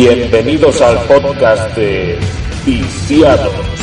Bienvenidos 0.00 0.80
al 0.80 0.96
podcast 1.08 1.76
de 1.76 2.20
Viciados. 2.64 3.77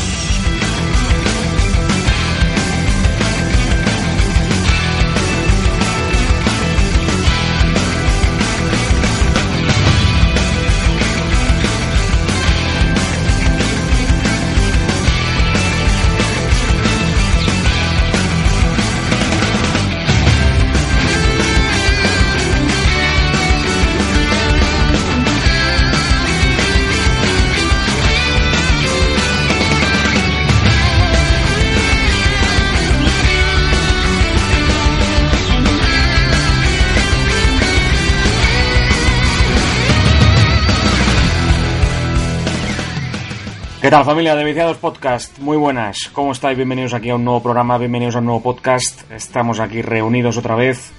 ¿Qué 43.85 43.91
tal 43.91 44.03
familia 44.03 44.35
de 44.35 44.43
Viciados 44.43 44.77
Podcast? 44.77 45.37
Muy 45.37 45.57
buenas, 45.57 46.09
¿cómo 46.11 46.31
estáis? 46.31 46.57
Bienvenidos 46.57 46.95
aquí 46.95 47.11
a 47.11 47.15
un 47.17 47.23
nuevo 47.23 47.43
programa, 47.43 47.77
bienvenidos 47.77 48.15
a 48.15 48.17
un 48.17 48.25
nuevo 48.25 48.41
podcast. 48.41 49.03
Estamos 49.11 49.59
aquí 49.59 49.83
reunidos 49.83 50.37
otra 50.37 50.55
vez 50.55 50.91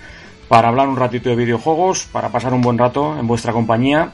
para 0.46 0.68
hablar 0.68 0.86
un 0.86 0.96
ratito 0.96 1.28
de 1.28 1.34
videojuegos, 1.34 2.04
para 2.04 2.28
pasar 2.28 2.54
un 2.54 2.60
buen 2.60 2.78
rato 2.78 3.18
en 3.18 3.26
vuestra 3.26 3.52
compañía. 3.52 4.12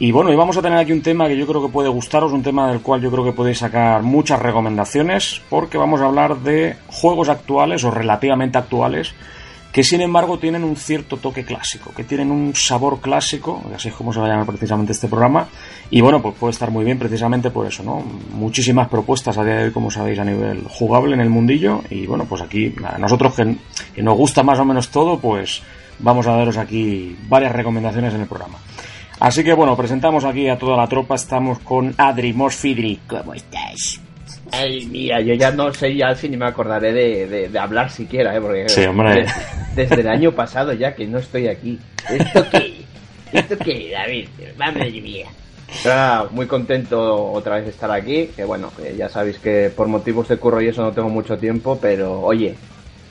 Y 0.00 0.10
bueno, 0.10 0.32
y 0.32 0.34
vamos 0.34 0.56
a 0.56 0.62
tener 0.62 0.78
aquí 0.78 0.90
un 0.90 1.00
tema 1.00 1.28
que 1.28 1.36
yo 1.36 1.46
creo 1.46 1.62
que 1.62 1.72
puede 1.72 1.90
gustaros, 1.90 2.32
un 2.32 2.42
tema 2.42 2.68
del 2.72 2.80
cual 2.80 3.00
yo 3.00 3.12
creo 3.12 3.24
que 3.24 3.30
podéis 3.30 3.58
sacar 3.58 4.02
muchas 4.02 4.42
recomendaciones, 4.42 5.40
porque 5.48 5.78
vamos 5.78 6.00
a 6.00 6.06
hablar 6.06 6.38
de 6.38 6.74
juegos 6.88 7.28
actuales 7.28 7.84
o 7.84 7.92
relativamente 7.92 8.58
actuales 8.58 9.14
que 9.72 9.84
sin 9.84 10.00
embargo 10.00 10.38
tienen 10.38 10.64
un 10.64 10.76
cierto 10.76 11.18
toque 11.18 11.44
clásico, 11.44 11.92
que 11.94 12.04
tienen 12.04 12.30
un 12.30 12.54
sabor 12.54 13.00
clásico, 13.00 13.62
así 13.74 13.88
es 13.88 13.94
como 13.94 14.12
se 14.12 14.20
va 14.20 14.26
a 14.26 14.30
llamar 14.30 14.46
precisamente 14.46 14.92
este 14.92 15.08
programa, 15.08 15.48
y 15.90 16.00
bueno, 16.00 16.22
pues 16.22 16.34
puede 16.36 16.52
estar 16.52 16.70
muy 16.70 16.84
bien 16.84 16.98
precisamente 16.98 17.50
por 17.50 17.66
eso, 17.66 17.82
¿no? 17.82 18.02
Muchísimas 18.32 18.88
propuestas 18.88 19.36
a 19.36 19.44
día 19.44 19.54
de 19.54 19.64
hoy, 19.64 19.70
como 19.72 19.90
sabéis, 19.90 20.18
a 20.18 20.24
nivel 20.24 20.64
jugable 20.68 21.14
en 21.14 21.20
el 21.20 21.30
mundillo, 21.30 21.82
y 21.90 22.06
bueno, 22.06 22.24
pues 22.24 22.42
aquí, 22.42 22.74
a 22.84 22.98
nosotros 22.98 23.34
que, 23.34 23.56
que 23.94 24.02
nos 24.02 24.16
gusta 24.16 24.42
más 24.42 24.58
o 24.58 24.64
menos 24.64 24.88
todo, 24.88 25.18
pues 25.18 25.62
vamos 25.98 26.26
a 26.26 26.32
daros 26.32 26.56
aquí 26.56 27.16
varias 27.28 27.52
recomendaciones 27.52 28.14
en 28.14 28.22
el 28.22 28.26
programa. 28.26 28.58
Así 29.20 29.42
que 29.42 29.52
bueno, 29.52 29.76
presentamos 29.76 30.24
aquí 30.24 30.48
a 30.48 30.58
toda 30.58 30.76
la 30.76 30.86
tropa, 30.86 31.16
estamos 31.16 31.58
con 31.58 31.92
Adri 31.98 32.32
Mosfidri, 32.32 33.00
¿cómo 33.08 33.34
estás? 33.34 34.07
Ay, 34.52 34.86
mira, 34.86 35.20
yo 35.20 35.34
ya 35.34 35.50
no 35.50 35.72
sé, 35.72 35.94
ya 35.94 36.14
fin 36.14 36.30
ni 36.32 36.36
me 36.36 36.46
acordaré 36.46 36.92
de, 36.92 37.26
de, 37.26 37.48
de 37.48 37.58
hablar 37.58 37.90
siquiera, 37.90 38.34
¿eh? 38.36 38.40
Porque 38.40 38.68
Sí, 38.68 38.84
hombre. 38.84 39.24
de- 39.24 39.26
desde 39.74 40.00
el 40.00 40.08
año 40.08 40.32
pasado 40.32 40.72
ya 40.72 40.94
que 40.94 41.06
no 41.06 41.18
estoy 41.18 41.48
aquí. 41.48 41.78
¿Esto 42.10 42.46
qué? 42.50 42.84
¿Esto 43.32 43.56
qué, 43.58 43.90
David? 43.92 44.28
Madre 44.56 44.90
mía. 45.00 45.26
Muy 46.30 46.46
contento 46.46 47.30
otra 47.30 47.56
vez 47.56 47.64
de 47.64 47.70
estar 47.70 47.90
aquí, 47.90 48.28
que 48.34 48.44
bueno, 48.44 48.72
que 48.76 48.96
ya 48.96 49.08
sabéis 49.08 49.38
que 49.38 49.70
por 49.74 49.86
motivos 49.86 50.28
de 50.28 50.36
curro 50.38 50.60
y 50.62 50.68
eso 50.68 50.82
no 50.82 50.92
tengo 50.92 51.08
mucho 51.10 51.36
tiempo, 51.38 51.78
pero 51.80 52.20
oye, 52.22 52.54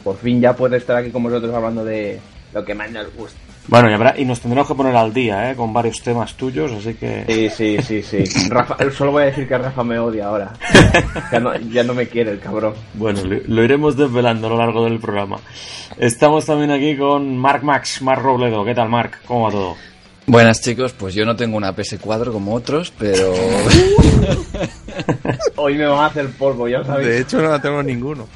por 0.04 0.18
fin 0.18 0.42
ya 0.42 0.56
puedo 0.56 0.76
estar 0.76 0.98
aquí 0.98 1.12
con 1.12 1.24
vosotros 1.24 1.54
hablando 1.54 1.86
de 1.86 2.20
lo 2.54 2.66
que 2.66 2.74
más 2.74 2.90
nos 2.92 3.14
gusta. 3.14 3.40
Bueno, 3.68 3.90
y, 3.90 3.94
habrá- 3.94 4.18
y 4.18 4.24
nos 4.24 4.40
tendremos 4.40 4.68
que 4.68 4.76
poner 4.76 4.96
al 4.96 5.14
día, 5.14 5.52
¿eh? 5.52 5.56
Con 5.56 5.74
varios 5.74 6.02
temas 6.02 6.36
tuyos, 6.36 6.72
así 6.72 6.94
que... 6.94 7.26
Sí, 7.28 7.50
sí, 7.50 7.82
sí, 8.02 8.24
sí. 8.24 8.40
Rafa, 8.50 8.78
solo 8.92 9.12
voy 9.12 9.24
a 9.24 9.26
decir 9.26 9.46
que 9.48 9.58
Rafa 9.58 9.84
me 9.84 10.00
odia 10.00 10.28
ahora. 10.28 10.54
Ya 11.32 11.40
no, 11.42 11.54
ya 11.58 11.84
no 11.84 11.94
me 11.94 12.08
quiere 12.08 12.32
el 12.32 12.40
cabrón. 12.40 12.74
Bueno, 12.94 13.22
lo, 13.26 13.38
lo 13.46 13.64
iremos 13.64 13.98
desvelando 13.98 14.48
a 14.48 14.52
lo 14.52 14.58
largo 14.58 14.86
del 14.86 15.00
programa. 15.00 15.38
Estamos 15.98 16.46
también 16.46 16.72
aquí 16.72 16.96
con 16.96 17.38
Mark 17.38 17.64
Max, 17.64 18.02
Mark 18.02 18.22
Robledo. 18.22 18.64
¿Qué 18.64 18.74
tal, 18.74 18.88
Mark? 18.88 19.20
¿Cómo 19.26 19.44
va 19.46 19.52
todo? 19.52 19.76
Buenas 20.26 20.62
chicos, 20.62 20.92
pues 20.94 21.14
yo 21.14 21.26
no 21.26 21.36
tengo 21.38 21.56
una 21.58 21.74
PS4 21.76 22.32
como 22.34 22.54
otros, 22.54 22.92
pero 22.98 23.34
Hoy 25.56 25.76
me 25.78 25.86
van 25.86 26.00
a 26.00 26.06
hacer 26.08 26.28
polvo, 26.32 26.68
ya 26.68 26.80
lo 26.80 26.86
sabéis. 26.86 27.08
De 27.08 27.20
hecho, 27.22 27.42
no 27.42 27.50
la 27.50 27.62
tengo 27.62 27.82
ninguno. 27.82 28.28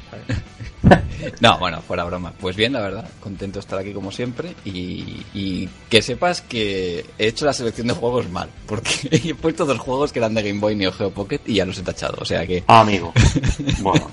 no, 1.40 1.58
bueno, 1.58 1.80
fuera 1.82 2.04
broma. 2.04 2.32
Pues 2.40 2.56
bien, 2.56 2.72
la 2.72 2.80
verdad, 2.80 3.08
contento 3.20 3.54
de 3.54 3.60
estar 3.60 3.78
aquí 3.78 3.92
como 3.92 4.10
siempre 4.10 4.54
y, 4.64 5.22
y 5.34 5.68
que 5.88 6.02
sepas 6.02 6.40
que 6.40 7.04
he 7.18 7.28
hecho 7.28 7.44
la 7.44 7.52
selección 7.52 7.86
de 7.86 7.94
juegos 7.94 8.28
mal, 8.30 8.48
porque 8.66 8.90
he 9.10 9.34
puesto 9.34 9.64
dos 9.64 9.78
juegos 9.78 10.12
que 10.12 10.18
eran 10.18 10.34
de 10.34 10.42
Game 10.42 10.60
Boy 10.60 10.74
Neo 10.74 10.92
Geo 10.92 11.10
Pocket 11.10 11.40
y 11.46 11.54
ya 11.54 11.64
los 11.64 11.78
he 11.78 11.82
tachado, 11.82 12.18
o 12.20 12.24
sea 12.24 12.46
que... 12.46 12.64
Ah, 12.66 12.80
amigo. 12.80 13.12
Bueno, 13.82 14.10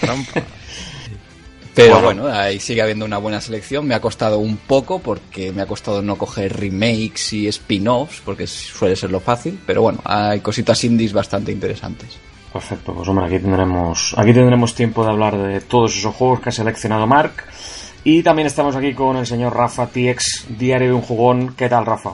trampa. 0.00 0.42
Pero 1.74 2.00
Bueno. 2.00 2.22
bueno, 2.22 2.38
ahí 2.38 2.60
sigue 2.60 2.82
habiendo 2.82 3.04
una 3.04 3.18
buena 3.18 3.40
selección. 3.40 3.84
Me 3.86 3.94
ha 3.96 4.00
costado 4.00 4.38
un 4.38 4.56
poco 4.56 5.00
porque 5.00 5.50
me 5.50 5.62
ha 5.62 5.66
costado 5.66 6.02
no 6.02 6.16
coger 6.16 6.56
remakes 6.56 7.32
y 7.32 7.48
spin-offs, 7.48 8.22
porque 8.24 8.46
suele 8.46 8.94
ser 8.94 9.10
lo 9.10 9.18
fácil, 9.18 9.58
pero 9.66 9.82
bueno, 9.82 10.00
hay 10.04 10.38
cositas 10.40 10.82
indies 10.84 11.12
bastante 11.12 11.50
interesantes. 11.50 12.10
Perfecto. 12.54 12.94
Pues 12.94 13.06
hombre, 13.08 13.26
aquí 13.26 13.38
tendremos, 13.38 14.14
aquí 14.16 14.32
tendremos 14.32 14.74
tiempo 14.74 15.04
de 15.04 15.10
hablar 15.10 15.36
de 15.36 15.60
todos 15.60 15.94
esos 15.94 16.14
juegos 16.14 16.40
que 16.40 16.48
ha 16.48 16.52
seleccionado 16.52 17.06
Mark. 17.06 17.32
Y 18.04 18.22
también 18.22 18.46
estamos 18.46 18.74
aquí 18.76 18.94
con 18.94 19.16
el 19.16 19.26
señor 19.26 19.54
Rafa 19.54 19.86
TX, 19.88 20.46
Diario 20.58 20.88
de 20.88 20.94
un 20.94 21.02
Jugón. 21.02 21.54
¿Qué 21.54 21.68
tal, 21.68 21.84
Rafa? 21.84 22.12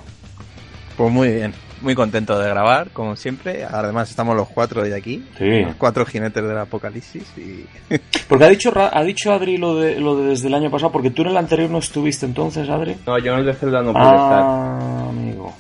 Pues 0.96 1.12
muy 1.12 1.28
bien. 1.28 1.52
Muy 1.82 1.94
contento 1.94 2.38
de 2.38 2.46
grabar, 2.48 2.90
como 2.90 3.16
siempre. 3.16 3.64
Además, 3.64 4.10
estamos 4.10 4.36
los 4.36 4.48
cuatro 4.48 4.82
de 4.82 4.94
aquí. 4.94 5.24
Sí. 5.38 5.62
Los 5.62 5.76
cuatro 5.76 6.04
jinetes 6.04 6.42
del 6.44 6.58
apocalipsis. 6.58 7.24
Y... 7.38 7.64
Porque 8.28 8.44
ha 8.44 8.48
dicho, 8.48 8.70
Ra- 8.70 8.90
ha 8.92 9.02
dicho 9.02 9.32
Adri 9.32 9.56
lo 9.56 9.74
de, 9.76 9.98
lo 9.98 10.16
de 10.16 10.28
desde 10.28 10.48
el 10.48 10.54
año 10.54 10.70
pasado, 10.70 10.92
porque 10.92 11.10
tú 11.10 11.22
en 11.22 11.28
el 11.28 11.36
anterior 11.38 11.70
no 11.70 11.78
estuviste 11.78 12.26
entonces, 12.26 12.68
Adri. 12.68 12.96
No, 13.06 13.18
yo 13.18 13.32
en 13.32 13.38
el 13.40 13.46
de 13.46 13.54
Zelda 13.54 13.82
no 13.82 13.92
pude 13.92 14.02
estar. 14.04 14.42
Ah, 14.42 15.06
amigo. 15.08 15.52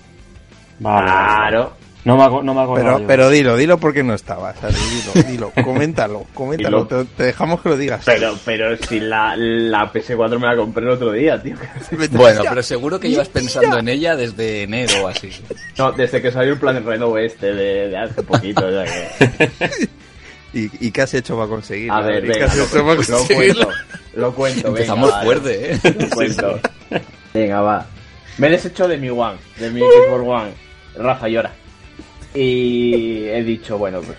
Vale. 0.78 1.06
vale, 1.06 1.10
vale. 1.10 1.48
Claro. 1.48 1.72
No 2.02 2.16
me, 2.16 2.22
aco- 2.24 2.42
no 2.42 2.54
me 2.54 2.62
acordaba 2.62 2.88
Pero, 2.96 2.98
yo. 3.00 3.06
pero 3.06 3.28
dilo, 3.30 3.56
dilo 3.56 3.78
porque 3.78 4.02
no 4.02 4.14
estabas. 4.14 4.56
Dilo, 4.62 5.28
dilo, 5.28 5.52
coméntalo, 5.64 6.24
coméntalo. 6.32 6.86
Te, 6.86 7.04
te 7.04 7.22
dejamos 7.24 7.60
que 7.60 7.68
lo 7.68 7.76
digas. 7.76 8.02
Pero, 8.06 8.34
pero 8.44 8.74
si 8.78 9.00
la, 9.00 9.36
la 9.36 9.92
PS4 9.92 10.38
me 10.38 10.46
la 10.46 10.56
compré 10.56 10.84
el 10.84 10.90
otro 10.92 11.12
día, 11.12 11.40
tío. 11.42 11.56
Bueno, 12.12 12.42
pero 12.48 12.62
seguro 12.62 12.98
que 12.98 13.10
llevas 13.10 13.28
pensando 13.28 13.78
en 13.78 13.88
ella 13.88 14.16
desde 14.16 14.62
enero 14.62 15.04
o 15.04 15.08
así. 15.08 15.30
No, 15.76 15.92
desde 15.92 16.22
que 16.22 16.30
salió 16.32 16.54
el 16.54 16.58
Planet 16.58 16.84
Reno 16.84 17.16
este 17.18 17.52
de, 17.52 17.88
de 17.88 17.98
hace 17.98 18.22
poquito. 18.22 18.66
o 18.66 18.70
sea 18.70 18.84
que- 18.84 19.88
¿Y, 20.52 20.86
¿Y 20.86 20.90
qué 20.90 21.02
has 21.02 21.14
hecho 21.14 21.36
para 21.36 21.48
conseguirlo? 21.48 21.94
A 21.94 22.00
ver, 22.00 22.22
venga, 22.26 22.46
lo, 22.54 22.64
hecho 22.64 22.84
para 22.84 22.94
lo 22.94 23.24
cuento. 23.36 23.68
Lo 24.14 24.34
cuento, 24.34 24.62
venga. 24.72 24.78
Empezamos 24.80 25.10
vale. 25.12 25.24
fuerte, 25.24 25.72
¿eh? 25.74 25.80
Lo 25.98 26.10
cuento. 26.10 26.60
Venga, 27.32 27.60
va. 27.60 27.86
Me 28.38 28.46
he 28.48 28.50
deshecho 28.50 28.88
de 28.88 28.96
mi 28.96 29.10
One, 29.10 29.36
de 29.58 29.70
mi 29.70 29.80
Xbox 29.80 30.26
One. 30.26 30.50
Rafa 30.96 31.28
llora. 31.28 31.52
Y 32.34 33.24
he 33.28 33.42
dicho, 33.42 33.76
bueno, 33.78 34.00
pues 34.00 34.18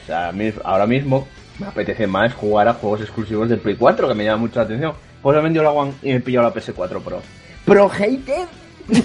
ahora 0.63 0.85
mismo 0.85 1.27
me 1.59 1.67
apetece 1.67 2.07
más 2.07 2.33
jugar 2.33 2.67
a 2.67 2.73
juegos 2.73 3.01
exclusivos 3.01 3.47
del 3.47 3.59
Play 3.59 3.75
4, 3.75 4.07
que 4.07 4.13
me 4.13 4.25
llama 4.25 4.41
mucho 4.41 4.59
la 4.59 4.66
atención. 4.66 4.94
Pues 5.22 5.38
he 5.38 5.41
vendido 5.41 5.63
la 5.63 5.72
One 5.72 5.94
y 6.01 6.09
me 6.09 6.16
he 6.16 6.19
pillado 6.19 6.49
la 6.49 6.53
PS4 6.53 7.01
Pro. 7.01 7.22
Pro 7.66 7.89
hater, 7.89 8.47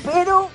pero 0.04 0.48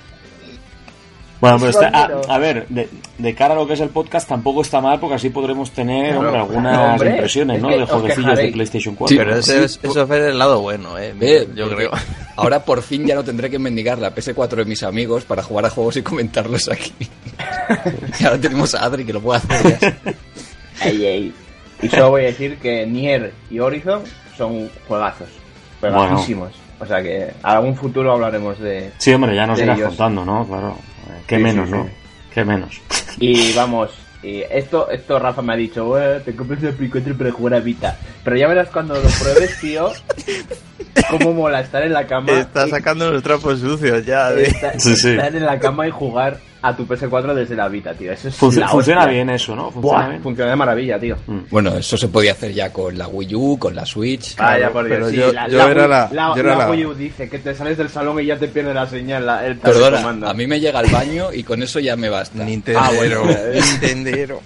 Bueno, 1.42 1.56
pero 1.58 1.70
está- 1.70 1.88
a, 1.88 2.06
Pero- 2.06 2.22
a 2.30 2.38
ver, 2.38 2.66
de, 2.68 2.88
de 3.18 3.34
cara 3.34 3.52
a 3.52 3.56
lo 3.56 3.66
que 3.66 3.72
es 3.74 3.80
el 3.80 3.88
podcast 3.90 4.28
tampoco 4.28 4.62
está 4.62 4.80
mal 4.80 4.98
porque 5.00 5.16
así 5.16 5.28
podremos 5.28 5.72
tener 5.72 6.16
hombre, 6.16 6.38
algunas 6.38 6.92
hombre. 6.92 7.10
impresiones, 7.10 7.56
Es 7.56 7.62
¿no? 7.62 7.68
De 7.68 7.82
os 7.82 7.90
jueguecillos 7.90 8.36
de. 8.38 8.52
PlayStation 8.52 8.94
4. 8.94 9.08
Sí, 9.12 9.18
Pero 9.18 9.36
eso, 9.36 9.52
Sí, 9.52 9.58
es, 9.58 9.80
eso 9.82 10.02
es 10.02 10.08
ver 10.08 10.22
el 10.22 10.38
lado 10.38 10.60
bueno, 10.62 10.96
eh. 10.96 11.12
Ve, 11.18 11.48
yo 11.54 11.68
creo. 11.68 11.90
Ahora 12.36 12.64
por 12.64 12.80
fin 12.82 13.04
ya 13.06 13.14
no 13.16 13.24
tendré 13.24 13.50
que 13.50 13.58
mendigar 13.58 13.98
la 13.98 14.14
PS4 14.14 14.50
de 14.54 14.64
mis 14.64 14.82
amigos 14.84 15.24
para 15.24 15.42
jugar 15.42 15.66
a 15.66 15.70
juegos 15.70 15.96
y 15.96 16.02
comentarlos 16.02 16.68
aquí. 16.70 16.94
y 18.20 18.24
ahora 18.24 18.40
tenemos 18.40 18.74
a 18.76 18.84
Adri 18.84 19.04
que 19.04 19.12
lo 19.12 19.20
puede 19.20 19.38
hacer 19.38 19.78
ya. 19.80 19.96
Ey, 20.88 21.04
ey. 21.04 21.34
Y 21.82 21.88
solo 21.88 22.10
voy 22.10 22.22
a 22.22 22.26
decir 22.26 22.56
que 22.58 22.86
Nier 22.86 23.32
y 23.50 23.58
Horizon 23.58 24.02
son 24.38 24.70
juegazos. 24.86 25.28
Juegajísimos. 25.80 26.52
O 26.78 26.86
sea 26.86 27.02
que 27.02 27.32
algún 27.42 27.74
futuro 27.76 28.12
hablaremos 28.12 28.58
de. 28.60 28.92
Sí, 28.98 29.12
hombre, 29.12 29.34
ya 29.34 29.46
nos 29.46 29.58
irás 29.60 29.76
ellos. 29.76 29.88
contando, 29.90 30.24
¿no? 30.24 30.46
Claro. 30.46 30.76
Qué 31.26 31.36
Sí, 31.36 31.42
menos, 31.42 31.68
sí, 31.68 31.74
¿no? 31.74 31.84
sí. 31.84 31.90
Qué 32.34 32.44
menos. 32.44 32.80
Y 33.18 33.52
vamos, 33.52 33.90
y 34.22 34.42
esto, 34.50 34.88
esto 34.90 35.18
Rafa 35.18 35.42
me 35.42 35.52
ha 35.52 35.56
dicho, 35.56 35.84
"Bueno, 35.84 36.20
te 36.22 36.34
compras 36.34 36.62
el 36.62 36.74
Play 36.74 36.88
4 36.88 37.14
para 37.16 37.30
jugar 37.32 37.54
a 37.54 37.60
Vita. 37.60 37.96
Pero 38.24 38.36
ya 38.36 38.48
verás 38.48 38.68
cuando 38.68 38.94
lo 38.94 39.02
pruebes, 39.20 39.58
tío, 39.60 39.90
cómo 41.10 41.32
mola 41.32 41.60
estar 41.60 41.82
en 41.82 41.92
la 41.92 42.06
cama. 42.06 42.32
Está 42.32 42.66
y- 42.66 42.70
sacando 42.70 43.10
los 43.10 43.22
trapos 43.22 43.60
sucios 43.60 44.04
ya. 44.06 44.30
De... 44.30 44.44
estar, 44.44 44.80
Sí, 44.80 44.96
sí. 44.96 45.10
estar 45.10 45.34
en 45.34 45.44
la 45.44 45.58
cama 45.58 45.86
y 45.86 45.90
jugar 45.90 46.38
a 46.62 46.76
tu 46.76 46.86
PS4 46.86 47.34
desde 47.34 47.56
la 47.56 47.68
Vita, 47.68 47.92
tío. 47.94 48.12
Eso 48.12 48.28
es 48.28 48.40
Func- 48.40 48.54
la 48.56 48.68
funciona 48.68 49.00
hostia. 49.02 49.12
bien 49.14 49.30
eso, 49.30 49.54
¿no? 49.56 49.70
Funciona 49.70 49.98
Buah, 49.98 50.08
bien. 50.10 50.22
funciona 50.22 50.50
de 50.50 50.56
maravilla, 50.56 50.98
tío. 51.00 51.16
Bueno, 51.50 51.76
eso 51.76 51.96
se 51.96 52.08
podía 52.08 52.32
hacer 52.32 52.52
ya 52.52 52.72
con 52.72 52.96
la 52.96 53.08
Wii 53.08 53.34
U, 53.34 53.58
con 53.58 53.74
la 53.74 53.84
Switch. 53.84 54.36
Vaya, 54.36 54.70
por 54.70 54.84
Dios, 54.84 54.96
pero 54.98 55.10
sí, 55.10 55.16
yo- 55.16 55.32
la, 55.32 55.48
yo 55.48 55.58
la 55.58 55.70
era 55.70 55.84
Wii- 55.84 55.88
la- 55.88 56.08
la- 56.12 56.34
yo 56.34 56.40
era 56.40 56.56
la 56.56 56.64
la- 56.64 56.70
Wii 56.70 56.86
U 56.86 56.94
dice 56.94 57.28
que 57.28 57.38
te 57.38 57.54
sales 57.54 57.76
del 57.78 57.88
salón 57.88 58.20
y 58.20 58.26
ya 58.26 58.38
te 58.38 58.48
pierde 58.48 58.72
la 58.72 58.86
señal, 58.86 59.26
la, 59.26 59.44
el 59.46 59.56
Perdona, 59.56 59.96
comando. 59.98 60.28
a 60.28 60.34
mí 60.34 60.46
me 60.46 60.60
llega 60.60 60.78
al 60.78 60.86
baño 60.90 61.32
y 61.32 61.42
con 61.42 61.62
eso 61.62 61.80
ya 61.80 61.96
me 61.96 62.08
basta. 62.08 62.42
Nintendero, 62.44 62.80
Ah, 62.84 62.90
bueno. 62.96 63.22
Nintendero. 63.54 64.40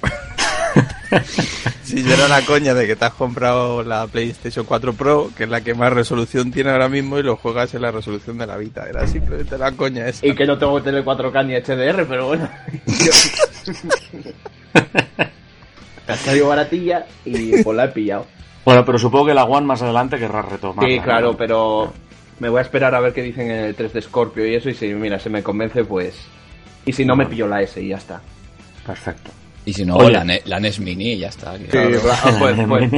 Si 1.82 2.02
yo 2.02 2.14
era 2.14 2.26
la 2.26 2.42
coña 2.42 2.74
de 2.74 2.86
que 2.86 2.96
te 2.96 3.04
has 3.04 3.12
comprado 3.12 3.84
la 3.84 4.06
PlayStation 4.08 4.66
4 4.66 4.92
Pro, 4.94 5.30
que 5.36 5.44
es 5.44 5.48
la 5.48 5.60
que 5.60 5.72
más 5.74 5.92
resolución 5.92 6.50
tiene 6.50 6.70
ahora 6.70 6.88
mismo, 6.88 7.18
y 7.18 7.22
lo 7.22 7.36
juegas 7.36 7.72
en 7.74 7.82
la 7.82 7.92
resolución 7.92 8.38
de 8.38 8.46
la 8.46 8.56
Vita. 8.56 8.88
Era 8.88 9.06
simplemente 9.06 9.56
la 9.56 9.70
coña 9.72 10.08
esa. 10.08 10.26
Y 10.26 10.34
que 10.34 10.46
no 10.46 10.58
tengo 10.58 10.82
tele 10.82 11.04
4K 11.04 11.46
ni 11.46 11.54
HDR, 11.54 12.06
pero 12.06 12.26
bueno. 12.26 12.48
Ha 16.08 16.14
salido 16.14 16.48
baratilla 16.48 17.04
y 17.24 17.62
pues 17.64 17.76
la 17.76 17.86
he 17.86 17.88
pillado. 17.88 18.26
Bueno, 18.64 18.84
pero 18.84 18.96
supongo 18.98 19.26
que 19.26 19.34
la 19.34 19.44
One 19.44 19.66
más 19.66 19.82
adelante 19.82 20.18
querrá 20.18 20.42
retomar. 20.42 20.88
Sí, 20.88 21.00
claro, 21.00 21.36
pero 21.36 21.92
me 22.38 22.48
voy 22.48 22.58
a 22.58 22.62
esperar 22.62 22.94
a 22.94 23.00
ver 23.00 23.12
qué 23.12 23.22
dicen 23.22 23.50
en 23.50 23.64
el 23.64 23.74
3 23.74 23.92
de 23.92 24.02
Scorpio 24.02 24.46
y 24.46 24.54
eso, 24.54 24.68
y 24.70 24.74
si, 24.74 24.86
mira, 24.94 25.18
se 25.18 25.30
me 25.30 25.42
convence, 25.42 25.84
pues... 25.84 26.16
Y 26.84 26.92
si 26.92 27.04
no, 27.04 27.16
me 27.16 27.26
pillo 27.26 27.48
la 27.48 27.62
S 27.62 27.80
y 27.80 27.88
ya 27.88 27.96
está. 27.96 28.20
Perfecto. 28.86 29.32
Y 29.66 29.72
si 29.74 29.84
no, 29.84 29.96
Oye. 29.96 30.12
la, 30.12 30.24
Ne- 30.24 30.42
la 30.46 30.58
NES 30.58 30.80
Mini 30.80 31.12
y 31.12 31.18
ya 31.18 31.28
está. 31.28 31.54
claro, 31.70 31.90
pues, 32.38 32.56
pues, 32.66 32.90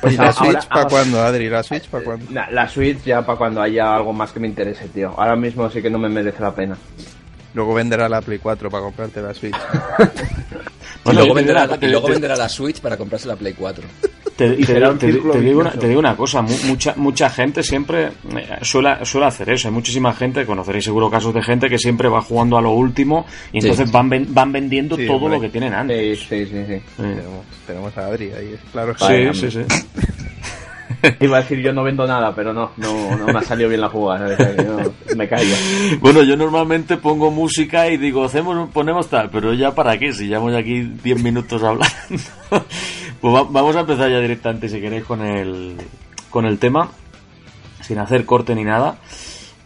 pues 0.00 0.14
¿Y 0.14 0.16
la 0.16 0.22
ahora- 0.28 0.32
Switch 0.34 0.66
para 0.68 0.84
cuándo, 0.88 1.20
Adri? 1.22 1.48
¿La 1.48 1.62
Switch 1.64 1.88
para 1.88 2.04
cuándo? 2.04 2.26
La, 2.30 2.50
la 2.50 2.68
Switch 2.68 3.02
ya 3.02 3.26
para 3.26 3.36
cuando 3.38 3.60
haya 3.62 3.94
algo 3.94 4.12
más 4.12 4.30
que 4.30 4.38
me 4.38 4.46
interese, 4.46 4.86
tío. 4.88 5.14
Ahora 5.18 5.34
mismo 5.36 5.68
sí 5.70 5.82
que 5.82 5.90
no 5.90 5.98
me 5.98 6.08
merece 6.08 6.40
la 6.42 6.54
pena. 6.54 6.76
Luego 7.54 7.74
venderá 7.74 8.08
la 8.08 8.20
Play 8.22 8.38
4 8.38 8.70
para 8.70 8.82
comprarte 8.84 9.20
la 9.20 9.34
Switch. 9.34 9.56
Y 11.04 11.12
luego, 11.14 11.34
venderá, 11.34 11.68
y 11.80 11.86
luego 11.88 12.06
venderá 12.08 12.36
la 12.36 12.48
Switch 12.48 12.80
para 12.80 12.96
comprarse 12.96 13.26
la 13.26 13.34
Play 13.34 13.54
4. 13.54 13.82
Te, 14.48 14.54
Y 14.60 14.64
te- 14.64 14.74
te- 14.74 14.94
te 14.96 15.40
digo 15.40 15.60
una, 15.60 15.70
te 15.70 15.88
digo 15.88 16.00
una 16.00 16.16
cosa, 16.16 16.42
mu- 16.42 16.56
mucha 16.66 16.94
mucha 16.96 17.30
gente 17.30 17.62
siempre 17.62 18.06
eh, 18.06 18.58
suele, 18.62 19.04
suele 19.04 19.26
hacer 19.26 19.50
eso. 19.50 19.68
Hay 19.68 19.74
muchísima 19.74 20.12
gente, 20.14 20.44
conoceréis 20.44 20.84
seguro 20.84 21.08
casos 21.10 21.32
de 21.34 21.42
gente 21.42 21.68
que 21.68 21.78
siempre 21.78 22.08
va 22.08 22.20
jugando 22.22 22.56
a 22.58 22.62
lo 22.62 22.70
último 22.72 23.24
y 23.52 23.60
Sí. 23.60 23.68
entonces 23.68 23.92
van, 23.92 24.08
ven- 24.08 24.26
van 24.30 24.50
vendiendo 24.52 24.96
Sí, 24.96 25.06
todo 25.06 25.16
hombre. 25.18 25.34
lo 25.34 25.40
que 25.40 25.48
tienen 25.50 25.74
antes. 25.74 26.18
Sí, 26.20 26.26
sí, 26.28 26.46
sí, 26.46 26.64
sí. 26.66 26.74
Sí. 26.96 27.02
tenemos, 27.02 27.44
tenemos 27.66 27.98
a 27.98 28.06
Adri 28.06 28.32
ahí, 28.32 28.56
claro. 28.72 28.94
Sí, 28.98 29.04
Vaya, 29.04 29.34
sí, 29.34 29.50
sí. 29.50 29.60
Iba 31.20 31.38
a 31.38 31.40
decir 31.40 31.58
yo 31.60 31.72
no 31.72 31.82
vendo 31.82 32.06
nada, 32.06 32.32
pero 32.32 32.52
no, 32.52 32.70
no, 32.76 33.16
no 33.16 33.26
me 33.26 33.38
ha 33.38 33.42
salido 33.42 33.68
bien 33.68 33.80
la 33.80 33.88
jugada. 33.88 34.28
no, 34.56 34.92
me 35.16 35.28
callo. 35.28 35.54
Bueno, 36.00 36.22
yo 36.22 36.36
normalmente 36.36 36.96
pongo 36.96 37.30
música 37.30 37.88
y 37.88 37.96
digo, 37.96 38.24
hacemos, 38.24 38.68
ponemos 38.70 39.08
tal, 39.08 39.28
pero 39.30 39.52
ya 39.52 39.74
para 39.74 39.98
qué, 39.98 40.12
si 40.12 40.26
llevamos 40.28 40.54
aquí 40.54 40.82
10 41.02 41.20
minutos 41.22 41.60
hablando. 41.62 41.94
Pues 43.22 43.34
va- 43.34 43.46
vamos 43.48 43.74
a 43.76 43.80
empezar 43.80 44.10
ya 44.10 44.20
directamente, 44.20 44.68
si 44.68 44.80
queréis, 44.80 45.04
con 45.04 45.22
el, 45.22 45.76
con 46.28 46.44
el 46.44 46.58
tema, 46.58 46.90
sin 47.80 47.98
hacer 47.98 48.26
corte 48.26 48.54
ni 48.54 48.64
nada. 48.64 48.98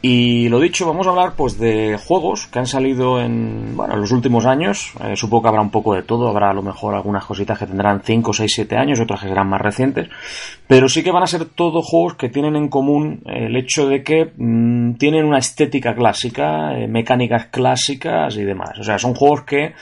Y 0.02 0.48
lo 0.50 0.60
dicho, 0.60 0.86
vamos 0.86 1.06
a 1.06 1.10
hablar 1.10 1.32
pues 1.36 1.58
de 1.58 1.98
juegos 1.98 2.46
que 2.46 2.60
han 2.60 2.66
salido 2.66 3.18
en, 3.20 3.72
bueno, 3.76 3.94
en 3.94 4.00
los 4.02 4.12
últimos 4.12 4.46
años. 4.46 4.92
Eh, 5.02 5.16
supongo 5.16 5.42
que 5.42 5.48
habrá 5.48 5.62
un 5.62 5.70
poco 5.70 5.94
de 5.94 6.02
todo, 6.04 6.28
habrá 6.28 6.50
a 6.50 6.54
lo 6.54 6.62
mejor 6.62 6.94
algunas 6.94 7.24
cositas 7.24 7.58
que 7.58 7.66
tendrán 7.66 8.02
5, 8.04 8.32
6, 8.32 8.52
7 8.54 8.76
años, 8.76 9.00
otras 9.00 9.20
que 9.22 9.28
serán 9.28 9.48
más 9.48 9.60
recientes. 9.60 10.08
Pero 10.68 10.88
sí 10.88 11.02
que 11.02 11.10
van 11.10 11.24
a 11.24 11.26
ser 11.26 11.46
todos 11.46 11.84
juegos 11.84 12.14
que 12.14 12.28
tienen 12.28 12.54
en 12.54 12.68
común 12.68 13.20
el 13.24 13.56
hecho 13.56 13.88
de 13.88 14.04
que 14.04 14.30
mm, 14.36 14.92
tienen 14.94 15.24
una 15.24 15.38
estética 15.38 15.94
clásica, 15.96 16.78
eh, 16.78 16.86
mecánicas 16.86 17.46
clásicas 17.46 18.36
y 18.36 18.44
demás. 18.44 18.78
O 18.78 18.84
sea, 18.84 18.98
son 19.00 19.14
juegos 19.14 19.42
que, 19.42 19.72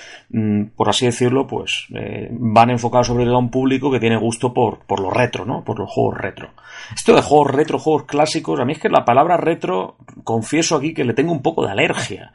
por 0.75 0.89
así 0.89 1.07
decirlo, 1.07 1.47
pues 1.47 1.87
eh, 1.95 2.29
van 2.33 2.71
enfocados 2.71 3.07
sobre 3.07 3.25
todo 3.25 3.37
a 3.37 3.39
un 3.39 3.51
público 3.51 3.91
que 3.91 4.01
tiene 4.01 4.17
gusto 4.17 4.53
por, 4.53 4.81
por 4.81 5.01
lo 5.01 5.11
retro, 5.11 5.45
¿no? 5.45 5.63
Por 5.63 5.79
los 5.79 5.91
juegos 5.91 6.19
retro. 6.19 6.51
Esto 6.95 7.15
de 7.15 7.23
juegos 7.23 7.53
retro, 7.53 7.79
juegos 7.79 8.05
clásicos, 8.05 8.59
a 8.59 8.65
mí 8.65 8.73
es 8.73 8.81
que 8.81 8.89
la 8.89 9.05
palabra 9.05 9.37
retro, 9.37 9.97
confieso 10.25 10.77
aquí 10.77 10.93
que 10.93 11.05
le 11.05 11.15
tengo 11.15 11.31
un 11.31 11.43
poco 11.43 11.65
de 11.65 11.71
alergia. 11.71 12.33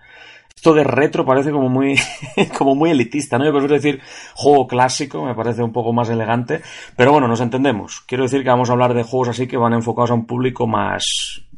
Esto 0.55 0.73
de 0.73 0.83
retro 0.83 1.25
parece 1.25 1.51
como 1.51 1.67
muy, 1.67 1.95
como 2.57 2.73
muy 2.73 2.91
elitista, 2.91 3.37
¿no? 3.37 3.45
Yo 3.45 3.51
prefiero 3.51 3.75
decir 3.75 4.01
juego 4.33 4.67
clásico, 4.67 5.25
me 5.25 5.35
parece 5.35 5.61
un 5.61 5.73
poco 5.73 5.91
más 5.91 6.09
elegante. 6.09 6.61
Pero 6.95 7.11
bueno, 7.11 7.27
nos 7.27 7.41
entendemos. 7.41 8.01
Quiero 8.01 8.23
decir 8.23 8.43
que 8.43 8.49
vamos 8.49 8.69
a 8.69 8.73
hablar 8.73 8.93
de 8.93 9.03
juegos 9.03 9.29
así 9.29 9.47
que 9.47 9.57
van 9.57 9.73
enfocados 9.73 10.11
a 10.11 10.15
un 10.15 10.25
público 10.25 10.67
más, 10.67 11.03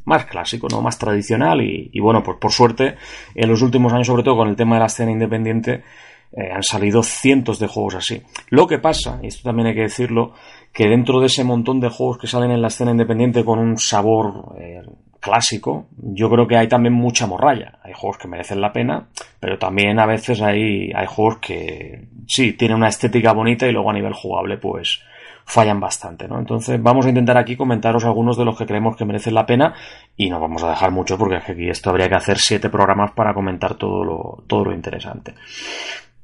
más 0.04 0.26
clásico, 0.26 0.66
¿no? 0.68 0.82
Más 0.82 0.98
tradicional 0.98 1.60
y, 1.60 1.90
y 1.92 2.00
bueno, 2.00 2.22
pues 2.22 2.38
por 2.38 2.50
suerte, 2.50 2.96
en 3.34 3.48
los 3.48 3.62
últimos 3.62 3.92
años, 3.92 4.08
sobre 4.08 4.24
todo 4.24 4.36
con 4.36 4.48
el 4.48 4.56
tema 4.56 4.76
de 4.76 4.80
la 4.80 4.86
escena 4.86 5.12
independiente, 5.12 5.82
eh, 6.32 6.50
han 6.50 6.62
salido 6.62 7.02
cientos 7.02 7.58
de 7.58 7.66
juegos 7.66 7.96
así. 7.96 8.22
Lo 8.48 8.66
que 8.66 8.78
pasa, 8.78 9.18
y 9.22 9.28
esto 9.28 9.42
también 9.44 9.68
hay 9.68 9.74
que 9.74 9.82
decirlo, 9.82 10.32
que 10.72 10.88
dentro 10.88 11.20
de 11.20 11.26
ese 11.26 11.44
montón 11.44 11.80
de 11.80 11.90
juegos 11.90 12.18
que 12.18 12.26
salen 12.26 12.50
en 12.50 12.62
la 12.62 12.68
escena 12.68 12.92
independiente 12.92 13.44
con 13.44 13.58
un 13.58 13.78
sabor 13.78 14.54
eh, 14.58 14.82
clásico, 15.20 15.86
yo 15.98 16.30
creo 16.30 16.46
que 16.46 16.56
hay 16.56 16.68
también 16.68 16.94
mucha 16.94 17.26
morralla. 17.26 17.78
Hay 17.82 17.92
juegos 17.94 18.18
que 18.18 18.28
merecen 18.28 18.60
la 18.60 18.72
pena, 18.72 19.08
pero 19.38 19.58
también 19.58 19.98
a 20.00 20.06
veces 20.06 20.40
hay, 20.40 20.90
hay 20.94 21.06
juegos 21.06 21.38
que 21.38 22.08
sí, 22.26 22.54
tienen 22.54 22.78
una 22.78 22.88
estética 22.88 23.32
bonita 23.32 23.66
y 23.66 23.72
luego 23.72 23.90
a 23.90 23.94
nivel 23.94 24.14
jugable 24.14 24.56
pues 24.56 25.00
fallan 25.44 25.80
bastante, 25.80 26.28
¿no? 26.28 26.38
Entonces 26.38 26.82
vamos 26.82 27.06
a 27.06 27.08
intentar 27.08 27.36
aquí 27.36 27.56
comentaros 27.56 28.04
algunos 28.04 28.36
de 28.36 28.44
los 28.44 28.56
que 28.56 28.66
creemos 28.66 28.96
que 28.96 29.04
merecen 29.04 29.34
la 29.34 29.44
pena 29.44 29.74
y 30.16 30.30
no 30.30 30.40
vamos 30.40 30.62
a 30.62 30.70
dejar 30.70 30.90
mucho 30.90 31.18
porque 31.18 31.36
es 31.36 31.44
que 31.44 31.52
aquí 31.52 31.68
esto 31.68 31.90
habría 31.90 32.08
que 32.08 32.14
hacer 32.14 32.38
siete 32.38 32.70
programas 32.70 33.12
para 33.12 33.34
comentar 33.34 33.74
todo 33.74 34.04
lo, 34.04 34.44
todo 34.46 34.64
lo 34.66 34.74
interesante. 34.74 35.34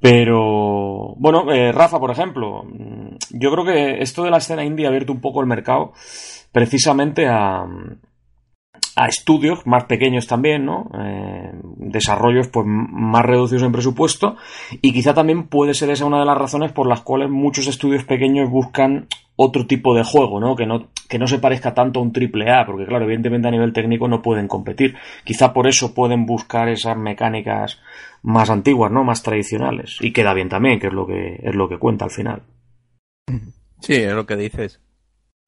Pero, 0.01 1.15
bueno, 1.17 1.51
eh, 1.53 1.73
Rafa, 1.73 1.99
por 1.99 2.11
ejemplo, 2.11 2.63
mm, 2.65 3.17
yo 3.31 3.51
creo 3.51 3.65
que 3.65 4.03
esto 4.03 4.23
de 4.23 4.31
la 4.31 4.39
escena 4.39 4.65
indie 4.65 4.87
ha 4.87 4.89
abierto 4.89 5.13
un 5.13 5.21
poco 5.21 5.41
el 5.41 5.47
mercado 5.47 5.93
precisamente 6.53 7.27
a, 7.27 7.67
a 8.99 9.07
estudios 9.07 9.65
más 9.67 9.85
pequeños 9.85 10.27
también, 10.27 10.65
¿no? 10.65 10.91
Eh, 10.99 11.53
desarrollos 11.77 12.49
pues 12.49 12.67
más 12.67 13.25
reducidos 13.25 13.63
en 13.63 13.73
presupuesto 13.73 14.37
y 14.83 14.93
quizá 14.93 15.15
también 15.15 15.49
puede 15.49 15.75
ser 15.75 15.91
esa 15.91 16.05
una 16.05 16.19
de 16.19 16.27
las 16.27 16.37
razones 16.37 16.73
por 16.73 16.89
las 16.89 17.03
cuales 17.03 17.31
muchos 17.31 17.69
estudios 17.69 18.05
pequeños 18.05 18.51
buscan 18.51 19.07
otro 19.37 19.69
tipo 19.69 19.95
de 19.95 20.03
juego, 20.03 20.41
¿no? 20.41 20.57
Que 20.57 20.67
no, 20.67 20.89
que 21.09 21.19
no 21.21 21.29
se 21.29 21.39
parezca 21.39 21.75
tanto 21.75 22.01
a 22.01 22.03
un 22.03 22.13
triple 22.13 22.51
A, 22.51 22.67
porque 22.67 22.87
claro, 22.87 23.05
evidentemente 23.05 23.47
a 23.47 23.53
nivel 23.53 23.73
técnico 23.73 24.09
no 24.09 24.21
pueden 24.21 24.49
competir. 24.49 24.97
Quizá 25.23 25.53
por 25.53 25.69
eso 25.69 25.95
pueden 25.95 26.27
buscar 26.27 26.69
esas 26.69 26.97
mecánicas 26.97 27.79
más 28.23 28.51
antiguas, 28.51 28.91
¿no? 28.93 29.05
Más 29.05 29.23
tradicionales. 29.23 29.97
Y 30.01 30.13
queda 30.13 30.35
bien 30.35 30.49
también, 30.49 30.81
que 30.81 30.89
es 30.89 30.93
lo 30.93 31.07
que, 31.07 31.41
es 31.43 31.55
lo 31.55 31.69
que 31.69 31.79
cuenta 31.79 32.05
al 32.05 32.11
final. 32.11 32.43
Sí, 33.81 33.95
es 33.95 34.13
lo 34.13 34.27
que 34.27 34.37
dices. 34.37 34.81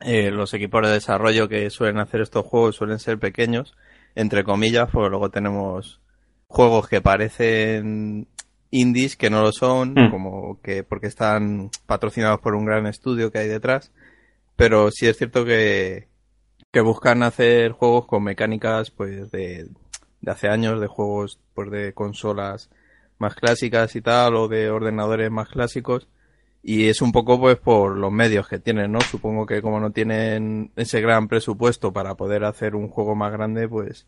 Eh, 0.01 0.31
los 0.31 0.55
equipos 0.55 0.83
de 0.83 0.93
desarrollo 0.95 1.49
que 1.49 1.69
suelen 1.71 1.99
hacer 1.99 2.21
estos 2.21 2.47
juegos 2.47 2.77
suelen 2.77 2.99
ser 2.99 3.19
pequeños, 3.19 3.77
entre 4.15 4.45
comillas, 4.45 4.89
porque 4.91 5.11
luego 5.11 5.31
tenemos 5.31 6.01
juegos 6.47 6.89
que 6.89 7.01
parecen 7.01 8.29
indies 8.71 9.17
que 9.17 9.31
no 9.31 9.43
lo 9.43 9.53
son, 9.53 9.95
Mm. 9.95 10.11
como 10.11 10.61
que 10.63 10.85
porque 10.85 11.07
están 11.09 11.71
patrocinados 11.87 12.41
por 12.41 12.55
un 12.55 12.65
gran 12.65 12.87
estudio 12.87 13.31
que 13.31 13.39
hay 13.41 13.49
detrás, 13.49 13.93
pero 14.57 14.91
sí 14.91 15.07
es 15.07 15.17
cierto 15.19 15.45
que, 15.45 16.09
que 16.73 16.81
buscan 16.81 17.23
hacer 17.23 17.73
juegos 17.73 18.07
con 18.07 18.23
mecánicas 18.23 18.91
pues 18.91 19.31
de, 19.33 19.69
de 20.21 20.31
hace 20.31 20.49
años, 20.49 20.81
de 20.81 20.87
juegos 20.87 21.39
pues 21.55 21.71
de 21.71 21.93
consolas 21.95 22.71
más 23.19 23.35
clásicas 23.35 23.95
y 23.97 24.01
tal, 24.01 24.35
o 24.37 24.49
de 24.49 24.71
ordenadores 24.71 25.31
más 25.31 25.49
clásicos. 25.49 26.09
Y 26.63 26.89
es 26.89 27.01
un 27.01 27.13
poco 27.13 27.39
pues 27.41 27.59
por 27.59 27.97
los 27.97 28.13
medios 28.13 28.49
que 28.49 28.59
tienen, 28.59 28.93
¿no? 28.93 29.01
Supongo 29.01 29.47
que 29.47 29.63
como 29.63 29.81
no 29.81 29.93
tienen 29.93 30.73
ese 30.77 31.01
gran 31.01 31.29
presupuesto 31.29 31.93
para 31.93 32.15
poder 32.17 32.45
hacer 32.45 32.75
un 32.75 32.89
juego 32.89 33.15
más 33.15 33.33
grande, 33.33 33.69
pues, 33.69 34.07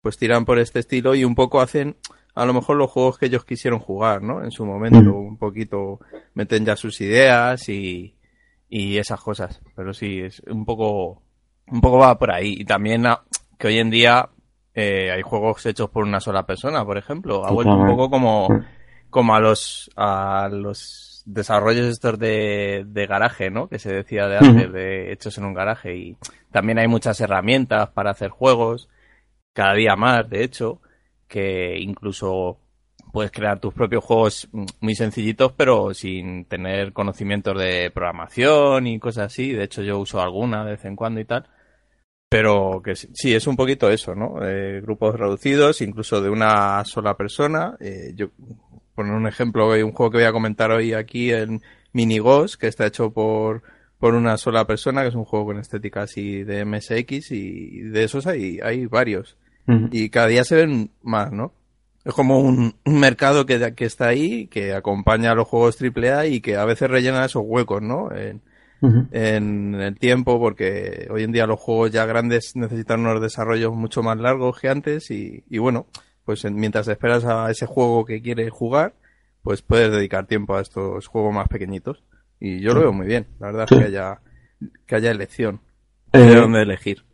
pues 0.00 0.16
tiran 0.16 0.44
por 0.44 0.58
este 0.58 0.78
estilo 0.80 1.14
y 1.14 1.24
un 1.24 1.34
poco 1.34 1.60
hacen 1.60 1.96
a 2.34 2.46
lo 2.46 2.54
mejor 2.54 2.76
los 2.76 2.90
juegos 2.90 3.18
que 3.18 3.26
ellos 3.26 3.44
quisieron 3.44 3.80
jugar, 3.80 4.22
¿no? 4.22 4.44
En 4.44 4.52
su 4.52 4.64
momento, 4.64 5.00
Ujú. 5.00 5.10
un 5.10 5.38
poquito 5.38 5.98
meten 6.34 6.64
ya 6.64 6.76
sus 6.76 7.00
ideas 7.00 7.68
y, 7.68 8.14
y 8.68 8.98
esas 8.98 9.20
cosas. 9.20 9.60
Pero 9.74 9.92
sí, 9.92 10.20
es 10.20 10.40
un 10.46 10.64
poco, 10.64 11.22
un 11.66 11.80
poco 11.80 11.98
va 11.98 12.16
por 12.16 12.30
ahí. 12.30 12.54
Y 12.60 12.64
también 12.64 13.06
ah, 13.06 13.24
que 13.58 13.66
hoy 13.66 13.78
en 13.78 13.90
día 13.90 14.28
eh, 14.80 15.10
hay 15.10 15.22
juegos 15.22 15.66
hechos 15.66 15.90
por 15.90 16.04
una 16.04 16.20
sola 16.20 16.46
persona, 16.46 16.84
por 16.84 16.98
ejemplo. 16.98 17.44
Ha 17.44 17.50
vuelto 17.50 17.74
un 17.74 17.88
poco 17.88 18.08
como, 18.08 18.48
como 19.10 19.34
a 19.34 19.40
los, 19.40 19.90
a 19.96 20.48
los 20.52 21.24
desarrollos 21.26 21.86
estos 21.86 22.16
de, 22.16 22.84
de 22.86 23.06
garaje, 23.08 23.50
¿no? 23.50 23.68
Que 23.68 23.80
se 23.80 23.92
decía 23.92 24.28
de 24.28 24.38
antes, 24.38 24.72
de 24.72 25.12
hechos 25.12 25.36
en 25.36 25.46
un 25.46 25.54
garaje. 25.54 25.96
Y 25.96 26.16
también 26.52 26.78
hay 26.78 26.86
muchas 26.86 27.20
herramientas 27.20 27.88
para 27.88 28.12
hacer 28.12 28.30
juegos, 28.30 28.88
cada 29.52 29.74
día 29.74 29.96
más, 29.96 30.30
de 30.30 30.44
hecho, 30.44 30.80
que 31.26 31.76
incluso 31.80 32.60
puedes 33.12 33.32
crear 33.32 33.58
tus 33.58 33.74
propios 33.74 34.04
juegos 34.04 34.48
muy 34.78 34.94
sencillitos, 34.94 35.50
pero 35.56 35.92
sin 35.92 36.44
tener 36.44 36.92
conocimientos 36.92 37.58
de 37.58 37.90
programación 37.92 38.86
y 38.86 39.00
cosas 39.00 39.32
así. 39.32 39.52
De 39.52 39.64
hecho, 39.64 39.82
yo 39.82 39.98
uso 39.98 40.22
alguna 40.22 40.64
de 40.64 40.70
vez 40.70 40.84
en 40.84 40.94
cuando 40.94 41.18
y 41.18 41.24
tal. 41.24 41.48
Pero 42.28 42.82
que 42.84 42.94
sí, 42.94 43.08
sí, 43.14 43.34
es 43.34 43.46
un 43.46 43.56
poquito 43.56 43.90
eso, 43.90 44.14
¿no? 44.14 44.36
Eh, 44.42 44.80
grupos 44.82 45.18
reducidos, 45.18 45.80
incluso 45.80 46.20
de 46.20 46.28
una 46.28 46.84
sola 46.84 47.16
persona. 47.16 47.76
Eh, 47.80 48.12
yo 48.14 48.28
poner 48.94 49.14
un 49.14 49.26
ejemplo, 49.26 49.72
hay 49.72 49.82
un 49.82 49.92
juego 49.92 50.10
que 50.10 50.18
voy 50.18 50.26
a 50.26 50.32
comentar 50.32 50.70
hoy 50.70 50.92
aquí 50.92 51.32
en 51.32 51.62
Minigos, 51.92 52.56
que 52.56 52.66
está 52.66 52.86
hecho 52.86 53.10
por, 53.12 53.62
por 53.98 54.14
una 54.14 54.36
sola 54.36 54.66
persona, 54.66 55.02
que 55.02 55.08
es 55.08 55.14
un 55.14 55.24
juego 55.24 55.46
con 55.46 55.58
estética 55.58 56.02
así 56.02 56.44
de 56.44 56.64
MSX 56.64 57.30
y 57.32 57.80
de 57.80 58.04
esos 58.04 58.26
hay, 58.26 58.60
hay 58.62 58.86
varios. 58.86 59.36
Y 59.90 60.08
cada 60.08 60.28
día 60.28 60.44
se 60.44 60.56
ven 60.56 60.90
más, 61.02 61.30
¿no? 61.30 61.52
Es 62.02 62.14
como 62.14 62.40
un, 62.40 62.74
mercado 62.86 63.44
que, 63.44 63.74
que 63.74 63.84
está 63.84 64.08
ahí, 64.08 64.46
que 64.46 64.72
acompaña 64.72 65.32
a 65.32 65.34
los 65.34 65.46
juegos 65.46 65.76
AAA 65.78 66.26
y 66.28 66.40
que 66.40 66.56
a 66.56 66.64
veces 66.64 66.88
rellena 66.88 67.26
esos 67.26 67.42
huecos, 67.44 67.82
¿no? 67.82 68.10
En, 68.10 68.40
en 68.80 69.74
el 69.74 69.98
tiempo, 69.98 70.38
porque 70.38 71.08
hoy 71.10 71.24
en 71.24 71.32
día 71.32 71.46
los 71.46 71.58
juegos 71.58 71.90
ya 71.90 72.06
grandes 72.06 72.52
necesitan 72.54 73.00
unos 73.00 73.20
desarrollos 73.20 73.74
mucho 73.74 74.02
más 74.02 74.18
largos 74.18 74.60
que 74.60 74.68
antes 74.68 75.10
y, 75.10 75.44
y 75.50 75.58
bueno, 75.58 75.86
pues 76.24 76.44
mientras 76.44 76.86
esperas 76.88 77.24
a 77.24 77.50
ese 77.50 77.66
juego 77.66 78.04
que 78.04 78.22
quieres 78.22 78.50
jugar, 78.50 78.94
pues 79.42 79.62
puedes 79.62 79.90
dedicar 79.90 80.26
tiempo 80.26 80.56
a 80.56 80.60
estos 80.60 81.06
juegos 81.06 81.34
más 81.34 81.48
pequeñitos. 81.48 82.04
Y 82.38 82.60
yo 82.60 82.74
lo 82.74 82.80
veo 82.80 82.92
muy 82.92 83.06
bien, 83.06 83.26
la 83.40 83.46
verdad 83.48 83.66
es 83.70 83.78
que 83.78 83.84
haya, 83.84 84.20
que 84.86 84.94
haya 84.94 85.10
elección 85.10 85.60
Eh, 86.12 86.18
de 86.18 86.34
dónde 86.36 86.62
elegir. 86.62 87.04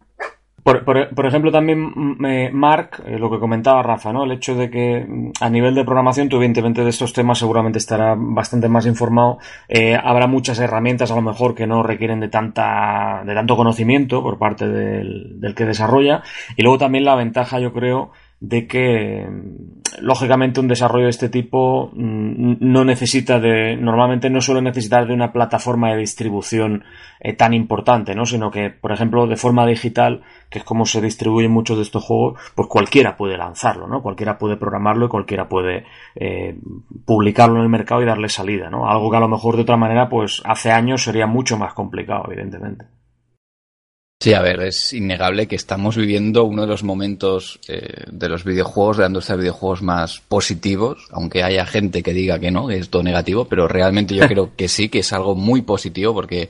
Por, 0.64 0.82
por- 0.84 1.14
por 1.14 1.26
ejemplo, 1.26 1.52
también 1.52 1.92
mm, 1.94 2.24
eh, 2.24 2.50
Mark, 2.52 3.02
eh, 3.06 3.18
lo 3.18 3.30
que 3.30 3.38
comentaba 3.38 3.82
Rafa, 3.82 4.14
¿no? 4.14 4.24
El 4.24 4.32
hecho 4.32 4.54
de 4.54 4.70
que 4.70 5.04
mm, 5.06 5.32
a 5.40 5.50
nivel 5.50 5.74
de 5.74 5.84
programación, 5.84 6.30
tú 6.30 6.36
evidentemente 6.36 6.82
de 6.82 6.88
estos 6.88 7.12
temas 7.12 7.38
seguramente 7.38 7.76
estará 7.78 8.14
bastante 8.18 8.68
más 8.70 8.86
informado. 8.86 9.36
Eh, 9.68 9.94
habrá 10.02 10.26
muchas 10.26 10.58
herramientas 10.58 11.10
a 11.10 11.16
lo 11.16 11.20
mejor 11.22 11.54
que 11.54 11.66
no 11.66 11.82
requieren 11.82 12.18
de 12.20 12.28
tanta, 12.28 13.22
de 13.26 13.34
tanto 13.34 13.56
conocimiento 13.56 14.22
por 14.22 14.38
parte 14.38 14.66
del, 14.66 15.38
del 15.38 15.54
que 15.54 15.66
desarrolla. 15.66 16.22
Y 16.56 16.62
luego 16.62 16.78
también 16.78 17.04
la 17.04 17.14
ventaja, 17.14 17.60
yo 17.60 17.74
creo, 17.74 18.12
de 18.48 18.66
que 18.66 19.26
mm, 19.26 20.00
lógicamente 20.00 20.60
un 20.60 20.68
desarrollo 20.68 21.04
de 21.04 21.10
este 21.10 21.28
tipo 21.28 21.90
mm, 21.94 22.56
no 22.60 22.84
necesita 22.84 23.40
de 23.40 23.76
normalmente 23.76 24.28
no 24.28 24.40
suele 24.40 24.60
necesitar 24.60 25.06
de 25.06 25.14
una 25.14 25.32
plataforma 25.32 25.90
de 25.90 25.98
distribución 25.98 26.84
eh, 27.20 27.32
tan 27.32 27.54
importante 27.54 28.14
no 28.14 28.26
sino 28.26 28.50
que 28.50 28.70
por 28.70 28.92
ejemplo 28.92 29.26
de 29.26 29.36
forma 29.36 29.66
digital 29.66 30.22
que 30.50 30.58
es 30.58 30.64
como 30.64 30.84
se 30.84 31.00
distribuyen 31.00 31.50
muchos 31.50 31.78
de 31.78 31.84
estos 31.84 32.04
juegos 32.04 32.38
pues 32.54 32.68
cualquiera 32.68 33.16
puede 33.16 33.38
lanzarlo 33.38 33.86
no 33.86 34.02
cualquiera 34.02 34.36
puede 34.38 34.56
programarlo 34.56 35.06
y 35.06 35.08
cualquiera 35.08 35.48
puede 35.48 35.84
eh, 36.14 36.58
publicarlo 37.06 37.56
en 37.56 37.62
el 37.62 37.68
mercado 37.68 38.02
y 38.02 38.06
darle 38.06 38.28
salida 38.28 38.68
no 38.68 38.90
algo 38.90 39.10
que 39.10 39.16
a 39.16 39.20
lo 39.20 39.28
mejor 39.28 39.56
de 39.56 39.62
otra 39.62 39.76
manera 39.76 40.08
pues 40.08 40.42
hace 40.44 40.70
años 40.70 41.02
sería 41.02 41.26
mucho 41.26 41.56
más 41.56 41.72
complicado 41.72 42.24
evidentemente 42.26 42.86
Sí, 44.24 44.32
a 44.32 44.40
ver, 44.40 44.62
es 44.62 44.94
innegable 44.94 45.46
que 45.46 45.54
estamos 45.54 45.98
viviendo 45.98 46.44
uno 46.44 46.62
de 46.62 46.68
los 46.68 46.82
momentos 46.82 47.60
eh, 47.68 48.04
de 48.10 48.30
los 48.30 48.42
videojuegos, 48.42 48.96
de 48.96 49.02
la 49.02 49.08
industria 49.08 49.36
de 49.36 49.42
videojuegos 49.42 49.82
más 49.82 50.22
positivos, 50.26 51.08
aunque 51.10 51.42
haya 51.42 51.66
gente 51.66 52.02
que 52.02 52.14
diga 52.14 52.38
que 52.38 52.50
no, 52.50 52.66
que 52.68 52.78
es 52.78 52.88
todo 52.88 53.02
negativo, 53.02 53.44
pero 53.44 53.68
realmente 53.68 54.14
yo 54.14 54.26
creo 54.26 54.56
que 54.56 54.66
sí, 54.68 54.88
que 54.88 55.00
es 55.00 55.12
algo 55.12 55.34
muy 55.34 55.60
positivo 55.60 56.14
porque 56.14 56.48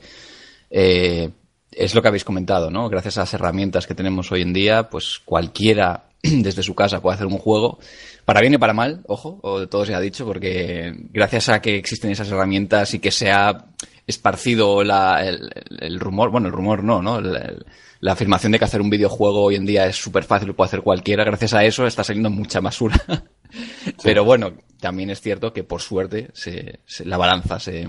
eh, 0.71 1.31
es 1.69 1.93
lo 1.93 2.01
que 2.01 2.07
habéis 2.07 2.23
comentado, 2.23 2.71
¿no? 2.71 2.87
Gracias 2.87 3.17
a 3.17 3.23
las 3.23 3.33
herramientas 3.33 3.87
que 3.87 3.93
tenemos 3.93 4.31
hoy 4.31 4.43
en 4.43 4.53
día, 4.53 4.89
pues 4.89 5.19
cualquiera 5.25 6.05
desde 6.23 6.63
su 6.63 6.75
casa 6.75 7.01
puede 7.01 7.15
hacer 7.15 7.27
un 7.27 7.39
juego, 7.39 7.79
para 8.25 8.41
bien 8.41 8.53
y 8.55 8.57
para 8.57 8.73
mal, 8.73 9.01
ojo, 9.07 9.39
o 9.43 9.59
de 9.59 9.67
todo 9.67 9.85
se 9.85 9.93
ha 9.95 9.99
dicho, 9.99 10.25
porque 10.25 10.93
gracias 11.11 11.49
a 11.49 11.61
que 11.61 11.77
existen 11.77 12.11
esas 12.11 12.29
herramientas 12.29 12.93
y 12.93 12.99
que 12.99 13.11
se 13.11 13.31
ha 13.31 13.67
esparcido 14.07 14.83
la, 14.83 15.25
el, 15.25 15.49
el 15.79 15.99
rumor, 15.99 16.29
bueno, 16.31 16.47
el 16.47 16.53
rumor 16.53 16.83
no, 16.83 17.01
¿no? 17.01 17.21
La 17.21 18.11
afirmación 18.11 18.51
de 18.51 18.59
que 18.59 18.65
hacer 18.65 18.81
un 18.81 18.89
videojuego 18.89 19.41
hoy 19.43 19.55
en 19.55 19.65
día 19.65 19.87
es 19.87 19.95
súper 19.95 20.23
fácil, 20.23 20.49
lo 20.49 20.55
puede 20.55 20.67
hacer 20.67 20.81
cualquiera, 20.81 21.23
gracias 21.23 21.53
a 21.53 21.63
eso 21.63 21.87
está 21.87 22.03
saliendo 22.03 22.29
mucha 22.29 22.59
basura. 22.59 23.01
Pero 24.03 24.25
bueno, 24.25 24.53
también 24.79 25.09
es 25.09 25.21
cierto 25.21 25.53
que 25.53 25.63
por 25.63 25.81
suerte 25.81 26.29
se, 26.33 26.81
se- 26.85 27.05
la 27.05 27.17
balanza 27.17 27.59
se, 27.59 27.87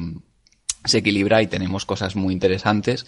se 0.88 0.98
equilibra 0.98 1.42
y 1.42 1.46
tenemos 1.46 1.84
cosas 1.84 2.16
muy 2.16 2.32
interesantes. 2.32 3.06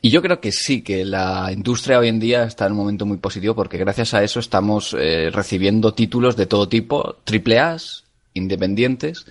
Y 0.00 0.10
yo 0.10 0.22
creo 0.22 0.40
que 0.40 0.52
sí, 0.52 0.82
que 0.82 1.04
la 1.04 1.50
industria 1.52 1.98
hoy 1.98 2.08
en 2.08 2.20
día 2.20 2.44
está 2.44 2.66
en 2.66 2.72
un 2.72 2.78
momento 2.78 3.06
muy 3.06 3.18
positivo 3.18 3.54
porque 3.54 3.78
gracias 3.78 4.14
a 4.14 4.22
eso 4.22 4.40
estamos 4.40 4.94
eh, 4.98 5.30
recibiendo 5.30 5.94
títulos 5.94 6.36
de 6.36 6.46
todo 6.46 6.68
tipo, 6.68 7.16
triple 7.24 7.58
A's, 7.58 8.04
independientes, 8.34 9.26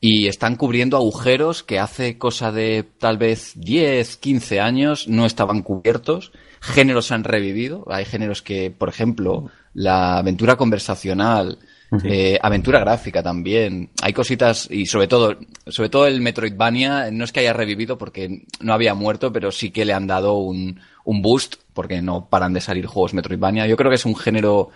y 0.00 0.28
están 0.28 0.56
cubriendo 0.56 0.96
agujeros 0.96 1.62
que 1.62 1.78
hace 1.78 2.18
cosa 2.18 2.52
de 2.52 2.84
tal 2.98 3.16
vez 3.16 3.52
10, 3.56 4.18
15 4.18 4.60
años 4.60 5.08
no 5.08 5.24
estaban 5.24 5.62
cubiertos. 5.62 6.32
Géneros 6.60 7.10
han 7.10 7.24
revivido. 7.24 7.84
Hay 7.88 8.04
géneros 8.04 8.42
que, 8.42 8.70
por 8.70 8.90
ejemplo, 8.90 9.50
la 9.72 10.18
aventura 10.18 10.56
conversacional, 10.56 11.58
eh, 12.02 12.38
aventura 12.42 12.80
gráfica 12.80 13.22
también. 13.22 13.90
Hay 14.02 14.12
cositas 14.12 14.68
y 14.70 14.86
sobre 14.86 15.06
todo, 15.06 15.36
sobre 15.66 15.88
todo 15.88 16.06
el 16.06 16.20
Metroidvania 16.20 17.10
no 17.10 17.24
es 17.24 17.32
que 17.32 17.40
haya 17.40 17.52
revivido 17.52 17.98
porque 17.98 18.46
no 18.60 18.72
había 18.72 18.94
muerto, 18.94 19.32
pero 19.32 19.52
sí 19.52 19.70
que 19.70 19.84
le 19.84 19.92
han 19.92 20.06
dado 20.06 20.34
un, 20.34 20.80
un 21.04 21.22
boost 21.22 21.56
porque 21.72 22.02
no 22.02 22.28
paran 22.28 22.52
de 22.52 22.60
salir 22.60 22.86
juegos 22.86 23.14
Metroidvania. 23.14 23.66
Yo 23.66 23.76
creo 23.76 23.90
que 23.90 23.96
es 23.96 24.06
un 24.06 24.16
género 24.16 24.70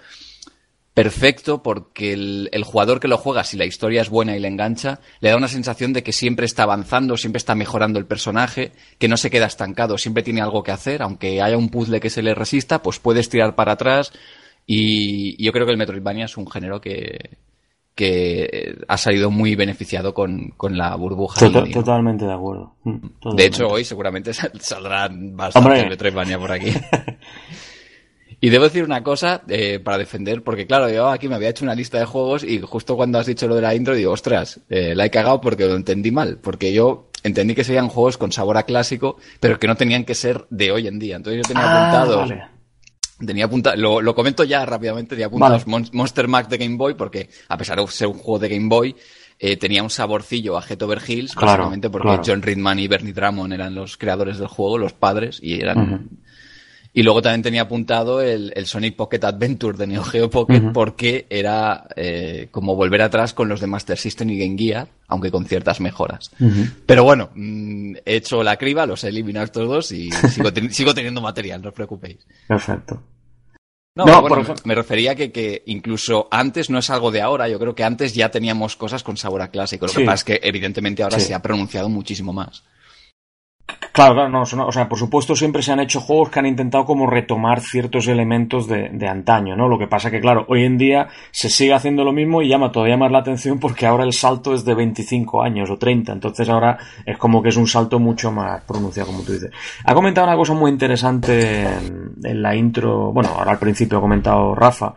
perfecto 0.94 1.62
porque 1.62 2.12
el, 2.12 2.48
el 2.50 2.64
jugador 2.64 2.98
que 2.98 3.06
lo 3.06 3.18
juega, 3.18 3.44
si 3.44 3.56
la 3.56 3.64
historia 3.64 4.02
es 4.02 4.08
buena 4.08 4.36
y 4.36 4.40
le 4.40 4.48
engancha, 4.48 4.98
le 5.20 5.30
da 5.30 5.36
una 5.36 5.46
sensación 5.46 5.92
de 5.92 6.02
que 6.02 6.12
siempre 6.12 6.44
está 6.44 6.64
avanzando, 6.64 7.16
siempre 7.16 7.38
está 7.38 7.54
mejorando 7.54 8.00
el 8.00 8.06
personaje, 8.06 8.72
que 8.98 9.06
no 9.06 9.16
se 9.16 9.30
queda 9.30 9.46
estancado, 9.46 9.96
siempre 9.96 10.24
tiene 10.24 10.40
algo 10.40 10.64
que 10.64 10.72
hacer, 10.72 11.02
aunque 11.02 11.40
haya 11.40 11.56
un 11.56 11.68
puzzle 11.68 12.00
que 12.00 12.10
se 12.10 12.22
le 12.22 12.34
resista, 12.34 12.82
pues 12.82 12.98
puedes 12.98 13.28
tirar 13.28 13.54
para 13.54 13.72
atrás 13.72 14.12
y, 14.68 15.42
yo 15.42 15.50
creo 15.52 15.64
que 15.66 15.72
el 15.72 15.78
Metroidvania 15.78 16.26
es 16.26 16.36
un 16.36 16.48
género 16.48 16.80
que, 16.80 17.38
que 17.94 18.76
ha 18.86 18.96
salido 18.98 19.30
muy 19.30 19.56
beneficiado 19.56 20.14
con, 20.14 20.50
con 20.56 20.76
la 20.76 20.94
burbuja. 20.94 21.40
Tota- 21.40 21.58
indie, 21.60 21.74
¿no? 21.74 21.80
totalmente 21.80 22.24
de 22.26 22.32
acuerdo 22.32 22.74
Mm, 22.84 23.34
De 23.36 23.44
hecho, 23.46 23.66
hoy 23.68 23.84
seguramente 23.84 24.32
sal- 24.32 24.52
saldrán 24.60 25.36
bastantes. 25.36 25.88
Metroidvania 25.88 26.38
por 26.38 26.52
aquí. 26.52 26.70
Y 28.40 28.50
debo 28.50 28.64
decir 28.64 28.84
una 28.84 29.02
cosa 29.02 29.42
eh, 29.48 29.80
para 29.80 29.98
defender, 29.98 30.44
porque 30.44 30.64
claro, 30.66 30.88
yo 30.88 31.08
aquí 31.08 31.26
me 31.28 31.34
había 31.34 31.48
hecho 31.48 31.64
una 31.64 31.74
lista 31.74 31.98
de 31.98 32.04
juegos 32.04 32.44
y 32.44 32.60
justo 32.60 32.94
cuando 32.94 33.18
has 33.18 33.26
dicho 33.26 33.48
lo 33.48 33.56
de 33.56 33.62
la 33.62 33.74
intro 33.74 33.96
digo, 33.96 34.12
ostras, 34.12 34.60
eh, 34.70 34.94
la 34.94 35.06
he 35.06 35.10
cagado 35.10 35.40
porque 35.40 35.66
lo 35.66 35.74
entendí 35.74 36.12
mal, 36.12 36.38
porque 36.40 36.72
yo 36.72 37.08
entendí 37.24 37.56
que 37.56 37.64
serían 37.64 37.88
juegos 37.88 38.16
con 38.16 38.30
sabor 38.30 38.56
a 38.58 38.62
clásico, 38.62 39.16
pero 39.40 39.58
que 39.58 39.66
no 39.66 39.74
tenían 39.74 40.04
que 40.04 40.14
ser 40.14 40.44
de 40.50 40.70
hoy 40.70 40.86
en 40.86 41.00
día. 41.00 41.16
Entonces 41.16 41.42
yo 41.42 41.48
tenía 41.48 41.64
Ah, 41.64 41.74
apuntados, 41.74 42.28
vale. 42.30 42.44
Tenía 43.24 43.46
apuntado, 43.46 43.76
lo, 43.76 44.00
lo 44.00 44.14
comento 44.14 44.44
ya 44.44 44.64
rápidamente, 44.66 45.10
tenía 45.10 45.26
apuntados 45.26 45.64
Vale. 45.64 45.70
Mon- 45.70 45.90
Monster 45.92 46.28
Max 46.28 46.48
de 46.48 46.58
Game 46.58 46.76
Boy, 46.76 46.94
porque 46.94 47.28
a 47.48 47.56
pesar 47.56 47.78
de 47.78 47.86
ser 47.88 48.06
un 48.08 48.14
juego 48.18 48.38
de 48.38 48.48
Game 48.48 48.68
Boy, 48.68 48.94
eh, 49.40 49.56
tenía 49.56 49.82
un 49.82 49.90
saborcillo 49.90 50.56
a 50.58 50.62
Jet 50.62 50.82
Over 50.82 51.00
Hills, 51.06 51.34
Claro, 51.34 51.48
básicamente 51.64 51.90
porque 51.90 52.08
claro. 52.08 52.22
John 52.26 52.42
Ridman 52.42 52.78
y 52.80 52.88
Bernie 52.88 53.12
Drummond 53.12 53.52
eran 53.52 53.74
los 53.74 53.96
creadores 53.96 54.38
del 54.38 54.48
juego, 54.48 54.78
los 54.78 54.92
padres, 54.92 55.38
y 55.42 55.60
eran... 55.60 56.08
Y 56.94 57.02
luego 57.02 57.22
también 57.22 57.42
tenía 57.42 57.62
apuntado 57.62 58.20
el, 58.22 58.52
el 58.56 58.66
Sonic 58.66 58.96
Pocket 58.96 59.20
Adventure 59.22 59.76
de 59.76 59.86
Neo 59.86 60.02
Geo 60.02 60.30
Pocket 60.30 60.72
porque 60.72 61.26
era 61.30 61.86
eh, 61.94 62.48
como 62.50 62.74
volver 62.74 63.02
atrás 63.02 63.34
con 63.34 63.48
los 63.48 63.60
de 63.60 63.66
Master 63.68 63.96
System 63.98 64.30
y 64.30 64.38
Game 64.38 64.56
Gear, 64.58 64.88
aunque 65.06 65.30
con 65.30 65.44
ciertas 65.44 65.80
mejoras. 65.80 66.30
Pero 66.86 67.04
bueno, 67.04 67.30
mm, 67.34 67.96
he 68.04 68.16
hecho 68.16 68.42
la 68.42 68.56
criba, 68.56 68.86
los 68.86 69.04
he 69.04 69.08
eliminado 69.08 69.44
estos 69.44 69.68
dos 69.68 69.92
y 69.92 70.10
sigo, 70.32 70.50
teni- 70.50 70.70
sigo 70.70 70.94
teniendo 70.94 71.20
material, 71.20 71.62
no 71.62 71.68
os 71.68 71.74
preocupéis. 71.74 72.18
perfecto 72.48 73.00
No, 73.94 74.04
por 74.26 74.66
me 74.66 74.74
refería 74.74 75.14
que, 75.14 75.30
que 75.30 75.62
incluso 75.66 76.26
antes 76.30 76.70
no 76.70 76.78
es 76.78 76.88
algo 76.90 77.10
de 77.10 77.20
ahora, 77.20 77.48
yo 77.48 77.58
creo 77.58 77.74
que 77.74 77.84
antes 77.84 78.14
ya 78.14 78.30
teníamos 78.30 78.76
cosas 78.76 79.02
con 79.02 79.16
sabor 79.16 79.42
a 79.42 79.50
clásico. 79.50 79.86
Lo 79.86 79.92
Sí. 79.92 79.98
que 79.98 80.04
pasa 80.06 80.14
es 80.14 80.24
que 80.24 80.40
evidentemente 80.48 81.02
ahora 81.02 81.18
Sí. 81.20 81.26
se 81.26 81.34
ha 81.34 81.42
pronunciado 81.42 81.88
muchísimo 81.88 82.32
más. 82.32 82.64
Claro, 83.98 84.14
claro, 84.14 84.28
no, 84.28 84.42
o 84.42 84.70
sea, 84.70 84.88
por 84.88 84.96
supuesto 84.96 85.34
siempre 85.34 85.60
se 85.60 85.72
han 85.72 85.80
hecho 85.80 86.00
juegos 86.00 86.28
que 86.30 86.38
han 86.38 86.46
intentado 86.46 86.84
como 86.84 87.08
retomar 87.08 87.60
ciertos 87.60 88.06
elementos 88.06 88.68
de, 88.68 88.90
de 88.90 89.08
antaño, 89.08 89.56
¿no? 89.56 89.66
Lo 89.66 89.76
que 89.76 89.88
pasa 89.88 90.08
que, 90.08 90.20
claro, 90.20 90.44
hoy 90.48 90.62
en 90.62 90.78
día 90.78 91.08
se 91.32 91.50
sigue 91.50 91.74
haciendo 91.74 92.04
lo 92.04 92.12
mismo 92.12 92.40
y 92.40 92.46
llama 92.46 92.70
todavía 92.70 92.96
más 92.96 93.10
la 93.10 93.18
atención 93.18 93.58
porque 93.58 93.86
ahora 93.86 94.04
el 94.04 94.12
salto 94.12 94.54
es 94.54 94.64
de 94.64 94.76
25 94.76 95.42
años 95.42 95.68
o 95.68 95.78
30, 95.78 96.12
entonces 96.12 96.48
ahora 96.48 96.78
es 97.04 97.18
como 97.18 97.42
que 97.42 97.48
es 97.48 97.56
un 97.56 97.66
salto 97.66 97.98
mucho 97.98 98.30
más 98.30 98.62
pronunciado, 98.62 99.08
como 99.10 99.24
tú 99.24 99.32
dices. 99.32 99.50
Ha 99.82 99.94
comentado 99.94 100.28
una 100.28 100.36
cosa 100.36 100.54
muy 100.54 100.70
interesante 100.70 101.62
en, 101.62 102.12
en 102.22 102.40
la 102.40 102.54
intro, 102.54 103.12
bueno, 103.12 103.30
ahora 103.36 103.50
al 103.50 103.58
principio 103.58 103.98
ha 103.98 104.00
comentado 104.00 104.54
Rafa, 104.54 104.94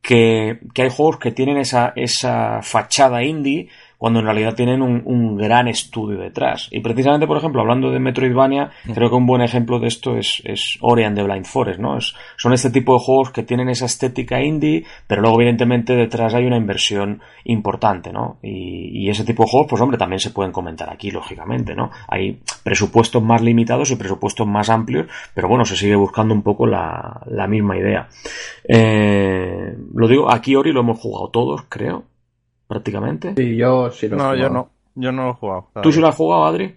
que, 0.00 0.60
que 0.72 0.80
hay 0.80 0.90
juegos 0.90 1.18
que 1.18 1.32
tienen 1.32 1.58
esa, 1.58 1.92
esa 1.94 2.60
fachada 2.62 3.22
indie 3.22 3.68
cuando 4.00 4.20
en 4.20 4.24
realidad 4.24 4.54
tienen 4.54 4.80
un, 4.80 5.02
un 5.04 5.36
gran 5.36 5.68
estudio 5.68 6.18
detrás. 6.18 6.68
Y 6.70 6.80
precisamente, 6.80 7.26
por 7.26 7.36
ejemplo, 7.36 7.60
hablando 7.60 7.90
de 7.90 8.00
Metroidvania, 8.00 8.70
creo 8.94 9.10
que 9.10 9.14
un 9.14 9.26
buen 9.26 9.42
ejemplo 9.42 9.78
de 9.78 9.88
esto 9.88 10.16
es, 10.16 10.40
es 10.46 10.78
Ori 10.80 11.04
and 11.04 11.18
the 11.18 11.22
Blind 11.22 11.44
Forest, 11.44 11.80
¿no? 11.80 11.98
Es, 11.98 12.14
son 12.38 12.54
este 12.54 12.70
tipo 12.70 12.94
de 12.94 13.00
juegos 13.00 13.30
que 13.30 13.42
tienen 13.42 13.68
esa 13.68 13.84
estética 13.84 14.40
indie, 14.40 14.86
pero 15.06 15.20
luego 15.20 15.42
evidentemente 15.42 15.94
detrás 15.94 16.32
hay 16.32 16.46
una 16.46 16.56
inversión 16.56 17.20
importante, 17.44 18.10
¿no? 18.10 18.38
Y, 18.42 19.04
y 19.04 19.10
ese 19.10 19.22
tipo 19.22 19.42
de 19.42 19.50
juegos, 19.50 19.68
pues 19.68 19.82
hombre, 19.82 19.98
también 19.98 20.20
se 20.20 20.30
pueden 20.30 20.50
comentar 20.50 20.88
aquí, 20.88 21.10
lógicamente, 21.10 21.74
¿no? 21.74 21.90
Hay 22.08 22.40
presupuestos 22.64 23.22
más 23.22 23.42
limitados 23.42 23.90
y 23.90 23.96
presupuestos 23.96 24.46
más 24.46 24.70
amplios, 24.70 25.08
pero 25.34 25.46
bueno, 25.46 25.66
se 25.66 25.76
sigue 25.76 25.96
buscando 25.96 26.32
un 26.32 26.42
poco 26.42 26.66
la, 26.66 27.20
la 27.26 27.46
misma 27.46 27.76
idea. 27.76 28.08
Eh, 28.66 29.76
lo 29.94 30.08
digo, 30.08 30.32
aquí 30.32 30.56
Ori 30.56 30.72
lo 30.72 30.80
hemos 30.80 30.98
jugado 30.98 31.28
todos, 31.28 31.66
creo. 31.68 32.04
Prácticamente. 32.70 33.34
Sí, 33.36 33.56
yo 33.56 33.90
sí 33.90 34.08
lo 34.08 34.14
he 34.14 34.18
No, 34.18 34.34
yo 34.36 34.48
no. 34.48 34.70
Yo 34.94 35.12
no 35.12 35.24
lo 35.24 35.30
he 35.32 35.34
jugado. 35.34 35.68
¿Tú 35.82 35.92
sí 35.92 36.00
lo 36.00 36.08
has 36.08 36.16
jugado, 36.16 36.44
Adri? 36.46 36.76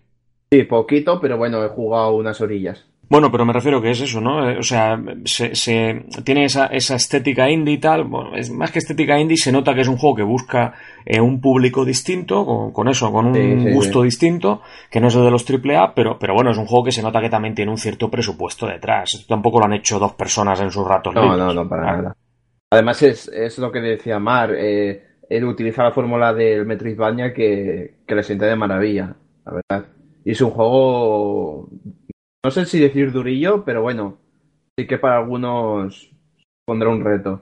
Sí, 0.51 0.63
poquito, 0.63 1.19
pero 1.21 1.37
bueno, 1.37 1.63
he 1.63 1.69
jugado 1.69 2.15
unas 2.15 2.41
orillas. 2.41 2.85
Bueno, 3.09 3.31
pero 3.31 3.45
me 3.45 3.53
refiero 3.53 3.81
que 3.81 3.91
es 3.91 4.01
eso, 4.01 4.21
¿no? 4.21 4.49
Eh, 4.49 4.57
O 4.57 4.63
sea, 4.63 4.97
se, 5.25 5.53
se- 5.55 6.05
tiene 6.23 6.45
esa, 6.45 6.67
esa 6.67 6.95
estética 6.95 7.49
indie 7.49 7.75
y 7.75 7.77
tal. 7.77 8.05
Bueno, 8.05 8.35
es 8.35 8.49
más 8.49 8.71
que 8.71 8.79
estética 8.79 9.19
indie, 9.19 9.37
se 9.37 9.51
nota 9.51 9.73
que 9.75 9.81
es 9.81 9.87
un 9.87 9.97
juego 9.97 10.15
que 10.15 10.23
busca 10.23 10.73
eh, 11.05 11.19
un 11.21 11.39
público 11.41 11.85
distinto, 11.85 12.45
con, 12.45 12.71
con 12.71 12.87
eso, 12.87 13.11
con 13.11 13.27
un 13.27 13.33
Sí, 13.35 13.59
sí, 13.67 13.73
gusto 13.73 13.99
sí. 13.99 14.05
distinto, 14.05 14.61
que 14.89 14.99
no 14.99 15.07
es 15.09 15.15
el 15.15 15.23
de 15.25 15.31
los 15.31 15.45
AAA, 15.45 15.93
pero, 15.93 16.17
pero 16.17 16.33
bueno, 16.33 16.51
es 16.51 16.57
un 16.57 16.65
juego 16.65 16.85
que 16.85 16.91
se 16.91 17.03
nota 17.03 17.19
que 17.21 17.29
también 17.29 17.53
tiene 17.55 17.71
un 17.71 17.77
cierto 17.77 18.09
presupuesto 18.09 18.65
detrás. 18.67 19.13
Esto 19.15 19.27
tampoco 19.27 19.59
lo 19.59 19.65
han 19.65 19.73
hecho 19.73 19.99
dos 19.99 20.13
personas 20.13 20.59
en 20.61 20.71
sus 20.71 20.87
ratos 20.87 21.13
No, 21.13 21.21
libres. 21.21 21.39
no, 21.39 21.53
no, 21.53 21.69
para 21.69 21.83
Ah, 21.91 21.97
nada. 21.97 22.15
Además 22.71 23.03
es, 23.03 23.27
es 23.27 23.57
lo 23.59 23.71
que 23.71 23.79
decía 23.81 24.17
Mar, 24.17 24.51
eh, 24.57 25.03
él 25.35 25.45
utiliza 25.45 25.83
la 25.83 25.91
fórmula 25.91 26.33
del 26.33 26.65
Metroidvania 26.65 27.33
que, 27.33 27.95
que 28.07 28.15
le 28.15 28.23
sienta 28.23 28.45
de 28.45 28.55
maravilla, 28.55 29.15
la 29.45 29.51
verdad. 29.53 29.87
Y 30.25 30.31
es 30.31 30.41
un 30.41 30.51
juego, 30.51 31.69
no 32.43 32.51
sé 32.51 32.65
si 32.65 32.79
decir 32.79 33.11
durillo, 33.11 33.63
pero 33.65 33.81
bueno, 33.81 34.17
sí 34.77 34.87
que 34.87 34.97
para 34.97 35.17
algunos 35.17 36.09
pondrá 36.65 36.89
un 36.89 37.03
reto. 37.03 37.41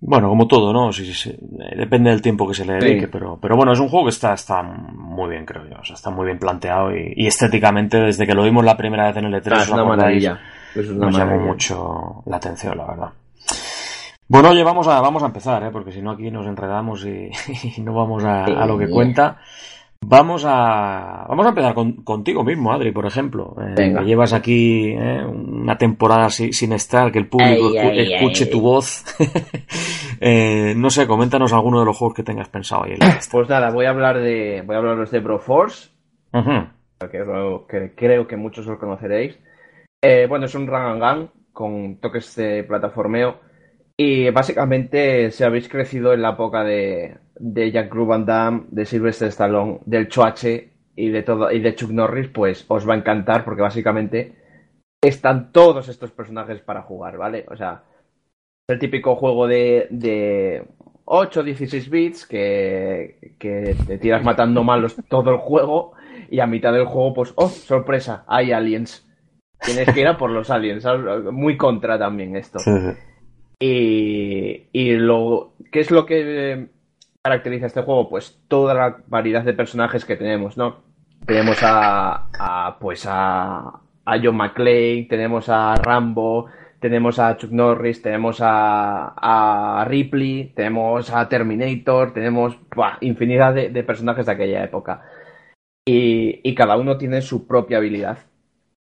Bueno, 0.00 0.28
como 0.28 0.46
todo, 0.46 0.72
¿no? 0.74 0.92
Sí, 0.92 1.12
sí, 1.14 1.34
Depende 1.76 2.10
del 2.10 2.20
tiempo 2.22 2.46
que 2.46 2.54
se 2.54 2.66
le 2.66 2.80
Sí. 2.80 2.86
dedique, 2.86 3.08
pero, 3.08 3.38
pero 3.40 3.56
bueno, 3.56 3.72
es 3.72 3.80
un 3.80 3.88
juego 3.88 4.04
que 4.06 4.10
está, 4.10 4.34
está 4.34 4.62
muy 4.62 5.30
bien, 5.30 5.46
creo 5.46 5.66
yo. 5.66 5.76
O 5.80 5.84
sea, 5.84 5.94
está 5.94 6.10
muy 6.10 6.26
bien 6.26 6.38
planteado 6.38 6.94
y, 6.94 7.14
y 7.16 7.26
estéticamente, 7.26 7.98
desde 7.98 8.26
que 8.26 8.34
lo 8.34 8.44
vimos 8.44 8.64
la 8.64 8.76
primera 8.76 9.06
vez 9.06 9.16
en 9.16 9.24
el 9.24 9.34
E3, 9.34 9.52
Ah, 9.52 9.56
¿os 9.56 9.62
es 9.62 9.70
una 9.70 9.84
maravilla. 9.84 10.38
Nos 10.74 11.16
llamó 11.16 11.38
mucho 11.38 12.22
la 12.26 12.36
atención, 12.36 12.76
la 12.76 12.86
verdad. 12.86 13.08
Bueno, 14.28 14.50
oye, 14.50 14.64
vamos 14.64 14.88
a, 14.88 15.00
vamos 15.00 15.22
a 15.22 15.26
empezar, 15.26 15.62
¿eh? 15.62 15.70
porque 15.70 15.92
si 15.92 16.02
no 16.02 16.10
aquí 16.10 16.30
nos 16.30 16.46
enredamos 16.46 17.04
y, 17.06 17.30
y 17.76 17.80
no 17.80 17.94
vamos 17.94 18.24
a, 18.24 18.44
a 18.44 18.66
lo 18.66 18.76
que 18.78 18.88
cuenta. 18.88 19.38
Vamos 20.08 20.44
a, 20.46 21.24
vamos 21.28 21.46
a 21.46 21.48
empezar 21.48 21.74
con- 21.74 22.04
contigo 22.04 22.44
mismo, 22.44 22.70
Adri, 22.72 22.92
por 22.92 23.06
ejemplo. 23.06 23.56
Eh, 23.76 23.94
llevas 24.04 24.32
aquí 24.34 24.90
eh, 24.90 25.24
una 25.24 25.78
temporada 25.78 26.28
si- 26.30 26.52
sin 26.52 26.72
estar, 26.72 27.10
que 27.10 27.18
el 27.18 27.28
público 27.28 27.68
Ay, 27.68 27.74
escu- 27.74 27.90
ay, 27.90 28.12
escuche 28.14 28.44
ay. 28.44 28.50
tu 28.50 28.60
voz. 28.60 29.04
Eh, 30.18 30.72
no 30.74 30.88
sé, 30.88 31.06
coméntanos 31.06 31.52
alguno 31.52 31.78
de 31.80 31.84
los 31.84 31.94
juegos 31.98 32.14
que 32.14 32.22
tengas 32.22 32.48
pensado 32.48 32.84
ahí. 32.84 32.92
en 32.92 33.00
la. 33.00 33.18
Pues 33.30 33.50
nada, 33.50 33.70
voy 33.70 33.84
a 33.84 33.90
hablar 33.90 34.18
de, 34.18 34.62
voy 34.64 34.74
a 34.74 34.78
hablaros 34.78 35.10
de 35.10 35.20
Broforce, 35.20 35.90
que, 36.32 37.06
creo- 37.06 37.66
que 37.66 37.92
creo 37.94 38.26
que 38.26 38.36
muchos 38.38 38.64
lo 38.64 38.78
conoceréis. 38.78 39.38
Eh, 40.02 40.24
bueno, 40.26 40.46
es 40.46 40.54
un 40.54 40.66
run 40.66 40.80
and 40.80 41.02
gun 41.02 41.30
con 41.52 41.96
toques 42.00 42.34
de 42.36 42.64
plataformeo 42.64 43.40
y 43.96 44.30
básicamente 44.30 45.30
si 45.30 45.44
habéis 45.44 45.68
crecido 45.68 46.12
en 46.12 46.22
la 46.22 46.30
época 46.30 46.64
de, 46.64 47.16
de 47.38 47.70
Jack 47.70 47.94
Van 47.94 48.26
Damme, 48.26 48.64
de 48.70 48.84
Sylvester 48.84 49.28
Stallone, 49.28 49.80
del 49.86 50.08
Choache 50.08 50.72
y 50.94 51.08
de 51.08 51.22
todo 51.22 51.50
y 51.50 51.60
de 51.60 51.74
Chuck 51.74 51.90
Norris, 51.90 52.28
pues 52.28 52.64
os 52.68 52.88
va 52.88 52.94
a 52.94 52.98
encantar 52.98 53.44
porque 53.44 53.62
básicamente 53.62 54.34
están 55.02 55.52
todos 55.52 55.88
estos 55.88 56.10
personajes 56.10 56.60
para 56.60 56.82
jugar, 56.82 57.16
¿vale? 57.16 57.46
O 57.48 57.56
sea, 57.56 57.84
el 58.68 58.78
típico 58.78 59.16
juego 59.16 59.46
de, 59.46 59.86
de 59.90 60.66
8 61.04 61.42
16 61.42 61.90
bits 61.90 62.26
que, 62.26 63.36
que 63.38 63.76
te 63.86 63.98
tiras 63.98 64.24
matando 64.24 64.64
malos 64.64 64.96
todo 65.08 65.30
el 65.30 65.38
juego 65.38 65.92
y 66.30 66.40
a 66.40 66.46
mitad 66.46 66.72
del 66.72 66.86
juego, 66.86 67.14
pues, 67.14 67.32
oh, 67.36 67.48
sorpresa, 67.48 68.24
hay 68.26 68.52
aliens. 68.52 69.06
Tienes 69.60 69.92
que 69.92 70.00
ir 70.00 70.08
a 70.08 70.18
por 70.18 70.30
los 70.30 70.50
aliens, 70.50 70.84
muy 71.32 71.56
contra 71.56 71.98
también 71.98 72.36
esto. 72.36 72.58
Y, 73.58 74.68
y 74.72 74.96
lo, 74.96 75.54
¿qué 75.72 75.80
es 75.80 75.90
lo 75.90 76.04
que 76.04 76.52
eh, 76.52 76.68
caracteriza 77.22 77.66
este 77.66 77.82
juego? 77.82 78.08
Pues 78.08 78.38
toda 78.48 78.74
la 78.74 78.98
variedad 79.06 79.44
de 79.44 79.54
personajes 79.54 80.04
que 80.04 80.16
tenemos, 80.16 80.56
¿no? 80.56 80.84
Tenemos 81.26 81.62
a, 81.62 82.28
a, 82.38 82.78
pues 82.78 83.06
a, 83.08 83.80
a 84.04 84.18
John 84.22 84.36
McClane, 84.36 85.06
tenemos 85.08 85.48
a 85.48 85.74
Rambo, 85.76 86.46
tenemos 86.80 87.18
a 87.18 87.36
Chuck 87.36 87.50
Norris, 87.50 88.02
tenemos 88.02 88.38
a, 88.40 89.84
Ripley, 89.88 90.52
tenemos 90.54 91.10
a 91.10 91.28
Terminator, 91.28 92.12
tenemos 92.12 92.58
infinidad 93.00 93.54
de, 93.54 93.70
de 93.70 93.82
personajes 93.82 94.26
de 94.26 94.32
aquella 94.32 94.62
época. 94.62 95.02
Y, 95.88 96.40
y 96.48 96.54
cada 96.54 96.76
uno 96.76 96.98
tiene 96.98 97.22
su 97.22 97.46
propia 97.46 97.78
habilidad. 97.78 98.18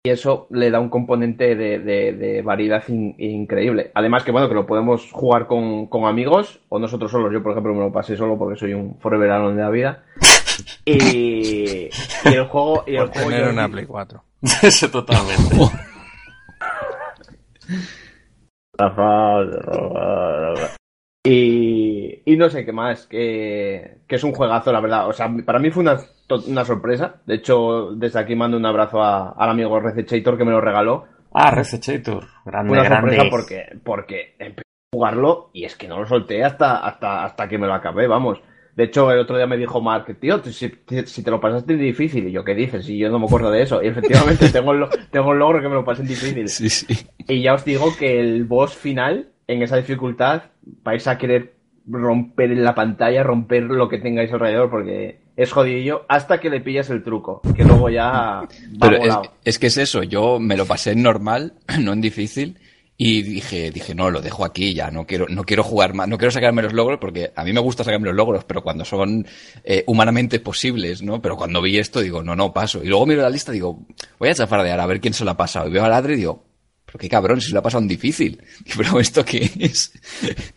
Y 0.04 0.10
eso 0.10 0.46
le 0.50 0.70
da 0.70 0.78
un 0.80 0.90
componente 0.90 1.56
de, 1.56 1.80
de- 1.80 2.12
de 2.12 2.42
variedad 2.42 2.82
in- 2.88 3.16
increíble. 3.18 3.90
Además 3.94 4.22
que 4.22 4.30
bueno, 4.30 4.48
que 4.48 4.54
lo 4.54 4.64
podemos 4.66 5.10
jugar 5.10 5.46
con, 5.48 5.86
con 5.88 6.04
amigos 6.04 6.60
o 6.68 6.78
nosotros 6.78 7.10
solos. 7.10 7.32
Yo, 7.32 7.42
por 7.42 7.52
ejemplo, 7.52 7.74
me 7.74 7.80
lo 7.80 7.92
pasé 7.92 8.16
solo 8.16 8.38
porque 8.38 8.56
soy 8.58 8.74
un 8.74 8.98
forever 9.00 9.30
alone 9.30 9.56
de 9.56 9.62
la 9.62 9.70
vida. 9.70 10.04
Y, 10.84 11.88
y 12.24 12.24
el 12.24 12.46
juego... 12.46 12.82
Y 12.86 12.96
el 12.96 13.04
Por 13.04 13.12
juego 13.12 13.28
tener 13.30 13.44
yo- 13.44 13.50
una 13.52 13.68
Play 13.68 13.86
4. 13.86 14.24
Sí, 14.42 14.88
totalmente. 14.90 15.54
Y, 21.24 22.22
y 22.24 22.36
no 22.36 22.48
sé 22.48 22.64
qué 22.64 22.72
más, 22.72 23.06
que, 23.06 23.98
que 24.06 24.16
es 24.16 24.24
un 24.24 24.32
juegazo, 24.32 24.72
la 24.72 24.80
verdad. 24.80 25.08
O 25.08 25.12
sea, 25.12 25.30
para 25.44 25.58
mí 25.58 25.70
fue 25.70 25.82
una, 25.82 25.98
una 26.46 26.64
sorpresa. 26.64 27.16
De 27.26 27.34
hecho, 27.34 27.90
desde 27.94 28.20
aquí 28.20 28.34
mando 28.34 28.56
un 28.56 28.64
abrazo 28.66 29.02
a- 29.02 29.30
al 29.32 29.50
amigo 29.50 29.78
Recechator 29.80 30.38
que 30.38 30.44
me 30.44 30.52
lo 30.52 30.60
regaló. 30.60 31.04
Ah, 31.32 31.50
Recechator. 31.50 32.24
Grande, 32.46 32.72
una 32.72 32.82
grande. 32.84 33.16
sorpresa 33.16 33.30
porque, 33.30 33.78
porque 33.84 34.34
empecé 34.38 34.62
a 34.62 34.96
jugarlo 34.96 35.50
y 35.52 35.64
es 35.64 35.76
que 35.76 35.88
no 35.88 35.98
lo 36.00 36.06
solté 36.06 36.42
hasta, 36.44 36.78
hasta, 36.78 37.24
hasta 37.24 37.48
que 37.48 37.58
me 37.58 37.66
lo 37.66 37.74
acabé, 37.74 38.06
vamos. 38.06 38.40
De 38.74 38.84
hecho, 38.84 39.10
el 39.10 39.18
otro 39.18 39.36
día 39.36 39.46
me 39.48 39.56
dijo 39.58 39.80
Mark, 39.80 40.06
tío, 40.20 40.40
si, 40.44 40.70
si 41.04 41.22
te 41.24 41.30
lo 41.32 41.40
pasaste 41.40 41.76
difícil. 41.76 42.28
Y 42.28 42.32
yo, 42.32 42.44
¿qué 42.44 42.54
dices? 42.54 42.88
Y 42.88 42.96
yo 42.96 43.10
no 43.10 43.18
me 43.18 43.26
acuerdo 43.26 43.50
de 43.50 43.60
eso. 43.62 43.82
Y 43.82 43.88
efectivamente 43.88 44.48
tengo 44.52 44.72
el, 44.72 44.86
tengo 45.10 45.32
el 45.32 45.38
logro 45.40 45.60
que 45.60 45.68
me 45.68 45.74
lo 45.74 45.84
pasé 45.84 46.04
difícil. 46.04 46.48
Sí, 46.48 46.70
sí. 46.70 46.86
Y 47.26 47.42
ya 47.42 47.54
os 47.54 47.64
digo 47.64 47.96
que 47.98 48.20
el 48.20 48.44
boss 48.44 48.74
final, 48.76 49.30
en 49.48 49.62
esa 49.62 49.76
dificultad, 49.76 50.42
vais 50.84 51.06
a 51.08 51.18
querer 51.18 51.54
romper 51.90 52.50
la 52.50 52.74
pantalla, 52.74 53.22
romper 53.22 53.64
lo 53.64 53.88
que 53.88 53.98
tengáis 53.98 54.30
alrededor, 54.32 54.70
porque 54.70 55.20
es 55.36 55.52
jodidillo 55.52 56.04
hasta 56.08 56.38
que 56.38 56.50
le 56.50 56.60
pillas 56.60 56.90
el 56.90 57.02
truco, 57.02 57.40
que 57.56 57.64
luego 57.64 57.88
ya 57.88 58.10
va 58.10 58.48
Pero 58.78 58.98
es, 59.44 59.58
que 59.58 59.68
es 59.68 59.78
eso, 59.78 60.02
yo 60.02 60.38
me 60.38 60.56
lo 60.56 60.66
pasé 60.66 60.92
en 60.92 61.02
normal, 61.02 61.54
no 61.80 61.94
en 61.94 62.00
difícil, 62.02 62.58
y 63.00 63.22
dije, 63.22 63.70
dije, 63.70 63.94
no, 63.94 64.10
lo 64.10 64.20
dejo 64.20 64.44
aquí 64.44 64.74
ya, 64.74 64.90
no 64.90 65.06
quiero, 65.06 65.26
no 65.30 65.44
quiero 65.44 65.62
jugar 65.62 65.94
más, 65.94 66.08
no 66.08 66.18
quiero 66.18 66.32
sacarme 66.32 66.62
los 66.62 66.74
logros, 66.74 66.98
porque 67.00 67.32
a 67.34 67.44
mí 67.44 67.52
me 67.52 67.60
gusta 67.60 67.84
sacarme 67.84 68.08
los 68.08 68.16
logros, 68.16 68.44
pero 68.44 68.62
cuando 68.62 68.84
son 68.84 69.24
eh, 69.64 69.84
humanamente 69.86 70.40
posibles, 70.40 71.00
¿no? 71.00 71.22
Pero 71.22 71.36
cuando 71.36 71.62
vi 71.62 71.78
esto, 71.78 72.00
digo, 72.00 72.22
no, 72.22 72.34
no, 72.34 72.52
paso. 72.52 72.82
Y 72.82 72.88
luego 72.88 73.06
miro 73.06 73.22
la 73.22 73.30
lista, 73.30 73.52
digo, 73.52 73.86
voy 74.18 74.28
a 74.28 74.34
chafardear 74.34 74.80
a 74.80 74.86
ver 74.86 75.00
quién 75.00 75.14
se 75.14 75.24
lo 75.24 75.30
ha 75.30 75.36
pasado. 75.36 75.68
Y 75.68 75.72
veo 75.72 75.84
a 75.84 75.88
Ladre 75.88 76.14
y 76.14 76.16
digo, 76.16 76.47
pero 76.88 76.98
qué 77.00 77.08
cabrón, 77.10 77.38
si 77.42 77.48
se 77.48 77.52
lo 77.52 77.58
ha 77.60 77.62
pasado 77.62 77.82
en 77.82 77.88
difícil. 77.88 78.40
Pero 78.76 78.98
¿esto 78.98 79.22
qué 79.22 79.50
es? 79.60 79.92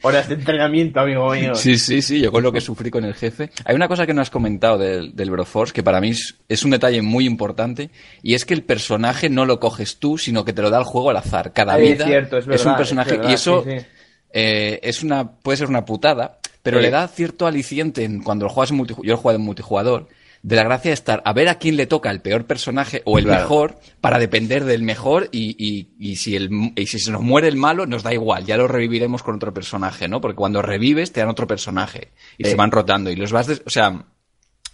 Horas 0.01 0.29
de 0.29 0.35
entrenamiento, 0.35 1.01
amigo 1.01 1.29
mío. 1.31 1.55
Sí, 1.55 1.77
sí, 1.77 2.01
sí, 2.01 2.21
yo 2.21 2.31
con 2.31 2.41
lo 2.41 2.53
que 2.53 2.61
sufrí 2.61 2.89
con 2.89 3.03
el 3.03 3.13
jefe. 3.15 3.49
Hay 3.65 3.75
una 3.75 3.89
cosa 3.89 4.05
que 4.07 4.13
no 4.13 4.21
has 4.21 4.29
comentado 4.29 4.77
del, 4.77 5.13
del 5.13 5.29
Broforce 5.29 5.73
que 5.73 5.83
para 5.83 5.99
mí 5.99 6.11
es, 6.11 6.35
es 6.47 6.63
un 6.63 6.71
detalle 6.71 7.01
muy 7.01 7.25
importante 7.25 7.89
y 8.23 8.33
es 8.35 8.45
que 8.45 8.53
el 8.53 8.63
personaje 8.63 9.29
no 9.29 9.45
lo 9.45 9.59
coges 9.59 9.97
tú, 9.97 10.17
sino 10.17 10.45
que 10.45 10.53
te 10.53 10.61
lo 10.61 10.69
da 10.69 10.77
el 10.77 10.85
juego 10.85 11.09
al 11.09 11.17
azar. 11.17 11.51
Cada 11.51 11.77
Es 11.77 11.91
vida 11.91 12.05
cierto, 12.05 12.37
es 12.37 12.45
verdad, 12.45 12.65
un 12.65 12.71
es 12.71 12.77
personaje 12.77 13.11
verdad, 13.17 13.29
y 13.29 13.33
eso 13.33 13.63
sí, 13.67 13.79
sí. 13.81 13.85
eh, 14.31 14.79
es 14.83 15.03
una 15.03 15.29
puede 15.33 15.57
ser 15.57 15.67
una 15.67 15.83
putada, 15.83 16.39
pero 16.63 16.77
Sí. 16.77 16.83
le 16.83 16.91
da 16.91 17.07
cierto 17.09 17.45
aliciente 17.45 18.05
en, 18.05 18.23
cuando 18.23 18.45
lo 18.45 18.51
juegas 18.51 18.71
en 18.71 18.77
multijugador. 18.77 19.05
Yo 19.07 19.13
lo 19.13 19.19
he 19.19 19.21
jugado 19.21 19.39
en 19.39 19.45
multijugador. 19.45 20.07
De 20.43 20.55
la 20.55 20.63
gracia 20.63 20.89
de 20.89 20.93
estar 20.93 21.21
a 21.23 21.33
ver 21.33 21.47
a 21.49 21.55
quién 21.59 21.77
le 21.77 21.85
toca 21.85 22.09
el 22.09 22.21
peor 22.21 22.45
personaje 22.45 23.03
o 23.05 23.19
el 23.19 23.25
Claro. 23.25 23.41
mejor 23.41 23.79
para 24.01 24.17
depender 24.17 24.63
del 24.65 24.81
mejor 24.81 25.29
y, 25.31 25.55
y- 25.57 25.89
y 25.99 26.15
si 26.15 26.35
el, 26.35 26.49
y 26.75 26.87
si 26.87 26.97
se 26.99 27.11
nos 27.11 27.21
muere 27.21 27.47
el 27.47 27.57
malo 27.57 27.85
nos 27.85 28.01
da 28.01 28.11
igual, 28.11 28.43
ya 28.45 28.57
lo 28.57 28.67
reviviremos 28.67 29.21
con 29.21 29.35
otro 29.35 29.53
personaje, 29.53 30.07
¿no? 30.07 30.19
Porque 30.19 30.35
cuando 30.37 30.61
revives 30.63 31.11
te 31.11 31.19
dan 31.19 31.29
otro 31.29 31.45
personaje 31.45 32.09
y 32.39 32.43
se 32.45 32.55
van 32.55 32.71
rotando 32.71 33.11
y 33.11 33.15
los 33.15 33.31
vas, 33.31 33.45
des- 33.47 33.61
o 33.65 33.69
sea, 33.69 34.05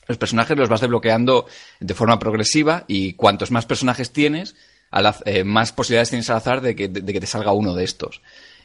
los 0.08 0.18
personajes 0.18 0.56
los 0.58 0.70
vas 0.70 0.80
desbloqueando 0.80 1.48
de 1.82 1.94
forma 1.94 2.18
progresiva 2.18 2.86
y 2.88 3.14
cuantos 3.14 3.52
más 3.52 3.66
personajes 3.66 4.12
tienes, 4.14 4.56
eh, 5.26 5.44
más 5.44 5.74
posibilidades 5.74 6.10
tienes 6.12 6.30
al 6.30 6.38
azar 6.38 6.62
de 6.62 6.78
que, 6.78 6.88
de, 6.88 7.02
de 7.02 7.12
que 7.12 7.20
te 7.20 7.28
salga 7.28 7.52
uno 7.52 7.74
de 7.76 7.84
estos. 7.84 8.22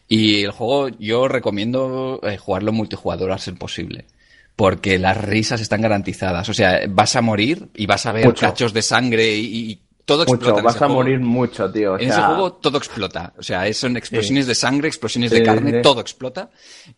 Y 0.07 0.45
el 0.45 0.53
juego 0.53 0.89
yo 1.01 1.27
recomiendo 1.27 2.21
eh, 2.23 2.37
jugarlo 2.37 2.71
multijugador 2.73 3.33
a 3.33 3.39
ser 3.39 3.55
posible. 3.57 4.05
Porque 4.57 4.99
las 4.99 5.17
risas 5.17 5.61
están 5.61 5.81
garantizadas. 5.81 6.49
O 6.49 6.55
sea, 6.55 6.81
vas 6.89 7.17
a 7.17 7.23
morir 7.23 7.69
y 7.75 7.87
vas 7.87 8.07
a 8.07 8.13
ver 8.13 8.27
Mucho. 8.27 8.47
cachos 8.47 8.73
de 8.73 8.83
sangre 8.83 9.35
y, 9.37 9.71
y 9.73 9.81
todo 10.05 10.25
explota. 10.25 10.47
Mucho, 10.47 10.59
en 10.59 10.65
vas 10.65 10.75
a 10.77 10.79
juego. 10.79 10.95
morir 10.95 11.21
mucho, 11.21 11.73
tío. 11.73 11.93
o 11.95 11.99
En 11.99 12.09
ese 12.11 12.21
juego 12.21 12.53
todo 12.55 12.77
explota. 12.77 13.33
O 13.39 13.43
sea, 13.43 13.73
son 13.73 13.97
explosiones 13.97 14.47
de 14.47 14.55
sangre, 14.55 14.89
explosiones 14.89 15.31
de 15.31 15.43
carne, 15.43 15.71
sí. 15.77 15.83
todo 15.83 16.01
explota. 16.01 16.51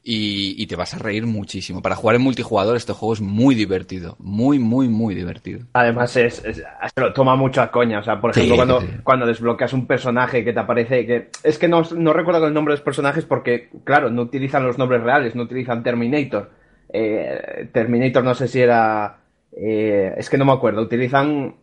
Y, 0.03 0.61
y 0.61 0.67
te 0.67 0.75
vas 0.75 0.95
a 0.95 0.99
reír 0.99 1.27
muchísimo. 1.27 1.81
Para 1.83 1.95
jugar 1.97 2.17
en 2.17 2.23
multijugador, 2.23 2.77
este 2.77 2.93
juego 2.93 3.13
es 3.15 3.21
muy 3.21 3.55
divertido. 3.55 4.17
Muy, 4.19 4.59
muy, 4.59 4.89
muy 4.89 5.15
divertido. 5.15 5.67
Además, 5.75 6.17
es, 6.17 6.43
es- 6.45 6.57
se 6.95 7.01
lo 7.01 7.13
toma 7.13 7.37
mucho 7.37 7.61
a 7.63 7.71
coña. 7.71 8.01
O 8.01 8.03
sea, 8.03 8.21
por 8.21 8.31
ejemplo, 8.31 8.57
cuando, 8.57 8.83
cuando 9.05 9.27
desbloqueas 9.27 9.73
un 9.75 9.87
personaje 9.87 10.43
que 10.45 10.53
te 10.53 10.61
aparece. 10.61 11.07
que 11.07 11.31
Es 11.45 11.59
que 11.59 11.69
no, 11.69 11.83
no 11.97 12.13
recuerdo 12.15 12.47
el 12.49 12.55
nombre 12.55 12.73
de 12.73 12.79
los 12.79 12.85
personajes 12.85 13.25
porque, 13.27 13.71
claro, 13.85 14.11
no 14.11 14.23
utilizan 14.23 14.65
los 14.67 14.77
nombres 14.79 15.03
reales, 15.03 15.35
no 15.37 15.43
utilizan 15.45 15.83
Terminator. 15.85 16.51
Eh, 16.95 17.69
Terminator, 17.73 18.23
no 18.25 18.35
sé 18.35 18.47
si 18.49 18.61
era. 18.61 19.19
eh, 19.57 20.13
es 20.17 20.29
que 20.31 20.39
no 20.39 20.45
me 20.45 20.53
acuerdo. 20.53 20.83
Utilizan. 20.83 21.57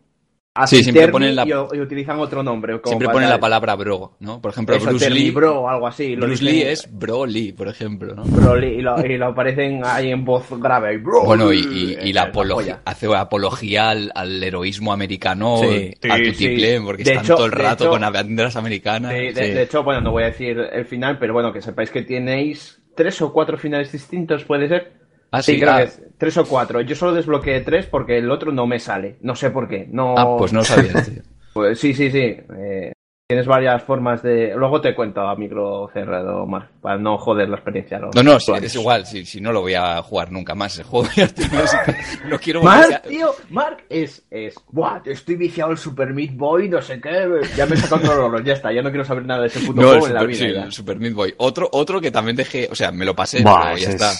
Sí, 0.65 0.83
siempre 0.83 1.07
ponen 1.07 1.33
la- 1.33 1.45
y, 1.47 1.79
utilizan 1.79 2.19
otro 2.19 2.43
nombre. 2.43 2.73
como 2.81 2.87
Siempre 2.91 3.07
ponen 3.07 3.29
la 3.29 3.39
palabra 3.39 3.73
bro, 3.75 4.17
¿no? 4.19 4.41
Por 4.41 4.51
ejemplo, 4.51 4.75
Eso, 4.75 4.87
Bruce 4.89 5.09
Lee. 5.09 5.31
Bro 5.31 5.61
o 5.61 5.69
algo 5.69 5.87
así. 5.87 6.13
lo 6.17 6.25
Bruce 6.25 6.43
dicen- 6.43 6.55
Lee 6.59 6.61
es 6.71 6.89
Bro 6.91 7.25
Lee, 7.25 7.53
por 7.53 7.69
ejemplo, 7.69 8.13
¿no? 8.13 8.23
Broly, 8.25 8.67
y, 8.67 8.81
lo, 8.81 8.99
y 9.05 9.17
lo 9.17 9.27
aparecen 9.27 9.81
ahí 9.85 10.11
en 10.11 10.25
voz 10.25 10.47
grave. 10.59 10.97
Bueno, 11.25 11.53
y, 11.53 11.59
y- 11.59 12.09
y 12.09 12.11
la 12.11 12.23
Eh, 12.23 12.27
apología, 12.27 12.75
polla. 12.75 12.81
hace 12.83 13.07
apología 13.15 13.89
al, 13.91 14.11
al 14.13 14.43
heroísmo 14.43 14.91
americano, 14.91 15.59
Sí. 15.59 15.93
a 16.09 16.17
Sí, 16.17 16.23
Tutiplén, 16.31 16.79
sí. 16.81 16.85
porque 16.85 17.03
De 17.05 17.11
están 17.11 17.25
hecho- 17.25 17.35
todo 17.35 17.45
el 17.45 17.51
rato 17.53 17.83
hecho- 17.85 17.91
con 17.91 18.01
banderas 18.01 18.55
americanas. 18.57 19.13
De, 19.13 19.31
de- 19.31 19.33
Sí. 19.45 19.51
de 19.53 19.63
hecho, 19.63 19.83
bueno, 19.83 20.01
no 20.01 20.11
voy 20.11 20.23
a 20.23 20.27
decir 20.27 20.59
el 20.59 20.85
final, 20.85 21.17
pero 21.17 21.31
bueno, 21.33 21.53
que 21.53 21.61
sepáis 21.61 21.89
que 21.91 22.01
tenéis 22.01 22.81
tres 22.93 23.21
o 23.21 23.31
cuatro 23.31 23.57
finales 23.57 23.89
distintos, 23.93 24.43
¿puede 24.43 24.67
ser? 24.67 25.00
Ah, 25.31 25.41
sí, 25.41 25.57
creo 25.57 25.71
ah. 25.71 25.85
que 25.85 25.91
tres 26.17 26.37
o 26.37 26.45
cuatro. 26.45 26.81
Yo 26.81 26.95
solo 26.95 27.13
desbloqueé 27.13 27.61
tres 27.61 27.85
porque 27.85 28.17
el 28.17 28.29
otro 28.29 28.51
no 28.51 28.67
me 28.67 28.79
sale. 28.79 29.17
No 29.21 29.35
sé 29.35 29.49
por 29.49 29.67
qué. 29.67 29.87
No... 29.89 30.15
Ah, 30.17 30.37
pues 30.37 30.53
no 30.53 30.63
sabía, 30.63 30.93
tío. 31.03 31.23
Pues 31.53 31.79
sí, 31.79 31.93
sí, 31.93 32.09
sí. 32.09 32.37
Eh, 32.57 32.93
tienes 33.31 33.47
varias 33.47 33.81
formas 33.83 34.21
de... 34.23 34.53
Luego 34.57 34.81
te 34.81 34.93
cuento 34.93 35.21
a 35.21 35.37
micro 35.37 35.89
cerrado, 35.93 36.45
Mar, 36.45 36.69
para 36.81 36.97
no 36.97 37.17
joder 37.17 37.47
la 37.47 37.55
experiencia. 37.55 37.97
los 37.97 38.13
No, 38.13 38.23
no, 38.23 38.39
sí, 38.41 38.51
es 38.61 38.75
igual, 38.75 39.05
si, 39.05 39.25
si 39.25 39.39
no 39.39 39.53
lo 39.53 39.61
voy 39.61 39.73
a 39.73 40.01
jugar 40.01 40.33
nunca 40.33 40.53
más 40.53 40.73
ese 40.73 40.83
juego. 40.83 41.07
no 42.29 42.37
quiero 42.39 42.61
Mark, 42.61 43.03
tío, 43.07 43.33
Mark 43.49 43.85
es, 43.87 44.23
es, 44.29 44.55
buah, 44.69 45.01
estoy 45.05 45.35
viciado 45.35 45.71
al 45.71 45.77
Super 45.77 46.13
Meat 46.13 46.35
Boy, 46.35 46.67
no 46.67 46.81
sé 46.81 46.99
qué, 46.99 47.29
ya 47.55 47.65
me 47.65 47.75
he 47.75 47.77
sacado 47.77 48.27
los 48.27 48.43
ya 48.43 48.51
está, 48.51 48.73
ya 48.73 48.81
no 48.81 48.89
quiero 48.89 49.05
saber 49.05 49.25
nada 49.25 49.43
de 49.43 49.47
ese 49.47 49.61
puto 49.61 49.81
No, 49.81 49.93
el 49.93 49.99
juego 49.99 50.07
en 50.07 50.13
la 50.13 50.23
vida. 50.23 50.37
sí, 50.37 50.45
el 50.45 50.71
Super 50.73 50.99
Meat 50.99 51.13
Boy. 51.13 51.33
Otro, 51.37 51.69
otro 51.71 52.01
que 52.01 52.11
también 52.11 52.35
dejé, 52.35 52.67
o 52.69 52.75
sea, 52.75 52.91
me 52.91 53.05
lo 53.05 53.15
pasé, 53.15 53.43
Buah, 53.43 53.63
pero 53.63 53.77
ya 53.77 53.89
está. 53.91 54.11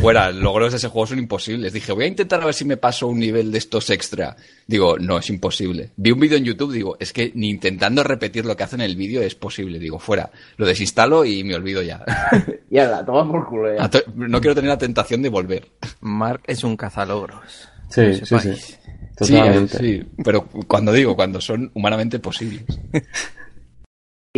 Fuera, 0.00 0.30
logros 0.30 0.70
de 0.72 0.76
ese 0.76 0.88
juego 0.88 1.08
son 1.08 1.18
imposibles. 1.18 1.72
Dije, 1.72 1.92
voy 1.92 2.04
a 2.04 2.08
intentar 2.08 2.40
a 2.40 2.44
ver 2.46 2.54
si 2.54 2.64
me 2.64 2.76
paso 2.76 3.08
un 3.08 3.18
nivel 3.18 3.50
de 3.50 3.58
estos 3.58 3.90
extra. 3.90 4.36
Digo, 4.66 4.96
no, 4.96 5.18
es 5.18 5.28
imposible. 5.28 5.90
Vi 5.96 6.12
un 6.12 6.20
vídeo 6.20 6.38
en 6.38 6.44
YouTube, 6.44 6.72
digo, 6.72 6.96
es 7.00 7.12
que 7.12 7.32
ni 7.34 7.50
intentando 7.50 8.04
repetir 8.04 8.46
lo 8.46 8.56
que 8.56 8.62
hace 8.62 8.76
en 8.76 8.82
el 8.82 8.94
vídeo 8.94 9.20
es 9.22 9.34
posible. 9.34 9.80
Digo, 9.80 9.98
fuera, 9.98 10.30
lo 10.56 10.66
desinstalo 10.66 11.24
y 11.24 11.42
me 11.42 11.56
olvido 11.56 11.82
ya. 11.82 12.04
Y 12.70 12.76
la 12.76 13.04
toma 13.04 13.30
por 13.30 13.46
culo 13.48 13.74
ya. 13.74 13.90
No 14.14 14.40
quiero 14.40 14.54
tener 14.54 14.68
la 14.68 14.78
tentación 14.78 15.20
de 15.20 15.30
volver. 15.30 15.68
Mark 16.00 16.42
es 16.46 16.62
un 16.62 16.76
cazalogros. 16.76 17.68
Sí, 17.90 18.14
sí, 18.24 18.38
sí. 18.38 18.54
Sí, 18.54 19.34
Totalmente. 19.34 19.78
sí, 19.78 20.04
pero 20.22 20.46
cuando 20.68 20.92
digo, 20.92 21.16
cuando 21.16 21.40
son 21.40 21.72
humanamente 21.74 22.20
posibles. 22.20 22.62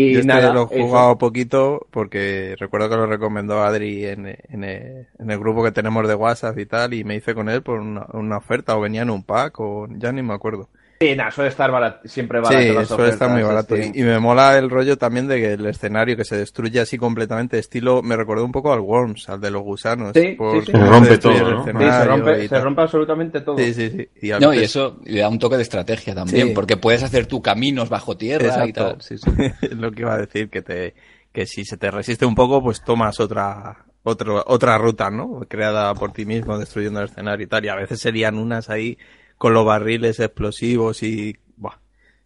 Y 0.03 0.15
Yo 0.15 0.21
este 0.21 0.25
nada, 0.25 0.51
lo 0.51 0.71
he 0.71 0.81
eso. 0.81 0.81
jugado 0.83 1.19
poquito 1.19 1.87
porque 1.91 2.57
recuerdo 2.59 2.89
que 2.91 2.97
lo 2.97 3.07
recomendó 3.07 3.63
Adri 3.63 4.07
en, 4.07 4.27
en 4.27 4.65
el, 4.65 5.09
en 5.19 5.31
el 5.31 5.39
grupo 5.39 5.63
que 5.65 5.73
tenemos 5.73 6.07
de 6.09 6.15
WhatsApp 6.15 6.59
y 6.59 6.67
tal 6.67 6.95
y 6.95 7.05
me 7.05 7.17
hice 7.17 7.35
con 7.35 7.49
él 7.49 7.63
por 7.63 7.81
una, 7.81 8.07
una 8.13 8.39
oferta 8.39 8.77
o 8.77 8.81
venía 8.81 9.03
en 9.03 9.11
un 9.11 9.23
pack 9.25 9.61
o 9.61 9.87
ya 9.91 10.13
ni 10.13 10.23
me 10.23 10.35
acuerdo. 10.35 10.69
Sí, 11.03 11.17
nada, 11.17 11.31
suele 11.31 11.49
estar 11.49 11.71
barato, 11.71 12.07
siempre 12.07 12.41
barato. 12.41 12.63
Sí, 12.63 12.73
las 12.75 12.89
suele 12.89 13.09
estar 13.09 13.31
muy 13.31 13.43
barato. 13.43 13.75
Y, 13.75 13.91
y 13.95 14.03
me 14.03 14.19
mola 14.19 14.59
el 14.59 14.69
rollo 14.69 14.99
también 14.99 15.29
de 15.29 15.41
que 15.41 15.53
el 15.55 15.65
escenario 15.65 16.15
que 16.15 16.27
se 16.27 16.37
destruye 16.37 16.79
así 16.79 16.99
completamente, 16.99 17.59
estilo, 17.59 18.03
me 18.03 18.17
recordó 18.17 18.45
un 18.45 18.53
poco 18.53 18.71
al 18.71 18.81
Worms, 18.81 19.31
al 19.31 19.41
de 19.41 19.51
los 19.51 19.63
gusanos. 19.63 20.13
Sí, 20.15 20.33
por 20.37 20.61
sí, 20.61 20.67
sí. 20.67 20.73
Se 20.73 20.79
rompe 20.79 21.17
todo. 21.17 21.33
Sí, 21.33 21.39
se 21.39 22.05
rompe, 22.05 22.49
se 22.49 22.57
absolutamente 22.57 23.41
todo. 23.41 23.57
Sí, 23.57 23.73
sí, 23.73 23.89
sí. 23.89 24.09
Y, 24.21 24.29
No, 24.39 24.53
y 24.53 24.59
eso 24.59 24.99
le 25.05 25.21
da 25.21 25.31
un 25.31 25.39
toque 25.39 25.57
de 25.57 25.63
estrategia 25.63 26.15
también, 26.15 26.49
Sí. 26.49 26.55
porque 26.55 26.77
puedes 26.77 27.03
hacer 27.03 27.25
tu 27.25 27.41
caminos 27.41 27.89
bajo 27.89 28.19
tierra 28.19 28.67
y 28.67 28.73
tal. 28.75 29.01
Sí, 29.01 29.15
lo 29.71 29.93
que 29.93 30.03
iba 30.03 30.13
a 30.13 30.19
decir, 30.19 30.51
que 30.51 30.61
te 30.61 30.95
que 31.33 31.47
si 31.47 31.65
se 31.65 31.79
te 31.79 31.91
resiste 31.91 32.27
un 32.27 32.35
poco, 32.35 32.63
pues 32.63 32.85
tomas 32.85 33.21
otra 33.21 33.87
otro, 34.03 34.45
otra 34.47 34.77
ruta, 34.77 35.09
¿no? 35.11 35.41
Creada 35.49 35.95
por 35.95 36.13
ti 36.13 36.27
mismo, 36.27 36.59
destruyendo 36.59 37.01
el 37.01 37.07
escenario 37.07 37.47
y 37.47 37.49
tal. 37.49 37.65
Y 37.65 37.69
a 37.69 37.75
veces 37.77 38.01
serían 38.01 38.37
unas 38.37 38.69
ahí 38.69 38.99
con 39.41 39.55
los 39.55 39.65
barriles 39.65 40.21
explosivos 40.21 41.03
y... 41.03 41.35
Buah. 41.57 41.79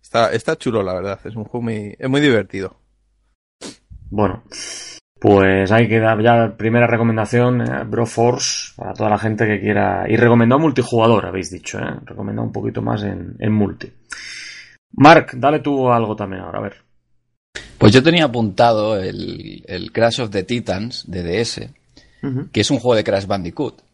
Está, 0.03 0.33
está 0.33 0.57
chulo, 0.57 0.83
la 0.83 0.95
verdad. 0.95 1.21
Es 1.25 1.37
un 1.37 1.45
juego 1.45 1.63
muy, 1.63 1.95
es 1.97 2.11
muy 2.11 2.21
divertido. 2.21 2.77
Bueno, 4.11 4.43
pues 5.21 5.71
ahí 5.71 5.87
queda 5.87 6.21
ya 6.21 6.57
primera 6.57 6.89
recomendación, 6.89 7.61
eh, 7.61 7.85
Broforce, 7.87 8.73
para 8.75 8.95
toda 8.95 9.11
la 9.11 9.19
gente 9.19 9.47
que 9.47 9.61
quiera. 9.61 10.07
Y 10.09 10.17
recomendado 10.17 10.59
multijugador, 10.59 11.27
habéis 11.27 11.53
dicho, 11.53 11.79
¿eh? 11.79 12.01
Recomendado 12.05 12.49
un 12.49 12.53
poquito 12.53 12.83
más 12.83 13.05
en, 13.05 13.37
en 13.39 13.53
multi. 13.53 13.93
Mark, 14.95 15.35
dale 15.37 15.61
tú 15.61 15.89
algo 15.93 16.17
también 16.17 16.43
ahora, 16.43 16.59
a 16.59 16.63
ver. 16.63 16.75
Pues 17.79 17.93
yo 17.93 18.03
tenía 18.03 18.25
apuntado 18.25 19.01
el, 19.01 19.63
el 19.69 19.93
Crash 19.93 20.21
of 20.21 20.31
the 20.31 20.43
Titans 20.43 21.09
de 21.09 21.23
DS, 21.23 21.61
que 22.51 22.61
es 22.61 22.71
un 22.73 22.81
juego 22.81 22.97
de 22.97 23.05
Crash 23.05 23.27
Bandicoot. 23.27 23.85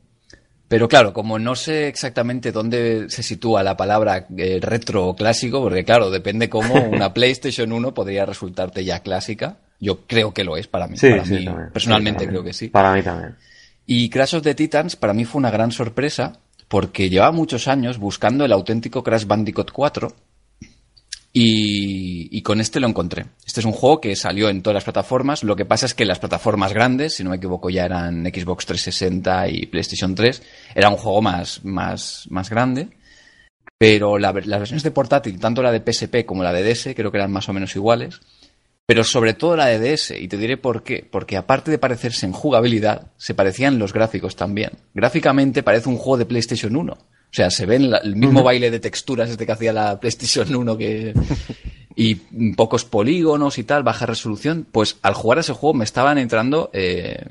Pero 0.71 0.89
claro, 0.89 1.13
como 1.13 1.37
no 1.41 1.57
sé 1.57 1.89
exactamente 1.89 2.53
dónde 2.53 3.07
se 3.09 3.25
sitúa 3.25 3.65
la 3.65 3.77
palabra 3.77 4.29
eh, 4.37 4.61
retro 4.63 5.09
o 5.09 5.17
clásico, 5.17 5.61
porque 5.61 5.85
claro, 5.85 6.13
depende 6.13 6.49
cómo 6.49 6.75
una 6.93 7.13
PlayStation 7.13 7.73
1 7.73 7.93
podría 7.93 8.25
resultarte 8.25 8.85
ya 8.85 9.01
clásica. 9.01 9.57
Yo 9.81 10.07
creo 10.07 10.33
que 10.33 10.45
lo 10.45 10.57
es 10.57 10.69
para 10.69 10.87
mí. 10.87 10.97
Sí, 10.97 11.11
para 11.11 11.25
sí, 11.25 11.35
mí, 11.35 11.45
también. 11.45 11.71
personalmente 11.73 12.23
Sí, 12.23 12.29
creo 12.29 12.45
que 12.45 12.53
sí. 12.53 12.69
Para 12.69 12.95
mí 12.95 13.03
también. 13.03 13.35
Y 13.85 14.09
Crash 14.11 14.37
of 14.37 14.45
the 14.45 14.55
Titans 14.55 14.95
para 14.95 15.13
mí 15.13 15.25
fue 15.25 15.41
una 15.41 15.51
gran 15.51 15.73
sorpresa 15.73 16.39
porque 16.69 17.11
llevaba 17.11 17.33
muchos 17.33 17.67
años 17.67 17.99
buscando 17.99 18.45
el 18.45 18.53
auténtico 18.53 19.03
Crash 19.03 19.25
Bandicoot 19.27 19.73
4 19.73 20.13
y, 21.33 22.43
con 22.43 22.61
este 22.61 22.81
lo 22.81 22.89
encontré. 22.89 23.27
Este 23.47 23.61
es 23.61 23.67
un 23.67 23.73
juego 23.73 24.01
que 24.01 24.17
salió 24.17 24.49
en 24.49 24.63
todas 24.63 24.75
las 24.75 24.85
plataformas. 24.85 25.45
Lo 25.45 25.55
que 25.55 25.65
pasa 25.65 25.87
es 25.87 25.95
que 25.95 26.05
las 26.05 26.19
plataformas 26.19 26.73
grandes, 26.73 27.15
si 27.15 27.25
no 27.25 27.31
me 27.31 27.37
equivoco, 27.37 27.71
ya 27.71 27.85
eran 27.85 28.25
Xbox 28.25 28.67
360 28.67 29.49
y 29.49 29.67
PlayStation 29.67 30.15
3, 30.15 30.43
era 30.75 30.89
un 30.89 30.97
juego 30.97 31.23
más, 31.23 31.65
más, 31.65 32.27
más 32.31 32.51
grande. 32.51 32.89
Pero 33.79 34.19
las 34.19 34.35
versiones 34.35 34.83
de 34.83 34.91
portátil, 34.91 35.39
tanto 35.39 35.63
la 35.63 35.73
de 35.73 35.81
PSP 35.81 36.27
como 36.27 36.43
la 36.43 36.53
de 36.53 36.63
DS, 36.63 36.95
creo 36.95 37.11
que 37.11 37.19
eran 37.19 37.33
más 37.33 37.49
o 37.49 37.53
menos 37.53 37.75
iguales. 37.77 38.21
Pero 38.85 39.05
sobre 39.05 39.35
todo 39.35 39.57
la 39.57 39.67
de 39.67 39.79
DS, 39.79 40.11
y 40.21 40.27
te 40.27 40.37
diré 40.37 40.57
por 40.57 40.83
qué. 40.83 41.07
Porque 41.09 41.37
aparte 41.37 41.71
de 41.71 41.79
parecerse 41.79 42.27
en 42.27 42.33
jugabilidad, 42.33 43.13
se 43.17 43.35
parecían 43.35 43.79
los 43.79 43.93
gráficos 43.93 44.35
también. 44.35 44.73
Gráficamente 44.95 45.63
parece 45.63 45.89
un 45.89 45.97
juego 45.97 46.19
de 46.19 46.27
PlayStation 46.27 46.75
1. 46.75 46.99
O 47.31 47.33
sea, 47.33 47.51
se 47.51 47.65
ve 47.67 47.77
en 47.77 47.91
la- 47.91 47.99
el 47.99 48.17
mismo 48.17 48.43
baile 48.43 48.71
de 48.71 48.81
texturas 48.81 49.31
este 49.31 49.47
que 49.47 49.53
hacía 49.53 49.73
la 49.73 50.01
PlayStation 50.01 50.53
1 50.55 50.77
que... 50.77 51.15
y 51.97 52.15
pocos 52.57 52.85
polígonos 52.85 53.59
y 53.59 53.65
tal, 53.65 53.83
baja 53.83 54.07
resolución. 54.07 54.67
Pues 54.71 54.97
al 55.03 55.15
jugar 55.15 55.39
a 55.39 55.43
ese 55.43 55.53
juego 55.53 55.75
me 55.75 55.85
estaban 55.85 56.19
entrando 56.19 56.71
eh, 56.73 57.25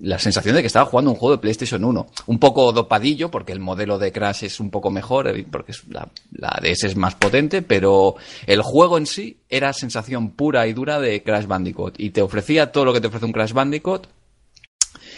la 0.00 0.20
sensación 0.20 0.54
de 0.54 0.60
que 0.60 0.68
estaba 0.68 0.86
jugando 0.86 1.10
un 1.10 1.16
juego 1.16 1.34
de 1.36 1.40
PlayStation 1.40 1.82
1. 1.84 2.06
Un 2.26 2.38
poco 2.38 2.70
dopadillo, 2.72 3.28
porque 3.30 3.50
el 3.52 3.58
modelo 3.58 3.98
de 3.98 4.12
Crash 4.12 4.44
es 4.44 4.60
un 4.60 4.70
poco 4.70 4.90
mejor, 4.92 5.26
eh, 5.26 5.44
porque 5.50 5.72
la, 5.88 6.08
la 6.32 6.60
DS 6.62 6.84
es 6.84 6.94
más 6.96 7.16
potente, 7.16 7.62
pero 7.62 8.14
el 8.46 8.62
juego 8.62 8.98
en 8.98 9.06
sí 9.06 9.38
era 9.48 9.72
sensación 9.72 10.30
pura 10.30 10.68
y 10.68 10.72
dura 10.74 11.00
de 11.00 11.24
Crash 11.24 11.46
Bandicoot. 11.46 11.98
Y 11.98 12.10
te 12.10 12.22
ofrecía 12.22 12.70
todo 12.70 12.84
lo 12.84 12.92
que 12.92 13.00
te 13.00 13.08
ofrece 13.08 13.24
un 13.26 13.32
Crash 13.32 13.52
Bandicoot, 13.52 14.06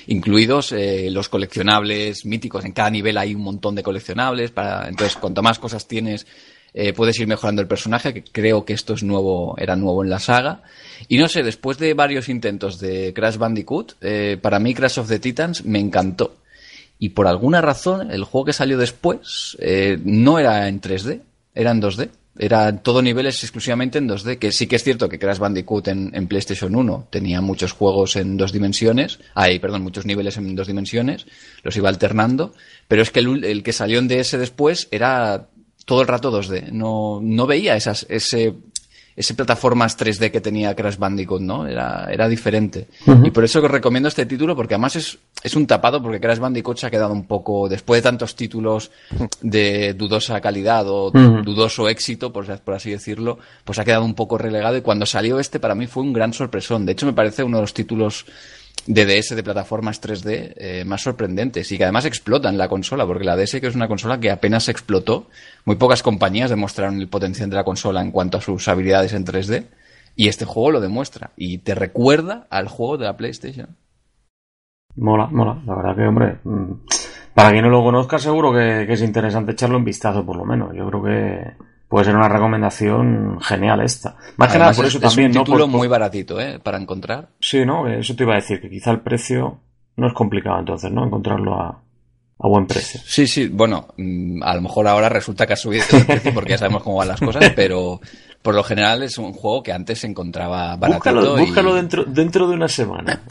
incluidos 0.07 0.73
eh, 0.73 1.09
los 1.11 1.29
coleccionables 1.29 2.25
míticos. 2.25 2.65
En 2.65 2.73
cada 2.73 2.91
nivel 2.91 3.19
hay 3.19 3.35
un 3.35 3.43
montón 3.43 3.75
de 3.75 3.83
coleccionables. 3.83 4.51
Para, 4.51 4.89
entonces, 4.89 5.17
cuanto 5.17 5.43
más 5.43 5.59
cosas 5.59 5.87
tienes, 5.87 6.27
eh, 6.73 6.93
puedes 6.93 7.19
ir 7.19 7.27
mejorando 7.27 7.63
el 7.63 7.69
personaje, 7.69 8.15
que 8.15 8.23
creo 8.23 8.65
que 8.65 8.73
esto 8.73 8.95
es 8.95 9.03
nuevo, 9.03 9.57
era 9.59 9.77
nuevo 9.77 10.05
en 10.05 10.11
la 10.11 10.19
saga. 10.19 10.63
Y 11.09 11.19
no 11.19 11.29
sé, 11.29 11.43
después 11.43 11.79
de 11.79 11.95
varios 11.95 12.29
intentos 12.29 12.79
de 12.79 13.13
Crash 13.13 13.37
Bandicoot, 13.37 13.95
eh, 14.01 14.39
para 14.41 14.59
mí 14.59 14.75
Crash 14.75 15.01
of 15.01 15.09
the 15.09 15.19
Titans 15.19 15.65
me 15.65 15.81
encantó. 15.81 16.37
Y 16.99 17.11
por 17.11 17.27
alguna 17.27 17.61
razón, 17.61 18.11
el 18.11 18.25
juego 18.25 18.45
que 18.47 18.53
salió 18.53 18.79
después 18.79 19.57
eh, 19.59 19.99
no 20.05 20.39
era 20.39 20.69
en 20.69 20.81
3D, 20.81 21.23
era 21.55 21.71
en 21.71 21.83
2D. 21.83 22.11
Era 22.43 22.75
todo 22.75 23.03
niveles 23.03 23.43
exclusivamente 23.45 23.99
en 23.99 24.09
2D, 24.09 24.39
que 24.39 24.51
sí 24.51 24.67
que 24.67 24.77
es 24.77 24.83
cierto 24.83 25.11
que 25.11 25.19
Crash 25.19 25.37
Bandicoot 25.37 25.89
en, 25.89 26.27
PlayStation 26.27 26.75
1 26.75 27.09
tenía 27.11 27.43
muchos 27.43 27.73
juegos 27.73 28.17
en 28.17 28.39
dos 28.39 28.51
dimensiones, 28.51 29.19
ay, 29.35 29.59
perdón, 29.59 29.83
muchos 29.83 30.07
niveles 30.07 30.39
en 30.39 30.57
dos 30.57 30.67
dimensiones, 30.67 31.27
los 31.63 31.77
iba 31.77 31.91
alternando, 31.91 32.55
pero 32.89 33.03
es 33.03 33.11
que 33.11 33.21
el, 33.21 33.45
el 33.45 33.63
que 33.63 33.75
salió 33.75 33.99
en 33.99 34.09
DS 34.09 34.39
después 34.39 34.89
era 34.91 35.49
todo 35.85 36.01
el 36.01 36.09
rato 36.09 36.33
2D, 36.33 36.71
no, 36.73 37.21
no 37.23 37.47
veía 37.47 37.77
esas, 37.77 38.07
ese, 38.09 38.55
ese 39.21 39.35
plataformas 39.35 39.99
3D 39.99 40.31
que 40.31 40.41
tenía 40.41 40.75
Crash 40.75 40.97
Bandicoot, 40.97 41.43
¿no? 41.43 41.67
Era, 41.67 42.09
era 42.11 42.27
diferente. 42.27 42.89
Y 43.23 43.31
por 43.31 43.45
eso 43.45 43.61
recomiendo 43.69 44.09
este 44.09 44.25
título, 44.25 44.57
porque 44.57 44.73
además 44.73 44.97
es, 44.97 45.19
es 45.43 45.55
un 45.55 45.67
tapado, 45.67 46.03
porque 46.03 46.19
Crash 46.19 46.39
Bandicoot 46.39 46.79
se 46.79 46.87
ha 46.87 46.91
quedado 46.91 47.13
un 47.13 47.27
poco, 47.27 47.69
después 47.69 47.99
de 47.99 48.09
tantos 48.09 48.35
títulos 48.35 48.91
de 49.43 49.93
dudosa 49.93 50.41
calidad 50.41 50.87
o 50.89 51.11
dudoso 51.11 51.91
éxito, 51.91 52.33
por, 52.33 52.47
por 52.61 52.75
así 52.75 52.91
decirlo, 52.91 53.39
pues 53.63 53.79
ha 53.79 53.85
quedado 53.85 54.07
un 54.07 54.15
poco 54.15 54.39
relegado. 54.39 54.79
Y 54.79 54.81
cuando 54.81 55.05
salió 55.05 55.39
este, 55.39 55.61
para 55.61 55.75
mí 55.75 55.87
fue 55.87 56.03
un 56.03 56.15
gran 56.15 56.33
sorpresón. 56.33 56.87
De 56.87 56.93
hecho, 56.93 57.05
me 57.05 57.13
parece 57.13 57.45
uno 57.45 57.59
de 57.59 57.63
los 57.63 57.75
títulos 57.75 58.25
de 58.87 59.05
DS 59.05 59.37
de 59.37 59.43
plataformas 59.43 60.01
3D 60.03 60.55
eh, 60.57 60.85
más 60.85 61.03
sorprendentes 61.03 61.71
y 61.71 61.79
que 61.79 61.85
además 61.85 62.05
explotan 62.05 62.59
la 62.59 62.69
consola, 62.69 63.07
porque 63.07 63.25
la 63.25 63.37
DS 63.37 63.61
que 63.61 63.67
es 63.67 63.75
una 63.75 63.89
consola 63.89 64.21
que 64.21 64.31
apenas 64.31 64.69
explotó, 64.69 65.29
muy 65.65 65.77
pocas 65.77 66.03
compañías 66.03 66.51
demostraron 66.51 67.01
el 67.01 67.09
potencial 67.09 67.51
de 67.51 67.57
la 67.57 67.65
consola 67.65 68.01
en 68.01 68.11
cuanto 68.11 68.39
a 68.39 68.41
sus 68.41 68.67
habilidades 68.69 69.13
en 69.13 69.25
3D 69.25 69.67
y 70.17 70.29
este 70.29 70.45
juego 70.45 70.73
lo 70.73 70.81
demuestra 70.81 71.31
y 71.37 71.59
te 71.59 71.75
recuerda 71.75 72.47
al 72.51 72.69
juego 72.69 72.99
de 72.99 73.05
la 73.07 73.17
PlayStation. 73.17 73.77
Mola, 74.97 75.29
mola. 75.29 75.63
La 75.67 75.75
verdad 75.77 75.97
que, 75.97 76.07
hombre, 76.07 76.39
mm, 76.45 76.73
para 77.35 77.53
quien 77.53 77.65
no 77.65 77.71
lo 77.71 77.83
conozca, 77.83 78.19
seguro 78.19 78.53
que, 78.53 78.85
que 78.87 78.95
es 78.95 79.03
interesante 79.03 79.53
echarlo 79.53 79.79
un 79.79 79.85
vistazo, 79.85 80.27
por 80.27 80.37
lo 80.37 80.45
menos. 80.45 80.75
Yo 80.75 80.87
creo 80.89 81.03
que 81.03 81.60
puede 82.01 82.13
ser 82.13 82.17
una 82.17 82.29
recomendación 82.29 83.41
genial 83.41 83.81
esta. 83.83 84.17
Más 84.37 84.51
que 84.53 84.59
nada 84.59 84.71
Además, 84.71 84.77
por 84.77 84.85
es, 84.87 84.95
eso 84.95 84.99
es 84.99 85.03
también, 85.15 85.31
un 85.31 85.35
¿no? 85.37 85.41
título 85.45 85.65
Por- 85.65 85.71
por- 85.71 85.79
muy 85.79 85.89
baratito, 85.89 86.41
¿eh? 86.41 86.59
Para 86.63 86.79
encontrar. 86.79 87.29
Sí, 87.41 87.65
¿no? 87.65 87.87
Eso 87.89 88.15
te 88.17 88.23
iba 88.25 88.33
a 88.33 88.37
decir, 88.37 88.61
que 88.61 88.69
quizá 88.71 88.91
el 88.91 89.01
precio 89.01 89.59
no 89.97 90.07
es 90.09 90.15
complicado 90.15 90.59
entonces, 90.59 90.91
¿no? 90.91 91.05
Encontrarlo 91.05 91.55
a, 91.61 91.69
a 92.39 92.49
buen 92.49 92.67
precio. 92.67 93.01
Sí, 93.05 93.27
sí, 93.27 93.49
bueno, 93.49 93.89
mm, 93.97 94.43
a 94.43 94.55
lo 94.55 94.61
mejor 94.63 94.89
ahora 94.89 95.09
resulta 95.09 95.47
que 95.47 95.53
ha 95.53 95.57
subido 95.57 95.85
el 95.93 96.07
precio 96.07 96.33
porque 96.35 96.51
ya 96.51 96.59
sabemos 96.59 96.83
cómo 96.83 96.97
van 96.97 97.09
las 97.09 97.21
cosas, 97.21 97.51
pero 97.57 98.01
por 98.43 98.55
lo 98.55 98.63
general 98.63 99.03
es 99.03 99.19
un 99.19 99.33
juego 99.35 99.63
que 99.63 99.73
antes 99.73 99.99
se 99.99 100.07
encontraba 100.07 100.77
baratito. 100.77 101.11
Búscalo, 101.13 101.37
y- 101.37 101.41
búscalo 101.41 101.75
dentro, 101.75 102.05
dentro 102.05 102.49
de 102.49 102.55
una 102.55 102.69
semana. 102.69 103.21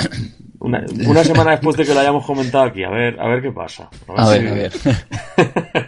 Una, 0.62 0.84
una 1.08 1.24
semana 1.24 1.52
después 1.52 1.78
de 1.78 1.86
que 1.86 1.94
lo 1.94 2.02
hayamos 2.02 2.26
comentado 2.26 2.66
aquí, 2.66 2.84
a 2.84 2.90
ver, 2.90 3.18
a 3.18 3.30
ver 3.30 3.42
qué 3.42 3.50
pasa. 3.50 3.90
A 4.18 4.28
ver, 4.30 4.42
si- 4.42 4.48
a 4.48 4.54
ver. 4.54 5.88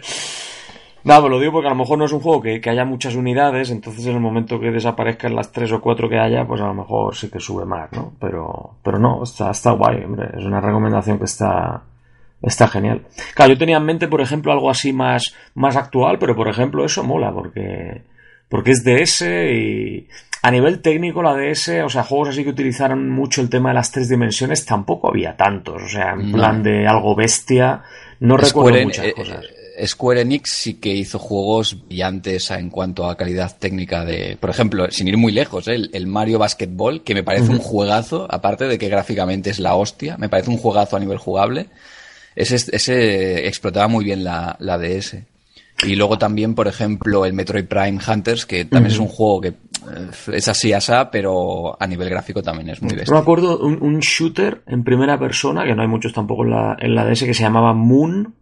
Nada, 1.04 1.20
pues 1.20 1.30
lo 1.32 1.40
digo 1.40 1.52
porque 1.52 1.66
a 1.66 1.70
lo 1.70 1.76
mejor 1.76 1.98
no 1.98 2.04
es 2.04 2.12
un 2.12 2.20
juego 2.20 2.40
que, 2.42 2.60
que 2.60 2.70
haya 2.70 2.84
muchas 2.84 3.14
unidades, 3.16 3.70
entonces 3.70 4.06
en 4.06 4.14
el 4.14 4.20
momento 4.20 4.60
que 4.60 4.70
desaparezcan 4.70 5.34
las 5.34 5.50
tres 5.50 5.72
o 5.72 5.80
cuatro 5.80 6.08
que 6.08 6.18
haya, 6.18 6.44
pues 6.46 6.60
a 6.60 6.66
lo 6.66 6.74
mejor 6.74 7.14
sí 7.16 7.28
que 7.30 7.40
sube 7.40 7.64
más, 7.64 7.90
¿no? 7.92 8.12
Pero, 8.20 8.76
pero 8.84 8.98
no, 8.98 9.22
está, 9.24 9.50
está 9.50 9.72
guay, 9.72 10.04
hombre. 10.04 10.28
Es 10.38 10.44
una 10.44 10.60
recomendación 10.60 11.18
que 11.18 11.24
está, 11.24 11.82
está 12.40 12.68
genial. 12.68 13.02
Claro, 13.34 13.52
yo 13.54 13.58
tenía 13.58 13.78
en 13.78 13.84
mente, 13.84 14.06
por 14.08 14.20
ejemplo, 14.20 14.52
algo 14.52 14.70
así 14.70 14.92
más, 14.92 15.34
más 15.54 15.76
actual, 15.76 16.18
pero 16.20 16.36
por 16.36 16.48
ejemplo 16.48 16.84
eso 16.84 17.02
mola, 17.02 17.32
porque, 17.32 18.02
porque 18.48 18.70
es 18.70 18.84
DS 18.84 19.22
y 19.22 20.08
a 20.44 20.50
nivel 20.50 20.82
técnico 20.82 21.22
la 21.22 21.34
DS, 21.36 21.82
o 21.84 21.88
sea, 21.88 22.02
juegos 22.04 22.28
así 22.30 22.42
que 22.44 22.50
utilizaron 22.50 23.08
mucho 23.10 23.40
el 23.40 23.48
tema 23.50 23.70
de 23.70 23.74
las 23.76 23.90
tres 23.92 24.08
dimensiones, 24.08 24.64
tampoco 24.66 25.08
había 25.08 25.36
tantos. 25.36 25.82
O 25.82 25.88
sea, 25.88 26.12
en 26.12 26.30
No. 26.30 26.36
plan 26.36 26.62
de 26.62 26.86
algo 26.86 27.14
bestia, 27.16 27.82
no 28.20 28.36
recuerdo 28.36 28.68
Square, 28.70 28.84
muchas 28.84 29.06
eh, 29.06 29.12
cosas. 29.14 29.44
eh, 29.44 29.54
Square 29.84 30.20
Enix 30.20 30.50
sí 30.50 30.74
que 30.74 30.90
hizo 30.94 31.18
juegos 31.18 31.86
brillantes 31.86 32.50
en 32.50 32.70
cuanto 32.70 33.06
a 33.06 33.16
calidad 33.16 33.56
técnica 33.58 34.04
de, 34.04 34.36
por 34.38 34.50
ejemplo, 34.50 34.90
sin 34.90 35.08
ir 35.08 35.16
muy 35.16 35.32
lejos, 35.32 35.66
¿eh? 35.68 35.74
el, 35.74 35.90
el 35.92 36.06
Mario 36.06 36.38
Basketball, 36.38 37.02
que 37.02 37.14
me 37.14 37.22
parece 37.24 37.50
un 37.50 37.58
juegazo, 37.58 38.26
aparte 38.30 38.66
de 38.66 38.78
que 38.78 38.88
gráficamente 38.88 39.50
es 39.50 39.58
la 39.58 39.74
hostia, 39.74 40.16
me 40.18 40.28
parece 40.28 40.50
un 40.50 40.58
juegazo 40.58 40.96
a 40.96 41.00
nivel 41.00 41.18
jugable. 41.18 41.66
Ese, 42.36 42.56
ese 42.56 43.46
explotaba 43.46 43.88
muy 43.88 44.04
bien 44.04 44.24
la, 44.24 44.56
la 44.60 44.78
DS. 44.78 45.16
Y 45.84 45.96
luego 45.96 46.16
también, 46.16 46.54
por 46.54 46.68
ejemplo, 46.68 47.26
el 47.26 47.32
Metroid 47.32 47.64
Prime 47.66 47.98
Hunters, 48.06 48.46
que 48.46 48.64
también 48.64 48.92
es 48.92 48.98
un 49.00 49.08
juego 49.08 49.40
que 49.40 49.48
eh, 49.48 49.54
es 50.32 50.46
así 50.46 50.72
asá, 50.72 51.10
pero 51.10 51.76
a 51.80 51.86
nivel 51.88 52.08
gráfico 52.08 52.40
también 52.42 52.68
es 52.70 52.80
muy 52.80 52.90
Yo 52.90 52.94
me 52.96 53.00
bestia. 53.00 53.18
acuerdo 53.18 53.58
un, 53.58 53.82
un 53.82 53.98
shooter 53.98 54.62
en 54.66 54.84
primera 54.84 55.18
persona, 55.18 55.64
que 55.64 55.74
no 55.74 55.82
hay 55.82 55.88
muchos 55.88 56.12
tampoco 56.12 56.44
en 56.44 56.50
la, 56.50 56.76
en 56.78 56.94
la 56.94 57.04
DS, 57.04 57.24
que 57.24 57.34
se 57.34 57.42
llamaba 57.42 57.72
Moon, 57.74 58.32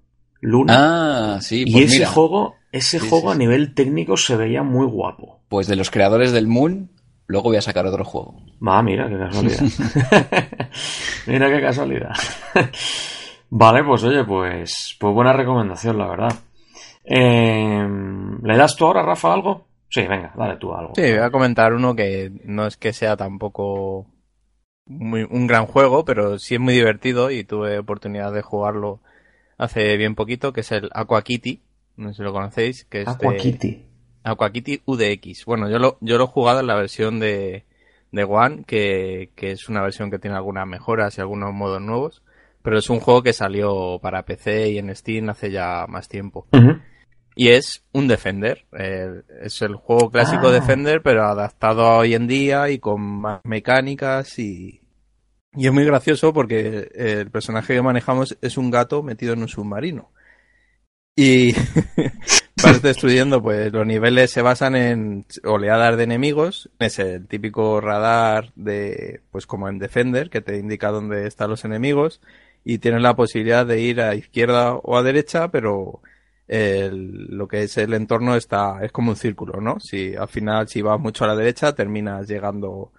Luna. 0.41 1.35
Ah, 1.37 1.41
sí, 1.41 1.65
y 1.67 1.73
pues 1.73 1.85
ese 1.87 1.99
mira, 2.01 2.09
juego, 2.11 2.55
ese 2.73 2.99
Sí, 3.01 3.09
juego 3.09 3.31
sí, 3.31 3.35
a 3.35 3.39
nivel 3.39 3.75
técnico 3.75 4.17
se 4.17 4.37
veía 4.37 4.63
muy 4.63 4.87
guapo. 4.87 5.41
pues 5.49 5.67
de 5.67 5.77
los 5.77 5.91
creadores 5.91 6.33
del 6.33 6.47
Moon, 6.47 6.91
luego 7.27 7.51
voy 7.51 7.57
a 7.59 7.63
sacar 7.63 7.87
otro 7.87 8.05
juego. 8.05 8.37
Va, 8.67 8.83
mira, 8.83 9.09
qué 9.09 9.19
casualidad. 9.19 9.63
mira 11.27 11.51
qué 11.51 11.61
casualidad. 11.61 12.13
vale, 13.51 13.85
pues 13.85 14.03
oye, 14.05 14.25
pues, 14.25 14.97
pues 14.99 15.15
buena 15.15 15.33
recomendación, 15.33 15.99
la 15.99 16.09
verdad. 16.09 16.33
Eh, 17.05 17.89
¿Le 18.43 18.57
das 18.57 18.77
tú 18.77 18.87
ahora, 18.87 19.03
Rafa, 19.03 19.33
algo? 19.33 19.67
Sí, 19.89 20.03
venga, 20.03 20.33
dale 20.37 20.57
tú 20.57 20.73
algo. 20.73 20.93
Sí, 20.95 21.03
voy 21.03 21.19
a 21.19 21.31
comentar 21.31 21.73
uno 21.73 21.97
que 21.97 22.31
no 22.45 22.67
es 22.67 22.77
que 22.77 22.93
sea 22.93 23.17
tampoco 23.17 24.07
muy, 24.87 25.27
un 25.29 25.47
gran 25.47 25.67
juego, 25.67 26.05
pero 26.05 26.39
sí 26.39 26.55
es 26.55 26.61
muy 26.61 26.75
divertido 26.75 27.31
y 27.31 27.43
tuve 27.45 27.79
oportunidad 27.79 28.33
de 28.33 28.43
jugarlo 28.43 29.01
hace 29.61 29.97
bien 29.97 30.15
poquito, 30.15 30.53
que 30.53 30.61
es 30.63 30.73
el 30.73 30.89
Aqua 30.93 31.23
Kitty. 31.23 31.61
No 31.97 32.09
sé 32.11 32.17
si 32.19 32.23
lo 32.23 32.33
conocéis, 32.33 32.85
que 32.87 33.03
es 33.03 33.09
Aqua 33.09 33.33
de- 33.33 33.39
Kitty. 33.39 33.85
Aqua 34.25 34.51
Kitty 34.53 34.83
UDX. 34.85 35.45
Bueno, 35.47 35.71
yo 35.71 35.79
lo, 35.79 35.97
yo 36.01 36.19
lo 36.19 36.25
he 36.25 36.29
jugado 36.29 36.61
en 36.61 36.67
la 36.67 36.75
versión 36.75 37.21
de, 37.21 37.65
de 38.13 38.25
One, 38.25 38.65
que, 38.67 39.31
que 39.35 39.53
es 39.53 39.69
una 39.69 39.83
versión 39.83 40.11
que 40.11 40.19
tiene 40.19 40.37
algunas 40.37 40.67
mejoras 40.67 41.17
y 41.17 41.21
algunos 41.21 41.53
modos 41.55 41.81
nuevos, 41.81 42.23
pero 42.63 42.79
es 42.79 42.91
un 42.91 43.01
juego 43.01 43.23
que 43.23 43.33
salió 43.33 43.99
para 44.03 44.25
PC 44.25 44.71
y 44.71 44.79
en 44.79 44.95
Steam 44.95 45.31
hace 45.31 45.51
ya 45.51 45.87
más 45.89 46.09
tiempo. 46.09 46.47
Y 47.35 47.49
es 47.49 47.85
un 47.93 48.09
Defender. 48.09 48.67
eh, 48.79 49.23
es 49.43 49.63
el 49.63 49.75
juego 49.77 50.11
clásico 50.11 50.49
Ah. 50.49 50.53
Defender, 50.53 51.01
pero 51.03 51.25
adaptado 51.25 51.87
a 51.87 51.97
hoy 51.99 52.15
en 52.15 52.27
día 52.27 52.69
y 52.71 52.79
con 52.79 53.01
más 53.01 53.41
mecánicas 53.45 54.39
y... 54.39 54.80
Y 55.55 55.67
es 55.67 55.73
muy 55.73 55.85
gracioso 55.85 56.33
porque 56.33 56.91
el 56.95 57.31
personaje 57.31 57.75
que 57.75 57.83
manejamos 57.83 58.39
es 58.41 58.57
un 58.57 58.71
gato 58.71 59.03
metido 59.03 59.33
en 59.33 59.43
un 59.43 59.49
submarino. 59.49 60.13
Y 61.17 61.53
vas 62.63 62.83
destruyendo, 62.83 63.43
pues 63.43 63.73
los 63.73 63.87
niveles 63.87 64.31
se 64.31 64.43
basan 64.43 64.77
en 64.77 65.27
oleadas 65.45 65.97
de 65.97 66.05
enemigos. 66.05 66.71
Es 66.79 66.99
el 66.99 67.27
típico 67.27 67.81
radar 67.81 68.53
de, 68.55 69.23
pues 69.31 69.47
como 69.47 69.69
en 69.69 69.79
Defender, 69.79 70.31
que 70.31 70.41
te 70.41 70.57
indica 70.57 70.91
dónde 70.91 71.27
están 71.27 71.51
los 71.51 71.65
enemigos. 71.65 72.21
Y 72.65 72.79
tienes 72.79 73.03
la 73.03 73.17
posibilidad 73.17 73.67
de 73.67 73.81
ir 73.81 74.01
a 74.01 74.15
izquierda 74.15 74.75
o 74.75 74.97
a 74.97 75.03
derecha, 75.03 75.49
pero 75.49 76.01
lo 76.49 77.49
que 77.49 77.63
es 77.63 77.77
el 77.79 77.95
entorno 77.95 78.35
está, 78.35 78.81
es 78.83 78.91
como 78.93 79.11
un 79.11 79.17
círculo, 79.17 79.61
¿no? 79.61 79.79
Si 79.79 80.17
al 80.17 80.29
final, 80.29 80.69
si 80.69 80.83
vas 80.83 80.99
mucho 80.99 81.25
a 81.25 81.29
la 81.29 81.37
derecha, 81.37 81.75
terminas 81.75 82.27
llegando, 82.29 82.93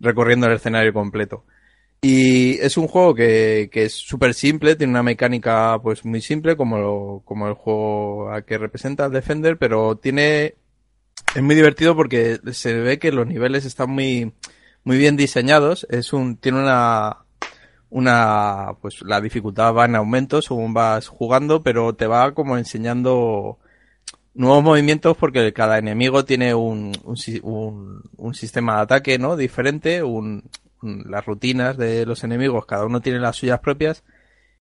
recorriendo 0.00 0.46
el 0.46 0.54
escenario 0.54 0.92
completo. 0.92 1.44
Y 2.02 2.58
es 2.60 2.76
un 2.76 2.86
juego 2.88 3.14
que, 3.14 3.68
que 3.72 3.84
es 3.84 3.94
súper 3.94 4.34
simple, 4.34 4.76
tiene 4.76 4.92
una 4.92 5.02
mecánica 5.02 5.78
pues 5.82 6.04
muy 6.04 6.20
simple 6.20 6.56
como, 6.56 6.78
lo- 6.78 7.22
como 7.24 7.48
el 7.48 7.54
juego 7.54 8.30
a 8.32 8.42
que 8.42 8.58
representa 8.58 9.08
Defender, 9.08 9.58
pero 9.58 9.96
tiene, 9.96 10.54
es 11.34 11.42
muy 11.42 11.54
divertido 11.56 11.96
porque 11.96 12.40
se 12.52 12.74
ve 12.74 12.98
que 12.98 13.12
los 13.12 13.26
niveles 13.26 13.64
están 13.66 13.90
muy, 13.90 14.32
muy 14.84 14.98
bien 14.98 15.16
diseñados, 15.16 15.86
es 15.90 16.12
un, 16.12 16.36
tiene 16.38 16.60
una, 16.60 17.18
una, 17.90 18.74
pues 18.82 19.02
la 19.02 19.20
dificultad 19.20 19.74
va 19.74 19.86
en 19.86 19.96
aumento 19.96 20.42
según 20.42 20.74
vas 20.74 21.08
jugando, 21.08 21.62
pero 21.62 21.94
te 21.94 22.06
va 22.06 22.32
como 22.34 22.58
enseñando 22.58 23.58
nuevos 24.34 24.62
movimientos 24.62 25.16
porque 25.16 25.52
cada 25.52 25.78
enemigo 25.78 26.24
tiene 26.24 26.54
un, 26.54 26.92
un, 27.04 27.16
un- 27.42 28.02
un 28.16 28.34
sistema 28.34 28.76
de 28.76 28.82
ataque, 28.82 29.18
¿no? 29.18 29.36
Diferente, 29.36 30.02
un- 30.02 30.44
las 30.82 31.24
rutinas 31.26 31.76
de 31.76 32.06
los 32.06 32.24
enemigos, 32.24 32.66
cada 32.66 32.86
uno 32.86 33.00
tiene 33.00 33.18
las 33.20 33.36
suyas 33.36 33.60
propias 33.60 34.04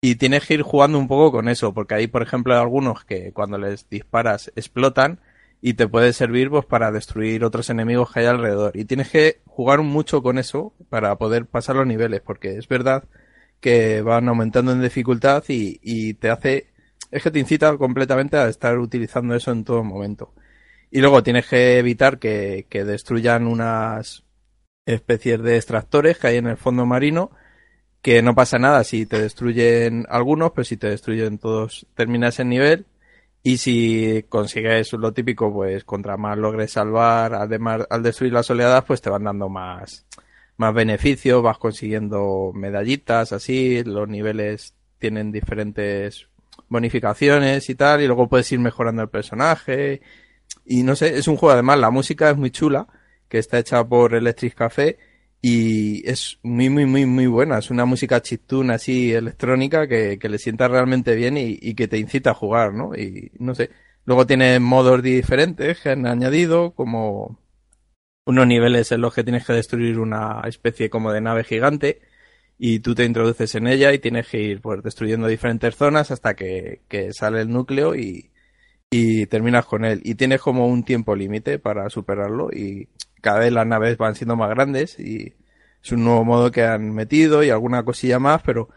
y 0.00 0.16
tienes 0.16 0.46
que 0.46 0.54
ir 0.54 0.62
jugando 0.62 0.98
un 0.98 1.08
poco 1.08 1.32
con 1.32 1.48
eso, 1.48 1.74
porque 1.74 1.94
hay, 1.94 2.06
por 2.06 2.22
ejemplo, 2.22 2.56
algunos 2.56 3.04
que 3.04 3.32
cuando 3.32 3.58
les 3.58 3.88
disparas 3.88 4.52
explotan 4.56 5.20
y 5.60 5.74
te 5.74 5.88
puede 5.88 6.12
servir 6.12 6.50
pues 6.50 6.64
para 6.66 6.92
destruir 6.92 7.44
otros 7.44 7.68
enemigos 7.70 8.12
que 8.12 8.20
hay 8.20 8.26
alrededor. 8.26 8.76
Y 8.76 8.84
tienes 8.84 9.10
que 9.10 9.40
jugar 9.46 9.82
mucho 9.82 10.22
con 10.22 10.38
eso 10.38 10.72
para 10.88 11.16
poder 11.18 11.46
pasar 11.46 11.76
los 11.76 11.86
niveles, 11.86 12.20
porque 12.20 12.56
es 12.58 12.68
verdad 12.68 13.04
que 13.60 14.02
van 14.02 14.28
aumentando 14.28 14.72
en 14.72 14.82
dificultad 14.82 15.42
y, 15.48 15.80
y 15.82 16.14
te 16.14 16.30
hace, 16.30 16.68
es 17.10 17.22
que 17.22 17.30
te 17.30 17.40
incita 17.40 17.76
completamente 17.76 18.36
a 18.36 18.48
estar 18.48 18.78
utilizando 18.78 19.34
eso 19.34 19.50
en 19.50 19.64
todo 19.64 19.82
momento. 19.82 20.32
Y 20.90 21.00
luego 21.00 21.22
tienes 21.22 21.46
que 21.48 21.78
evitar 21.78 22.18
que, 22.18 22.66
que 22.70 22.84
destruyan 22.84 23.46
unas 23.46 24.24
especies 24.88 25.42
de 25.42 25.56
extractores 25.56 26.18
que 26.18 26.28
hay 26.28 26.36
en 26.36 26.46
el 26.46 26.56
fondo 26.56 26.86
marino, 26.86 27.30
que 28.02 28.22
no 28.22 28.34
pasa 28.34 28.58
nada 28.58 28.84
si 28.84 29.06
te 29.06 29.20
destruyen 29.20 30.06
algunos, 30.08 30.52
pero 30.52 30.64
si 30.64 30.76
te 30.76 30.88
destruyen 30.88 31.38
todos 31.38 31.86
terminas 31.94 32.38
el 32.40 32.48
nivel. 32.48 32.86
Y 33.42 33.58
si 33.58 34.24
consigues 34.28 34.92
lo 34.94 35.12
típico, 35.12 35.52
pues 35.52 35.84
contra 35.84 36.16
más 36.16 36.36
logres 36.38 36.72
salvar, 36.72 37.34
además 37.34 37.86
al 37.88 38.02
destruir 38.02 38.32
las 38.32 38.50
oleadas, 38.50 38.84
pues 38.84 39.00
te 39.00 39.10
van 39.10 39.24
dando 39.24 39.48
más, 39.48 40.06
más 40.56 40.74
beneficios, 40.74 41.42
vas 41.42 41.58
consiguiendo 41.58 42.52
medallitas, 42.54 43.32
así, 43.32 43.84
los 43.84 44.08
niveles 44.08 44.74
tienen 44.98 45.30
diferentes 45.32 46.28
bonificaciones 46.68 47.70
y 47.70 47.74
tal, 47.74 48.02
y 48.02 48.06
luego 48.06 48.28
puedes 48.28 48.50
ir 48.52 48.58
mejorando 48.58 49.02
el 49.02 49.08
personaje. 49.08 50.00
Y 50.64 50.82
no 50.82 50.96
sé, 50.96 51.16
es 51.18 51.28
un 51.28 51.36
juego, 51.36 51.52
además, 51.52 51.78
la 51.78 51.90
música 51.90 52.30
es 52.30 52.36
muy 52.36 52.50
chula, 52.50 52.88
que 53.28 53.38
está 53.38 53.58
hecha 53.58 53.84
por 53.86 54.14
Electric 54.14 54.54
Café, 54.54 54.98
y 55.40 56.08
es 56.08 56.38
muy, 56.42 56.68
muy, 56.68 56.86
muy, 56.86 57.06
muy 57.06 57.26
buena. 57.26 57.58
Es 57.58 57.70
una 57.70 57.84
música 57.84 58.20
chiptune 58.22 58.74
así 58.74 59.12
electrónica 59.12 59.86
que, 59.86 60.18
que 60.18 60.28
le 60.28 60.38
sienta 60.38 60.68
realmente 60.68 61.14
bien 61.14 61.36
y, 61.36 61.58
y 61.60 61.74
que 61.74 61.88
te 61.88 61.98
incita 61.98 62.30
a 62.30 62.34
jugar, 62.34 62.74
¿no? 62.74 62.94
Y 62.96 63.30
no 63.38 63.54
sé. 63.54 63.70
Luego 64.04 64.26
tiene 64.26 64.58
modos 64.58 65.02
diferentes 65.02 65.80
que 65.80 65.90
han 65.90 66.06
añadido, 66.06 66.72
como 66.72 67.38
unos 68.28 68.46
niveles 68.46 68.92
en 68.92 69.00
los 69.00 69.14
que 69.14 69.24
tienes 69.24 69.46
que 69.46 69.54
destruir 69.54 69.98
una 69.98 70.42
especie 70.46 70.90
como 70.90 71.12
de 71.12 71.20
nave 71.20 71.44
gigante 71.44 72.00
y 72.58 72.80
tú 72.80 72.94
te 72.94 73.04
introduces 73.04 73.54
en 73.54 73.66
ella 73.68 73.92
y 73.92 74.00
tienes 74.00 74.28
que 74.28 74.40
ir 74.40 74.60
pues 74.60 74.82
destruyendo 74.82 75.28
diferentes 75.28 75.76
zonas 75.76 76.10
hasta 76.10 76.34
que, 76.34 76.82
que 76.88 77.12
sale 77.12 77.40
el 77.40 77.50
núcleo 77.50 77.94
y, 77.94 78.27
y 78.90 79.26
terminas 79.26 79.66
con 79.66 79.84
él. 79.84 80.00
Y 80.04 80.14
tienes 80.14 80.40
como 80.40 80.66
un 80.66 80.84
tiempo 80.84 81.16
límite 81.16 81.58
para 81.58 81.90
superarlo 81.90 82.50
y 82.52 82.88
cada 83.20 83.40
vez 83.40 83.52
las 83.52 83.66
naves 83.66 83.98
van 83.98 84.14
siendo 84.14 84.36
más 84.36 84.50
grandes 84.50 84.98
y 84.98 85.34
es 85.82 85.92
un 85.92 86.04
nuevo 86.04 86.24
modo 86.24 86.50
que 86.50 86.64
han 86.64 86.92
metido 86.94 87.42
y 87.42 87.50
alguna 87.50 87.84
cosilla 87.84 88.18
más, 88.18 88.42
pero 88.42 88.68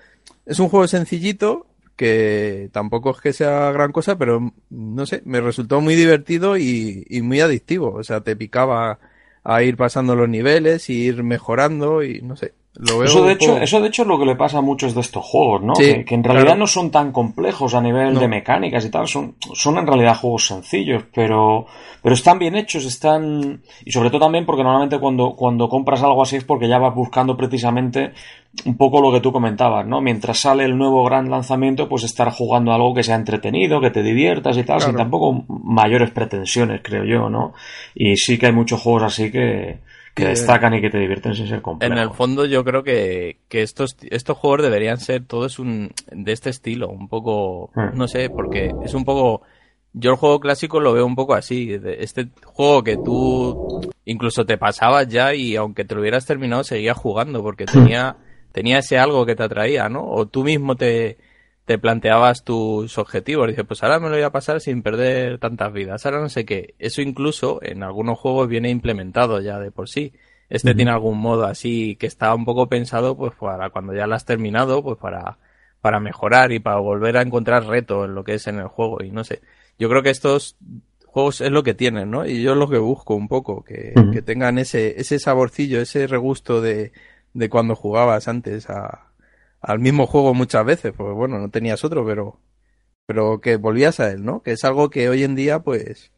es 0.45 0.60
un 0.60 0.69
juego 0.69 0.88
sencillito 0.88 1.67
que 1.95 2.69
tampoco 2.71 3.12
es 3.12 3.21
que 3.21 3.34
sea 3.34 3.71
gran 3.71 3.91
cosa, 3.91 4.17
pero 4.17 4.54
no 4.69 5.06
sé, 5.06 5.21
me 5.26 5.39
resultó 5.39 5.82
muy 5.82 5.95
divertido 5.95 6.58
y, 6.58 7.06
muy 7.21 7.41
adictivo. 7.41 7.93
O 7.93 8.04
sea, 8.04 8.21
te 8.21 8.36
picaba 8.36 9.00
a 9.43 9.63
ir 9.63 9.78
pasando 9.78 10.15
los 10.15 10.28
niveles, 10.28 10.89
y 10.89 10.93
ir 11.04 11.24
mejorando 11.24 12.04
y 12.04 12.21
no 12.24 12.36
sé. 12.36 12.54
Lo 12.73 12.99
veo 12.99 13.03
Eso 13.05 13.25
de, 13.25 13.34
hecho, 13.34 13.57
eso 13.57 13.81
de 13.81 13.89
hecho 13.89 14.03
es 14.03 14.07
lo 14.07 14.17
que 14.17 14.25
le 14.25 14.38
pasa 14.38 14.60
a 14.60 14.62
muchos 14.62 14.95
de 14.95 15.01
estos 15.01 15.25
juegos, 15.25 15.62
¿no? 15.62 15.75
Sí, 15.75 15.84
que, 15.84 16.05
que 16.05 16.15
en 16.15 16.23
realidad 16.23 16.45
claro. 16.45 16.60
no 16.62 16.67
son 16.67 16.89
tan 16.89 17.12
complejos 17.12 17.73
a 17.75 17.81
nivel 17.81 18.13
No. 18.13 18.19
de 18.21 18.29
mecánicas 18.29 18.86
y 18.86 18.89
tal, 18.89 19.10
son, 19.10 19.36
son 19.53 19.77
en 19.77 19.86
realidad 19.86 20.15
juegos 20.17 20.47
sencillos, 20.47 21.03
pero, 21.13 21.65
pero 22.01 22.15
están 22.15 22.39
bien 22.39 22.55
hechos, 22.55 22.86
están, 22.86 23.62
y 23.86 23.91
sobre 23.91 24.10
todo 24.10 24.21
también 24.21 24.45
porque 24.45 24.63
normalmente 24.63 24.99
cuando, 24.99 25.36
cuando 25.36 25.67
compras 25.67 26.01
algo 26.01 26.21
así 26.21 26.38
es 26.38 26.45
porque 26.45 26.69
ya 26.69 26.77
vas 26.79 26.95
buscando 26.95 27.36
precisamente 27.36 28.13
un 28.65 28.77
poco 28.77 29.01
lo 29.01 29.12
que 29.12 29.19
tú 29.19 29.34
comentabas, 29.34 29.86
¿no? 29.86 29.99
Mientras 29.99 30.39
sale 30.39 30.63
el 30.63 30.77
nuevo 30.77 31.03
gran 31.03 31.29
lanzamiento, 31.29 31.89
pues 31.89 32.03
estar 32.03 32.31
jugando 32.31 32.71
algo 32.71 32.93
que 32.93 33.03
sea 33.03 33.15
entretenido, 33.15 33.81
que 33.81 33.91
te 33.91 34.01
diviertas 34.01 34.57
y 34.57 34.63
tal, 34.63 34.79
sin 34.79 34.95
tampoco 34.95 35.43
mayores 35.49 36.12
pretensiones, 36.12 36.79
creo 36.81 37.03
yo, 37.03 37.29
¿no? 37.29 37.53
Y 37.95 38.15
sí 38.15 38.38
que 38.38 38.45
hay 38.45 38.53
muchos 38.53 38.79
juegos 38.81 39.03
así 39.03 39.29
que, 39.29 39.79
que 40.13 40.24
Sí. 40.24 40.30
destacan 40.30 40.74
y 40.74 40.82
que 40.82 40.89
te 40.89 41.00
divierten 41.00 41.34
sin 41.36 41.47
ser 41.47 41.62
complejos. 41.62 41.95
En 41.97 42.02
el 42.04 42.12
fondo 42.12 42.45
yo 42.45 42.63
creo 42.63 42.84
que, 42.84 43.38
que 43.47 43.62
estos, 43.62 43.95
estos 44.10 44.38
juegos 44.38 44.62
deberían 44.63 44.97
ser 44.97 45.24
todos 45.26 45.58
un, 45.60 45.91
de 46.12 46.32
este 46.34 46.50
estilo, 46.50 46.89
un 46.89 47.08
poco, 47.08 47.69
Hmm. 47.76 47.97
no 47.97 48.08
sé, 48.08 48.30
porque 48.30 48.71
es 48.82 48.93
un 48.93 49.06
poco, 49.06 49.41
yo 49.93 50.12
el 50.12 50.17
juego 50.17 50.39
clásico 50.39 50.80
lo 50.80 50.93
veo 50.93 51.06
un 51.06 51.15
poco 51.15 51.34
así, 51.34 51.80
este 51.97 52.28
juego 52.45 52.84
que 52.84 52.97
tú 52.97 53.58
incluso 54.06 54.45
te 54.45 54.58
pasabas 54.58 55.08
ya 55.08 55.34
y 55.34 55.56
aunque 55.56 55.86
te 55.86 55.95
lo 55.95 56.02
hubieras 56.02 56.26
terminado 56.26 56.63
seguías 56.63 56.97
jugando 56.97 57.41
porque 57.43 57.65
tenía, 57.65 58.17
tenía 58.52 58.80
ese 58.80 58.97
algo 58.97 59.26
que 59.26 59.36
te 59.36 59.43
atraía, 59.43 59.88
¿no? 59.89 60.06
O 60.10 60.26
tú 60.28 60.43
mismo 60.43 60.76
te, 60.76 61.17
te 61.65 61.78
planteabas 61.78 62.43
tus 62.43 62.97
objetivos, 62.97 63.47
dices, 63.47 63.65
pues 63.65 63.84
ahora 63.84 64.00
me 64.00 64.10
lo 64.10 64.15
voy 64.15 64.24
a 64.24 64.32
pasar 64.32 64.62
sin 64.62 64.82
perder 64.82 65.38
tantas 65.38 65.71
vidas, 65.71 66.06
ahora 66.06 66.19
no 66.19 66.30
sé 66.30 66.45
qué, 66.45 66.76
eso 66.80 67.02
incluso 67.02 67.60
en 67.62 67.84
algunos 67.84 68.19
juegos 68.19 68.47
viene 68.47 68.69
implementado 68.69 69.39
ya 69.41 69.60
de 69.60 69.71
por 69.71 69.89
sí. 69.89 70.13
Este 70.50 70.76
tiene 70.76 70.91
algún 70.91 71.17
modo 71.17 71.45
así 71.45 71.95
que 71.95 72.08
está 72.08 72.36
un 72.36 72.43
poco 72.43 72.67
pensado 72.67 73.15
pues 73.15 73.32
para 73.39 73.69
cuando 73.69 73.93
ya 73.93 74.06
lo 74.06 74.15
has 74.15 74.26
terminado, 74.26 74.84
pues 74.84 74.97
para, 74.97 75.38
para 75.80 76.02
mejorar 76.02 76.52
y 76.52 76.60
para 76.60 76.76
volver 76.82 77.15
a 77.15 77.21
encontrar 77.21 77.67
reto 77.67 78.04
en 78.04 78.15
lo 78.15 78.26
que 78.26 78.34
es 78.34 78.47
en 78.47 78.60
el 78.60 78.67
juego 78.67 79.02
y 79.02 79.12
no 79.12 79.24
sé. 79.24 79.39
Yo 79.80 79.88
creo 79.88 80.04
que 80.04 80.10
estos 80.10 80.58
juegos 81.06 81.39
es 81.39 81.52
lo 81.52 81.63
que 81.63 81.74
tienen, 81.74 82.12
¿no? 82.12 82.26
Y 82.26 82.41
yo 82.41 82.52
es 82.52 82.58
lo 82.58 82.69
que 82.69 82.80
busco 82.80 83.15
un 83.15 83.30
poco, 83.30 83.63
que, 83.63 83.93
que 84.12 84.21
tengan 84.21 84.58
ese, 84.58 85.00
ese 85.00 85.19
saborcillo, 85.19 85.80
ese 85.80 86.06
regusto 86.06 86.60
de, 86.60 86.91
de 87.34 87.50
cuando 87.50 87.76
jugabas 87.76 88.28
antes 88.28 88.69
a, 88.69 89.11
al 89.62 89.80
mismo 89.80 90.08
juego 90.08 90.34
muchas 90.34 90.65
veces, 90.65 90.93
pues 90.95 91.13
bueno, 91.13 91.39
no 91.39 91.50
tenías 91.50 91.84
otro, 91.84 92.06
pero, 92.06 92.39
pero 93.06 93.39
que 93.41 93.58
volvías 93.58 94.00
a 94.00 94.12
él, 94.12 94.24
¿no? 94.26 94.41
Que 94.41 94.52
es 94.54 94.63
algo 94.65 94.89
que 94.89 95.08
hoy 95.10 95.24
en 95.24 95.36
día, 95.36 95.60
pues, 95.60 96.12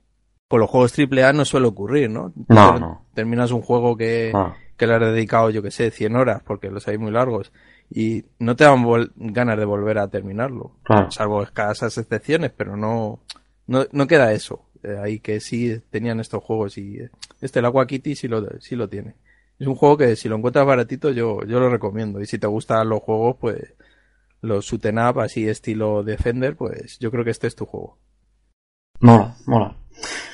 con 0.47 0.59
los 0.59 0.69
juegos 0.69 0.93
AAA 0.97 1.33
no 1.33 1.45
suele 1.45 1.67
ocurrir, 1.67 2.09
¿no? 2.09 2.31
No, 2.47 2.79
no. 2.79 3.05
Terminas 3.13 3.51
un 3.51 3.61
juego 3.61 3.97
que, 3.97 4.31
que 4.77 4.87
le 4.87 4.93
has 4.95 5.01
dedicado, 5.01 5.49
yo 5.49 5.61
que 5.61 5.71
sé, 5.71 5.91
100 5.91 6.15
horas, 6.15 6.41
porque 6.45 6.69
los 6.69 6.87
hay 6.87 6.97
muy 6.97 7.11
largos, 7.11 7.51
y 7.89 8.25
no 8.39 8.55
te 8.55 8.63
dan 8.63 8.83
ganas 9.15 9.57
de 9.57 9.65
volver 9.65 9.97
a 9.99 10.07
terminarlo, 10.07 10.71
Claro. 10.83 11.11
salvo 11.11 11.43
escasas 11.43 11.97
excepciones, 11.97 12.51
pero 12.55 12.77
no, 12.77 13.19
no, 13.67 13.85
no 13.91 14.07
queda 14.07 14.31
eso. 14.33 14.65
eh, 14.83 14.97
ahí 15.01 15.19
que 15.19 15.39
sí 15.39 15.79
tenían 15.89 16.19
estos 16.19 16.43
juegos 16.43 16.77
y 16.77 16.97
eh, 16.99 17.09
este 17.39 17.59
el 17.59 17.65
Aqua 17.65 17.87
Kitty 17.87 18.15
sí 18.15 18.27
lo, 18.27 18.45
sí 18.59 18.75
lo 18.75 18.89
tiene. 18.89 19.15
Es 19.63 19.67
un 19.67 19.75
juego 19.75 19.95
que 19.95 20.17
si 20.17 20.27
lo 20.27 20.35
encuentras 20.35 20.65
baratito 20.65 21.09
yo, 21.11 21.39
yo 21.47 21.57
lo 21.57 21.69
recomiendo. 21.69 22.19
Y 22.19 22.25
si 22.25 22.37
te 22.37 22.47
gustan 22.47 22.89
los 22.89 22.99
juegos, 23.01 23.37
pues 23.39 23.75
los 24.41 24.65
shoot 24.65 24.85
'em 24.87 24.97
up 24.97 25.21
así 25.21 25.47
estilo 25.47 26.03
Defender, 26.03 26.57
pues 26.57 26.99
yo 26.99 27.09
creo 27.09 27.23
que 27.23 27.29
este 27.31 27.47
es 27.47 27.55
tu 27.55 27.65
juego. 27.65 27.97
Mola, 28.99 29.37
mola. 29.45 29.77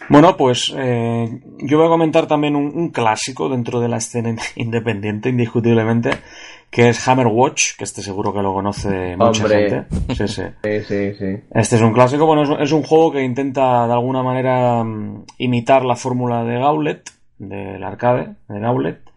Bueno, 0.09 0.35
pues 0.35 0.73
eh, 0.75 1.29
yo 1.59 1.77
voy 1.77 1.85
a 1.85 1.91
comentar 1.91 2.25
también 2.25 2.55
un, 2.55 2.75
un 2.75 2.89
clásico 2.89 3.49
dentro 3.49 3.79
de 3.79 3.87
la 3.87 3.97
escena 3.97 4.35
independiente, 4.55 5.29
indiscutiblemente, 5.29 6.09
que 6.71 6.89
es 6.89 7.07
Hammer 7.07 7.27
Watch, 7.27 7.77
que 7.77 7.83
este 7.83 8.01
seguro 8.01 8.33
que 8.33 8.41
lo 8.41 8.51
conoce 8.51 9.15
mucha 9.15 9.43
Hombre. 9.43 9.69
gente. 9.69 10.15
Sí, 10.15 10.27
sí. 10.27 10.41
Sí, 10.63 10.81
sí, 10.85 11.13
sí. 11.19 11.43
Este 11.51 11.75
es 11.75 11.81
un 11.83 11.93
clásico, 11.93 12.25
bueno, 12.25 12.41
es, 12.41 12.49
es 12.61 12.71
un 12.71 12.81
juego 12.81 13.11
que 13.11 13.21
intenta 13.21 13.85
de 13.85 13.93
alguna 13.93 14.23
manera 14.23 14.83
mm, 14.83 15.25
imitar 15.37 15.85
la 15.85 15.95
fórmula 15.95 16.43
de 16.43 16.57
Gauntlet, 16.57 17.11
del 17.37 17.83
arcade, 17.83 18.37
de 18.47 18.59
Gauntlet. 18.59 19.08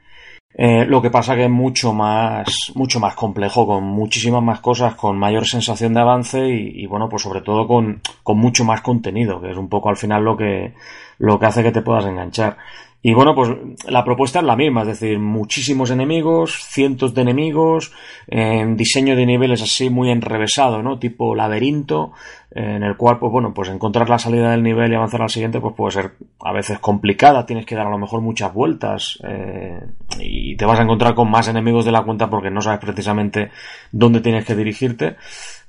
Eh, 0.55 0.85
lo 0.85 1.01
que 1.01 1.11
pasa 1.11 1.35
que 1.35 1.45
es 1.45 1.51
mucho 1.51 1.95
más, 1.95 2.73
mucho 2.75 3.01
más 3.01 3.15
complejo, 3.15 3.67
con 3.67 3.85
muchísimas 3.85 4.43
más 4.43 4.61
cosas, 4.61 4.95
con 4.95 5.19
mayor 5.19 5.47
sensación 5.47 5.95
de 5.95 6.01
avance 6.01 6.47
y, 6.47 6.83
y, 6.83 6.87
bueno, 6.87 7.09
pues 7.09 7.23
sobre 7.23 7.41
todo 7.41 7.67
con, 7.67 8.03
con 8.23 8.39
mucho 8.39 8.65
más 8.65 8.83
contenido, 8.83 9.41
que 9.41 9.51
es 9.51 9.57
un 9.57 9.69
poco 9.69 9.89
al 9.89 9.97
final 9.97 10.23
lo 10.23 10.37
que, 10.37 10.75
lo 11.19 11.39
que 11.39 11.47
hace 11.47 11.63
que 11.63 11.73
te 11.73 11.83
puedas 11.83 12.05
enganchar. 12.05 12.59
Y 13.05 13.15
bueno, 13.15 13.35
pues 13.35 13.51
la 13.89 14.05
propuesta 14.05 14.39
es 14.39 14.45
la 14.45 14.55
misma, 14.55 14.83
es 14.83 14.87
decir, 14.87 15.19
muchísimos 15.19 15.91
enemigos, 15.91 16.65
cientos 16.65 17.13
de 17.13 17.23
enemigos, 17.23 17.93
eh, 18.29 18.65
diseño 18.77 19.17
de 19.17 19.27
niveles 19.27 19.61
así 19.61 19.91
muy 19.91 20.11
enrevesado, 20.11 20.85
¿no? 20.85 21.01
Tipo 21.01 21.35
laberinto, 21.35 22.13
en 22.55 22.85
el 22.85 22.97
cual, 22.97 23.19
pues 23.19 23.33
bueno, 23.33 23.53
pues 23.53 23.71
encontrar 23.71 24.09
la 24.09 24.21
salida 24.21 24.53
del 24.53 24.63
nivel 24.63 24.93
y 24.93 24.95
avanzar 24.95 25.21
al 25.21 25.31
siguiente, 25.31 25.59
pues 25.59 25.75
puede 25.75 25.91
ser 25.91 26.13
a 26.45 26.53
veces 26.53 26.79
complicada, 26.79 27.45
tienes 27.45 27.67
que 27.67 27.75
dar 27.75 27.89
a 27.89 27.91
lo 27.91 27.99
mejor 27.99 28.21
muchas 28.21 28.55
vueltas, 28.55 29.19
eh, 29.27 29.81
y 30.21 30.55
te 30.55 30.65
vas 30.65 30.79
a 30.79 30.85
encontrar 30.85 31.15
con 31.15 31.29
más 31.29 31.49
enemigos 31.49 31.85
de 31.85 31.93
la 31.93 32.05
cuenta 32.05 32.31
porque 32.31 32.51
no 32.51 32.61
sabes 32.61 32.79
precisamente 32.79 33.51
dónde 33.91 34.21
tienes 34.21 34.45
que 34.45 34.55
dirigirte. 34.55 35.17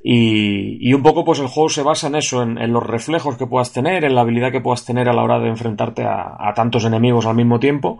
Y, 0.05 0.77
y, 0.81 0.93
un 0.93 1.01
poco 1.01 1.23
pues 1.23 1.39
el 1.39 1.47
juego 1.47 1.69
se 1.69 1.81
basa 1.81 2.07
en 2.07 2.15
eso, 2.15 2.43
en, 2.43 2.57
en, 2.57 2.73
los 2.73 2.85
reflejos 2.85 3.37
que 3.37 3.47
puedas 3.47 3.71
tener, 3.71 4.03
en 4.03 4.15
la 4.15 4.21
habilidad 4.21 4.51
que 4.51 4.59
puedas 4.59 4.83
tener 4.83 5.07
a 5.07 5.13
la 5.13 5.23
hora 5.23 5.39
de 5.39 5.47
enfrentarte 5.47 6.03
a, 6.03 6.35
a 6.37 6.53
tantos 6.53 6.83
enemigos 6.83 7.25
al 7.25 7.35
mismo 7.35 7.57
tiempo. 7.57 7.99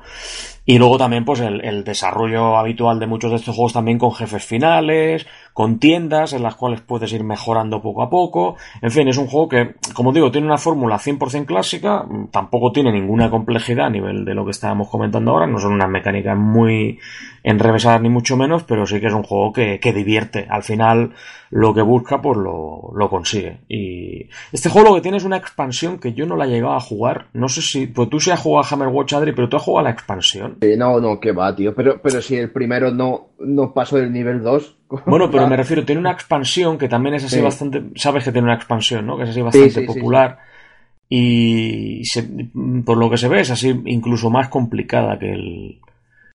Y 0.66 0.78
luego 0.78 0.98
también 0.98 1.26
pues 1.26 1.42
el, 1.42 1.64
el, 1.66 1.84
desarrollo 1.84 2.58
habitual 2.58 2.98
de 3.00 3.08
muchos 3.08 3.32
de 3.32 3.38
estos 3.38 3.56
juegos 3.56 3.74
también 3.74 3.98
con 3.98 4.14
jefes 4.14 4.46
finales, 4.46 5.28
con 5.52 5.78
tiendas 5.78 6.32
en 6.32 6.42
las 6.42 6.56
cuales 6.56 6.80
puedes 6.82 7.12
ir 7.12 7.24
mejorando 7.24 7.82
poco 7.82 8.02
a 8.02 8.10
poco. 8.10 8.56
En 8.82 8.90
fin, 8.90 9.08
es 9.08 9.18
un 9.18 9.28
juego 9.28 9.50
que, 9.50 9.76
como 9.94 10.14
digo, 10.14 10.32
tiene 10.32 10.48
una 10.48 10.58
fórmula 10.58 10.98
100% 10.98 11.46
clásica, 11.46 12.06
tampoco 12.32 12.72
tiene 12.72 12.92
ninguna 12.92 13.30
complejidad 13.30 13.88
a 13.88 13.90
nivel 13.90 14.24
de 14.24 14.34
lo 14.34 14.46
que 14.46 14.52
estábamos 14.52 14.90
comentando 14.90 15.32
ahora, 15.32 15.48
no 15.48 15.60
son 15.60 15.74
unas 15.74 15.90
mecánicas 15.90 16.38
muy 16.38 16.98
enrevesadas 17.44 18.02
ni 18.02 18.10
mucho 18.10 18.38
menos, 18.38 18.64
pero 18.64 18.86
sí 18.86 19.00
que 19.00 19.08
es 19.08 19.14
un 19.14 19.24
juego 19.24 19.52
que, 19.52 19.80
que 19.80 19.92
divierte. 19.92 20.48
Al 20.50 20.64
final 20.64 21.12
lo 21.50 21.74
que 21.74 21.82
busca 21.82 22.20
pues 22.22 22.38
lo, 22.38 22.92
lo, 22.96 23.10
consigue. 23.10 23.60
Y 23.68 24.30
este 24.52 24.70
juego 24.70 24.90
lo 24.90 24.96
que 24.96 25.02
tiene 25.02 25.18
es 25.18 25.24
una 25.24 25.38
expansión 25.38 26.00
que 26.00 26.14
yo 26.14 26.26
no 26.26 26.36
la 26.36 26.46
he 26.46 26.50
llegado 26.50 26.74
a 26.74 26.80
jugar. 26.80 27.28
No 27.34 27.48
sé 27.48 27.62
si, 27.62 27.86
pues 27.86 28.10
tú 28.10 28.20
sí 28.20 28.32
has 28.32 28.40
jugado 28.40 28.66
a 28.66 28.68
Hammerwatch 28.68 29.14
Adri, 29.14 29.34
pero 29.34 29.50
tú 29.50 29.58
has 29.58 29.64
jugado 29.64 29.86
a 29.86 29.90
la 29.90 29.94
expansión. 29.94 30.53
Eh, 30.62 30.76
no, 30.78 31.00
no, 31.00 31.20
que 31.20 31.32
va, 31.32 31.56
tío. 31.56 31.74
Pero, 31.76 32.02
pero 32.02 32.22
si 32.22 32.36
el 32.36 32.52
primero 32.52 32.92
no, 32.92 33.30
no 33.40 33.74
pasó 33.74 33.98
del 33.98 34.12
nivel 34.12 34.42
2. 34.42 34.78
Bueno, 35.08 35.32
pero 35.32 35.48
me 35.48 35.58
refiero, 35.58 35.84
tiene 35.84 36.00
una 36.00 36.12
expansión 36.12 36.78
que 36.78 36.88
también 36.88 37.16
es 37.16 37.24
así 37.24 37.38
sí. 37.38 37.42
bastante. 37.42 37.84
Sabes 37.96 38.24
que 38.24 38.32
tiene 38.32 38.46
una 38.46 38.56
expansión, 38.56 39.08
¿no? 39.08 39.18
Que 39.18 39.24
es 39.24 39.30
así 39.30 39.42
bastante 39.42 39.70
sí, 39.72 39.86
popular. 39.88 40.38
Y 41.10 42.06
se, 42.06 42.30
por 42.86 42.98
lo 42.98 43.10
que 43.10 43.18
se 43.18 43.28
ve 43.28 43.42
es 43.42 43.52
así 43.52 43.82
incluso 43.86 44.30
más 44.30 44.50
complicada 44.50 45.18
que 45.18 45.32
el, 45.32 45.80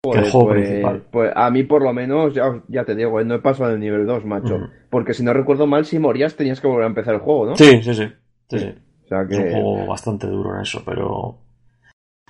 pues, 0.02 0.20
que 0.20 0.26
el 0.26 0.32
juego 0.32 0.48
pues, 0.48 0.68
principal. 0.68 1.04
Pues 1.12 1.32
a 1.36 1.50
mí 1.50 1.64
por 1.64 1.84
lo 1.84 1.94
menos, 1.94 2.34
ya, 2.34 2.62
ya 2.68 2.84
te 2.84 2.96
digo, 2.96 3.20
eh, 3.20 3.26
no 3.26 3.36
he 3.36 3.40
pasado 3.40 3.72
del 3.72 3.80
nivel 3.80 4.06
2, 4.06 4.26
macho. 4.26 4.56
Uh 4.56 4.60
-huh. 4.60 4.70
Porque 4.90 5.14
si 5.14 5.24
no 5.24 5.34
recuerdo 5.34 5.68
mal, 5.68 5.86
si 5.86 6.00
morías 6.00 6.36
tenías 6.36 6.62
que 6.62 6.68
volver 6.68 6.86
a 6.86 6.88
empezar 6.88 7.16
el 7.16 7.22
juego, 7.22 7.48
¿no? 7.48 7.56
Sí, 7.56 7.82
sí, 7.82 7.94
sí. 7.94 8.08
sí, 8.50 8.60
sí. 8.60 8.74
O 9.06 9.08
sea 9.08 9.26
que... 9.28 9.36
Es 9.36 9.40
un 9.40 9.52
juego 9.52 9.88
bastante 9.88 10.28
duro 10.28 10.56
en 10.56 10.62
eso, 10.62 10.82
pero... 10.86 11.40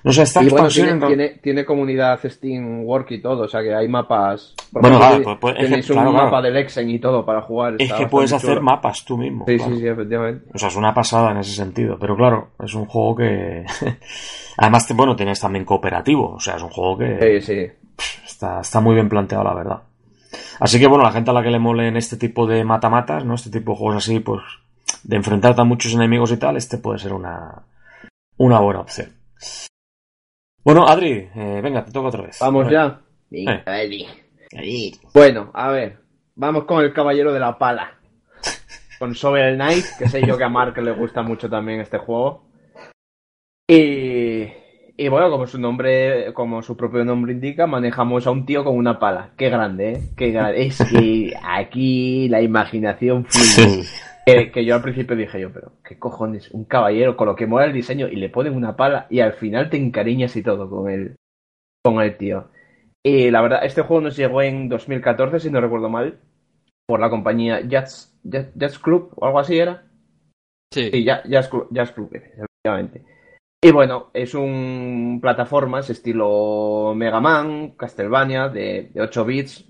No 0.04 0.12
sé, 0.12 0.22
esta 0.22 0.42
y 0.42 0.46
expansión... 0.46 0.86
Bueno, 0.86 1.06
tiene, 1.08 1.24
tiene, 1.28 1.40
tiene, 1.40 1.64
comunidad 1.64 2.20
Steam 2.24 2.84
Work 2.84 3.10
y 3.10 3.20
todo, 3.20 3.44
o 3.44 3.48
sea 3.48 3.62
que 3.62 3.74
hay 3.74 3.88
mapas... 3.88 4.54
Bueno, 4.70 4.98
claro, 4.98 5.22
pues, 5.24 5.38
pues, 5.40 5.56
tenéis 5.56 5.86
que, 5.86 5.92
un 5.92 5.98
claro, 5.98 6.12
mapa 6.12 6.28
claro. 6.28 6.42
del 6.44 6.56
Exen 6.56 6.88
y 6.88 7.00
todo 7.00 7.24
para 7.24 7.42
jugar. 7.42 7.74
Es 7.78 7.92
que 7.92 8.06
puedes 8.06 8.32
hacer 8.32 8.60
mapas 8.60 9.04
tú 9.04 9.18
mismo. 9.18 9.44
Sí, 9.48 9.58
sí, 9.58 9.78
sí, 9.78 9.86
efectivamente. 9.88 10.50
O 10.54 10.58
sea, 10.58 10.68
es 10.68 10.76
una 10.76 10.94
pasada 10.94 11.32
en 11.32 11.38
ese 11.38 11.52
sentido. 11.52 11.98
Pero 11.98 12.16
claro, 12.16 12.50
es 12.62 12.74
un 12.74 12.86
juego 12.86 13.16
que... 13.16 13.64
Además, 14.58 14.86
bueno, 14.94 15.16
tienes 15.16 15.40
también 15.40 15.64
cooperativo. 15.64 16.34
O 16.34 16.40
sea, 16.40 16.56
es 16.56 16.62
un 16.62 16.70
juego 16.70 16.98
que... 16.98 17.40
Sí, 17.40 17.46
sí. 17.46 17.66
Está, 18.24 18.60
está 18.60 18.80
muy 18.80 18.94
bien 18.94 19.08
planteado, 19.08 19.42
la 19.42 19.54
verdad. 19.54 19.82
Así 20.60 20.78
que, 20.78 20.86
bueno, 20.86 21.02
la 21.02 21.12
gente 21.12 21.30
a 21.30 21.34
la 21.34 21.42
que 21.42 21.50
le 21.50 21.58
molen 21.58 21.96
este 21.96 22.16
tipo 22.16 22.46
de 22.46 22.62
mata-matas, 22.62 23.24
¿no? 23.24 23.34
Este 23.34 23.50
tipo 23.50 23.72
de 23.72 23.78
juegos 23.78 24.04
así, 24.04 24.20
pues... 24.20 24.42
De 25.02 25.16
enfrentarte 25.16 25.60
a 25.60 25.64
muchos 25.64 25.92
enemigos 25.92 26.30
y 26.30 26.36
tal, 26.36 26.56
este 26.56 26.78
puede 26.78 27.00
ser 27.00 27.12
una... 27.12 27.64
Una 28.36 28.60
buena 28.60 28.80
opción. 28.80 29.18
Bueno, 30.68 30.86
Adri, 30.86 31.30
eh, 31.34 31.60
venga, 31.62 31.82
te 31.82 31.90
toca 31.90 32.08
otra 32.08 32.24
vez. 32.24 32.36
Vamos 32.42 32.70
ya. 32.70 33.00
Venga, 33.30 33.64
eh. 33.66 34.92
Bueno, 35.14 35.50
a 35.54 35.70
ver. 35.70 35.96
Vamos 36.34 36.64
con 36.64 36.84
el 36.84 36.92
Caballero 36.92 37.32
de 37.32 37.40
la 37.40 37.56
Pala. 37.56 37.98
Con 38.98 39.14
Sober 39.14 39.54
Knight, 39.54 39.86
que 39.98 40.10
sé 40.10 40.26
yo 40.26 40.36
que 40.36 40.44
a 40.44 40.50
Mark 40.50 40.76
le 40.76 40.90
gusta 40.90 41.22
mucho 41.22 41.48
también 41.48 41.80
este 41.80 41.96
juego. 41.96 42.50
Y, 43.66 44.48
Y 45.00 45.06
bueno, 45.08 45.30
como 45.30 45.46
su 45.46 45.60
nombre, 45.60 46.32
como 46.34 46.60
su 46.60 46.76
propio 46.76 47.04
nombre 47.04 47.32
indica, 47.32 47.68
manejamos 47.68 48.26
a 48.26 48.32
un 48.32 48.44
tío 48.44 48.64
con 48.64 48.76
una 48.76 48.98
pala. 48.98 49.30
Qué 49.36 49.48
grande, 49.48 49.92
¿eh? 49.92 50.00
Qué 50.16 50.32
grande. 50.32 50.66
Es 50.66 50.78
que 50.90 51.32
aquí 51.40 52.28
la 52.28 52.42
imaginación 52.42 53.24
fluye. 53.24 53.84
Que, 54.26 54.50
que 54.50 54.64
yo 54.64 54.74
al 54.74 54.82
principio 54.82 55.14
dije 55.14 55.40
yo, 55.40 55.52
pero 55.52 55.72
qué 55.84 55.98
cojones, 55.98 56.50
un 56.50 56.64
caballero 56.64 57.16
con 57.16 57.28
lo 57.28 57.36
que 57.36 57.46
mola 57.46 57.66
el 57.66 57.72
diseño 57.72 58.08
y 58.08 58.16
le 58.16 58.28
ponen 58.28 58.54
una 58.56 58.76
pala 58.76 59.06
y 59.08 59.20
al 59.20 59.34
final 59.34 59.70
te 59.70 59.76
encariñas 59.76 60.36
y 60.36 60.42
todo 60.42 60.68
con 60.68 60.90
el, 60.90 61.14
con 61.84 62.00
el 62.00 62.16
tío. 62.18 62.48
Y 63.04 63.30
la 63.30 63.40
verdad, 63.40 63.64
este 63.64 63.82
juego 63.82 64.02
nos 64.02 64.16
llegó 64.16 64.42
en 64.42 64.68
2014, 64.68 65.38
si 65.38 65.50
no 65.50 65.60
recuerdo 65.60 65.88
mal, 65.88 66.18
por 66.86 66.98
la 66.98 67.08
compañía 67.08 67.60
Jazz, 67.60 68.18
Jazz, 68.24 68.50
Jazz 68.56 68.78
Club 68.80 69.12
o 69.14 69.26
algo 69.26 69.38
así 69.38 69.56
era. 69.58 69.84
Sí. 70.74 70.90
Sí, 70.90 71.04
Ya- 71.04 71.22
Jazz 71.24 71.48
Club, 71.48 71.68
Jazz 71.70 71.92
Club, 71.92 72.10
efectivamente. 72.12 73.04
Y 73.60 73.72
bueno, 73.72 74.10
es 74.14 74.34
un 74.34 75.18
plataformas 75.20 75.90
estilo 75.90 76.92
Mega 76.94 77.20
Man, 77.20 77.72
Castlevania, 77.72 78.48
de, 78.48 78.90
de 78.94 79.00
8 79.00 79.24
bits, 79.24 79.64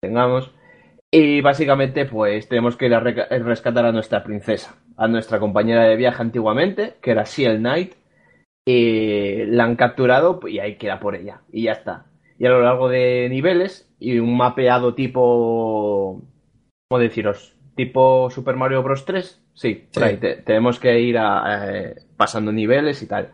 tengamos. 0.00 0.54
Y 1.10 1.40
básicamente, 1.40 2.04
pues 2.04 2.48
tenemos 2.48 2.76
que 2.76 2.86
ir 2.86 2.94
a 2.94 3.00
rescatar 3.00 3.84
a 3.84 3.92
nuestra 3.92 4.22
princesa, 4.22 4.76
a 4.96 5.08
nuestra 5.08 5.40
compañera 5.40 5.84
de 5.84 5.96
viaje 5.96 6.22
antiguamente, 6.22 6.96
que 7.02 7.12
era 7.12 7.26
Seal 7.26 7.58
Knight. 7.58 7.94
Y 8.66 9.46
la 9.46 9.64
han 9.64 9.76
capturado 9.76 10.40
y 10.46 10.58
hay 10.58 10.76
que 10.76 10.86
ir 10.86 10.92
a 10.92 11.00
por 11.00 11.16
ella. 11.16 11.40
Y 11.50 11.64
ya 11.64 11.72
está. 11.72 12.06
Y 12.38 12.46
a 12.46 12.50
lo 12.50 12.62
largo 12.62 12.88
de 12.88 13.28
niveles 13.30 13.90
y 13.98 14.18
un 14.18 14.36
mapeado 14.36 14.94
tipo. 14.94 16.22
¿Cómo 16.88 17.00
deciros? 17.00 17.57
Tipo 17.78 18.28
Super 18.28 18.56
Mario 18.56 18.82
Bros. 18.82 19.04
3. 19.04 19.40
Sí, 19.54 19.86
por 19.94 20.02
Sí. 20.02 20.08
ahí. 20.08 20.16
Te- 20.16 20.34
tenemos 20.42 20.80
que 20.80 20.98
ir 20.98 21.16
a, 21.16 21.68
eh, 21.70 21.94
pasando 22.16 22.50
niveles 22.50 23.00
y 23.04 23.06
tal. 23.06 23.30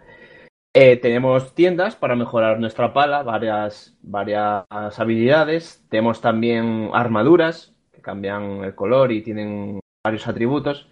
Eh, 0.77 0.99
tenemos 0.99 1.55
tiendas 1.55 1.97
para 1.97 2.15
mejorar 2.15 2.61
nuestra 2.61 2.93
pala, 2.93 3.23
varias, 3.23 3.97
varias 4.03 4.67
habilidades. 4.99 5.83
Tenemos 5.89 6.21
también 6.21 6.91
armaduras 6.93 7.75
que 7.91 8.03
cambian 8.03 8.65
el 8.65 8.75
color 8.75 9.13
y 9.13 9.23
tienen 9.23 9.81
varios 10.05 10.29
atributos. 10.29 10.91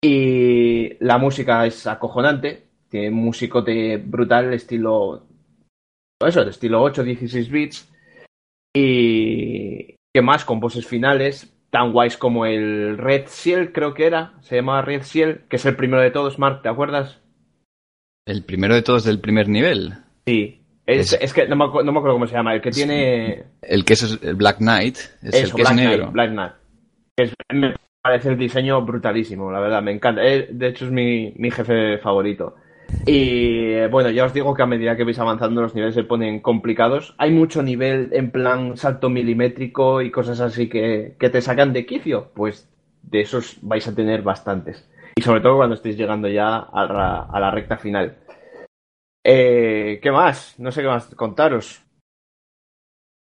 Y 0.00 0.94
la 1.04 1.18
música 1.18 1.66
es 1.66 1.88
acojonante. 1.88 2.68
Tiene 2.88 3.08
un 3.08 3.14
musicote 3.24 3.96
brutal, 3.96 4.52
estilo. 4.54 5.26
Eso, 6.24 6.44
de 6.44 6.50
estilo 6.50 6.80
8, 6.82 7.02
16 7.02 7.50
bits. 7.50 7.92
Y. 8.76 9.96
¿Qué 10.14 10.22
más? 10.22 10.44
Con 10.44 10.60
voces 10.60 10.86
finales 10.86 11.52
tan 11.70 11.92
guays 11.92 12.16
como 12.16 12.46
el 12.46 12.98
Red 12.98 13.24
Seal, 13.26 13.72
creo 13.72 13.94
que 13.94 14.06
era. 14.06 14.34
Se 14.40 14.56
llama 14.56 14.82
Red 14.82 15.02
Seal, 15.02 15.42
que 15.48 15.56
es 15.56 15.64
el 15.66 15.76
primero 15.76 16.02
de 16.02 16.10
todos, 16.10 16.38
Mark, 16.38 16.62
¿te 16.62 16.68
acuerdas? 16.68 17.20
El 18.26 18.44
primero 18.44 18.74
de 18.74 18.82
todos 18.82 19.04
del 19.04 19.20
primer 19.20 19.48
nivel. 19.48 19.94
Sí. 20.26 20.56
Es, 20.86 21.12
Es- 21.12 21.22
es 21.22 21.32
que 21.34 21.46
no 21.46 21.56
me, 21.56 21.66
no 21.66 21.92
me 21.92 21.98
acuerdo 21.98 22.14
cómo 22.14 22.26
se 22.26 22.34
llama. 22.34 22.54
El 22.54 22.60
que 22.60 22.70
tiene. 22.70 23.44
El 23.62 23.84
que 23.84 23.92
es 23.94 24.18
el 24.22 24.34
Black 24.34 24.58
Knight, 24.58 24.96
es 25.22 25.34
el 25.34 25.50
que 25.52 25.62
Black 25.62 25.72
es 25.72 25.72
Knight, 25.72 25.88
negro. 25.90 26.10
Black 26.12 26.30
Knight. 26.30 26.52
Es- 27.16 27.34
me 27.52 27.74
parece 28.02 28.30
el 28.30 28.38
diseño 28.38 28.80
brutalísimo, 28.82 29.50
la 29.52 29.60
verdad, 29.60 29.82
me 29.82 29.92
encanta. 29.92 30.24
Eh, 30.24 30.48
De 30.50 30.68
hecho, 30.68 30.86
es 30.86 30.90
mi, 30.90 31.32
mi 31.36 31.50
jefe 31.50 31.98
favorito. 31.98 32.56
Y 33.06 33.86
bueno, 33.88 34.10
ya 34.10 34.24
os 34.24 34.34
digo 34.34 34.54
que 34.54 34.62
a 34.62 34.66
medida 34.66 34.96
que 34.96 35.04
vais 35.04 35.18
avanzando 35.18 35.62
los 35.62 35.74
niveles 35.74 35.94
se 35.94 36.04
ponen 36.04 36.40
complicados. 36.40 37.14
Hay 37.18 37.30
mucho 37.30 37.62
nivel 37.62 38.10
en 38.12 38.30
plan 38.30 38.76
salto 38.76 39.08
milimétrico 39.08 40.02
y 40.02 40.10
cosas 40.10 40.40
así 40.40 40.68
que, 40.68 41.16
que 41.18 41.30
te 41.30 41.40
sacan 41.40 41.72
de 41.72 41.86
quicio. 41.86 42.30
Pues 42.34 42.68
de 43.02 43.20
esos 43.20 43.58
vais 43.62 43.86
a 43.88 43.94
tener 43.94 44.22
bastantes. 44.22 44.88
Y 45.16 45.22
sobre 45.22 45.40
todo 45.40 45.56
cuando 45.56 45.74
estéis 45.74 45.96
llegando 45.96 46.28
ya 46.28 46.58
a 46.58 46.84
la, 46.84 47.20
a 47.22 47.40
la 47.40 47.50
recta 47.50 47.76
final. 47.76 48.16
Eh, 49.24 49.98
¿Qué 50.02 50.10
más? 50.10 50.54
No 50.58 50.70
sé 50.70 50.82
qué 50.82 50.88
más 50.88 51.14
contaros. 51.14 51.82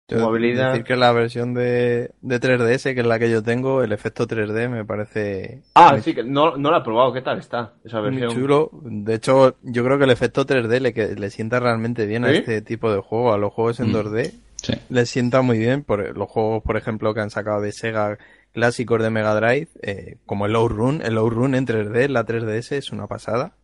Yo 0.09 0.19
Movilidad. 0.19 0.69
Decir 0.71 0.85
que 0.85 0.95
la 0.95 1.11
versión 1.11 1.53
de, 1.53 2.11
de 2.21 2.39
3DS, 2.39 2.93
que 2.93 3.01
es 3.01 3.05
la 3.05 3.19
que 3.19 3.29
yo 3.29 3.43
tengo, 3.43 3.83
el 3.83 3.91
efecto 3.91 4.25
3D 4.25 4.69
me 4.69 4.85
parece 4.85 5.63
Ah, 5.75 5.91
muy, 5.93 6.01
sí, 6.01 6.13
que 6.15 6.23
no, 6.23 6.55
no 6.55 6.71
la 6.71 6.77
he 6.77 6.81
probado. 6.81 7.11
¿Qué 7.11 7.21
tal 7.21 7.39
está 7.39 7.73
esa 7.83 7.99
muy 7.99 8.11
versión? 8.11 8.33
chulo. 8.33 8.69
De 8.83 9.15
hecho, 9.15 9.57
yo 9.63 9.83
creo 9.83 9.97
que 9.97 10.05
el 10.05 10.11
efecto 10.11 10.45
3D 10.45 10.79
le, 10.79 10.93
que, 10.93 11.15
le 11.15 11.29
sienta 11.29 11.59
realmente 11.59 12.05
bien 12.05 12.23
a 12.23 12.31
este 12.31 12.61
tipo 12.61 12.89
de 12.91 12.99
juego, 13.01 13.33
a 13.33 13.37
los 13.37 13.51
juegos 13.51 13.81
en 13.81 13.89
Mm. 13.91 13.95
2D. 13.95 14.31
Sí. 14.55 14.73
Le 14.89 15.05
sienta 15.05 15.41
muy 15.41 15.57
bien 15.59 15.83
por 15.83 16.17
los 16.17 16.29
juegos, 16.29 16.63
por 16.63 16.77
ejemplo, 16.77 17.13
que 17.13 17.19
han 17.19 17.29
sacado 17.29 17.59
de 17.61 17.71
Sega 17.73 18.17
clásicos 18.53 19.03
de 19.03 19.09
Mega 19.09 19.35
Drive, 19.35 19.67
eh, 19.81 20.17
como 20.25 20.45
el 20.45 20.55
Outrun. 20.55 21.01
El 21.03 21.17
Outrun 21.17 21.53
en 21.53 21.65
3D, 21.67 22.05
en 22.05 22.13
la 22.13 22.25
3DS, 22.25 22.71
es 22.77 22.91
una 22.93 23.07
pasada. 23.07 23.55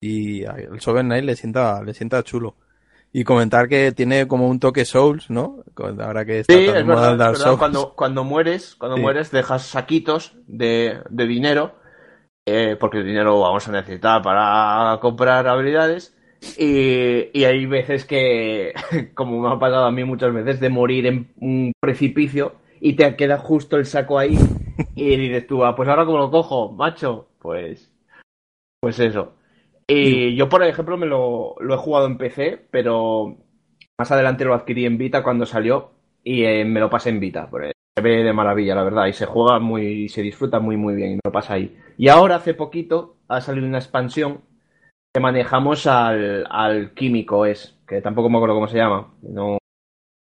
Y 0.00 0.42
el 0.42 0.78
Shovel 0.80 1.04
Knight 1.06 1.24
le 1.24 1.36
sienta, 1.36 1.80
le 1.82 1.94
sienta 1.94 2.22
chulo. 2.24 2.56
Y 3.16 3.24
comentar 3.24 3.66
que 3.66 3.92
tiene 3.92 4.28
como 4.28 4.46
un 4.46 4.60
toque 4.60 4.84
Souls, 4.84 5.30
¿no? 5.30 5.64
Ahora 6.00 6.26
que 6.26 6.40
está 6.40 6.52
Sí, 6.52 6.66
tan 6.66 6.76
es 6.76 6.86
verdad, 6.86 7.16
Dark 7.16 7.32
es 7.32 7.38
verdad. 7.38 7.44
Souls. 7.44 7.58
Cuando, 7.58 7.94
cuando 7.96 8.24
mueres, 8.24 8.76
cuando 8.76 8.98
Sí. 8.98 9.02
mueres 9.02 9.30
dejas 9.30 9.62
saquitos 9.62 10.36
de, 10.46 11.00
de 11.08 11.26
dinero, 11.26 11.76
eh, 12.46 12.76
porque 12.78 12.98
el 12.98 13.06
dinero 13.06 13.30
lo 13.30 13.40
vamos 13.40 13.66
a 13.66 13.72
necesitar 13.72 14.20
para 14.20 14.98
comprar 15.00 15.48
habilidades. 15.48 16.14
Y, 16.58 17.30
y 17.32 17.44
hay 17.44 17.64
veces 17.64 18.04
que, 18.04 18.74
como 19.14 19.40
me 19.40 19.48
ha 19.48 19.58
pasado 19.58 19.86
a 19.86 19.90
mí 19.90 20.04
muchas 20.04 20.34
veces, 20.34 20.60
de 20.60 20.68
morir 20.68 21.06
en 21.06 21.32
un 21.40 21.72
precipicio 21.80 22.56
y 22.82 22.96
te 22.96 23.16
queda 23.16 23.38
justo 23.38 23.78
el 23.78 23.86
saco 23.86 24.18
ahí 24.18 24.38
y 24.94 25.16
dices 25.16 25.46
tú, 25.46 25.64
ah, 25.64 25.74
pues 25.74 25.88
ahora 25.88 26.04
como 26.04 26.18
lo 26.18 26.30
cojo, 26.30 26.70
macho, 26.70 27.28
pues, 27.38 27.90
pues 28.78 29.00
eso. 29.00 29.32
Y 29.88 30.34
yo, 30.34 30.48
por 30.48 30.64
ejemplo, 30.64 30.96
me 30.96 31.06
lo, 31.06 31.54
lo 31.60 31.74
he 31.74 31.78
jugado 31.78 32.06
en 32.06 32.18
PC, 32.18 32.66
pero 32.70 33.36
más 33.98 34.10
adelante 34.10 34.44
lo 34.44 34.54
adquirí 34.54 34.84
en 34.84 34.98
Vita 34.98 35.22
cuando 35.22 35.46
salió 35.46 35.92
y 36.24 36.44
eh, 36.44 36.64
me 36.64 36.80
lo 36.80 36.90
pasé 36.90 37.10
en 37.10 37.20
Vita. 37.20 37.48
se 37.50 38.02
ve 38.02 38.24
de 38.24 38.32
maravilla, 38.32 38.74
la 38.74 38.82
verdad, 38.82 39.06
y 39.06 39.12
se 39.12 39.26
juega 39.26 39.60
muy, 39.60 40.08
se 40.08 40.22
disfruta 40.22 40.58
muy, 40.58 40.76
muy 40.76 40.96
bien, 40.96 41.12
y 41.12 41.14
me 41.14 41.20
lo 41.24 41.32
pasa 41.32 41.54
ahí. 41.54 41.76
Y 41.96 42.08
ahora, 42.08 42.36
hace 42.36 42.54
poquito, 42.54 43.16
ha 43.28 43.40
salido 43.40 43.66
una 43.66 43.78
expansión 43.78 44.42
que 45.14 45.20
manejamos 45.20 45.86
al, 45.86 46.46
al 46.50 46.94
químico, 46.94 47.46
es, 47.46 47.78
que 47.86 48.02
tampoco 48.02 48.28
me 48.28 48.38
acuerdo 48.38 48.56
cómo 48.56 48.68
se 48.68 48.76
llama. 48.76 49.14
No, 49.22 49.58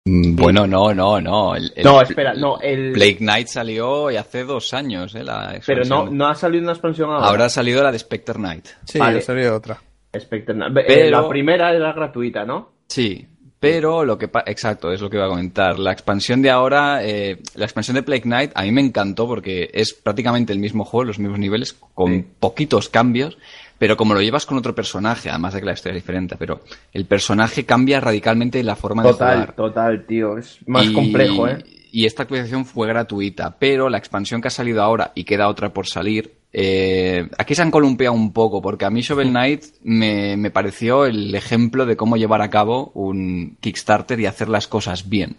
Bueno, 0.04 0.66
no, 0.66 0.94
no, 0.96 1.22
no. 1.22 1.56
El, 1.56 1.72
el- 1.76 1.84
no 1.84 2.02
espera, 2.02 2.34
no, 2.34 2.60
el... 2.60 2.92
Blake 2.94 3.18
Knight 3.20 3.48
salió 3.48 4.08
hace 4.08 4.44
dos 4.44 4.74
años, 4.74 5.14
¿eh? 5.14 5.24
La 5.24 5.60
Pero 5.66 5.84
no, 5.86 6.06
no 6.10 6.28
ha 6.28 6.34
salido 6.34 6.64
una 6.64 6.72
expansión 6.72 7.12
ahora. 7.12 7.28
Ahora 7.28 7.46
ha 7.46 7.50
salido 7.50 7.84
la 7.84 7.92
de 7.92 8.00
Spectre 8.00 8.36
Knight. 8.36 8.66
Sí, 8.86 8.98
Vale. 8.98 9.20
ha 9.20 9.22
salido 9.22 9.56
otra. 9.56 9.80
Espectacular. 10.12 10.72
Eh, 10.80 10.84
Pero- 10.88 11.22
La 11.22 11.30
primera 11.30 11.72
era 11.74 11.94
gratuita, 11.94 12.44
¿no? 12.46 12.72
Sí, 12.88 13.28
pero 13.60 14.04
lo 14.04 14.18
que 14.18 14.28
pa- 14.28 14.44
exacto, 14.48 14.92
es 14.92 15.00
lo 15.02 15.10
que 15.10 15.18
iba 15.18 15.28
a 15.28 15.30
comentar. 15.30 15.78
La 15.78 15.92
expansión 15.92 16.42
de 16.42 16.50
ahora, 16.50 17.06
eh, 17.06 17.38
la 17.54 17.66
expansión 17.66 17.94
de 17.94 18.02
Plague 18.02 18.24
Knight, 18.24 18.52
a 18.56 18.64
mí 18.64 18.72
me 18.72 18.82
encantó 18.82 19.28
porque 19.28 19.70
es 19.72 19.94
prácticamente 19.94 20.52
el 20.52 20.58
mismo 20.60 20.84
juego, 20.84 21.04
los 21.06 21.20
mismos 21.20 21.38
niveles, 21.38 21.74
con 21.94 22.12
Sí. 22.12 22.26
poquitos 22.40 22.90
cambios, 22.90 23.38
pero 23.82 23.98
como 23.98 24.14
lo 24.14 24.22
llevas 24.22 24.46
con 24.46 24.60
otro 24.60 24.76
personaje, 24.76 25.32
además 25.32 25.56
de 25.56 25.60
que 25.60 25.66
la 25.66 25.74
historia 25.74 25.98
es 25.98 26.04
diferente, 26.04 26.36
pero 26.38 26.62
el 26.94 27.06
personaje 27.08 27.66
cambia 27.66 28.00
radicalmente 28.00 28.62
la 28.64 28.76
forma 28.76 29.02
de 29.02 29.10
Total, 29.10 29.34
jugar. 29.40 29.56
total, 29.56 30.06
tío. 30.06 30.38
Es 30.38 30.60
más 30.68 30.86
Y- 30.86 30.94
complejo, 30.94 31.48
¿eh? 31.48 31.66
Y 31.92 32.06
esta 32.06 32.22
actualización 32.22 32.66
fue 32.66 32.88
gratuita, 32.88 33.56
pero 33.58 33.90
la 33.90 33.98
expansión 33.98 34.40
que 34.40 34.50
ha 34.50 34.52
salido 34.52 34.84
ahora 34.84 35.14
y 35.16 35.24
queda 35.24 35.48
otra 35.48 35.74
por 35.74 35.88
salir, 35.88 36.32
eh, 36.54 37.28
aquí 37.40 37.56
se 37.56 37.64
han 37.64 37.72
columpiado 37.72 38.14
un 38.14 38.32
poco, 38.34 38.62
porque 38.62 38.86
a 38.86 38.92
mí 38.92 39.02
Shovel 39.02 39.30
Knight 39.32 39.64
me, 39.82 40.38
me 40.38 40.52
pareció 40.52 41.08
el 41.08 41.34
ejemplo 41.34 41.88
de 41.88 41.96
cómo 41.98 42.18
llevar 42.18 42.44
a 42.44 42.52
cabo 42.52 42.92
un 42.94 43.58
Kickstarter 43.62 44.20
y 44.20 44.28
hacer 44.28 44.48
las 44.48 44.68
cosas 44.68 45.10
bien. 45.10 45.38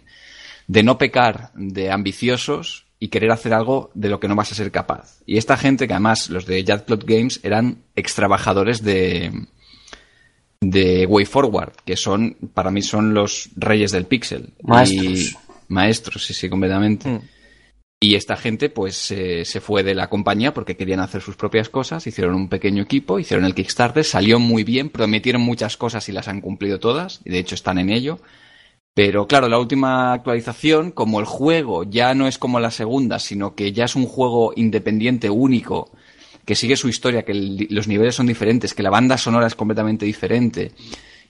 De 0.67 0.83
no 0.83 0.97
pecar 0.97 1.51
de 1.55 1.91
ambiciosos 1.91 2.82
y 3.03 3.09
querer 3.09 3.31
hacer 3.31 3.53
algo 3.53 3.91
de 3.95 4.07
lo 4.07 4.21
que 4.21 4.29
no 4.29 4.35
vas 4.37 4.53
a 4.53 4.55
ser 4.55 4.71
capaz. 4.71 5.19
Y 5.25 5.35
esta 5.35 5.57
gente, 5.57 5.89
que 5.89 5.93
además 5.93 6.29
los 6.29 6.45
de 6.45 6.63
Jadclot 6.63 7.03
Games 7.03 7.41
eran 7.43 7.79
extrabajadores 7.97 8.81
de, 8.81 9.29
de 10.61 11.05
Way 11.05 11.25
Forward, 11.25 11.73
que 11.83 11.97
son, 11.97 12.37
para 12.53 12.71
mí 12.71 12.81
son 12.81 13.13
los 13.13 13.49
reyes 13.57 13.91
del 13.91 14.05
pixel. 14.05 14.53
Maestros. 14.61 15.19
Y- 15.19 15.35
maestros, 15.67 16.25
sí, 16.25 16.33
sí, 16.33 16.47
completamente. 16.47 17.09
Mm. 17.09 17.21
Y 17.99 18.15
esta 18.15 18.37
gente, 18.37 18.69
pues, 18.69 19.11
eh, 19.11 19.43
se 19.43 19.59
fue 19.59 19.83
de 19.83 19.95
la 19.95 20.09
compañía 20.09 20.53
porque 20.53 20.77
querían 20.77 21.01
hacer 21.01 21.21
sus 21.21 21.35
propias 21.35 21.67
cosas, 21.67 22.07
hicieron 22.07 22.35
un 22.35 22.47
pequeño 22.47 22.83
equipo, 22.83 23.19
hicieron 23.19 23.43
el 23.43 23.53
Kickstarter, 23.53 24.05
salió 24.05 24.39
muy 24.39 24.63
bien, 24.63 24.89
prometieron 24.89 25.41
muchas 25.41 25.75
cosas 25.75 26.07
y 26.07 26.13
las 26.13 26.29
han 26.29 26.39
cumplido 26.39 26.79
todas, 26.79 27.19
y 27.25 27.31
de 27.31 27.39
hecho 27.39 27.55
están 27.55 27.79
en 27.79 27.89
ello. 27.89 28.21
Pero 28.93 29.27
claro, 29.27 29.49
la 29.49 29.57
última 29.57 30.13
actualización, 30.13 30.91
como 30.91 31.19
el 31.19 31.25
juego 31.25 31.83
ya 31.83 32.13
no 32.13 32.27
es 32.27 32.37
como 32.37 32.59
la 32.59 32.69
segunda, 32.69 33.17
sino 33.17 33.55
que 33.55 33.71
ya 33.73 33.85
es 33.85 33.95
un 33.95 34.05
juego 34.05 34.53
independiente, 34.55 35.31
único, 35.31 35.89
que 36.45 36.55
sigue 36.55 36.75
su 36.75 36.89
historia, 36.89 37.23
que 37.23 37.33
los 37.69 37.87
niveles 37.87 38.15
son 38.15 38.27
diferentes, 38.27 38.73
que 38.73 38.83
la 38.83 38.91
banda 38.91 39.17
sonora 39.17 39.47
es 39.47 39.55
completamente 39.55 40.05
diferente 40.05 40.73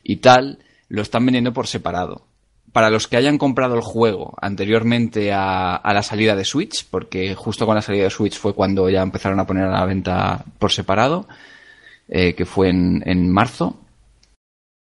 y 0.03 0.17
tal, 0.17 0.59
lo 0.89 1.01
están 1.01 1.25
vendiendo 1.25 1.53
por 1.53 1.67
separado. 1.67 2.25
Para 2.73 2.89
los 2.89 3.07
que 3.07 3.17
hayan 3.17 3.37
comprado 3.37 3.75
el 3.75 3.81
juego 3.81 4.35
anteriormente 4.41 5.31
a, 5.31 5.79
la 5.83 6.03
salida 6.03 6.35
de 6.35 6.43
Switch, 6.43 6.85
porque 6.89 7.33
justo 7.35 7.65
con 7.65 7.75
la 7.75 7.81
salida 7.81 8.05
de 8.05 8.09
Switch 8.09 8.37
fue 8.37 8.53
cuando 8.53 8.89
ya 8.89 9.03
empezaron 9.03 9.39
a 9.39 9.45
poner 9.45 9.65
a 9.65 9.79
la 9.79 9.85
venta 9.85 10.43
por 10.59 10.71
separado, 10.71 11.27
eh, 12.09 12.33
que 12.33 12.45
fue 12.45 12.69
en 12.69 13.31
marzo, 13.31 13.82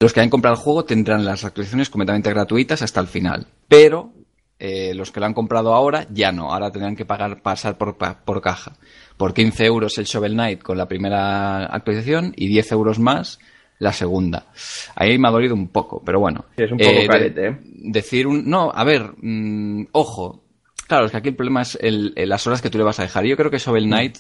los 0.01 0.13
que 0.13 0.21
hayan 0.21 0.29
comprado 0.29 0.55
el 0.55 0.61
juego 0.61 0.85
tendrán 0.85 1.25
las 1.25 1.43
actualizaciones 1.43 1.89
completamente 1.89 2.29
gratuitas 2.29 2.81
hasta 2.81 3.01
el 3.01 3.07
final. 3.07 3.47
Pero 3.67 4.13
eh, 4.57 4.93
los 4.95 5.11
que 5.11 5.19
lo 5.19 5.25
han 5.25 5.33
comprado 5.33 5.73
ahora 5.73 6.07
ya 6.09 6.31
no. 6.31 6.53
Ahora 6.53 6.71
tendrán 6.71 6.95
que 6.95 7.05
pagar 7.05 7.41
pasar 7.41 7.77
por, 7.77 7.97
por 7.97 8.41
caja. 8.41 8.77
Por 9.17 9.33
15 9.33 9.65
euros 9.65 9.97
el 9.97 10.05
Shovel 10.05 10.33
Knight 10.33 10.61
con 10.63 10.77
la 10.77 10.87
primera 10.87 11.65
actualización 11.65 12.33
y 12.37 12.47
10 12.47 12.71
euros 12.71 12.97
más 12.99 13.39
la 13.77 13.91
segunda. 13.91 14.47
Ahí 14.95 15.17
me 15.17 15.27
ha 15.27 15.31
dolido 15.31 15.53
un 15.55 15.67
poco, 15.67 16.01
pero 16.05 16.19
bueno. 16.19 16.45
es 16.55 16.71
un 16.71 16.77
poco 16.77 16.89
Eh, 16.91 17.07
carete, 17.07 17.41
de- 17.41 17.47
¿eh? 17.49 17.57
Decir 17.61 18.27
un... 18.27 18.49
No, 18.49 18.71
a 18.73 18.83
ver, 18.85 19.13
mm, 19.21 19.87
ojo. 19.91 20.43
Claro, 20.87 21.05
es 21.05 21.11
que 21.11 21.17
aquí 21.17 21.29
el 21.29 21.35
problema 21.35 21.61
es 21.61 21.77
el- 21.81 22.13
el- 22.15 22.29
las 22.29 22.45
horas 22.47 22.61
que 22.61 22.69
tú 22.69 22.77
le 22.77 22.83
vas 22.85 22.99
a 22.99 23.03
dejar. 23.03 23.25
Yo 23.25 23.35
creo 23.37 23.51
que 23.51 23.57
Shovel 23.59 23.85
Knight 23.85 24.17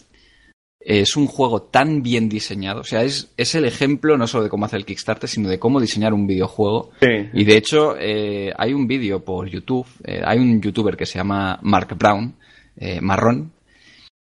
es 0.89 1.15
un 1.15 1.27
juego 1.27 1.61
tan 1.61 2.01
bien 2.01 2.29
diseñado. 2.29 2.81
O 2.81 2.83
sea, 2.83 3.03
es, 3.03 3.31
es 3.37 3.53
el 3.53 3.65
ejemplo 3.65 4.17
no 4.17 4.25
solo 4.25 4.43
de 4.45 4.49
cómo 4.49 4.65
hacer 4.65 4.77
el 4.79 4.85
Kickstarter, 4.85 5.29
sino 5.29 5.47
de 5.47 5.59
cómo 5.59 5.79
diseñar 5.79 6.13
un 6.13 6.25
videojuego. 6.25 6.89
Sí. 6.99 7.29
Y 7.33 7.43
de 7.43 7.57
hecho, 7.57 7.95
eh, 7.99 8.51
hay 8.57 8.73
un 8.73 8.87
vídeo 8.87 9.23
por 9.23 9.47
YouTube. 9.47 9.85
eh, 10.03 10.21
hay 10.25 10.39
un 10.39 10.59
youtuber 10.61 10.97
que 10.97 11.05
se 11.05 11.19
llama 11.19 11.59
Mark 11.61 11.95
Brown, 11.95 12.33
eh, 12.75 12.99
marrón. 13.01 13.51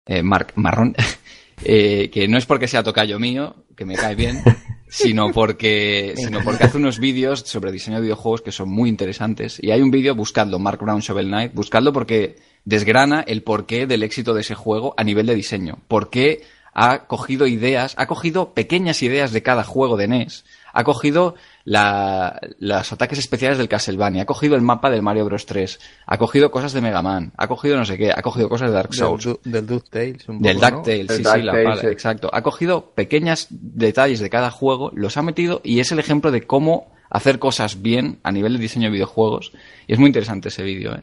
eh, 0.06 0.22
Mark 0.22 0.52
Marrón. 0.56 0.94
que 1.64 2.26
no 2.28 2.36
es 2.38 2.44
porque 2.46 2.68
sea 2.68 2.82
tocayo 2.82 3.18
mío, 3.18 3.54
que 3.76 3.84
me 3.86 3.94
cae 3.94 4.14
bien, 4.14 4.42
sino 4.88 5.30
porque, 5.32 6.14
sino 6.16 6.40
porque 6.42 6.64
hace 6.64 6.76
unos 6.76 6.98
vídeos 6.98 7.40
sobre 7.40 7.72
diseño 7.72 7.96
de 7.96 8.02
videojuegos 8.02 8.42
que 8.42 8.52
son 8.52 8.68
muy 8.70 8.88
interesantes. 8.90 9.58
Y 9.62 9.70
hay 9.70 9.80
un 9.80 9.90
vídeo, 9.90 10.14
buscadlo, 10.14 10.58
Mark 10.58 10.80
Brown 10.82 11.00
Shovel 11.00 11.28
Knight, 11.28 11.54
buscadlo 11.54 11.92
porque 11.92 12.36
desgrana 12.64 13.20
el 13.26 13.42
porqué 13.42 13.86
del 13.86 14.02
éxito 14.02 14.34
de 14.34 14.42
ese 14.42 14.54
juego 14.54 14.94
a 14.96 15.04
nivel 15.04 15.26
de 15.26 15.34
diseño. 15.34 15.78
Por 15.88 16.11
qué 16.11 16.42
ha 16.72 17.06
cogido 17.06 17.46
ideas, 17.46 17.94
ha 17.98 18.06
cogido 18.06 18.52
pequeñas 18.54 19.02
ideas 19.02 19.32
de 19.32 19.42
cada 19.42 19.64
juego 19.64 19.96
de 19.96 20.06
NES, 20.06 20.44
ha 20.72 20.84
cogido 20.84 21.34
la- 21.64 22.38
los 22.61 22.92
ataques 22.92 23.18
especiales 23.18 23.58
del 23.58 23.68
Castlevania, 23.68 24.22
ha 24.22 24.26
cogido 24.26 24.54
el 24.54 24.62
mapa 24.62 24.88
del 24.88 25.02
Mario 25.02 25.24
Bros 25.24 25.46
3, 25.46 25.80
ha 26.06 26.16
cogido 26.16 26.52
cosas 26.52 26.72
de 26.72 26.80
Mega 26.80 27.02
Man, 27.02 27.32
ha 27.36 27.48
cogido 27.48 27.76
no 27.76 27.84
sé 27.84 27.98
qué, 27.98 28.12
ha 28.12 28.22
cogido 28.22 28.48
cosas 28.48 28.68
de 28.70 28.74
Dark 28.76 28.94
Souls. 28.94 29.28
Del 29.44 29.66
DuckTales, 29.66 30.28
un 30.28 30.40
Del. 30.40 30.58
DuckTales, 30.61 31.06
sí, 31.08 31.16
sí, 31.16 31.22
la 31.24 31.32
DuckTales, 31.52 31.64
pala, 31.64 31.80
sí. 31.80 31.86
exacto. 31.88 32.30
Ha 32.32 32.42
cogido 32.42 32.90
pequeños 32.94 33.48
detalles 33.50 34.20
de 34.20 34.30
cada 34.30 34.50
juego, 34.52 34.92
los 34.94 35.16
ha 35.16 35.22
metido 35.22 35.61
y 35.64 35.80
es 35.80 35.90
el 35.90 35.98
ejemplo 35.98 36.30
de 36.30 36.42
cómo 36.42 36.92
hacer 37.11 37.40
cosas 37.40 37.82
bien 37.82 38.20
a 38.22 38.30
nivel 38.30 38.52
de 38.52 38.61
diseño 38.61 38.86
de 38.86 38.92
videojuegos. 38.92 39.50
Y 39.88 39.92
es 39.94 39.98
muy 39.98 40.06
interesante 40.06 40.48
ese 40.50 40.62
vídeo, 40.62 40.94
¿eh? 40.94 41.02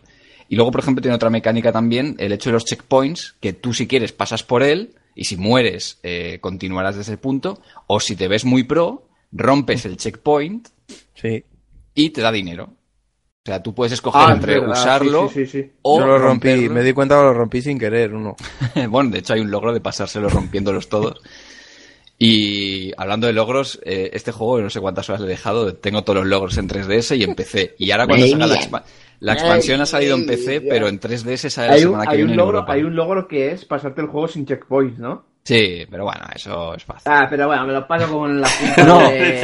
Y 0.50 0.56
luego, 0.56 0.72
por 0.72 0.82
ejemplo, 0.82 1.02
tiene 1.02 1.16
otra 1.16 1.30
mecánica 1.30 1.72
también, 1.72 2.16
el 2.20 2.32
hecho 2.32 2.50
de 2.50 2.54
los 2.54 2.66
checkpoints, 2.66 3.36
que 3.40 3.54
tú 3.54 3.74
si 3.74 3.88
quieres 3.88 4.12
pasas 4.14 4.44
por 4.44 4.64
él 4.64 4.96
y 5.16 5.26
si 5.26 5.36
mueres 5.38 6.00
eh, 6.04 6.38
continuarás 6.42 6.96
desde 6.96 7.14
ese 7.14 7.18
punto, 7.22 7.62
o 7.88 8.00
si 8.00 8.16
te 8.16 8.28
ves 8.28 8.46
muy 8.46 8.64
pro, 8.64 9.08
rompes 9.32 9.86
el 9.86 9.98
checkpoint 9.98 10.70
Sí. 11.16 11.44
y 11.96 12.12
te 12.12 12.22
da 12.22 12.32
dinero. 12.32 12.70
O 13.44 13.50
sea, 13.50 13.64
tú 13.64 13.74
puedes 13.74 13.94
escoger 13.94 14.22
Ah, 14.26 14.34
entre 14.34 14.60
verdad, 14.60 14.72
usarlo 14.78 15.30
sí, 15.30 15.46
sí, 15.46 15.46
sí, 15.48 15.64
sí. 15.64 15.72
o 15.82 16.00
Yo 16.00 16.06
lo 16.06 16.18
rompí, 16.20 16.50
romperlo. 16.50 16.74
me 16.74 16.84
di 16.84 16.94
cuenta 16.94 17.16
que 17.16 17.22
lo 17.22 17.34
rompí 17.34 17.62
sin 17.62 17.80
querer, 17.80 18.14
uno. 18.14 18.36
bueno, 18.90 19.10
de 19.10 19.20
hecho 19.20 19.34
hay 19.34 19.40
un 19.42 19.50
logro 19.52 19.74
de 19.74 19.80
pasárselos 19.82 20.34
rompiéndolos 20.34 20.90
todos. 20.90 21.22
Y 22.20 22.92
hablando 22.98 23.28
de 23.28 23.34
logros, 23.34 23.80
eh, 23.86 24.10
este 24.14 24.32
juego 24.32 24.60
no 24.60 24.70
sé 24.72 24.80
cuántas 24.82 25.08
horas 25.10 25.22
le 25.22 25.28
he 25.28 25.30
dejado, 25.32 25.76
tengo 25.76 26.04
todos 26.04 26.18
los 26.20 26.28
logros 26.28 26.58
en 26.58 26.68
3DS 26.68 27.16
y 27.18 27.24
en 27.24 27.36
PC. 27.36 27.76
Y 27.78 27.92
ahora 27.92 28.08
cuando 28.08 28.28
salga 28.28 28.48
la, 28.48 28.56
expa- 28.56 28.84
la 29.20 29.34
expansión 29.34 29.82
ha 29.82 29.86
salido 29.86 30.16
en 30.16 30.26
PC, 30.26 30.62
pero 30.62 30.88
en 30.88 31.00
3DS 31.00 31.50
sale 31.50 31.68
la 31.68 31.74
Hay 31.76 31.84
un, 31.86 31.92
semana 31.92 32.04
que 32.06 32.12
hay, 32.12 32.18
viene 32.18 32.32
un 32.32 32.38
logro, 32.38 32.66
hay 32.68 32.84
un 32.84 32.96
logro 32.96 33.28
que 33.28 33.52
es 33.52 33.66
pasarte 33.66 34.02
el 34.02 34.08
juego 34.08 34.28
sin 34.28 34.46
checkpoints, 34.48 34.98
¿no? 34.98 35.26
Sí, 35.44 35.86
pero 35.90 36.04
bueno, 36.04 36.26
eso 36.36 36.74
es 36.76 36.84
fácil. 36.84 37.04
Ah, 37.10 37.26
pero 37.30 37.48
bueno, 37.48 37.68
me 37.68 37.72
lo 37.74 37.88
paso 37.88 38.12
con 38.12 38.42
la 38.42 38.50
punta 38.50 38.84
No, 38.84 39.00
de... 39.10 39.42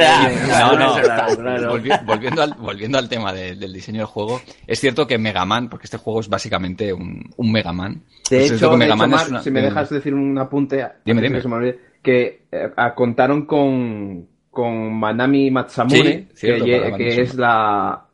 no, 0.50 0.76
no. 0.76 0.94
Claro. 0.96 1.72
Volvi- 1.78 2.04
volviendo, 2.04 2.42
al, 2.42 2.54
volviendo 2.58 2.98
al 2.98 3.08
tema 3.08 3.32
de- 3.32 3.54
del 3.56 3.72
diseño 3.72 3.98
del 4.00 4.06
juego, 4.06 4.42
es 4.66 4.80
cierto 4.80 5.06
que 5.06 5.16
Mega 5.16 5.46
Man, 5.46 5.70
porque 5.70 5.84
este 5.86 5.96
juego 5.96 6.20
es 6.20 6.28
básicamente 6.28 6.92
un, 6.92 7.30
un 7.36 7.52
Mega 7.52 7.72
Man. 7.72 8.02
De 8.28 8.44
es 8.44 8.50
hecho, 8.52 8.66
que 8.68 8.72
de 8.72 8.76
Mega 8.78 8.94
hecho, 8.94 9.06
Man 9.08 9.20
es 9.20 9.28
una- 9.28 9.42
si 9.42 9.50
me 9.50 9.62
dejas 9.62 9.88
decir 9.88 10.12
un 10.12 10.36
apunte, 10.38 10.84
Dime, 11.06 11.22
dime. 11.22 11.36
que 11.36 11.42
se 11.42 11.48
me 11.48 11.54
olvide, 11.54 11.78
que 12.04 12.42
eh, 12.52 12.70
contaron 12.94 13.46
con, 13.46 14.28
con 14.50 14.94
Manami 14.94 15.50
Matsamune, 15.50 16.28
Sí, 16.34 16.36
cierto, 16.36 16.64
que, 16.66 17.22
es 17.22 17.34
la, 17.34 18.06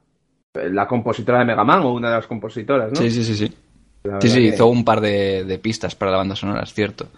la 0.54 0.86
compositora 0.86 1.40
de 1.40 1.44
Mega 1.44 1.64
Man, 1.64 1.80
o 1.82 1.92
una 1.92 2.08
de 2.08 2.16
las 2.16 2.26
compositoras, 2.26 2.90
¿no? 2.92 3.00
Sí, 3.00 3.10
sí, 3.10 3.24
sí, 3.24 3.34
sí. 3.34 3.52
Sí, 4.22 4.28
sí, 4.28 4.40
que- 4.40 4.46
hizo 4.48 4.66
un 4.68 4.84
par 4.84 5.00
de, 5.00 5.44
de 5.44 5.58
pistas 5.58 5.94
para 5.94 6.12
la 6.12 6.18
banda 6.18 6.36
sonora, 6.36 6.62
es 6.62 6.72
cierto. 6.72 7.08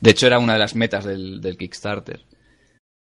De 0.00 0.10
hecho, 0.10 0.26
era 0.26 0.38
una 0.38 0.54
de 0.54 0.58
las 0.58 0.74
metas 0.74 1.04
del, 1.04 1.40
del 1.40 1.56
Kickstarter. 1.56 2.20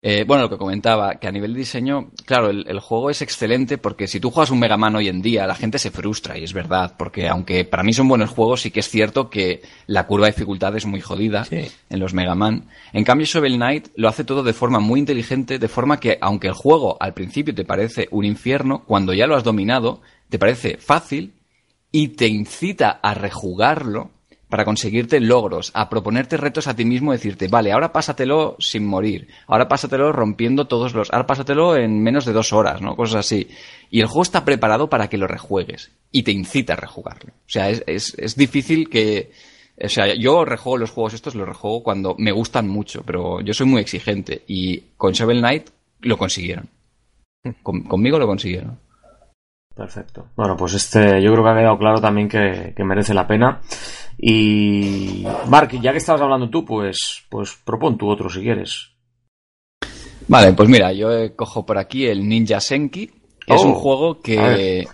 Eh, 0.06 0.26
bueno, 0.28 0.44
lo 0.44 0.50
que 0.50 0.58
comentaba, 0.58 1.16
que 1.16 1.28
a 1.30 1.32
nivel 1.32 1.54
de 1.54 1.60
diseño, 1.60 2.12
claro, 2.26 2.50
el, 2.50 2.66
el 2.68 2.82
juego 2.82 3.10
es 3.10 3.22
excelente 3.22 3.78
porque 3.78 4.06
si 4.10 4.20
tú 4.20 4.32
juegas 4.32 4.52
un 4.52 4.60
Mega 4.60 4.76
Man 4.76 4.98
hoy 4.98 5.08
en 5.08 5.22
día, 5.22 5.48
la 5.48 5.56
gente 5.56 5.80
se 5.80 5.92
frustra, 5.92 6.38
y 6.38 6.44
es 6.44 6.52
verdad, 6.52 6.96
porque 6.98 7.30
aunque 7.30 7.64
para 7.64 7.84
mí 7.84 7.94
son 7.94 8.10
buenos 8.10 8.30
juegos, 8.30 8.62
sí 8.64 8.70
que 8.72 8.82
es 8.82 8.90
cierto 8.90 9.30
que 9.30 9.62
la 9.88 10.06
curva 10.06 10.26
de 10.26 10.34
dificultad 10.34 10.76
es 10.76 10.86
muy 10.86 11.00
jodida 11.00 11.46
Sí. 11.46 11.72
en 11.90 12.00
los 12.02 12.14
Mega 12.14 12.36
Man. 12.36 12.68
En 12.92 13.06
cambio, 13.06 13.26
Shovel 13.26 13.56
Knight 13.56 13.88
lo 13.96 14.10
hace 14.10 14.26
todo 14.26 14.44
de 14.44 14.52
forma 14.52 14.80
muy 14.82 15.00
inteligente, 15.00 15.58
de 15.58 15.68
forma 15.70 16.02
que, 16.02 16.18
aunque 16.20 16.48
el 16.48 16.54
juego 16.54 16.98
al 17.00 17.14
principio 17.14 17.56
te 17.56 17.64
parece 17.64 18.10
un 18.12 18.26
infierno, 18.26 18.84
cuando 18.86 19.14
ya 19.14 19.26
lo 19.26 19.38
has 19.38 19.46
dominado, 19.46 20.02
te 20.28 20.38
parece 20.38 20.76
fácil 20.80 21.32
y 21.94 22.10
te 22.10 22.28
incita 22.28 23.00
a 23.02 23.14
rejugarlo 23.14 24.12
para 24.54 24.66
conseguirte 24.66 25.20
logros, 25.20 25.72
a 25.74 25.90
proponerte 25.90 26.38
retos 26.38 26.68
a 26.68 26.76
ti 26.76 26.86
mismo, 26.86 27.12
decirte, 27.12 27.48
vale, 27.48 27.72
ahora 27.72 27.92
pásatelo 27.92 28.56
sin 28.60 28.86
morir, 28.86 29.28
ahora 29.48 29.68
pásatelo 29.68 30.12
rompiendo 30.12 30.68
todos 30.68 30.94
los, 30.94 31.12
ahora 31.12 31.26
pásatelo 31.26 31.76
en 31.76 32.04
menos 32.04 32.24
de 32.24 32.34
dos 32.34 32.54
horas, 32.54 32.80
¿no? 32.80 32.96
Cosas 32.96 33.26
así. 33.26 33.48
Y 33.90 34.02
el 34.02 34.06
juego 34.06 34.22
está 34.22 34.46
preparado 34.46 34.92
para 34.92 35.08
que 35.08 35.18
lo 35.18 35.26
rejuegues 35.26 35.92
y 36.12 36.22
te 36.22 36.32
incita 36.34 36.74
a 36.74 36.76
rejugarlo. 36.76 37.34
O 37.34 37.50
sea, 37.50 37.72
es, 37.72 38.14
es, 38.16 38.36
difícil 38.36 38.92
que, 38.92 39.32
o 39.84 39.90
sea, 39.90 40.14
yo 40.14 40.46
rejuego 40.46 40.78
los 40.78 40.92
juegos 40.92 41.16
estos, 41.16 41.34
los 41.34 41.48
rejuego 41.48 41.82
cuando 41.82 42.14
me 42.20 42.32
gustan 42.32 42.70
mucho, 42.70 43.02
pero 43.04 43.42
yo 43.42 43.56
soy 43.56 43.66
muy 43.66 43.82
exigente 43.82 44.44
y 44.46 44.82
con 44.98 45.14
Shovel 45.14 45.40
Knight 45.40 45.72
lo 46.02 46.16
consiguieron. 46.16 46.70
Con- 47.64 47.86
conmigo 47.86 48.20
lo 48.20 48.28
consiguieron. 48.28 48.78
Perfecto. 49.76 50.28
Bueno, 50.36 50.56
pues 50.56 50.76
este 50.76 51.20
yo 51.24 51.32
creo 51.32 51.44
que 51.44 51.50
ha 51.50 51.58
quedado 51.58 51.80
claro 51.80 52.00
también 52.00 52.30
que 52.30 52.84
merece 52.84 53.16
la 53.16 53.26
pena. 53.26 53.60
Y 54.18 55.26
Mark, 55.48 55.72
ya 55.82 55.92
que 55.92 55.98
estabas 55.98 56.22
hablando 56.22 56.50
tú, 56.50 56.64
pues, 56.64 57.24
pues 57.30 57.58
propon 57.64 57.98
tú 57.98 58.10
otro 58.10 58.30
si 58.30 58.42
quieres. 58.42 58.90
Vale, 60.28 60.54
pues 60.54 60.70
mira, 60.70 60.94
yo 60.94 61.36
cojo 61.36 61.66
por 61.66 61.78
aquí 61.78 62.06
el 62.06 62.28
Ninja 62.28 62.60
Senki, 62.60 63.08
que 63.08 63.54
es 63.54 63.62
Oh, 63.62 63.68
un 63.68 63.74
juego 63.74 64.12
a 64.12 64.22
que 64.22 64.88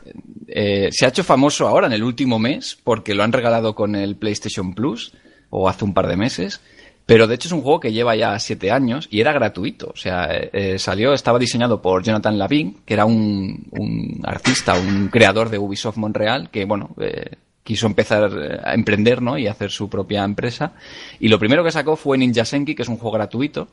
eh, 0.47 0.89
se 0.91 1.05
ha 1.05 1.09
hecho 1.09 1.24
famoso 1.24 1.67
ahora 1.67 1.88
en 1.88 1.93
el 1.93 2.03
último 2.03 2.39
mes 2.39 2.78
porque 2.84 3.13
lo 3.13 3.24
han 3.24 3.32
regalado 3.32 3.76
con 3.76 3.95
el 3.95 4.15
PlayStation 4.15 4.74
Plus 4.74 5.13
o 5.49 5.70
hace 5.70 5.86
un 5.86 5.93
par 5.93 6.07
de 6.07 6.17
meses. 6.17 6.61
Pero 7.05 7.26
de 7.26 7.36
hecho 7.36 7.47
es 7.47 7.53
un 7.53 7.61
juego 7.61 7.80
que 7.80 7.91
lleva 7.91 8.15
ya 8.15 8.38
siete 8.38 8.70
años 8.70 9.07
y 9.09 9.20
era 9.20 9.34
gratuito. 9.34 9.89
O 9.91 9.95
sea, 9.95 10.28
eh, 10.32 10.78
salió, 10.78 11.13
estaba 11.13 11.39
diseñado 11.39 11.82
por 11.82 12.03
Jonathan 12.03 12.38
Lavin, 12.38 12.82
que 12.86 12.93
era 12.93 13.05
un, 13.05 13.67
un 13.72 14.22
artista, 14.24 14.76
un 14.76 15.07
creador 15.07 15.49
de 15.49 15.57
Ubisoft 15.57 15.97
Montreal, 15.97 16.51
que 16.51 16.65
bueno, 16.65 16.91
eh, 16.99 17.32
quiso 17.70 17.86
empezar 17.86 18.32
eh, 18.34 18.59
a 18.63 18.74
emprender, 18.74 19.22
¿no? 19.22 19.38
Y 19.38 19.45
hacer 19.45 19.70
su 19.70 19.88
propia 19.89 20.24
empresa. 20.24 20.74
Y 21.20 21.28
lo 21.28 21.38
primero 21.38 21.63
que 21.63 21.70
sacó 21.72 21.95
fue 21.95 22.17
Ninja 22.17 22.43
Senki, 22.43 22.74
que 22.74 22.82
es 22.82 22.89
un 22.89 22.97
juego 22.97 23.13
gratuito. 23.17 23.67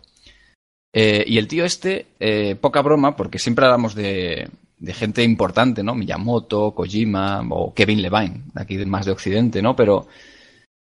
Eh, 0.92 1.24
y 1.26 1.38
el 1.38 1.48
tío 1.48 1.64
este, 1.64 2.04
eh, 2.20 2.56
poca 2.60 2.82
broma, 2.82 3.16
porque 3.16 3.38
siempre 3.38 3.64
hablamos 3.64 3.94
de, 3.94 4.50
de 4.78 4.92
gente 4.92 5.22
importante, 5.22 5.82
¿no? 5.82 5.94
Miyamoto, 5.94 6.72
Kojima 6.74 7.42
o 7.50 7.72
Kevin 7.72 8.02
Levine, 8.02 8.42
aquí 8.54 8.76
más 8.84 9.06
de 9.06 9.12
Occidente, 9.12 9.62
¿no? 9.62 9.74
Pero, 9.74 10.06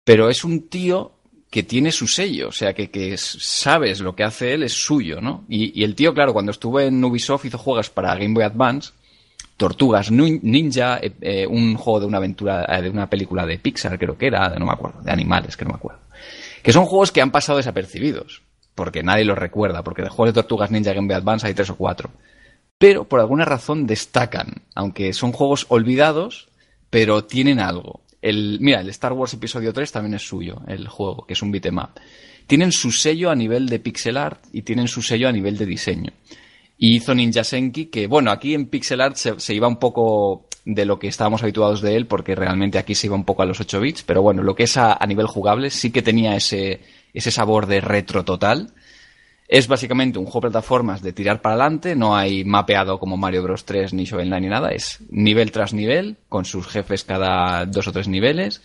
pero 0.04 0.30
es 0.30 0.44
un 0.44 0.68
tío 0.68 1.10
que 1.50 1.64
tiene 1.64 1.90
su 1.90 2.06
sello, 2.06 2.48
o 2.48 2.52
sea, 2.52 2.72
que, 2.72 2.88
que 2.88 3.14
es- 3.14 3.36
sabes 3.40 4.00
lo 4.00 4.14
que 4.14 4.24
hace 4.24 4.54
él 4.54 4.62
es 4.62 4.72
suyo, 4.72 5.20
¿no? 5.20 5.44
Y, 5.48 5.78
y 5.78 5.84
el 5.84 5.94
tío, 5.96 6.14
claro, 6.14 6.32
cuando 6.32 6.52
estuvo 6.52 6.78
en 6.80 7.02
Ubisoft 7.04 7.44
hizo 7.46 7.58
juegos 7.58 7.90
para 7.90 8.14
Game 8.14 8.32
Boy 8.34 8.44
Advance, 8.44 8.92
Tortugas 9.62 10.10
Ninja, 10.10 10.98
eh, 10.98 11.12
eh, 11.20 11.46
un 11.46 11.76
juego 11.76 12.00
de 12.00 12.06
una 12.06 12.16
aventura, 12.16 12.66
eh, 12.68 12.82
de 12.82 12.90
una 12.90 13.08
película 13.08 13.46
de 13.46 13.60
Pixar, 13.60 13.96
creo 13.96 14.18
que 14.18 14.26
era, 14.26 14.48
no 14.58 14.66
me 14.66 14.72
acuerdo, 14.72 15.00
de 15.02 15.12
animales, 15.12 15.56
que 15.56 15.64
no 15.64 15.70
me 15.70 15.76
acuerdo. 15.76 16.00
Que 16.64 16.72
son 16.72 16.84
juegos 16.84 17.12
que 17.12 17.20
han 17.20 17.30
pasado 17.30 17.58
desapercibidos, 17.58 18.42
porque 18.74 19.04
nadie 19.04 19.24
los 19.24 19.38
recuerda, 19.38 19.84
porque 19.84 20.02
de 20.02 20.08
juegos 20.08 20.34
de 20.34 20.42
Tortugas 20.42 20.72
Ninja 20.72 20.92
Game 20.92 21.06
Boy 21.06 21.14
Advance 21.14 21.46
hay 21.46 21.54
tres 21.54 21.70
o 21.70 21.76
cuatro. 21.76 22.10
Pero 22.76 23.04
por 23.04 23.20
alguna 23.20 23.44
razón 23.44 23.86
destacan, 23.86 24.62
aunque 24.74 25.12
son 25.12 25.30
juegos 25.30 25.66
olvidados, 25.68 26.48
pero 26.90 27.26
tienen 27.26 27.60
algo. 27.60 28.00
El, 28.20 28.58
mira, 28.60 28.80
el 28.80 28.88
Star 28.88 29.12
Wars 29.12 29.32
Episodio 29.34 29.72
3 29.72 29.92
también 29.92 30.14
es 30.14 30.22
suyo, 30.22 30.62
el 30.66 30.88
juego, 30.88 31.24
que 31.24 31.34
es 31.34 31.42
un 31.42 31.52
beat'em 31.52 31.78
up. 31.78 32.00
Tienen 32.48 32.72
su 32.72 32.90
sello 32.90 33.30
a 33.30 33.36
nivel 33.36 33.68
de 33.68 33.78
pixel 33.78 34.16
art 34.16 34.44
y 34.52 34.62
tienen 34.62 34.88
su 34.88 35.02
sello 35.02 35.28
a 35.28 35.32
nivel 35.32 35.56
de 35.56 35.66
diseño. 35.66 36.10
Y 36.78 36.96
hizo 36.96 37.14
Ninja 37.14 37.44
Senki, 37.44 37.86
que 37.86 38.06
bueno, 38.06 38.30
aquí 38.30 38.54
en 38.54 38.66
pixel 38.66 39.00
art 39.00 39.16
se, 39.16 39.54
iba 39.54 39.68
un 39.68 39.76
poco 39.76 40.46
de 40.64 40.84
lo 40.84 40.98
que 40.98 41.08
estábamos 41.08 41.42
habituados 41.42 41.80
de 41.80 41.96
él, 41.96 42.06
porque 42.06 42.34
realmente 42.34 42.78
aquí 42.78 42.94
se 42.94 43.06
iba 43.06 43.16
un 43.16 43.24
poco 43.24 43.42
a 43.42 43.46
los 43.46 43.60
8 43.60 43.80
bits, 43.80 44.02
pero 44.02 44.22
bueno, 44.22 44.42
lo 44.42 44.54
que 44.54 44.64
es 44.64 44.76
a, 44.76 44.92
a 44.94 45.06
nivel 45.06 45.26
jugable 45.26 45.70
sí 45.70 45.90
que 45.90 46.02
tenía 46.02 46.34
ese, 46.34 46.80
ese 47.14 47.30
sabor 47.30 47.66
de 47.66 47.80
retro 47.80 48.24
total. 48.24 48.72
Es 49.48 49.68
básicamente 49.68 50.18
un 50.18 50.24
juego 50.24 50.40
de 50.46 50.52
plataformas 50.52 51.02
de 51.02 51.12
tirar 51.12 51.42
para 51.42 51.56
adelante, 51.56 51.94
no 51.94 52.16
hay 52.16 52.42
mapeado 52.42 52.98
como 52.98 53.18
Mario 53.18 53.42
Bros 53.42 53.66
3 53.66 53.92
ni 53.92 54.04
Shovel 54.04 54.28
Knight 54.28 54.42
ni 54.42 54.48
nada, 54.48 54.70
es 54.70 54.98
nivel 55.10 55.52
tras 55.52 55.74
nivel, 55.74 56.16
con 56.28 56.46
sus 56.46 56.66
jefes 56.68 57.04
cada 57.04 57.66
dos 57.66 57.86
o 57.86 57.92
tres 57.92 58.08
niveles, 58.08 58.62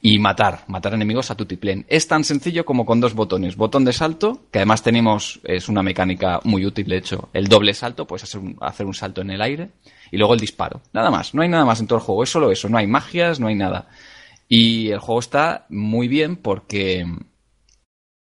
y 0.00 0.18
matar, 0.18 0.64
matar 0.68 0.94
enemigos 0.94 1.30
a 1.30 1.36
tutiplén. 1.36 1.86
Es 1.88 2.06
tan 2.06 2.24
sencillo 2.24 2.64
como 2.64 2.84
con 2.84 3.00
dos 3.00 3.14
botones. 3.14 3.56
Botón 3.56 3.84
de 3.84 3.92
salto, 3.92 4.46
que 4.50 4.58
además 4.58 4.82
tenemos, 4.82 5.40
es 5.44 5.68
una 5.68 5.82
mecánica 5.82 6.40
muy 6.44 6.64
útil, 6.66 6.86
de 6.86 6.98
hecho, 6.98 7.28
el 7.32 7.48
doble 7.48 7.74
salto, 7.74 8.06
puedes 8.06 8.24
hacer 8.24 8.40
un, 8.40 8.56
hacer 8.60 8.86
un 8.86 8.94
salto 8.94 9.20
en 9.22 9.30
el 9.30 9.42
aire, 9.42 9.70
y 10.10 10.16
luego 10.16 10.34
el 10.34 10.40
disparo. 10.40 10.82
Nada 10.92 11.10
más, 11.10 11.34
no 11.34 11.42
hay 11.42 11.48
nada 11.48 11.64
más 11.64 11.80
en 11.80 11.86
todo 11.86 11.98
el 11.98 12.04
juego, 12.04 12.22
es 12.22 12.30
solo 12.30 12.50
eso, 12.50 12.68
no 12.68 12.78
hay 12.78 12.86
magias, 12.86 13.40
no 13.40 13.48
hay 13.48 13.54
nada. 13.54 13.88
Y 14.48 14.90
el 14.90 14.98
juego 14.98 15.20
está 15.20 15.66
muy 15.68 16.08
bien 16.08 16.36
porque 16.36 17.04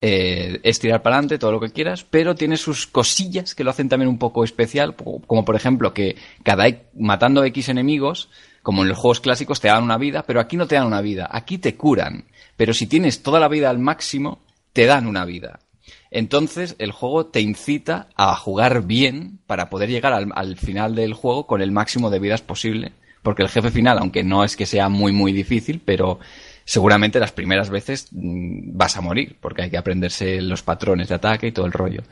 eh, 0.01 0.61
es 0.63 0.79
tirar 0.79 1.03
para 1.03 1.17
adelante, 1.17 1.39
todo 1.39 1.53
lo 1.53 1.61
que 1.61 1.73
quieras, 1.73 2.05
pero 2.05 2.35
tiene 2.35 2.57
sus 2.57 2.87
cosillas 2.87 3.55
que 3.55 3.65
lo 3.65 3.71
hacen 3.71 3.89
también 3.89 4.09
un 4.09 4.19
poco 4.19 4.45
especial, 4.45 4.95
como 4.95 5.45
por 5.45 5.57
ejemplo 5.57 5.93
que 5.95 6.17
cada 6.43 6.67
matando 6.95 7.45
X 7.45 7.69
enemigos, 7.71 8.31
como 8.67 8.83
en 8.83 8.89
los 8.89 8.99
juegos 8.99 9.21
clásicos 9.21 9.61
te 9.61 9.69
dan 9.69 9.85
una 9.85 9.97
vida, 9.97 10.25
pero 10.27 10.41
aquí 10.41 10.57
no 10.57 10.67
te 10.67 10.75
dan 10.75 10.89
una 10.89 11.01
vida, 11.01 11.29
aquí 11.31 11.57
te 11.57 11.77
curan, 11.77 12.25
pero 12.57 12.75
si 12.75 12.89
tienes 12.89 13.23
toda 13.23 13.39
la 13.39 13.47
vida 13.47 13.71
al 13.71 13.79
máximo, 13.79 14.41
te 14.73 14.87
dan 14.87 15.07
una 15.07 15.25
vida. 15.25 15.61
Entonces 16.11 16.75
el 16.81 16.91
juego 16.91 17.27
te 17.27 17.41
incita 17.41 18.09
a 18.17 18.35
jugar 18.35 18.83
bien 18.83 19.39
para 19.47 19.71
poder 19.71 19.89
llegar 19.89 20.13
al, 20.13 20.33
al 20.35 20.57
final 20.57 20.97
del 20.97 21.15
juego 21.15 21.47
con 21.47 21.63
el 21.63 21.71
máximo 21.71 22.11
de 22.11 22.19
vidas 22.19 22.43
posible, 22.43 22.91
porque 23.23 23.45
el 23.45 23.51
jefe 23.51 23.71
final, 23.71 23.99
aunque 23.99 24.25
no 24.25 24.43
es 24.43 24.57
que 24.57 24.67
sea 24.67 24.89
muy 24.89 25.13
muy 25.13 25.33
difícil, 25.33 25.81
pero 25.85 26.19
seguramente 26.65 27.21
las 27.21 27.31
primeras 27.31 27.71
veces 27.71 28.09
mm, 28.11 28.77
vas 28.77 28.97
a 28.97 29.01
morir, 29.01 29.37
porque 29.41 29.63
hay 29.63 29.71
que 29.71 29.79
aprenderse 29.79 30.43
los 30.43 30.65
patrones 30.65 31.09
de 31.09 31.15
ataque 31.15 31.47
y 31.47 31.53
todo 31.53 31.67
el 31.67 31.73
rollo. 31.73 32.03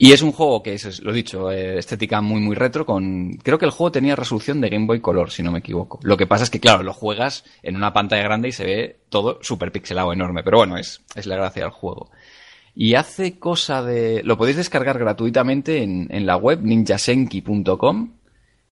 Y 0.00 0.12
es 0.12 0.22
un 0.22 0.30
juego 0.30 0.62
que 0.62 0.74
es, 0.74 1.02
lo 1.02 1.10
he 1.10 1.14
dicho, 1.14 1.50
eh, 1.50 1.76
estética 1.76 2.20
muy 2.20 2.40
muy 2.40 2.54
retro 2.54 2.86
con... 2.86 3.32
Creo 3.42 3.58
que 3.58 3.64
el 3.64 3.72
juego 3.72 3.90
tenía 3.90 4.14
resolución 4.14 4.60
de 4.60 4.68
Game 4.68 4.86
Boy 4.86 5.00
Color, 5.00 5.32
si 5.32 5.42
no 5.42 5.50
me 5.50 5.58
equivoco. 5.58 5.98
Lo 6.04 6.16
que 6.16 6.28
pasa 6.28 6.44
es 6.44 6.50
que, 6.50 6.60
claro, 6.60 6.84
lo 6.84 6.92
juegas 6.92 7.44
en 7.64 7.74
una 7.74 7.92
pantalla 7.92 8.22
grande 8.22 8.48
y 8.48 8.52
se 8.52 8.64
ve 8.64 9.00
todo 9.08 9.40
súper 9.42 9.72
pixelado, 9.72 10.12
enorme. 10.12 10.44
Pero 10.44 10.58
bueno, 10.58 10.76
es, 10.76 11.02
es 11.16 11.26
la 11.26 11.34
gracia 11.34 11.64
del 11.64 11.72
juego. 11.72 12.12
Y 12.76 12.94
hace 12.94 13.40
cosa 13.40 13.82
de... 13.82 14.22
Lo 14.22 14.38
podéis 14.38 14.58
descargar 14.58 15.00
gratuitamente 15.00 15.82
en, 15.82 16.06
en 16.10 16.26
la 16.26 16.36
web 16.36 16.60
ninjasenki.com. 16.62 18.12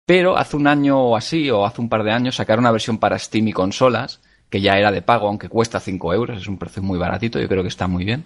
Pero 0.07 0.37
hace 0.37 0.57
un 0.57 0.65
año 0.65 0.99
o 0.99 1.15
así, 1.15 1.51
o 1.51 1.67
hace 1.67 1.81
un 1.81 1.89
par 1.89 2.03
de 2.03 2.13
años, 2.13 2.37
sacaron 2.37 2.63
una 2.63 2.71
versión 2.71 2.97
para 2.97 3.19
Steam 3.19 3.47
y 3.47 3.53
consolas 3.53 4.21
que 4.51 4.59
ya 4.59 4.77
era 4.77 4.91
de 4.91 5.01
pago, 5.01 5.27
aunque 5.29 5.47
cuesta 5.47 5.79
5 5.79 6.13
euros, 6.13 6.41
es 6.41 6.47
un 6.47 6.57
precio 6.57 6.83
muy 6.83 6.99
baratito, 6.99 7.39
yo 7.39 7.47
creo 7.47 7.63
que 7.63 7.69
está 7.69 7.87
muy 7.87 8.03
bien, 8.03 8.25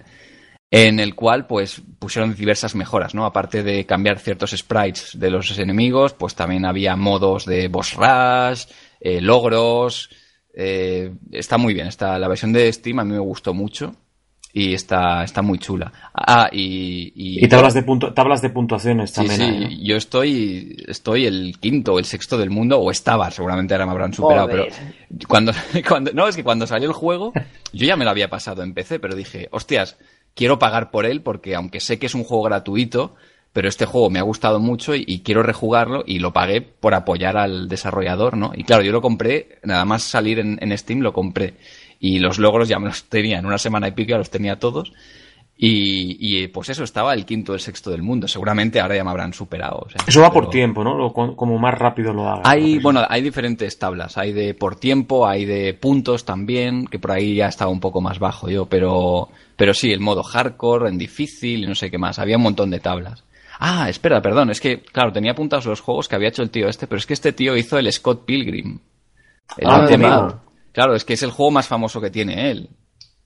en 0.71 0.99
el 0.99 1.15
cual 1.15 1.47
pues 1.47 1.81
pusieron 1.99 2.35
diversas 2.35 2.75
mejoras, 2.75 3.13
¿no? 3.13 3.25
Aparte 3.25 3.63
de 3.63 3.85
cambiar 3.85 4.19
ciertos 4.19 4.51
sprites 4.51 5.11
de 5.13 5.29
los 5.29 5.57
enemigos, 5.57 6.13
pues 6.13 6.35
también 6.35 6.65
había 6.65 6.95
modos 6.95 7.45
de 7.45 7.67
boss 7.67 7.93
rush, 7.93 8.65
eh, 8.99 9.21
logros, 9.21 10.09
eh, 10.53 11.13
está 11.31 11.57
muy 11.57 11.73
bien, 11.73 11.87
está, 11.87 12.17
la 12.17 12.27
versión 12.27 12.53
de 12.53 12.71
Steam 12.71 12.99
a 12.99 13.05
mí 13.05 13.13
me 13.13 13.19
gustó 13.19 13.53
mucho 13.53 13.95
y 14.57 14.73
está, 14.73 15.25
está 15.25 15.41
muy 15.41 15.59
chula. 15.59 15.91
Ah, 16.13 16.47
y... 16.49 17.11
Y, 17.13 17.43
y 17.43 17.47
tablas, 17.49 17.73
de 17.73 17.83
punto, 17.83 18.13
tablas 18.13 18.41
de 18.41 18.49
puntuaciones 18.49 19.11
también. 19.11 19.35
Sí, 19.35 19.67
sí. 19.67 19.83
yo 19.83 19.97
estoy, 19.97 20.81
estoy 20.87 21.25
el 21.25 21.57
quinto 21.59 21.93
o 21.93 21.99
el 21.99 22.05
sexto 22.05 22.37
del 22.37 22.51
mundo, 22.51 22.79
o 22.79 22.89
estaba, 22.89 23.29
seguramente 23.31 23.73
ahora 23.73 23.85
me 23.85 23.91
habrán 23.91 24.13
superado, 24.13 24.47
Joder. 24.47 24.71
pero 25.09 25.27
cuando, 25.27 25.51
cuando, 25.87 26.13
no, 26.13 26.29
es 26.29 26.37
que 26.37 26.43
cuando 26.45 26.65
salió 26.65 26.87
el 26.87 26.93
juego, 26.93 27.33
yo 27.73 27.85
ya 27.85 27.97
me 27.97 28.05
lo 28.05 28.11
había 28.11 28.29
pasado 28.29 28.63
en 28.63 28.73
PC, 28.73 28.99
pero 28.99 29.13
dije, 29.13 29.49
hostias, 29.51 29.97
quiero 30.35 30.59
pagar 30.59 30.91
por 30.91 31.05
él 31.05 31.21
porque 31.21 31.55
aunque 31.55 31.79
sé 31.79 31.97
que 31.97 32.05
es 32.05 32.13
un 32.13 32.23
juego 32.23 32.43
gratuito, 32.43 33.15
pero 33.53 33.69
este 33.69 33.85
juego 33.85 34.09
me 34.09 34.19
ha 34.19 34.23
gustado 34.23 34.59
mucho 34.59 34.93
y, 34.95 35.21
quiero 35.23 35.41
rejugarlo 35.41 36.03
y 36.05 36.19
lo 36.19 36.33
pagué 36.33 36.61
por 36.61 36.93
apoyar 36.93 37.37
al 37.37 37.69
desarrollador, 37.69 38.35
¿no? 38.35 38.51
Y 38.53 38.65
claro, 38.65 38.83
yo 38.83 38.91
lo 38.91 39.01
compré, 39.01 39.59
nada 39.63 39.85
más 39.85 40.03
salir 40.03 40.39
en, 40.39 40.59
en 40.61 40.77
Steam 40.77 40.99
lo 40.99 41.13
compré 41.13 41.53
y 41.99 42.19
los 42.19 42.37
logros 42.37 42.67
ya 42.67 42.79
me 42.79 42.87
los 42.87 43.05
tenía 43.05 43.39
en 43.39 43.45
una 43.45 43.57
semana 43.57 43.87
y 43.87 43.91
pico, 43.91 44.11
ya 44.11 44.17
los 44.17 44.29
tenía 44.29 44.59
todos. 44.59 44.91
Y, 45.57 46.17
y, 46.19 46.47
pues 46.49 46.67
eso, 46.67 46.83
estaba 46.83 47.13
el 47.13 47.25
quinto 47.25 47.53
o 47.53 47.55
el 47.55 47.61
sexto 47.61 47.89
del 47.89 48.03
mundo. 48.03 48.27
Seguramente 48.27 48.81
ahora 48.81 48.97
ya 48.97 49.05
me 49.05 49.11
habrán 49.11 49.31
superado. 49.31 49.83
O 49.85 49.89
sea, 49.89 50.01
eso 50.05 50.21
va 50.21 50.29
por 50.29 50.49
tiempo, 50.49 50.83
¿no? 50.83 50.95
Lo, 50.95 51.13
como 51.13 51.57
más 51.57 51.73
rápido 51.73 52.11
lo 52.11 52.27
haga. 52.27 52.41
Hay, 52.43 52.79
bueno, 52.79 53.05
hay 53.07 53.21
diferentes 53.21 53.79
tablas. 53.79 54.17
Hay 54.17 54.33
de 54.33 54.53
por 54.53 54.75
tiempo, 54.75 55.25
hay 55.25 55.45
de 55.45 55.73
puntos 55.73 56.25
también, 56.25 56.87
que 56.87 56.99
por 56.99 57.11
ahí 57.11 57.35
ya 57.35 57.47
estaba 57.47 57.71
un 57.71 57.79
poco 57.79 58.01
más 58.01 58.19
bajo 58.19 58.49
yo. 58.49 58.65
Pero, 58.65 59.29
pero 59.55 59.73
sí, 59.73 59.91
el 59.91 60.01
modo 60.01 60.23
hardcore, 60.23 60.89
en 60.89 60.97
difícil 60.97 61.63
y 61.63 61.67
no 61.67 61.75
sé 61.75 61.89
qué 61.89 61.97
más. 61.97 62.19
Había 62.19 62.35
un 62.35 62.43
montón 62.43 62.69
de 62.69 62.81
tablas. 62.81 63.23
Ah, 63.57 63.89
espera, 63.89 64.21
perdón. 64.21 64.49
Es 64.49 64.59
que, 64.59 64.81
claro, 64.81 65.13
tenía 65.13 65.31
apuntados 65.31 65.65
los 65.67 65.79
juegos 65.79 66.09
que 66.09 66.15
había 66.15 66.29
hecho 66.29 66.43
el 66.43 66.49
tío 66.49 66.67
este, 66.67 66.85
pero 66.87 66.99
es 66.99 67.05
que 67.05 67.13
este 67.13 67.31
tío 67.31 67.55
hizo 67.55 67.77
el 67.77 67.89
Scott 67.93 68.25
Pilgrim. 68.25 68.79
El 69.57 69.67
ah. 69.67 70.41
Claro, 70.73 70.95
es 70.95 71.05
que 71.05 71.13
es 71.13 71.23
el 71.23 71.31
juego 71.31 71.51
más 71.51 71.67
famoso 71.67 72.01
que 72.01 72.09
tiene 72.09 72.51
él. 72.51 72.69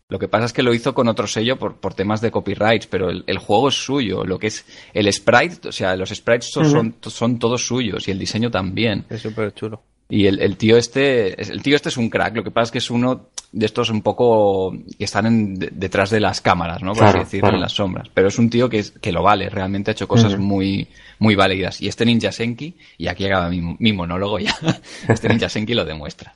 Lo 0.10 0.18
que 0.18 0.28
pasa 0.28 0.46
es 0.46 0.54
que 0.54 0.64
lo 0.64 0.74
hizo 0.74 0.96
con 0.96 1.08
otro 1.08 1.28
sello 1.28 1.58
por, 1.60 1.76
por 1.76 1.94
temas 1.94 2.20
de 2.20 2.32
copyrights, 2.32 2.88
pero 2.88 3.12
el, 3.12 3.24
el, 3.28 3.38
juego 3.38 3.70
es 3.70 3.76
suyo. 3.76 4.26
Lo 4.26 4.40
que 4.40 4.48
es 4.48 4.66
el 4.92 5.12
sprite, 5.14 5.70
o 5.70 5.72
sea, 5.72 5.96
los 5.96 6.10
sprites 6.10 6.50
son, 6.52 6.66
uh 6.66 6.70
-huh. 6.70 6.94
son, 7.02 7.12
son, 7.12 7.40
todos 7.40 7.68
suyos 7.68 8.08
y 8.08 8.12
el 8.12 8.18
diseño 8.18 8.50
también. 8.50 9.06
Es 9.08 9.22
súper 9.22 9.54
chulo. 9.54 9.84
Y 10.10 10.26
el, 10.26 10.42
el, 10.42 10.58
tío 10.58 10.78
este, 10.78 11.40
el 11.40 11.62
tío 11.62 11.76
este 11.76 11.90
es 11.90 11.98
un 11.98 12.10
crack. 12.10 12.36
Lo 12.36 12.44
que 12.44 12.50
pasa 12.50 12.64
es 12.64 12.72
que 12.72 12.78
es 12.80 12.90
uno 12.90 13.28
de 13.52 13.66
estos 13.68 13.92
un 13.92 14.02
poco 14.02 14.74
que 14.98 15.04
están 15.04 15.28
en, 15.28 15.54
de, 15.60 15.70
detrás 15.72 16.10
de 16.10 16.20
las 16.20 16.42
cámaras, 16.42 16.82
¿no? 16.82 16.94
Por 16.94 17.04
claro, 17.04 17.20
así 17.20 17.26
decirlo, 17.26 17.42
claro. 17.42 17.58
en 17.58 17.62
las 17.62 17.74
sombras. 17.74 18.10
Pero 18.12 18.30
es 18.30 18.40
un 18.40 18.50
tío 18.50 18.68
que, 18.68 18.80
es, 18.80 18.90
que 18.90 19.12
lo 19.12 19.22
vale, 19.22 19.48
realmente 19.48 19.92
ha 19.92 19.94
hecho 19.94 20.08
cosas 20.08 20.34
uh 20.34 20.38
-huh. 20.38 20.40
muy, 20.40 20.88
muy 21.20 21.36
válidas. 21.36 21.80
Y 21.82 21.88
este 21.88 22.04
Ninja 22.06 22.32
Senki, 22.32 22.76
y 22.98 23.06
aquí 23.06 23.28
acaba 23.28 23.48
mi, 23.50 23.76
mi 23.78 23.94
monólogo 23.94 24.40
ya, 24.40 24.58
este 25.08 25.30
Ninja 25.30 25.50
Senki 25.50 25.76
lo 25.76 25.86
demuestra. 25.86 26.34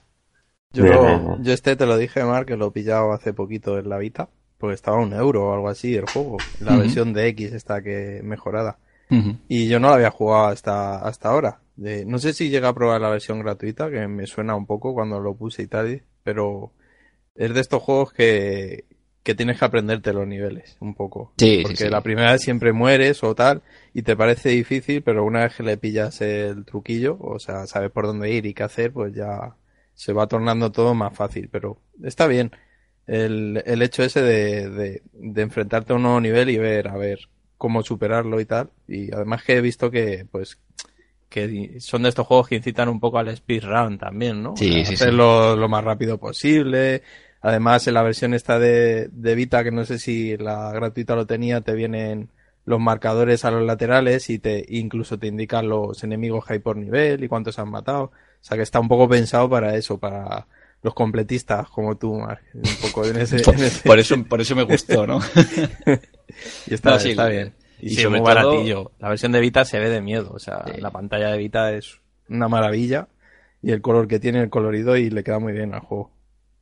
Yo, 0.73 0.85
lo, 0.85 1.41
yo 1.41 1.53
este 1.53 1.75
te 1.75 1.85
lo 1.85 1.97
dije, 1.97 2.23
Mar, 2.23 2.45
que 2.45 2.57
lo 2.57 2.67
he 2.67 2.71
pillado 2.71 3.13
hace 3.13 3.33
poquito 3.33 3.77
en 3.77 3.89
la 3.89 3.97
Vita, 3.99 4.29
porque 4.57 4.73
estaba 4.73 4.97
un 4.97 5.13
euro 5.13 5.49
o 5.49 5.53
algo 5.53 5.69
así 5.69 5.95
el 5.95 6.09
juego, 6.09 6.37
la 6.59 6.71
uh 6.71 6.75
-huh. 6.75 6.79
versión 6.79 7.13
de 7.13 7.27
X 7.27 7.53
esta 7.53 7.81
que 7.81 8.21
mejorada. 8.23 8.77
Uh 9.09 9.15
-huh. 9.15 9.37
Y 9.47 9.67
yo 9.67 9.79
no 9.79 9.89
la 9.89 9.95
había 9.95 10.09
jugado 10.09 10.47
hasta, 10.47 10.97
hasta 10.97 11.29
ahora. 11.29 11.59
De, 11.75 12.05
no 12.05 12.17
sé 12.17 12.33
si 12.33 12.49
llega 12.49 12.69
a 12.69 12.73
probar 12.73 13.01
la 13.01 13.09
versión 13.09 13.39
gratuita, 13.39 13.89
que 13.89 14.07
me 14.07 14.25
suena 14.27 14.55
un 14.55 14.65
poco 14.65 14.93
cuando 14.93 15.19
lo 15.19 15.35
puse 15.35 15.63
y 15.63 15.67
tal, 15.67 16.01
pero 16.23 16.71
es 17.35 17.53
de 17.53 17.59
estos 17.59 17.81
juegos 17.81 18.13
que, 18.13 18.85
que 19.23 19.35
tienes 19.35 19.57
que 19.57 19.65
aprenderte 19.65 20.13
los 20.13 20.27
niveles 20.27 20.77
un 20.79 20.93
poco. 20.93 21.33
Sí, 21.37 21.59
porque 21.61 21.77
sí, 21.77 21.83
sí. 21.85 21.89
la 21.89 22.01
primera 22.01 22.31
vez 22.33 22.41
siempre 22.41 22.73
mueres 22.73 23.23
o 23.23 23.33
tal, 23.33 23.61
y 23.93 24.03
te 24.03 24.15
parece 24.15 24.49
difícil, 24.49 25.01
pero 25.01 25.23
una 25.23 25.43
vez 25.43 25.55
que 25.55 25.63
le 25.63 25.77
pillas 25.77 26.21
el 26.21 26.65
truquillo, 26.65 27.17
o 27.19 27.39
sea, 27.39 27.65
sabes 27.65 27.91
por 27.91 28.05
dónde 28.05 28.31
ir 28.31 28.45
y 28.45 28.53
qué 28.53 28.63
hacer, 28.63 28.91
pues 28.91 29.13
ya 29.13 29.55
se 29.93 30.13
va 30.13 30.27
tornando 30.27 30.71
todo 30.71 30.93
más 30.93 31.15
fácil, 31.15 31.49
pero 31.51 31.77
está 32.03 32.27
bien 32.27 32.51
el, 33.07 33.61
el 33.65 33.81
hecho 33.81 34.03
ese 34.03 34.21
de, 34.21 34.69
de, 34.69 35.01
de, 35.13 35.41
enfrentarte 35.41 35.93
a 35.93 35.95
un 35.95 36.03
nuevo 36.03 36.21
nivel 36.21 36.49
y 36.49 36.57
ver, 36.57 36.87
a 36.87 36.97
ver, 36.97 37.27
cómo 37.57 37.83
superarlo 37.83 38.39
y 38.39 38.45
tal. 38.45 38.69
Y 38.87 39.13
además 39.13 39.43
que 39.43 39.57
he 39.57 39.61
visto 39.61 39.91
que, 39.91 40.25
pues, 40.31 40.59
que 41.29 41.79
son 41.79 42.03
de 42.03 42.09
estos 42.09 42.27
juegos 42.27 42.47
que 42.47 42.55
incitan 42.55 42.89
un 42.89 42.99
poco 42.99 43.17
al 43.17 43.35
speedrun 43.35 43.97
también, 43.97 44.43
¿no? 44.43 44.55
Sí, 44.55 44.69
o 44.69 44.73
sea, 44.73 44.85
sí, 44.85 44.93
hacerlo 44.93 45.53
sí. 45.53 45.59
lo 45.59 45.69
más 45.69 45.83
rápido 45.83 46.17
posible. 46.17 47.03
Además, 47.41 47.87
en 47.87 47.95
la 47.95 48.03
versión 48.03 48.33
esta 48.33 48.57
de, 48.57 49.09
de 49.11 49.35
Vita, 49.35 49.63
que 49.63 49.71
no 49.71 49.83
sé 49.83 49.99
si 49.99 50.37
la 50.37 50.71
gratuita 50.71 51.15
lo 51.15 51.25
tenía, 51.25 51.61
te 51.61 51.73
vienen 51.73 52.29
los 52.65 52.79
marcadores 52.79 53.43
a 53.43 53.51
los 53.51 53.63
laterales 53.63 54.29
y 54.29 54.39
te 54.39 54.65
incluso 54.69 55.19
te 55.19 55.27
indican 55.27 55.67
los 55.67 56.03
enemigos 56.05 56.45
que 56.45 56.53
hay 56.53 56.59
por 56.59 56.77
nivel 56.77 57.23
y 57.23 57.27
cuántos 57.27 57.59
han 57.59 57.69
matado. 57.69 58.11
O 58.43 58.45
sea 58.45 58.57
que 58.57 58.63
está 58.63 58.81
un 58.81 58.89
poco 58.89 59.07
pensado 59.07 59.49
para 59.49 59.77
eso, 59.77 59.97
para 59.97 60.47
los 60.81 60.93
completistas 60.93 61.69
como 61.69 61.95
tú, 61.95 62.15
Mark. 62.15 62.41
Un 62.53 62.75
poco 62.81 63.05
en 63.05 63.15
ese, 63.15 63.39
por, 63.43 63.55
en 63.55 63.63
ese... 63.63 63.87
por, 63.87 63.99
eso, 63.99 64.21
por 64.25 64.41
eso 64.41 64.53
me 64.53 64.63
gustó, 64.63 65.07
¿no? 65.07 65.21
y 66.67 66.73
está, 66.73 66.91
no, 66.91 66.99
sí, 66.99 67.11
está 67.11 67.29
bien. 67.29 67.53
Y, 67.79 67.91
sí, 67.91 68.05
muy 68.07 68.19
todo... 68.19 68.25
baratillo. 68.25 68.91
La 68.99 69.07
versión 69.07 69.31
de 69.31 69.39
Vita 69.39 69.63
se 69.63 69.79
ve 69.79 69.89
de 69.89 70.01
miedo. 70.01 70.31
O 70.33 70.39
sea, 70.39 70.65
sí. 70.65 70.81
la 70.81 70.91
pantalla 70.91 71.29
de 71.29 71.37
Vita 71.37 71.71
es 71.71 72.01
una 72.27 72.49
maravilla. 72.49 73.07
Y 73.61 73.71
el 73.71 73.81
color 73.81 74.09
que 74.09 74.19
tiene, 74.19 74.41
el 74.41 74.49
colorido, 74.49 74.97
y 74.97 75.09
le 75.09 75.23
queda 75.23 75.39
muy 75.39 75.53
bien 75.53 75.73
al 75.73 75.79
juego. 75.79 76.11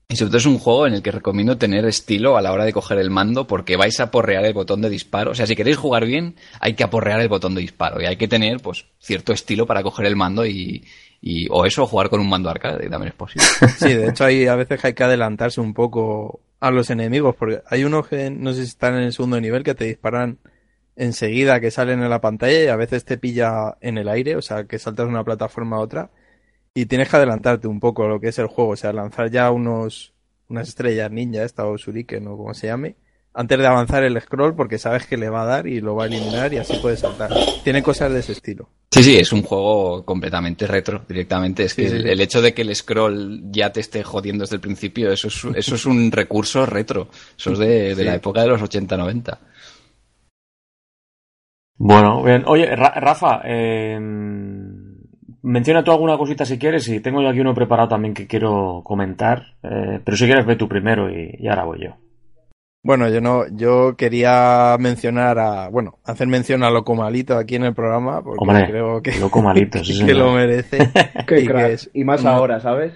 Y 0.07 0.17
sobre 0.17 0.29
todo 0.29 0.37
es 0.37 0.45
un 0.45 0.59
juego 0.59 0.85
en 0.85 0.93
el 0.93 1.01
que 1.01 1.09
recomiendo 1.09 1.57
tener 1.57 1.85
estilo 1.85 2.37
a 2.37 2.41
la 2.41 2.51
hora 2.51 2.65
de 2.65 2.73
coger 2.73 2.99
el 2.99 3.09
mando 3.09 3.47
porque 3.47 3.77
vais 3.77 3.99
a 4.01 4.11
porrear 4.11 4.45
el 4.45 4.53
botón 4.53 4.81
de 4.81 4.89
disparo. 4.89 5.31
O 5.31 5.35
sea, 5.35 5.47
si 5.47 5.55
queréis 5.55 5.77
jugar 5.77 6.05
bien, 6.05 6.35
hay 6.59 6.73
que 6.73 6.83
aporrear 6.83 7.21
el 7.21 7.29
botón 7.29 7.55
de 7.55 7.61
disparo 7.61 8.01
y 8.01 8.05
hay 8.05 8.17
que 8.17 8.27
tener 8.27 8.59
pues 8.59 8.85
cierto 8.99 9.31
estilo 9.31 9.65
para 9.65 9.81
coger 9.81 10.05
el 10.05 10.17
mando 10.17 10.45
y, 10.45 10.83
y 11.21 11.47
o 11.51 11.65
eso, 11.65 11.85
jugar 11.85 12.09
con 12.09 12.19
un 12.19 12.29
mando 12.29 12.49
arcade 12.49 12.89
también 12.89 13.09
es 13.09 13.15
posible. 13.15 13.45
Sí, 13.77 13.93
de 13.93 14.09
hecho 14.09 14.25
hay 14.25 14.47
a 14.47 14.55
veces 14.55 14.83
hay 14.83 14.93
que 14.93 15.03
adelantarse 15.03 15.61
un 15.61 15.73
poco 15.73 16.41
a 16.59 16.71
los 16.71 16.89
enemigos 16.89 17.35
porque 17.35 17.61
hay 17.67 17.83
unos 17.83 18.07
que 18.07 18.29
no 18.31 18.53
sé 18.53 18.63
si 18.63 18.69
están 18.69 18.95
en 18.95 19.03
el 19.03 19.13
segundo 19.13 19.39
nivel 19.39 19.63
que 19.63 19.75
te 19.75 19.85
disparan 19.85 20.39
enseguida 20.95 21.59
que 21.59 21.71
salen 21.71 22.03
en 22.03 22.09
la 22.09 22.21
pantalla 22.21 22.63
y 22.63 22.67
a 22.67 22.75
veces 22.75 23.05
te 23.05 23.17
pilla 23.17 23.77
en 23.81 23.97
el 23.97 24.09
aire, 24.09 24.35
o 24.35 24.41
sea, 24.41 24.65
que 24.65 24.79
saltas 24.79 25.05
de 25.05 25.11
una 25.11 25.23
plataforma 25.23 25.77
a 25.77 25.79
otra 25.79 26.11
y 26.73 26.85
tienes 26.85 27.09
que 27.09 27.17
adelantarte 27.17 27.67
un 27.67 27.79
poco 27.79 28.07
lo 28.07 28.19
que 28.19 28.29
es 28.29 28.39
el 28.39 28.47
juego, 28.47 28.71
o 28.71 28.75
sea, 28.75 28.93
lanzar 28.93 29.29
ya 29.29 29.51
unos 29.51 30.13
unas 30.49 30.67
estrellas 30.67 31.09
ninja, 31.11 31.43
esta 31.43 31.65
o 31.65 31.77
shuriken 31.77 32.27
o 32.27 32.37
como 32.37 32.53
se 32.53 32.67
llame, 32.67 32.95
antes 33.33 33.57
de 33.57 33.65
avanzar 33.67 34.03
el 34.03 34.19
scroll 34.21 34.55
porque 34.55 34.77
sabes 34.77 35.05
que 35.07 35.17
le 35.17 35.29
va 35.29 35.43
a 35.43 35.45
dar 35.45 35.67
y 35.67 35.79
lo 35.81 35.95
va 35.95 36.03
a 36.03 36.07
eliminar 36.07 36.53
y 36.53 36.57
así 36.57 36.77
puedes 36.81 36.99
saltar. 36.99 37.29
Tiene 37.63 37.81
cosas 37.81 38.11
de 38.11 38.19
ese 38.19 38.33
estilo. 38.33 38.69
Sí, 38.91 39.03
sí, 39.03 39.17
es 39.17 39.31
un 39.31 39.41
juego 39.43 40.03
completamente 40.03 40.67
retro, 40.67 41.03
directamente. 41.07 41.63
Es 41.63 41.73
que 41.73 41.83
Sí, 41.83 41.89
sí, 41.89 41.95
el, 41.95 42.01
sí. 42.03 42.09
el 42.09 42.21
hecho 42.21 42.41
de 42.41 42.53
que 42.53 42.61
el 42.63 42.75
scroll 42.75 43.41
ya 43.51 43.71
te 43.71 43.79
esté 43.79 44.03
jodiendo 44.03 44.43
desde 44.43 44.55
el 44.57 44.61
principio, 44.61 45.11
eso 45.11 45.27
es, 45.29 45.45
eso 45.55 45.75
es 45.75 45.85
un 45.85 46.11
recurso 46.11 46.65
retro. 46.65 47.07
Eso 47.37 47.53
es 47.53 47.59
de, 47.59 47.67
de 47.67 47.95
Sí. 47.95 48.03
la 48.03 48.15
época 48.15 48.41
de 48.41 48.47
los 48.49 48.61
80-90. 48.61 49.37
Bueno, 51.77 52.21
bien. 52.23 52.43
Oye, 52.45 52.75
Ra- 52.75 52.93
Rafa, 52.95 53.41
eh, 53.45 53.97
menciona 55.41 55.83
tú 55.83 55.91
alguna 55.91 56.17
cosita 56.17 56.45
si 56.45 56.59
quieres 56.59 56.87
y 56.89 56.99
tengo 56.99 57.21
yo 57.21 57.29
aquí 57.29 57.39
uno 57.39 57.55
preparado 57.55 57.89
también 57.89 58.13
que 58.13 58.27
quiero 58.27 58.81
comentar. 58.83 59.55
eh, 59.63 59.99
pero 60.03 60.17
si 60.17 60.25
quieres 60.25 60.45
ve 60.45 60.55
tú 60.55 60.67
primero 60.67 61.09
y, 61.09 61.35
y 61.39 61.47
ahora 61.47 61.63
voy 61.63 61.83
yo. 61.83 61.95
Bueno, 62.83 63.07
yo 63.09 63.21
no, 63.21 63.45
yo 63.49 63.95
quería 63.95 64.75
mencionar 64.79 65.37
a, 65.37 65.69
bueno, 65.69 65.99
hacer 66.03 66.27
mención 66.27 66.63
a 66.63 66.71
Loco 66.71 66.95
Malito 66.95 67.37
aquí 67.37 67.55
en 67.55 67.63
el 67.65 67.75
programa 67.75 68.23
porque 68.23 68.43
Hombre, 68.43 68.67
creo 68.67 69.01
que, 69.03 69.11
sí, 69.83 70.03
que 70.05 70.13
lo 70.15 70.31
merece. 70.33 70.89
Qué 71.27 71.41
y, 71.41 71.47
que 71.47 71.73
es 71.73 71.91
y 71.93 72.03
más 72.03 72.25
ahora, 72.25 72.59
¿sabes? 72.59 72.93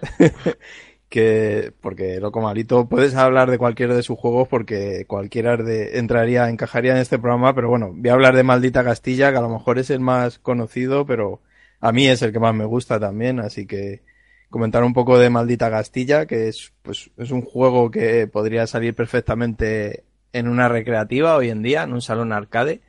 que 1.07 1.71
porque 1.81 2.19
Loco 2.19 2.41
Malito 2.41 2.89
puedes 2.89 3.13
hablar 3.13 3.51
de 3.51 3.59
cualquiera 3.59 3.95
de 3.95 4.01
sus 4.01 4.17
juegos 4.17 4.47
porque 4.47 5.05
cualquiera 5.05 5.55
de, 5.55 5.99
entraría, 5.99 6.49
encajaría 6.49 6.93
en 6.93 6.97
este 6.97 7.19
programa, 7.19 7.53
pero 7.53 7.69
bueno, 7.69 7.91
voy 7.93 8.09
a 8.09 8.13
hablar 8.13 8.35
de 8.35 8.43
Maldita 8.43 8.83
Castilla, 8.83 9.31
que 9.31 9.37
a 9.37 9.41
lo 9.41 9.49
mejor 9.49 9.77
es 9.77 9.91
el 9.91 9.99
más 9.99 10.39
conocido, 10.39 11.05
pero 11.05 11.41
a 11.79 11.91
mí 11.91 12.07
es 12.07 12.23
el 12.23 12.33
que 12.33 12.39
más 12.39 12.55
me 12.55 12.65
gusta 12.65 12.99
también, 12.99 13.39
así 13.39 13.67
que 13.67 14.01
comentar 14.49 14.83
un 14.83 14.93
poco 14.93 15.17
de 15.17 15.29
Maldita 15.29 15.69
Castilla, 15.69 16.25
que 16.25 16.47
es 16.47 16.73
pues 16.81 17.11
es 17.17 17.31
un 17.31 17.41
juego 17.41 17.91
que 17.91 18.27
podría 18.27 18.67
salir 18.67 18.95
perfectamente 18.95 20.03
en 20.33 20.47
una 20.47 20.69
recreativa 20.69 21.35
hoy 21.35 21.49
en 21.49 21.61
día, 21.61 21.83
en 21.83 21.93
un 21.93 22.01
salón 22.01 22.33
arcade, 22.33 22.81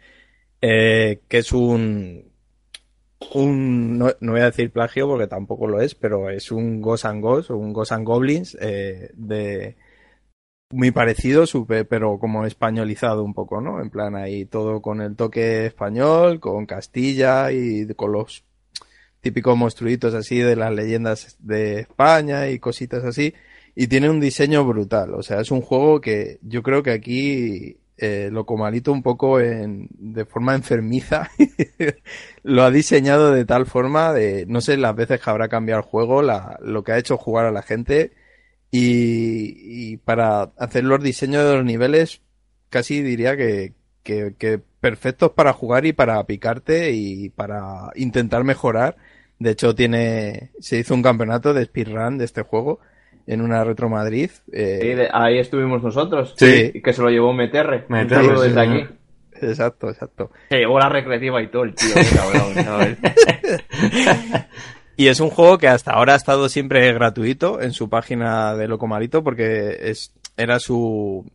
eh, 0.60 1.20
que 1.28 1.38
es 1.38 1.52
un 1.52 2.26
un, 3.34 3.98
no, 3.98 4.10
no 4.20 4.32
voy 4.32 4.40
a 4.42 4.46
decir 4.46 4.70
plagio 4.70 5.08
porque 5.08 5.26
tampoco 5.26 5.66
lo 5.66 5.80
es, 5.80 5.94
pero 5.94 6.30
es 6.30 6.50
un 6.52 6.80
Ghost 6.80 7.06
Ghost 7.20 7.50
un 7.50 7.72
Ghost 7.72 7.92
Goblins 8.00 8.56
eh, 8.60 9.10
de 9.14 9.76
muy 10.70 10.90
parecido, 10.90 11.46
super, 11.46 11.86
pero 11.86 12.18
como 12.18 12.44
españolizado 12.44 13.22
un 13.22 13.34
poco, 13.34 13.60
¿no? 13.60 13.80
En 13.80 13.90
plan 13.90 14.16
ahí 14.16 14.46
todo 14.46 14.82
con 14.82 15.00
el 15.00 15.16
toque 15.16 15.66
español, 15.66 16.40
con 16.40 16.66
Castilla 16.66 17.52
y 17.52 17.86
con 17.94 18.12
los 18.12 18.44
típicos 19.26 19.56
monstruitos 19.56 20.14
así 20.14 20.38
de 20.38 20.54
las 20.54 20.72
leyendas 20.72 21.36
de 21.40 21.80
España 21.80 22.48
y 22.48 22.60
cositas 22.60 23.02
así. 23.02 23.34
Y 23.74 23.88
tiene 23.88 24.08
un 24.08 24.20
diseño 24.20 24.64
brutal, 24.64 25.14
o 25.14 25.22
sea, 25.24 25.40
es 25.40 25.50
un 25.50 25.62
juego 25.62 26.00
que 26.00 26.38
yo 26.42 26.62
creo 26.62 26.84
que 26.84 26.92
aquí 26.92 27.76
eh, 27.98 28.28
Locomalito 28.30 28.92
un 28.92 29.02
poco 29.02 29.40
en, 29.40 29.88
de 29.98 30.24
forma 30.26 30.54
enfermiza 30.54 31.28
lo 32.44 32.62
ha 32.62 32.70
diseñado 32.70 33.32
de 33.32 33.44
tal 33.44 33.66
forma 33.66 34.12
de, 34.12 34.46
no 34.46 34.60
sé 34.60 34.76
las 34.76 34.94
veces 34.94 35.20
que 35.20 35.28
habrá 35.28 35.48
cambiado 35.48 35.80
el 35.80 35.88
juego, 35.88 36.22
lo 36.22 36.84
que 36.84 36.92
ha 36.92 36.98
hecho 36.98 37.16
jugar 37.18 37.46
a 37.46 37.50
la 37.50 37.62
gente 37.62 38.12
y, 38.70 39.96
para 39.98 40.52
hacer 40.56 40.84
los 40.84 41.02
diseños 41.02 41.44
de 41.44 41.56
los 41.56 41.64
niveles 41.64 42.22
casi 42.70 43.02
diría 43.02 43.36
que, 43.36 43.72
que 44.04 44.62
perfectos 44.80 45.32
para 45.32 45.52
jugar 45.52 45.84
y 45.84 45.92
para 45.92 46.22
picarte 46.24 46.92
y 46.92 47.30
para 47.30 47.90
intentar 47.96 48.44
mejorar. 48.44 48.96
De 49.38 49.50
hecho 49.50 49.74
tiene, 49.74 50.50
se 50.60 50.78
hizo 50.78 50.94
un 50.94 51.02
campeonato 51.02 51.52
de 51.52 51.64
speedrun 51.66 52.18
de 52.18 52.24
este 52.24 52.42
juego 52.42 52.80
en 53.26 53.40
una 53.42 53.62
Retro 53.64 53.88
Madrid. 53.88 54.30
eh, 54.52 54.78
Sí, 54.80 54.88
de- 54.94 55.08
ahí 55.12 55.38
estuvimos 55.38 55.82
nosotros. 55.82 56.34
Sí. 56.38 56.70
Y 56.74 56.80
que 56.82 56.92
se 56.92 57.02
lo 57.02 57.10
llevó 57.10 57.32
sí, 58.38 58.48
desde 58.48 58.60
aquí. 58.60 58.86
Exacto, 59.42 59.90
exacto. 59.90 60.30
Se 60.48 60.56
llevó 60.58 60.78
la 60.78 60.88
recreativa 60.88 61.42
y 61.42 61.48
todo 61.48 61.64
el 61.64 61.74
tío, 61.74 61.88
cabrón. 62.14 62.96
Y 64.98 65.08
es 65.08 65.20
un 65.20 65.28
juego 65.28 65.58
que 65.58 65.68
hasta 65.68 65.90
ahora 65.92 66.14
ha 66.14 66.16
estado 66.16 66.48
siempre 66.48 66.90
gratuito 66.94 67.60
en 67.60 67.72
su 67.72 67.90
página 67.90 68.54
de 68.54 68.66
Locomalito 68.66 69.22
porque 69.22 69.76
es, 69.90 70.10
era 70.38 70.58
su, 70.58 71.30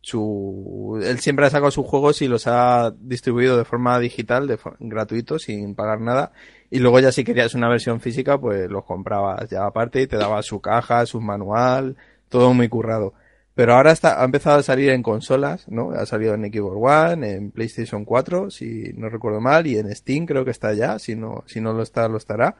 su, 0.00 1.00
él 1.00 1.20
siempre 1.20 1.46
ha 1.46 1.50
sacado 1.50 1.70
sus 1.70 1.86
juegos 1.86 2.22
y 2.22 2.26
los 2.28 2.48
ha 2.48 2.92
distribuido 2.98 3.56
de 3.56 3.64
forma 3.64 4.00
digital, 4.00 4.48
de 4.48 4.58
gratuito, 4.80 5.38
sin 5.38 5.76
pagar 5.76 6.00
nada. 6.00 6.32
Y 6.74 6.80
luego 6.80 6.98
ya 6.98 7.12
si 7.12 7.22
querías 7.22 7.54
una 7.54 7.68
versión 7.68 8.00
física, 8.00 8.36
pues 8.40 8.68
los 8.68 8.82
comprabas 8.84 9.48
ya 9.48 9.64
aparte 9.64 10.02
y 10.02 10.08
te 10.08 10.16
daba 10.16 10.42
su 10.42 10.60
caja, 10.60 11.06
su 11.06 11.20
manual, 11.20 11.96
todo 12.28 12.52
muy 12.52 12.68
currado. 12.68 13.14
Pero 13.54 13.74
ahora 13.74 13.92
está, 13.92 14.20
ha 14.20 14.24
empezado 14.24 14.58
a 14.58 14.62
salir 14.64 14.90
en 14.90 15.04
consolas, 15.04 15.68
¿no? 15.68 15.92
Ha 15.92 16.04
salido 16.04 16.34
en 16.34 16.42
Xbox 16.52 16.76
One, 16.76 17.30
en 17.30 17.50
PlayStation 17.52 18.04
4, 18.04 18.50
si 18.50 18.92
no 18.96 19.08
recuerdo 19.08 19.40
mal, 19.40 19.68
y 19.68 19.78
en 19.78 19.94
Steam 19.94 20.26
creo 20.26 20.44
que 20.44 20.50
está 20.50 20.72
ya, 20.74 20.98
si 20.98 21.14
no, 21.14 21.44
si 21.46 21.60
no 21.60 21.72
lo 21.74 21.84
está, 21.84 22.08
lo 22.08 22.16
estará. 22.16 22.56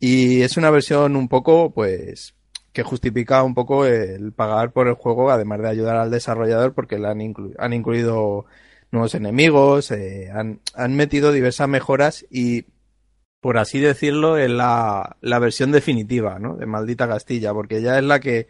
Y 0.00 0.42
es 0.42 0.56
una 0.56 0.70
versión 0.70 1.14
un 1.14 1.28
poco, 1.28 1.70
pues, 1.70 2.34
que 2.72 2.82
justifica 2.82 3.44
un 3.44 3.54
poco 3.54 3.86
el 3.86 4.32
pagar 4.32 4.72
por 4.72 4.88
el 4.88 4.94
juego, 4.94 5.30
además 5.30 5.60
de 5.60 5.68
ayudar 5.68 5.96
al 5.98 6.10
desarrollador, 6.10 6.74
porque 6.74 6.98
le 6.98 7.06
han, 7.06 7.20
inclu- 7.20 7.54
han 7.58 7.72
incluido 7.72 8.46
nuevos 8.90 9.14
enemigos, 9.14 9.92
eh, 9.92 10.30
han, 10.34 10.58
han 10.74 10.96
metido 10.96 11.30
diversas 11.30 11.68
mejoras 11.68 12.26
y, 12.28 12.64
por 13.46 13.58
así 13.58 13.78
decirlo, 13.78 14.36
en 14.36 14.56
la, 14.56 15.18
la 15.20 15.38
versión 15.38 15.70
definitiva, 15.70 16.40
¿no? 16.40 16.56
De 16.56 16.66
Maldita 16.66 17.06
Castilla, 17.06 17.54
porque 17.54 17.80
ya 17.80 17.96
es 17.96 18.02
la 18.02 18.18
que 18.18 18.48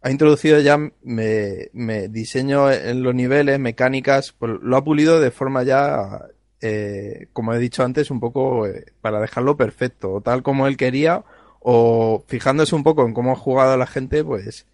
ha 0.00 0.12
introducido 0.12 0.60
ya 0.60 0.78
me, 1.02 1.70
me 1.72 2.06
diseño 2.06 2.70
en 2.70 3.02
los 3.02 3.16
niveles, 3.16 3.58
mecánicas, 3.58 4.30
pues 4.30 4.52
lo 4.62 4.76
ha 4.76 4.84
pulido 4.84 5.18
de 5.18 5.32
forma 5.32 5.64
ya, 5.64 6.20
eh, 6.60 7.26
como 7.32 7.52
he 7.52 7.58
dicho 7.58 7.82
antes, 7.82 8.12
un 8.12 8.20
poco 8.20 8.64
eh, 8.68 8.92
para 9.00 9.18
dejarlo 9.18 9.56
perfecto, 9.56 10.20
tal 10.20 10.44
como 10.44 10.68
él 10.68 10.76
quería, 10.76 11.24
o 11.58 12.22
fijándose 12.28 12.76
un 12.76 12.84
poco 12.84 13.04
en 13.04 13.12
cómo 13.12 13.32
ha 13.32 13.36
jugado 13.36 13.76
la 13.76 13.88
gente, 13.88 14.22
pues 14.22 14.66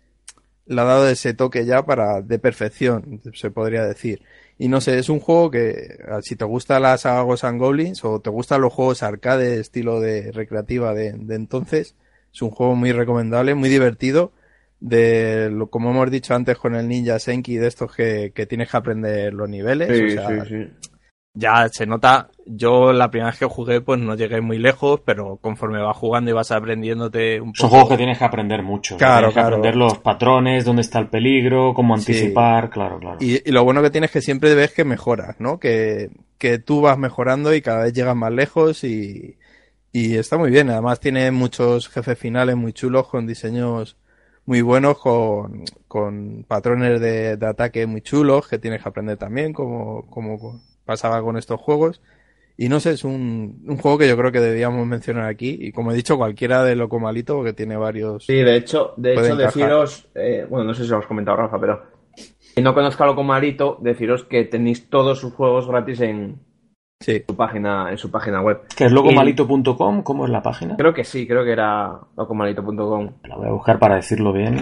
le 0.66 0.78
ha 0.78 0.84
dado 0.84 1.08
ese 1.08 1.32
toque 1.32 1.64
ya 1.64 1.86
para 1.86 2.20
de 2.20 2.38
perfección, 2.38 3.22
se 3.32 3.50
podría 3.50 3.82
decir. 3.86 4.20
Y 4.58 4.68
no 4.68 4.80
sé, 4.80 4.98
es 4.98 5.08
un 5.08 5.20
juego 5.20 5.50
que 5.50 5.98
ah, 6.08 6.20
si 6.22 6.34
te 6.34 6.44
gusta 6.44 6.80
la 6.80 6.96
saga 6.96 7.22
Ghosts 7.22 7.44
and 7.44 7.60
Goblins 7.60 8.04
o 8.04 8.20
te 8.20 8.30
gustan 8.30 8.62
los 8.62 8.72
juegos 8.72 9.02
arcade 9.02 9.60
estilo 9.60 10.00
de 10.00 10.32
recreativa 10.32 10.94
de, 10.94 11.12
de 11.12 11.34
entonces, 11.34 11.94
es 12.32 12.42
un 12.42 12.50
juego 12.50 12.74
muy 12.74 12.92
recomendable, 12.92 13.54
muy 13.54 13.68
divertido 13.68 14.32
de 14.80 15.50
lo 15.50 15.68
como 15.68 15.90
hemos 15.90 16.10
dicho 16.10 16.34
antes 16.34 16.58
con 16.58 16.74
el 16.74 16.88
Ninja 16.88 17.18
Senki 17.18 17.56
de 17.56 17.66
estos 17.66 17.94
que, 17.94 18.32
que 18.34 18.46
tienes 18.46 18.70
que 18.70 18.76
aprender 18.76 19.32
los 19.32 19.48
niveles 19.48 19.88
Sí, 19.88 20.04
o 20.04 20.10
sea, 20.10 20.44
sí, 20.44 20.48
sí. 20.48 20.88
Ya 21.38 21.68
se 21.68 21.86
nota 21.86 22.28
yo 22.46 22.92
la 22.92 23.10
primera 23.10 23.30
vez 23.30 23.38
que 23.38 23.44
jugué 23.46 23.80
pues 23.82 24.00
no 24.00 24.14
llegué 24.14 24.40
muy 24.40 24.58
lejos 24.58 25.00
pero 25.04 25.36
conforme 25.36 25.82
vas 25.82 25.96
jugando 25.96 26.30
y 26.30 26.34
vas 26.34 26.50
aprendiéndote 26.50 27.40
un 27.40 27.54
Son 27.54 27.68
poco 27.68 27.70
juegos 27.80 27.90
que 27.90 27.96
tienes 27.98 28.18
que 28.18 28.24
aprender 28.24 28.62
mucho. 28.62 28.96
Claro, 28.96 29.28
tienes 29.28 29.34
que 29.34 29.40
claro. 29.40 29.56
aprender 29.56 29.76
los 29.76 29.98
patrones, 29.98 30.64
dónde 30.64 30.82
está 30.82 30.98
el 30.98 31.08
peligro, 31.08 31.74
cómo 31.74 31.96
Sí. 31.98 32.12
anticipar, 32.12 32.70
claro, 32.70 32.98
claro. 32.98 33.18
Y, 33.20 33.46
y 33.48 33.52
lo 33.52 33.64
bueno 33.64 33.82
que 33.82 33.90
tienes 33.90 34.08
es 34.08 34.12
que 34.14 34.20
siempre 34.22 34.54
ves 34.54 34.72
que 34.72 34.84
mejoras, 34.84 35.36
¿no? 35.38 35.58
Que, 35.58 36.10
que 36.38 36.58
tú 36.58 36.80
vas 36.80 36.96
mejorando 36.98 37.54
y 37.54 37.60
cada 37.62 37.84
vez 37.84 37.92
llegas 37.92 38.16
más 38.16 38.32
lejos 38.32 38.82
y, 38.84 39.36
y 39.92 40.16
está 40.16 40.38
muy 40.38 40.50
bien. 40.50 40.70
Además 40.70 41.00
tiene 41.00 41.30
muchos 41.32 41.88
jefes 41.88 42.18
finales 42.18 42.56
muy 42.56 42.72
chulos 42.72 43.08
con 43.08 43.26
diseños 43.26 43.96
muy 44.46 44.62
buenos, 44.62 44.98
con, 44.98 45.64
con 45.88 46.44
patrones 46.46 47.00
de, 47.00 47.36
de 47.36 47.46
ataque 47.46 47.84
muy 47.86 48.00
chulos 48.00 48.46
que 48.46 48.58
tienes 48.58 48.80
que 48.80 48.88
aprender 48.88 49.16
también, 49.16 49.52
como, 49.52 50.06
como 50.08 50.60
pasaba 50.86 51.20
con 51.22 51.36
estos 51.36 51.60
juegos. 51.60 52.00
Y 52.56 52.70
no 52.70 52.80
sé, 52.80 52.92
es 52.92 53.04
un, 53.04 53.62
un 53.68 53.76
juego 53.76 53.98
que 53.98 54.08
yo 54.08 54.16
creo 54.16 54.32
que 54.32 54.40
debíamos 54.40 54.86
mencionar 54.86 55.26
aquí. 55.26 55.58
Y 55.60 55.72
como 55.72 55.92
he 55.92 55.94
dicho, 55.94 56.16
cualquiera 56.16 56.64
de 56.64 56.74
Loco 56.74 56.98
Malito, 56.98 57.34
porque 57.34 57.52
tiene 57.52 57.76
varios. 57.76 58.24
Sí, 58.24 58.36
de 58.36 58.56
hecho, 58.56 58.94
de 58.96 59.12
hecho 59.12 59.24
encajar. 59.26 59.44
deciros, 59.44 60.08
eh, 60.14 60.46
bueno, 60.48 60.64
no 60.64 60.72
sé 60.72 60.84
si 60.84 60.88
lo 60.90 60.96
has 60.96 61.06
comentado 61.06 61.36
Rafa, 61.36 61.60
pero 61.60 61.82
si 62.14 62.62
no 62.62 62.72
conozca 62.72 63.04
lo 63.04 63.14
como 63.14 63.28
Marito, 63.28 63.76
deciros 63.82 64.24
que 64.24 64.44
tenéis 64.44 64.88
todos 64.88 65.18
sus 65.20 65.34
juegos 65.34 65.68
gratis 65.68 66.00
en 66.00 66.40
Sí. 66.98 67.22
su 67.28 67.36
página, 67.36 67.90
en 67.90 67.98
su 67.98 68.10
página 68.10 68.40
web. 68.40 68.62
¿Qué 68.74 68.86
es 68.86 68.92
locomalito.com? 68.92 70.02
¿Cómo 70.02 70.24
es 70.24 70.30
la 70.30 70.42
página? 70.42 70.76
Creo 70.78 70.94
que 70.94 71.04
sí, 71.04 71.26
creo 71.26 71.44
que 71.44 71.52
era 71.52 72.00
locomalito.com. 72.16 73.10
La 73.24 73.36
voy 73.36 73.48
a 73.48 73.52
buscar 73.52 73.78
para 73.78 73.96
decirlo 73.96 74.32
bien. 74.32 74.60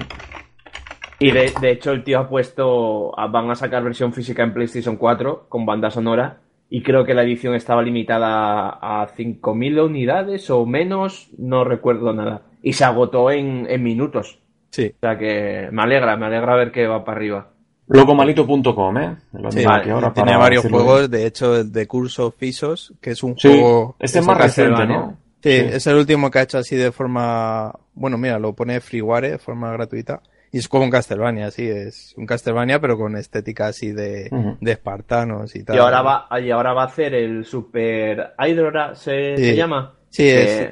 Y 1.19 1.31
de, 1.31 1.53
de 1.61 1.71
hecho 1.71 1.93
el 1.93 2.03
tío 2.05 2.19
ha 2.19 2.29
puesto, 2.29 3.19
a- 3.19 3.27
van 3.29 3.51
a 3.51 3.55
sacar 3.55 3.83
versión 3.85 4.13
física 4.13 4.43
en 4.43 4.53
PlayStation 4.53 4.97
4 4.97 5.47
con 5.49 5.65
banda 5.65 5.91
sonora 5.91 6.39
y 6.69 6.83
creo 6.83 7.05
que 7.05 7.15
la 7.15 7.23
edición 7.23 7.55
estaba 7.55 7.83
limitada 7.83 8.69
a 8.81 9.07
5.000 9.17 9.85
unidades 9.85 10.51
o 10.51 10.67
menos, 10.67 11.29
no 11.39 11.63
recuerdo 11.65 12.13
nada. 12.13 12.43
Y 12.63 12.73
se 12.73 12.85
agotó 12.85 13.31
en, 13.31 13.67
en 13.69 13.83
minutos. 13.83 14.41
Sí. 14.71 14.93
O 14.97 14.99
sea 15.01 15.17
que 15.19 15.69
me 15.71 15.83
alegra, 15.83 16.17
me 16.17 16.27
alegra 16.27 16.57
ver 16.57 16.73
que 16.73 16.87
va 16.87 17.05
para 17.05 17.17
arriba. 17.19 17.49
Locomalito.com, 17.87 18.97
¿eh? 18.99 19.17
Lo 19.35 19.53
Sí, 19.53 19.65
vale. 19.65 19.91
ahora 19.93 20.13
tiene 20.13 20.31
para 20.31 20.39
varios 20.43 20.63
decirlo 20.65 20.85
juegos, 20.85 21.11
de 21.11 21.27
hecho, 21.27 21.65
de 21.65 21.87
Curso 21.87 22.31
Fisos, 22.33 22.95
que 23.01 23.11
es 23.11 23.23
un. 23.23 23.39
Sí, 23.39 23.49
juego. 23.49 23.95
este 23.99 24.19
es 24.21 24.27
más 24.27 24.39
reciente. 24.39 24.87
¿no? 24.87 25.17
Sí, 25.43 25.51
Sí. 25.51 25.57
es 25.73 25.87
el 25.87 25.97
último 25.97 26.31
que 26.31 26.39
ha 26.39 26.43
hecho 26.43 26.59
así 26.59 26.75
de 26.77 26.91
forma. 26.93 27.73
Bueno, 27.93 28.17
mira, 28.17 28.39
lo 28.39 28.55
pone 28.55 28.81
freeware, 28.81 29.33
de 29.33 29.39
forma 29.39 29.71
gratuita. 29.73 30.23
Y 30.55 30.59
es 30.59 30.69
como 30.69 30.85
un 30.85 30.91
Castlevania, 30.91 31.51
sí, 31.51 31.67
es 31.69 32.15
un 32.17 32.27
Castlevania, 32.27 32.81
pero 32.81 32.97
con 32.97 33.17
estética 33.17 33.67
así 33.67 33.91
de, 33.91 34.31
espartanos 34.61 35.57
y 35.57 35.65
tal. 35.65 35.75
Y 35.75 35.79
ahora 35.81 36.01
va, 36.03 36.41
y 36.41 36.51
ahora 36.53 36.73
va 36.73 36.83
a 36.83 36.87
hacer 36.87 37.13
el 37.13 37.45
Super 37.45 38.35
Hydra, 38.39 38.95
¿se, 38.95 39.37
Sí. 39.37 39.45
se 39.47 39.57
llama? 39.57 39.97
Sí, 40.11 40.23
Que, 40.23 40.43
es, 40.43 40.71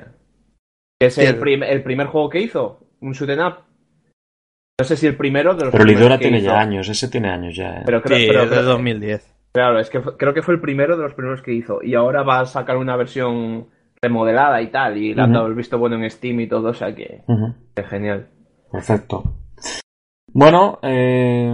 que 1.00 1.06
es 1.08 1.14
sí, 1.16 1.22
el, 1.22 1.36
prim- 1.36 1.64
el 1.64 1.82
primer 1.82 2.06
juego 2.06 2.28
que 2.30 2.38
hizo, 2.40 2.86
un 3.00 3.12
shoot 3.12 3.30
'em 3.30 3.40
up. 3.44 3.54
No 4.80 4.84
sé 4.86 4.96
si 4.96 5.08
el 5.08 5.16
primero 5.16 5.54
de 5.56 5.64
los 5.64 5.72
Pero 5.72 5.84
Lidora 5.84 6.16
tiene 6.16 6.38
hizo. 6.38 6.46
ya 6.46 6.60
años, 6.60 6.88
ese 6.88 7.08
tiene 7.08 7.30
años 7.30 7.56
ya. 7.56 7.78
¿eh? 7.78 7.82
Pero 7.84 8.02
creo, 8.02 8.18
sí, 8.18 8.26
pero 8.28 8.42
es 8.44 8.50
de 8.50 8.56
creo- 8.56 8.68
2010. 8.68 9.34
Claro, 9.52 9.80
es 9.80 9.90
que 9.90 10.00
fue- 10.00 10.16
creo 10.16 10.32
que 10.32 10.42
fue 10.42 10.54
el 10.54 10.60
primero 10.60 10.96
de 10.96 11.02
los 11.02 11.14
primeros 11.14 11.42
que 11.42 11.52
hizo. 11.54 11.82
Y 11.82 11.96
ahora 11.96 12.22
va 12.22 12.38
a 12.38 12.46
sacar 12.46 12.76
una 12.76 12.94
versión 12.96 13.66
remodelada 14.00 14.62
y 14.62 14.70
tal. 14.70 14.96
Y 14.96 15.12
le 15.12 15.22
han 15.22 15.30
Ujú. 15.30 15.38
dado 15.38 15.46
el 15.48 15.54
visto 15.54 15.76
bueno 15.76 15.96
en 15.96 16.08
Steam 16.08 16.38
y 16.38 16.46
todo, 16.46 16.68
o 16.70 16.74
sea 16.74 16.94
que 16.94 17.22
es 17.74 17.86
genial. 17.88 18.28
Perfecto. 18.70 19.24
Bueno, 20.26 20.78
eh, 20.82 21.50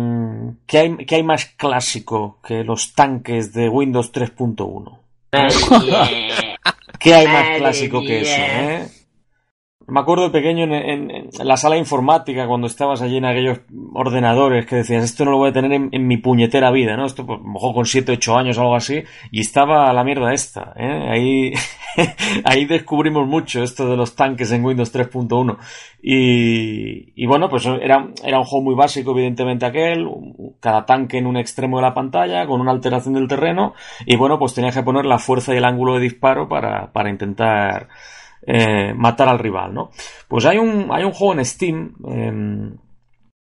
¿qué, 0.66 0.78
hay, 0.78 0.96
qué 0.98 1.16
hay 1.16 1.22
más 1.22 1.46
clásico 1.46 2.38
que 2.46 2.64
los 2.64 2.94
tanques 2.94 3.52
de 3.52 3.68
Windows 3.68 4.12
3.1? 4.12 4.98
¿Qué 6.98 7.14
hay 7.14 7.26
más 7.26 7.58
clásico 7.58 8.00
que 8.00 8.20
eso? 8.20 8.36
eh? 8.36 8.88
Me 9.88 10.00
acuerdo 10.00 10.24
de 10.24 10.30
pequeño 10.30 10.64
en, 10.64 10.72
en- 11.10 11.28
la 11.42 11.56
sala 11.56 11.78
informática 11.78 12.46
cuando 12.46 12.66
estabas 12.66 13.00
allí 13.00 13.16
en 13.16 13.24
aquellos 13.24 13.60
ordenadores 13.94 14.66
que 14.66 14.76
decías, 14.76 15.02
esto 15.02 15.24
no 15.24 15.30
lo 15.30 15.38
voy 15.38 15.48
a 15.48 15.52
tener 15.54 15.72
en, 15.72 16.06
mi 16.06 16.18
puñetera 16.18 16.70
vida, 16.70 16.94
¿no? 16.94 17.06
Esto 17.06 17.24
pues, 17.24 17.40
mejor 17.42 17.74
con 17.74 17.86
7, 17.86 18.12
8 18.12 18.36
años 18.36 18.58
o 18.58 18.60
algo 18.60 18.76
así, 18.76 19.02
y 19.30 19.40
estaba 19.40 19.90
la 19.94 20.04
mierda 20.04 20.34
esta, 20.34 20.74
¿eh? 20.76 21.08
Ahí, 21.10 21.52
ahí 22.44 22.66
descubrimos 22.66 23.26
mucho 23.26 23.62
esto 23.62 23.88
de 23.88 23.96
los 23.96 24.14
tanques 24.14 24.52
en 24.52 24.62
Windows 24.62 24.94
3.1. 24.94 25.56
Y, 26.02 27.12
y 27.16 27.26
bueno, 27.26 27.48
pues 27.48 27.64
era, 27.64 28.08
era 28.22 28.38
un 28.38 28.44
juego 28.44 28.64
muy 28.66 28.74
básico, 28.74 29.12
evidentemente 29.12 29.64
aquel, 29.64 30.06
cada 30.60 30.84
tanque 30.84 31.16
en 31.16 31.26
un 31.26 31.38
extremo 31.38 31.78
de 31.78 31.82
la 31.84 31.94
pantalla, 31.94 32.46
con 32.46 32.60
una 32.60 32.72
alteración 32.72 33.14
del 33.14 33.26
terreno, 33.26 33.72
y 34.04 34.16
bueno, 34.16 34.38
pues 34.38 34.52
tenías 34.52 34.74
que 34.76 34.82
poner 34.82 35.06
la 35.06 35.18
fuerza 35.18 35.54
y 35.54 35.56
el 35.56 35.64
ángulo 35.64 35.94
de 35.94 36.00
disparo 36.00 36.46
para, 36.46 36.92
para 36.92 37.08
intentar 37.08 37.88
eh, 38.50 38.94
matar 38.94 39.28
al 39.28 39.38
rival, 39.38 39.74
¿no? 39.74 39.90
Pues 40.26 40.46
hay 40.46 40.56
un, 40.56 40.88
hay 40.90 41.04
un 41.04 41.12
juego 41.12 41.34
en 41.34 41.44
Steam 41.44 41.94
em, 42.08 42.76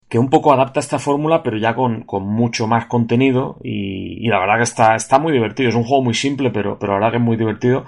que 0.08 0.18
un 0.18 0.30
poco 0.30 0.54
adapta 0.54 0.80
esta 0.80 0.98
fórmula, 0.98 1.42
pero 1.42 1.58
ya 1.58 1.74
con, 1.74 2.04
con 2.04 2.26
mucho 2.26 2.66
más 2.66 2.86
contenido 2.86 3.58
y, 3.62 4.24
y 4.26 4.28
la 4.28 4.38
verdad 4.38 4.56
que 4.56 4.62
está, 4.62 4.96
está 4.96 5.18
muy 5.18 5.34
divertido. 5.34 5.68
Es 5.68 5.74
un 5.74 5.84
juego 5.84 6.02
muy 6.02 6.14
simple, 6.14 6.50
pero, 6.50 6.78
pero 6.78 6.92
la 6.92 6.98
verdad 6.98 7.10
que 7.10 7.16
es 7.18 7.22
muy 7.22 7.36
divertido, 7.36 7.84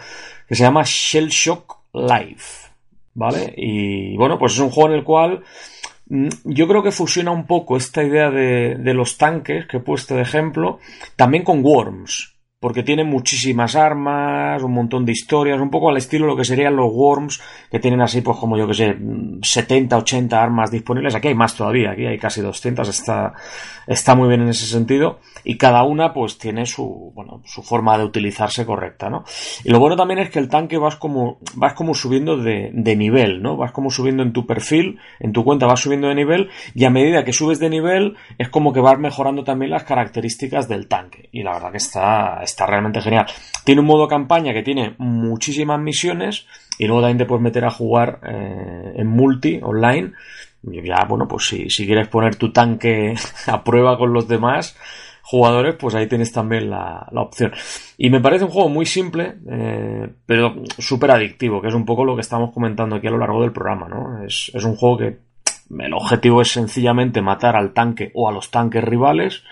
que 0.47 0.55
se 0.55 0.65
llama 0.65 0.83
Shell 0.85 1.29
Shock 1.29 1.79
Live, 1.95 2.43
¿vale? 3.15 3.55
Y 3.57 4.15
bueno, 4.19 4.39
pues 4.39 4.53
es 4.53 4.59
un 4.59 4.71
juego 4.71 4.91
en 4.91 4.99
el 4.99 5.05
cual 5.05 5.43
mm, 6.11 6.29
yo 6.45 6.69
creo 6.69 6.83
que 6.83 6.93
fusiona 6.93 7.31
un 7.31 7.47
poco 7.47 7.79
esta 7.79 8.03
idea 8.03 8.31
de, 8.31 8.75
de 8.75 8.93
los 8.93 9.17
tanques 9.17 9.67
que 9.67 9.79
he 9.79 9.81
puesto 9.81 10.15
de 10.15 10.23
ejemplo, 10.23 10.79
también 11.17 11.43
con 11.43 11.65
Worms, 11.65 12.38
porque 12.61 12.83
tiene 12.83 13.05
muchísimas 13.05 13.77
armas, 13.77 14.63
un 14.63 14.73
montón 14.73 15.05
de 15.05 15.13
historias, 15.13 15.61
un 15.61 15.71
poco 15.71 15.91
al 15.91 15.97
estilo 15.97 16.25
de 16.27 16.33
lo 16.33 16.37
que 16.37 16.45
serían 16.45 16.75
los 16.75 16.93
Worms, 16.93 17.41
que 17.71 17.79
tienen 17.79 18.01
así, 18.01 18.21
pues 18.21 18.37
como 18.37 18.59
yo 18.59 18.67
que 18.67 18.75
sé, 18.75 18.95
mm, 18.95 19.43
70, 19.43 19.97
80 19.97 20.43
armas 20.43 20.71
disponibles. 20.71 21.15
Aquí 21.15 21.29
hay 21.29 21.37
más 21.37 21.55
todavía, 21.55 21.93
aquí 21.93 22.07
hay 22.07 22.19
casi 22.19 22.41
200, 22.41 22.89
está, 22.89 23.33
está 23.87 24.17
muy 24.17 24.29
bien 24.29 24.43
en 24.43 24.49
ese 24.49 24.67
sentido. 24.67 25.21
Y 25.45 25.57
cada 25.57 25.85
una, 25.85 26.13
pues 26.13 26.37
tiene 26.37 26.67
su, 26.67 27.13
bueno, 27.15 27.43
su 27.45 27.63
forma 27.63 27.97
de 27.97 28.05
utilizarse 28.05 28.67
correcta, 28.67 29.09
¿no? 29.09 29.25
Y 29.63 29.71
lo 29.71 29.79
bueno 29.79 29.97
también 29.97 30.19
es 30.19 30.31
que 30.31 30.41
el 30.41 30.49
tanque 30.49 30.79
vas 30.79 30.97
como, 30.97 31.39
vas 31.55 31.75
como 31.75 31.95
subiendo 31.95 32.37
de, 32.37 32.71
de 32.73 32.97
nivel, 32.97 33.41
¿no? 33.41 33.57
Vas 33.57 33.71
como 33.71 33.91
subiendo 33.91 34.25
en 34.25 34.33
tu 34.33 34.47
perfil, 34.47 34.99
en 35.21 35.33
tu 35.33 35.45
cuenta 35.45 35.67
vas 35.67 35.81
subiendo 35.81 36.09
de 36.09 36.17
nivel, 36.17 36.51
y 36.75 36.85
a 36.85 36.91
medida 36.91 37.25
que 37.25 37.33
subes 37.33 37.61
de 37.61 37.71
nivel, 37.71 38.17
es 38.37 38.49
como 38.49 38.73
que 38.73 38.81
vas 38.81 38.99
mejorando 38.99 39.45
también 39.45 39.71
las 39.71 39.85
características 39.85 40.69
del 40.69 40.89
tanque. 40.89 41.29
Y 41.31 41.45
la 41.45 41.53
verdad 41.53 41.71
que 41.71 41.79
está, 41.79 42.43
está 42.49 42.67
realmente 42.67 43.01
genial. 43.01 43.27
Tiene 43.65 43.81
un 43.81 43.87
modo 43.87 44.09
campaña 44.09 44.53
que 44.53 44.63
tiene 44.63 44.95
muchísimas 44.99 45.81
misiones, 45.81 46.47
y 46.79 46.87
luego 46.87 47.03
también 47.03 47.19
te 47.19 47.27
puedes 47.27 47.43
meter 47.43 47.65
a 47.65 47.71
jugar 47.71 48.21
eh, 48.27 48.93
en 48.97 49.07
multi, 49.07 49.61
online. 49.63 50.13
Y 50.63 50.83
ya, 50.87 51.05
bueno, 51.09 51.27
pues 51.29 51.47
si, 51.47 51.71
si 51.71 51.87
quieres 51.87 52.09
poner 52.09 52.37
tu 52.37 52.53
tanque 52.53 53.15
a 53.47 53.63
prueba 53.63 53.97
con 53.99 54.13
los 54.13 54.27
demás 54.27 54.77
jugadores, 55.23 55.77
pues 55.79 55.95
ahí 55.95 56.07
tienes 56.07 56.33
también 56.33 56.71
la, 56.71 57.07
la 57.11 57.21
opción. 57.21 57.53
Y 57.99 58.09
me 58.09 58.21
parece 58.21 58.45
un 58.45 58.51
juego 58.51 58.71
muy 58.71 58.87
simple, 58.87 59.35
eh, 59.51 60.09
pero 60.25 60.55
súper 60.79 61.11
adictivo, 61.11 61.61
que 61.61 61.69
es 61.69 61.75
un 61.75 61.85
poco 61.85 62.05
lo 62.05 62.15
que 62.15 62.23
estamos 62.23 62.51
comentando 62.51 62.97
aquí 62.97 63.09
a 63.09 63.11
lo 63.11 63.19
largo 63.19 63.43
del 63.43 63.53
programa, 63.53 63.89
¿no? 63.89 64.25
Es, 64.25 64.51
es 64.55 64.65
un 64.65 64.75
juego 64.75 64.97
que 64.97 65.19
el 65.79 65.93
objetivo 65.93 66.41
es 66.41 66.51
sencillamente 66.51 67.21
matar 67.21 67.57
al 67.57 67.75
tanque 67.75 68.11
o 68.15 68.27
a 68.27 68.33
los 68.33 68.51
tanques 68.51 68.83
rivales 68.83 69.43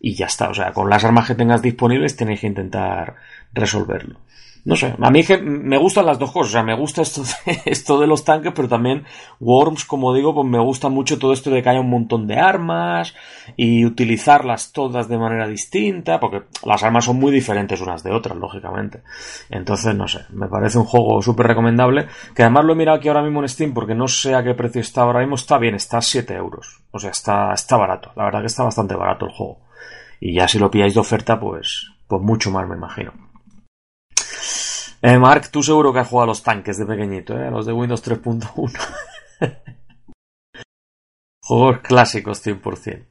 y 0.00 0.14
ya 0.14 0.26
está. 0.26 0.48
O 0.48 0.54
sea, 0.54 0.72
con 0.72 0.88
las 0.90 1.04
armas 1.04 1.26
que 1.26 1.34
tengas 1.34 1.62
disponibles 1.62 2.16
tenéis 2.16 2.40
que 2.40 2.46
intentar 2.46 3.16
resolverlo. 3.52 4.20
No 4.66 4.74
sé, 4.74 4.96
a 5.00 5.10
mí 5.12 5.22
que 5.22 5.38
me 5.38 5.78
gustan 5.78 6.06
las 6.06 6.18
dos 6.18 6.32
cosas, 6.32 6.48
o 6.48 6.52
sea, 6.54 6.62
me 6.64 6.74
gusta 6.74 7.00
esto 7.00 7.22
de, 7.22 7.62
esto 7.66 8.00
de 8.00 8.08
los 8.08 8.24
tanques, 8.24 8.52
pero 8.52 8.66
también 8.66 9.04
Worms, 9.38 9.84
como 9.84 10.12
digo, 10.12 10.34
pues 10.34 10.44
me 10.44 10.58
gusta 10.58 10.88
mucho 10.88 11.20
todo 11.20 11.32
esto 11.32 11.50
de 11.50 11.62
que 11.62 11.68
haya 11.68 11.78
un 11.78 11.88
montón 11.88 12.26
de 12.26 12.34
armas 12.34 13.14
y 13.56 13.84
utilizarlas 13.84 14.72
todas 14.72 15.06
de 15.08 15.18
manera 15.18 15.46
distinta, 15.46 16.18
porque 16.18 16.42
las 16.64 16.82
armas 16.82 17.04
son 17.04 17.20
muy 17.20 17.30
diferentes 17.30 17.80
unas 17.80 18.02
de 18.02 18.10
otras, 18.10 18.36
lógicamente. 18.36 19.02
Entonces, 19.50 19.94
no 19.94 20.08
sé, 20.08 20.22
me 20.30 20.48
parece 20.48 20.78
un 20.78 20.84
juego 20.84 21.22
súper 21.22 21.46
recomendable, 21.46 22.08
que 22.34 22.42
además 22.42 22.64
lo 22.64 22.72
he 22.72 22.76
mirado 22.76 22.98
aquí 22.98 23.06
ahora 23.06 23.22
mismo 23.22 23.42
en 23.42 23.48
Steam, 23.48 23.72
porque 23.72 23.94
no 23.94 24.08
sé 24.08 24.34
a 24.34 24.42
qué 24.42 24.54
precio 24.54 24.80
está 24.80 25.02
ahora 25.02 25.20
mismo, 25.20 25.36
está 25.36 25.58
bien, 25.58 25.76
está 25.76 25.98
a 25.98 26.02
7 26.02 26.34
euros, 26.34 26.80
o 26.90 26.98
sea, 26.98 27.10
está, 27.10 27.52
está 27.52 27.76
barato, 27.76 28.10
la 28.16 28.24
verdad 28.24 28.40
que 28.40 28.48
está 28.48 28.64
bastante 28.64 28.96
barato 28.96 29.26
el 29.26 29.32
juego. 29.32 29.65
Y 30.20 30.34
ya 30.34 30.48
si 30.48 30.58
lo 30.58 30.70
pilláis 30.70 30.94
de 30.94 31.00
oferta, 31.00 31.38
pues, 31.38 31.90
pues 32.06 32.22
mucho 32.22 32.50
más, 32.50 32.66
me 32.68 32.76
imagino. 32.76 33.12
Eh, 35.02 35.18
Mark, 35.18 35.50
tú 35.50 35.62
seguro 35.62 35.92
que 35.92 36.00
has 36.00 36.08
jugado 36.08 36.24
a 36.24 36.28
los 36.28 36.42
tanques 36.42 36.78
de 36.78 36.86
pequeñito, 36.86 37.38
¿eh? 37.38 37.46
A 37.46 37.50
los 37.50 37.66
de 37.66 37.72
Windows 37.72 38.02
3.1. 38.04 38.72
Juegos 41.42 41.78
clásicos 41.80 42.44
100%. 42.44 43.06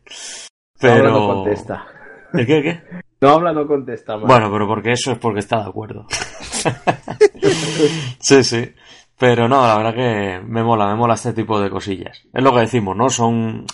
No 0.82 0.92
habla, 0.92 1.04
no 1.04 1.14
Pero... 1.14 1.28
contesta. 1.28 1.86
¿De 2.34 2.46
qué, 2.46 2.62
qué? 2.62 2.84
No 3.22 3.30
habla, 3.30 3.54
no 3.54 3.66
contesta. 3.66 4.18
man. 4.18 4.28
Bueno, 4.28 4.52
pero 4.52 4.68
porque 4.68 4.92
eso 4.92 5.14
es 5.14 5.18
porque 5.18 5.40
está 5.40 5.62
de 5.62 5.70
acuerdo. 5.70 6.06
sí, 8.20 8.44
sí. 8.44 8.74
Pero 9.18 9.48
no, 9.48 9.66
la 9.66 9.78
verdad 9.78 9.94
que 9.94 10.42
me 10.46 10.62
mola, 10.62 10.88
me 10.88 10.96
mola 10.96 11.14
este 11.14 11.32
tipo 11.32 11.60
de 11.62 11.70
cosillas. 11.70 12.22
Es 12.34 12.44
lo 12.44 12.54
que 12.54 12.60
decimos, 12.62 12.98
¿no? 12.98 13.10
Son 13.10 13.66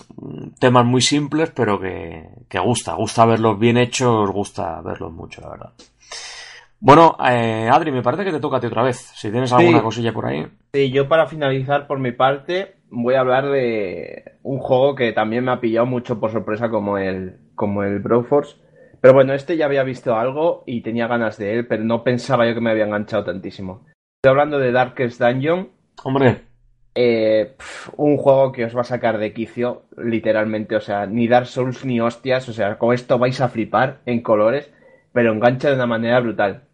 temas 0.60 0.86
muy 0.86 1.02
simples, 1.02 1.52
pero 1.56 1.80
que, 1.80 2.30
que 2.48 2.60
gusta. 2.60 2.94
Gusta 2.94 3.26
verlos 3.26 3.58
bien 3.58 3.78
hechos, 3.78 4.30
gusta 4.30 4.82
verlos 4.82 5.12
mucho, 5.12 5.42
la 5.42 5.50
verdad. 5.50 5.70
Bueno, 6.80 7.16
eh, 7.28 7.70
Adri, 7.72 7.92
me 7.92 8.02
parece 8.04 8.24
que 8.26 8.32
te 8.32 8.39
toca 8.39 8.58
a 8.58 8.60
ti 8.60 8.68
otra 8.68 8.84
vez. 8.84 8.98
Si 9.16 9.32
tienes 9.32 9.52
alguna 9.52 9.78
Sí. 9.80 9.84
cosilla 9.84 10.14
por 10.14 10.26
ahí. 10.28 10.46
Sí, 10.74 10.92
yo 10.92 11.08
para 11.08 11.28
finalizar 11.28 11.88
por 11.88 12.00
mi 12.00 12.12
parte 12.12 12.76
voy 12.92 13.16
a 13.16 13.22
hablar 13.22 13.50
de 13.50 14.34
un 14.44 14.60
juego 14.60 14.96
que 14.96 15.12
también 15.12 15.46
me 15.46 15.52
ha 15.52 15.60
pillado 15.60 15.86
mucho 15.86 16.20
por 16.20 16.32
sorpresa 16.32 16.70
como 16.70 16.98
el, 16.98 17.38
como 17.56 17.84
el 17.84 18.00
Broforce. 18.00 18.58
Pero 19.00 19.14
bueno, 19.16 19.34
este 19.34 19.58
ya 19.58 19.66
había 19.66 19.84
visto 19.84 20.16
algo 20.16 20.64
y 20.68 20.82
tenía 20.82 21.08
ganas 21.08 21.38
de 21.38 21.54
él, 21.56 21.68
pero 21.68 21.84
no 21.84 22.04
pensaba 22.04 22.48
yo 22.48 22.54
que 22.54 22.62
me 22.62 22.70
había 22.72 22.86
enganchado 22.86 23.24
tantísimo. 23.24 23.86
Estoy 24.24 24.38
hablando 24.38 24.60
de 24.60 24.72
Darkest 24.72 25.20
Dungeon, 25.20 25.70
Hombre, 26.04 26.44
eh, 26.94 27.56
pf, 27.58 27.92
un 27.98 28.18
juego 28.18 28.52
que 28.52 28.66
os 28.66 28.78
va 28.78 28.82
a 28.82 28.84
sacar 28.84 29.18
de 29.18 29.34
quicio, 29.34 29.86
literalmente, 29.98 30.76
o 30.76 30.80
sea, 30.80 31.08
ni 31.08 31.28
Dark 31.28 31.48
Souls 31.48 31.84
ni 31.86 32.00
hostias, 32.00 32.48
o 32.48 32.54
sea, 32.54 32.78
con 32.78 32.94
esto 32.94 33.18
vais 33.18 33.42
a 33.42 33.50
flipar 33.50 34.02
en 34.06 34.22
colores, 34.22 34.72
pero 35.12 35.34
engancha 35.34 35.70
de 35.70 35.74
una 35.74 35.88
manera 35.88 36.20
brutal. 36.20 36.66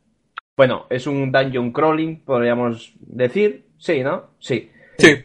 Bueno, 0.57 0.87
es 0.89 1.07
un 1.07 1.31
dungeon 1.31 1.71
crawling, 1.71 2.25
podríamos 2.25 2.93
decir, 2.99 3.69
sí, 3.77 4.03
¿no? 4.03 4.31
Sí. 4.39 4.69
sí. 4.97 5.15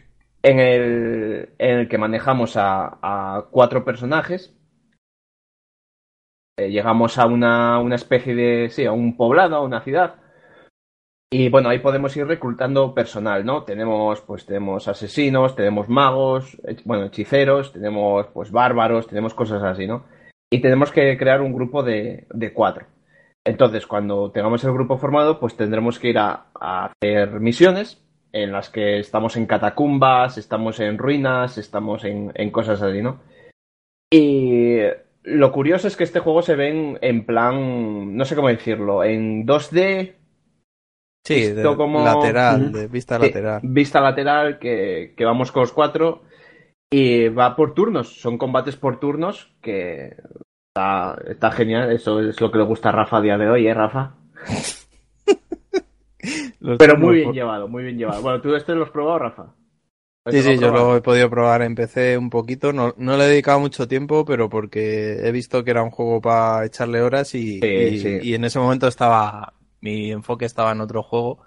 En 0.43 0.61
el, 0.61 1.49
en 1.57 1.79
el 1.79 1.89
que 1.89 1.97
manejamos 1.97 2.55
a, 2.55 2.99
a 3.01 3.47
cuatro 3.51 3.83
personajes. 3.83 4.55
Eh, 6.57 6.71
llegamos 6.71 7.17
a 7.17 7.25
una, 7.25 7.79
una 7.79 7.95
especie 7.95 8.33
de, 8.33 8.69
sí, 8.69 8.85
a 8.85 8.93
un 8.93 9.17
poblado, 9.17 9.57
a 9.57 9.61
una 9.61 9.81
ciudad. 9.81 10.22
Y 11.35 11.49
bueno, 11.49 11.69
ahí 11.69 11.79
podemos 11.79 12.15
ir 12.15 12.27
reclutando 12.27 12.93
personal, 12.93 13.43
¿no? 13.43 13.63
Tenemos, 13.63 14.21
pues, 14.21 14.45
tenemos 14.45 14.87
asesinos, 14.87 15.55
tenemos 15.55 15.89
magos, 15.89 16.61
hech- 16.63 16.83
bueno, 16.85 17.05
hechiceros, 17.05 17.73
tenemos, 17.73 18.27
pues, 18.27 18.51
bárbaros, 18.51 19.07
tenemos 19.07 19.33
cosas 19.33 19.63
así, 19.63 19.87
¿no? 19.87 20.03
Y 20.51 20.61
tenemos 20.61 20.91
que 20.91 21.17
crear 21.17 21.41
un 21.41 21.51
grupo 21.51 21.81
de, 21.81 22.27
de 22.31 22.53
cuatro. 22.53 22.85
Entonces, 23.43 23.87
cuando 23.87 24.29
tengamos 24.29 24.63
el 24.63 24.73
grupo 24.73 24.99
formado, 24.99 25.39
pues 25.39 25.57
tendremos 25.57 25.97
que 25.97 26.09
ir 26.09 26.19
a, 26.19 26.45
a 26.53 26.91
hacer 26.91 27.39
misiones 27.39 27.99
en 28.31 28.51
las 28.51 28.69
que 28.69 28.99
estamos 28.99 29.35
en 29.35 29.47
catacumbas, 29.47 30.37
estamos 30.37 30.79
en 30.79 30.99
ruinas, 30.99 31.57
estamos 31.57 32.05
en, 32.05 32.31
en 32.35 32.51
cosas 32.51 32.79
así, 32.83 33.01
¿no? 33.01 33.21
Y 34.11 34.77
lo 35.23 35.51
curioso 35.51 35.87
es 35.87 35.97
que 35.97 36.03
este 36.03 36.19
juego 36.19 36.43
se 36.43 36.55
ve 36.55 36.69
en, 36.69 36.99
en 37.01 37.25
plan, 37.25 38.15
no 38.15 38.23
sé 38.25 38.35
cómo 38.35 38.49
decirlo, 38.49 39.03
en 39.03 39.47
2D, 39.47 40.13
Sí, 41.23 41.47
de 41.49 41.63
como- 41.75 42.03
lateral, 42.03 42.71
de 42.71 42.87
vista 42.87 43.17
Sí, 43.17 43.27
lateral. 43.27 43.61
vista 43.63 44.01
lateral, 44.01 44.59
que, 44.59 45.13
que 45.15 45.25
vamos 45.25 45.51
con 45.51 45.61
los 45.61 45.71
cuatro. 45.71 46.23
Y 46.91 47.29
va 47.29 47.55
por 47.55 47.73
turnos, 47.73 48.19
son 48.21 48.37
combates 48.37 48.75
por 48.75 48.99
turnos 48.99 49.51
que 49.61 50.15
está, 50.75 51.17
está 51.27 51.51
genial. 51.51 51.91
Eso 51.91 52.19
es 52.19 52.39
lo 52.39 52.51
que 52.51 52.59
le 52.59 52.65
gusta 52.65 52.89
a 52.89 52.91
Rafa 52.91 53.17
a 53.17 53.21
día 53.21 53.37
de 53.37 53.49
hoy, 53.49 53.67
¿eh, 53.67 53.73
Rafa? 53.73 54.15
Pero 56.77 56.97
muy 56.97 57.15
bien 57.15 57.25
por- 57.27 57.35
llevado, 57.35 57.67
muy 57.67 57.83
bien 57.83 57.97
llevado. 57.97 58.21
Bueno, 58.21 58.41
¿tú 58.41 58.55
este 58.55 58.73
lo 58.75 58.83
has 58.85 58.91
probado, 58.91 59.19
Rafa? 59.19 59.53
Sí, 60.29 60.37
¿Este 60.37 60.55
sí, 60.55 60.61
yo 60.61 60.71
lo 60.71 60.95
he 60.95 61.01
podido 61.01 61.29
probar 61.29 61.63
en 61.63 61.75
PC 61.75 62.17
un 62.17 62.29
poquito. 62.29 62.71
No, 62.71 62.93
no 62.97 63.17
le 63.17 63.25
he 63.25 63.27
dedicado 63.27 63.59
mucho 63.59 63.87
tiempo, 63.89 64.23
pero 64.23 64.49
porque 64.49 65.15
he 65.27 65.31
visto 65.33 65.63
que 65.65 65.71
era 65.71 65.83
un 65.83 65.89
juego 65.91 66.21
para 66.21 66.65
echarle 66.65 67.01
horas 67.01 67.35
y, 67.35 67.59
Sí, 67.59 67.65
y- 67.67 67.99
sí. 67.99 68.19
y 68.21 68.33
en 68.35 68.45
ese 68.45 68.57
momento 68.59 68.87
estaba, 68.87 69.51
mi 69.83 70.11
enfoque 70.11 70.45
estaba 70.45 70.71
en 70.71 70.81
otro 70.81 71.03
juego. 71.03 71.39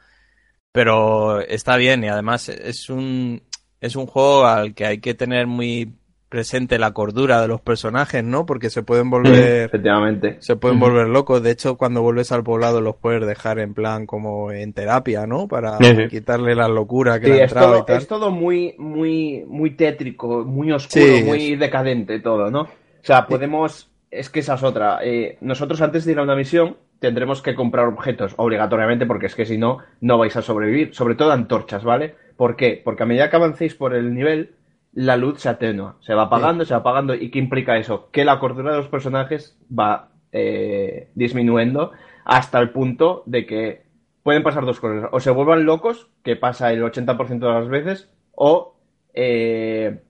Pero 0.72 1.40
está 1.40 1.76
bien 1.76 2.04
y 2.04 2.08
además 2.08 2.48
es 2.50 2.90
un, 2.90 3.42
es 3.80 3.96
un 3.96 4.06
juego 4.06 4.44
al 4.46 4.74
que 4.74 4.84
hay 4.84 4.98
que 4.98 5.14
tener 5.14 5.46
muy 5.46 5.94
presente 6.28 6.78
la 6.78 6.92
cordura 6.92 7.40
de 7.40 7.48
los 7.48 7.60
personajes, 7.62 8.22
¿no? 8.22 8.44
Porque 8.44 8.68
se 8.68 8.82
pueden 8.82 9.08
volver, 9.08 9.66
Efectivamente. 9.66 10.36
se 10.40 10.56
pueden 10.56 10.78
volver 10.80 11.06
locos. 11.08 11.42
De 11.42 11.52
hecho, 11.52 11.76
cuando 11.76 12.02
vuelves 12.02 12.30
al 12.32 12.42
poblado 12.42 12.80
los 12.82 12.96
puedes 12.96 13.26
dejar 13.26 13.58
en 13.58 13.72
plan 13.72 14.04
como 14.06 14.50
en 14.52 14.74
terapia, 14.74 15.26
¿no? 15.26 15.48
Para 15.48 15.78
Sí, 15.78 15.96
sí. 15.96 16.08
quitarle 16.08 16.54
la 16.54 16.68
locura 16.68 17.20
que 17.20 17.26
Sí, 17.28 17.32
le 17.32 17.42
ha 17.42 17.44
es 17.46 17.54
todo, 17.54 17.78
y 17.78 17.84
tal. 17.86 17.96
es 17.98 18.08
todo 18.08 18.30
muy, 18.30 18.74
muy, 18.76 19.44
muy 19.46 19.70
tétrico, 19.76 20.44
muy 20.44 20.72
oscuro, 20.72 21.06
Sí, 21.06 21.22
muy 21.24 21.56
decadente 21.56 22.18
todo, 22.20 22.50
¿no? 22.50 22.62
O 22.62 22.68
sea, 23.02 23.26
podemos, 23.26 23.88
es 24.10 24.30
que 24.30 24.40
esa 24.40 24.54
es 24.54 24.62
otra. 24.62 25.00
Eh, 25.02 25.38
nosotros 25.40 25.80
antes 25.82 26.04
de 26.04 26.12
ir 26.12 26.18
a 26.18 26.22
una 26.22 26.36
misión 26.36 26.76
tendremos 26.98 27.42
que 27.42 27.54
comprar 27.54 27.88
objetos 27.88 28.34
obligatoriamente 28.36 29.06
porque 29.06 29.26
es 29.26 29.34
que 29.34 29.46
si 29.46 29.58
no, 29.58 29.78
no 30.00 30.18
vais 30.18 30.36
a 30.36 30.42
sobrevivir. 30.42 30.94
Sobre 30.94 31.14
todo 31.14 31.32
antorchas, 31.32 31.84
¿vale? 31.84 32.14
¿Por 32.36 32.56
qué? 32.56 32.80
Porque 32.82 33.02
a 33.02 33.06
medida 33.06 33.30
que 33.30 33.36
avancéis 33.36 33.74
por 33.74 33.94
el 33.94 34.14
nivel, 34.14 34.54
la 34.92 35.16
luz 35.16 35.40
se 35.40 35.48
atenúa, 35.48 35.96
se 36.00 36.14
va 36.14 36.22
apagando, 36.22 36.64
se 36.64 36.74
va 36.74 36.80
apagando. 36.80 37.14
¿Y 37.14 37.30
qué 37.30 37.38
implica 37.38 37.76
eso? 37.76 38.08
Que 38.12 38.24
la 38.24 38.38
cordura 38.38 38.72
de 38.72 38.78
los 38.78 38.88
personajes 38.88 39.58
va 39.70 40.10
eh, 40.32 41.10
disminuyendo 41.14 41.92
hasta 42.24 42.58
el 42.58 42.70
punto 42.70 43.22
de 43.26 43.46
que 43.46 43.86
pueden 44.22 44.42
pasar 44.42 44.64
dos 44.64 44.80
cosas. 44.80 45.08
O 45.12 45.20
se 45.20 45.30
vuelvan 45.30 45.64
locos, 45.64 46.10
que 46.22 46.36
pasa 46.36 46.72
el 46.72 46.82
80% 46.82 47.38
de 47.38 47.46
las 47.46 47.68
veces, 47.68 48.10
o 48.32 48.76
eh, 49.14 50.02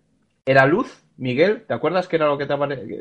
era 0.47 0.67
luz, 0.67 1.05
Miguel, 1.19 1.65
¿te 1.67 1.73
acuerdas 1.73 2.09
que 2.09 2.17
era 2.17 2.27
lo 2.27 2.37
que 2.37 2.45
te 2.45 2.55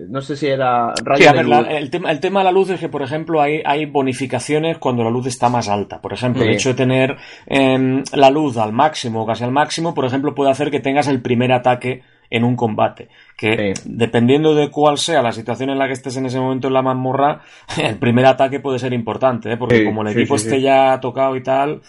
No 0.08 0.22
sé 0.22 0.38
si 0.38 0.48
era 0.48 0.94
rayo 1.04 1.22
Sí, 1.22 1.28
a 1.28 1.32
de 1.34 1.38
ver, 1.38 1.46
luz. 1.48 1.54
la- 1.68 1.78
el, 1.78 1.90
tema, 1.90 2.12
el 2.12 2.20
tema 2.22 2.40
de 2.40 2.44
la 2.46 2.52
luz 2.54 2.70
es 2.70 2.80
que, 2.80 2.88
por 2.88 3.02
ejemplo, 3.02 3.42
hay, 3.42 3.62
hay 3.66 3.86
bonificaciones 3.86 4.78
cuando 4.78 5.04
la 5.04 5.10
luz 5.10 5.28
está 5.28 5.50
más 5.50 5.68
alta. 5.68 6.00
Por 6.02 6.14
ejemplo, 6.14 6.44
el 6.44 6.50
Sí. 6.52 6.56
hecho 6.56 6.70
de 6.70 6.76
tener 6.76 7.18
em, 7.46 8.04
la 8.14 8.30
luz 8.30 8.56
al 8.58 8.72
máximo 8.72 9.24
o 9.24 9.26
casi 9.26 9.44
al 9.44 9.52
máximo, 9.52 9.94
por 9.94 10.06
ejemplo, 10.06 10.34
puede 10.34 10.50
hacer 10.52 10.72
que 10.72 10.80
tengas 10.80 11.08
el 11.10 11.22
primer 11.22 11.52
ataque 11.52 12.04
en 12.30 12.44
un 12.46 12.56
combate. 12.56 13.10
Que 13.38 13.76
Sí. 13.76 13.82
dependiendo 13.86 14.56
de 14.56 14.72
cuál 14.72 14.98
sea 14.98 15.22
la 15.22 15.34
situación 15.34 15.70
en 15.70 15.78
la 15.78 15.88
que 15.88 15.94
estés 15.94 16.16
en 16.16 16.26
ese 16.26 16.40
momento 16.40 16.68
en 16.70 16.74
la 16.74 16.82
mazmorra, 16.82 17.42
el 17.84 17.98
primer 17.98 18.26
ataque 18.28 18.62
puede 18.62 18.80
ser 18.80 18.94
importante, 18.94 19.52
¿eh? 19.52 19.58
porque 19.58 19.80
Sí, 19.80 19.84
como 19.86 20.02
el 20.04 20.08
equipo 20.18 20.38
sí, 20.38 20.48
esté 20.48 20.62
ya 20.62 21.00
tocado 21.02 21.36
y 21.36 21.44
tal, 21.44 21.82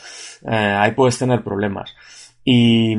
eh, 0.45 0.55
ahí 0.57 0.91
puedes 0.91 1.17
tener 1.19 1.43
problemas. 1.43 1.95
Y, 2.49 2.97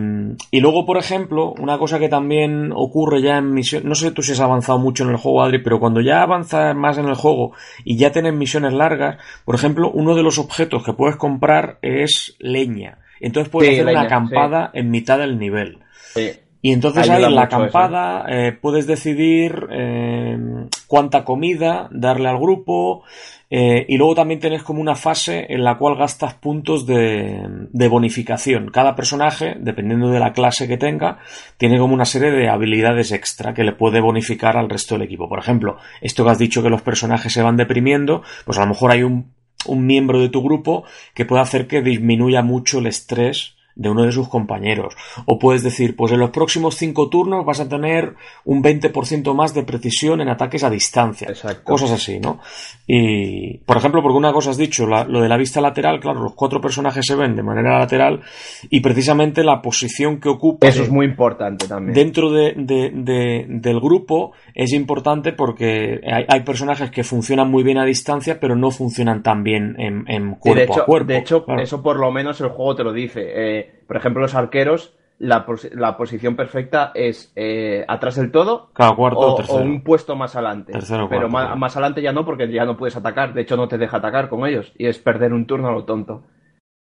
y 0.52 0.60
luego, 0.60 0.86
por 0.86 0.98
ejemplo, 0.98 1.54
una 1.58 1.78
cosa 1.78 2.00
que 2.00 2.10
también 2.10 2.74
ocurre 2.76 3.22
ya 3.22 3.38
en 3.38 3.54
misiones, 3.54 3.88
no 3.88 3.96
sé 3.96 4.12
tú 4.12 4.22
si 4.22 4.34
has 4.34 4.42
avanzado 4.42 4.78
mucho 4.78 5.06
en 5.06 5.12
el 5.12 5.16
juego, 5.16 5.42
Adri, 5.42 5.64
pero 5.64 5.80
cuando 5.80 6.02
ya 6.02 6.22
avanzas 6.22 6.76
más 6.76 6.98
en 6.98 7.06
el 7.06 7.16
juego 7.16 7.54
y 7.86 7.96
ya 7.96 8.12
tienes 8.12 8.34
misiones 8.34 8.74
largas, 8.74 9.18
por 9.46 9.56
ejemplo, 9.56 9.90
uno 9.90 10.16
de 10.16 10.24
los 10.24 10.38
objetos 10.38 10.84
que 10.84 10.92
puedes 10.92 11.16
comprar 11.16 11.80
es 11.82 12.36
leña. 12.40 12.98
Entonces 13.22 13.50
puedes 13.50 13.70
Sí, 13.70 13.76
hacer 13.76 13.86
leña, 13.86 14.00
una 14.00 14.08
acampada 14.08 14.70
en 14.74 14.92
mitad 14.92 15.18
del 15.18 15.40
nivel. 15.40 15.80
Sí. 16.14 16.32
Y 16.68 16.74
entonces 16.74 17.10
Ayuda 17.10 17.16
ahí 17.16 17.24
en 17.24 17.36
la 17.36 17.44
eso. 17.46 17.56
acampada 17.56 18.26
eh, 18.28 18.52
puedes 18.52 18.86
decidir 18.88 19.68
eh, 19.72 20.38
cuánta 20.86 21.24
comida 21.24 21.88
darle 21.92 22.28
al 22.28 22.38
grupo 22.40 23.04
eh, 23.50 23.86
y 23.88 23.96
luego 23.96 24.16
también 24.16 24.42
tienes 24.42 24.64
como 24.64 24.82
una 24.82 24.96
fase 24.96 25.46
en 25.48 25.64
la 25.64 25.78
cual 25.78 25.96
gastas 25.96 26.34
puntos 26.34 26.86
de, 26.86 27.42
de 27.72 27.88
bonificación. 27.88 28.70
Cada 28.70 28.96
personaje, 28.98 29.56
dependiendo 29.58 30.10
de 30.10 30.20
la 30.20 30.34
clase 30.34 30.68
que 30.68 30.76
tenga, 30.76 31.20
tiene 31.56 31.80
como 31.80 31.94
una 31.94 32.04
serie 32.04 32.32
de 32.32 32.50
habilidades 32.50 33.14
extra 33.14 33.54
que 33.54 33.64
le 33.64 33.72
puede 33.72 34.02
bonificar 34.02 34.58
al 34.58 34.70
resto 34.70 34.96
del 34.96 35.04
equipo. 35.04 35.30
Por 35.30 35.40
ejemplo, 35.40 35.78
esto 36.02 36.26
que 36.26 36.32
has 36.32 36.38
dicho 36.38 36.62
que 36.64 36.70
los 36.70 36.82
personajes 36.82 37.32
se 37.32 37.44
van 37.44 37.56
deprimiendo, 37.56 38.24
pues 38.44 38.58
a 38.58 38.64
lo 38.64 38.68
mejor 38.68 38.92
hay 38.92 39.04
un, 39.04 39.32
un 39.68 39.86
miembro 39.86 40.20
de 40.20 40.28
tu 40.28 40.44
grupo 40.44 40.84
que 41.14 41.24
puede 41.24 41.44
hacer 41.44 41.66
que 41.66 41.82
disminuya 41.82 42.42
mucho 42.42 42.80
el 42.80 42.88
estrés 42.88 43.57
de 43.78 43.90
uno 43.90 44.04
de 44.04 44.12
sus 44.12 44.28
compañeros. 44.28 44.96
O 45.26 45.38
puedes 45.40 45.64
decir, 45.64 45.96
pues 45.96 46.12
en 46.12 46.20
los 46.20 46.32
próximos 46.32 46.76
cinco 46.76 47.10
turnos 47.10 47.46
vas 47.46 47.60
a 47.60 47.70
tener 47.70 48.16
un 48.46 48.62
20% 48.64 49.34
más 49.34 49.54
de 49.54 49.64
precisión 49.64 50.20
en 50.22 50.30
ataques 50.30 50.64
a 50.64 50.70
distancia. 50.70 51.28
Exacto. 51.30 51.64
Cosas 51.64 51.92
así, 51.92 52.20
¿no? 52.20 52.40
Y, 52.88 53.58
por 53.60 53.78
ejemplo, 53.78 54.02
porque 54.02 54.18
una 54.18 54.32
cosa 54.34 54.50
has 54.52 54.58
dicho, 54.58 54.88
la- 54.88 55.04
lo 55.04 55.22
de 55.22 55.30
la 55.30 55.38
vista 55.38 55.62
lateral, 55.62 56.00
claro, 56.00 56.22
los 56.24 56.34
cuatro 56.34 56.62
personajes 56.62 57.06
se 57.06 57.16
ven 57.16 57.36
de 57.36 57.44
manera 57.44 57.78
lateral 57.80 58.22
y 58.70 58.80
precisamente 58.80 59.44
la 59.44 59.62
posición 59.62 60.20
que 60.20 60.30
ocupa 60.30 60.68
Eso 60.68 60.84
es 60.84 60.90
muy 60.90 61.06
importante 61.06 61.68
también. 61.68 61.94
dentro 61.94 62.32
de, 62.32 62.54
de- 62.56 62.92
de- 62.94 63.46
del 63.48 63.80
grupo 63.80 64.32
es 64.56 64.74
importante 64.74 65.34
porque 65.34 66.00
hay, 66.12 66.26
hay 66.28 66.42
personajes 66.44 66.90
que 66.92 67.04
funcionan 67.04 67.52
muy 67.52 67.64
bien 67.64 67.78
a 67.78 67.86
distancia, 67.86 68.40
pero 68.40 68.56
no 68.56 68.72
funcionan 68.72 69.22
tan 69.22 69.44
bien 69.44 69.76
en, 69.78 70.36
cuerpo 70.36 70.62
hecho, 70.74 70.82
a 70.82 70.86
cuerpo. 70.86 71.08
de 71.08 71.18
hecho 71.18 71.44
claro. 71.46 71.62
eso 71.62 71.84
por 71.84 72.00
lo 72.00 72.12
menos 72.12 72.40
el 72.42 72.50
juego 72.50 72.76
te 72.76 72.84
lo 72.84 72.94
dice. 72.94 73.22
Eh, 73.36 73.67
por 73.88 73.98
ejemplo, 73.98 74.22
los 74.22 74.36
arqueros, 74.36 74.96
la, 75.20 75.46
pos- 75.46 75.70
la 75.74 75.98
posición 75.98 76.36
perfecta 76.36 76.92
es 76.94 77.32
eh, 77.36 77.84
atrás 77.88 78.16
del 78.16 78.32
todo 78.32 78.70
Claro, 78.74 78.96
cuarto 78.96 79.20
o 79.20 79.56
un 79.58 79.82
puesto 79.84 80.16
más 80.16 80.36
adelante. 80.36 80.74
Tercero 80.74 81.08
Pero 81.10 81.30
cuarto, 81.30 81.48
claro. 81.48 81.56
más 81.60 81.76
adelante 81.76 82.02
ya 82.02 82.12
no, 82.12 82.24
porque 82.26 82.52
ya 82.52 82.66
no 82.66 82.78
puedes 82.78 82.96
atacar. 82.96 83.34
De 83.34 83.42
hecho, 83.42 83.58
no 83.58 83.68
te 83.68 83.78
deja 83.78 83.98
atacar 83.98 84.30
con 84.30 84.46
ellos. 84.48 84.72
Y 84.78 84.86
es 84.88 85.00
perder 85.00 85.34
un 85.34 85.46
turno 85.48 85.70
a 85.70 85.72
lo 85.72 85.86
tonto. 85.86 86.24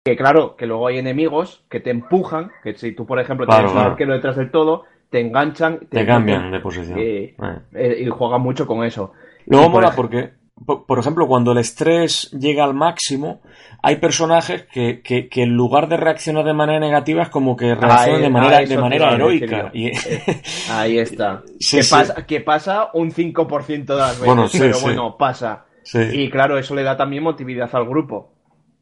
Que 0.05 0.17
claro, 0.17 0.55
que 0.57 0.65
luego 0.65 0.88
hay 0.88 0.97
enemigos 0.97 1.63
que 1.69 1.79
te 1.79 1.91
empujan. 1.91 2.51
Que 2.63 2.73
si 2.75 2.93
tú, 2.93 3.05
por 3.05 3.19
ejemplo, 3.19 3.45
Claro, 3.45 3.67
tienes 3.67 3.86
un 3.86 3.91
arquero 3.91 4.13
detrás 4.13 4.36
del 4.36 4.51
todo, 4.51 4.84
te 5.09 5.19
enganchan. 5.21 5.79
Te 5.89 6.05
cambian 6.05 6.51
de 6.51 6.59
posición. 6.59 6.97
Eh, 6.99 7.36
Eh. 7.73 7.97
y 8.01 8.09
juegan 8.09 8.41
mucho 8.41 8.65
con 8.65 8.84
eso. 8.84 9.13
Luego 9.45 9.67
Y 9.67 9.69
mola 9.69 9.91
porque, 9.95 10.31
por, 10.66 10.99
ejemplo, 10.99 11.28
cuando 11.28 11.51
el 11.51 11.57
estrés 11.57 12.32
llega 12.32 12.64
al 12.64 12.74
máximo, 12.74 13.41
hay 13.82 13.97
personajes 13.97 14.64
que, 14.72 15.01
que, 15.01 15.28
que 15.30 15.43
en 15.43 15.53
lugar 15.55 15.88
de 15.89 15.97
reaccionar 15.97 16.45
de 16.45 16.53
manera 16.53 16.80
negativa 16.80 17.24
es 17.24 17.30
como 17.30 17.55
que 17.55 17.76
reaccionan 17.76 18.16
Ahí- 18.16 18.22
de 18.22 18.28
a 18.28 18.30
manera, 18.30 18.61
eso 18.61 18.74
de 18.76 18.82
manera 18.82 19.14
heroica. 19.14 19.72
Y- 19.74 19.88
Eh, 19.88 20.41
Ahí 20.72 20.97
está. 20.99 21.43
Sí, 21.59 21.78
que, 21.78 21.84
sí. 21.84 21.91
Pasa, 21.95 22.26
que 22.26 22.41
pasa 22.41 22.89
un 22.93 23.11
5% 23.11 23.86
de 23.95 23.99
las 23.99 24.11
veces, 24.20 24.26
Bueno, 24.26 24.47
sí, 24.47 24.59
pero 24.59 24.80
bueno, 24.82 25.18
pasa. 25.18 25.66
Y 26.14 26.30
claro, 26.30 26.57
eso 26.57 26.76
le 26.76 26.84
da 26.84 26.95
también 26.95 27.24
motividad 27.24 27.70
al 27.76 27.86
grupo. 27.88 28.34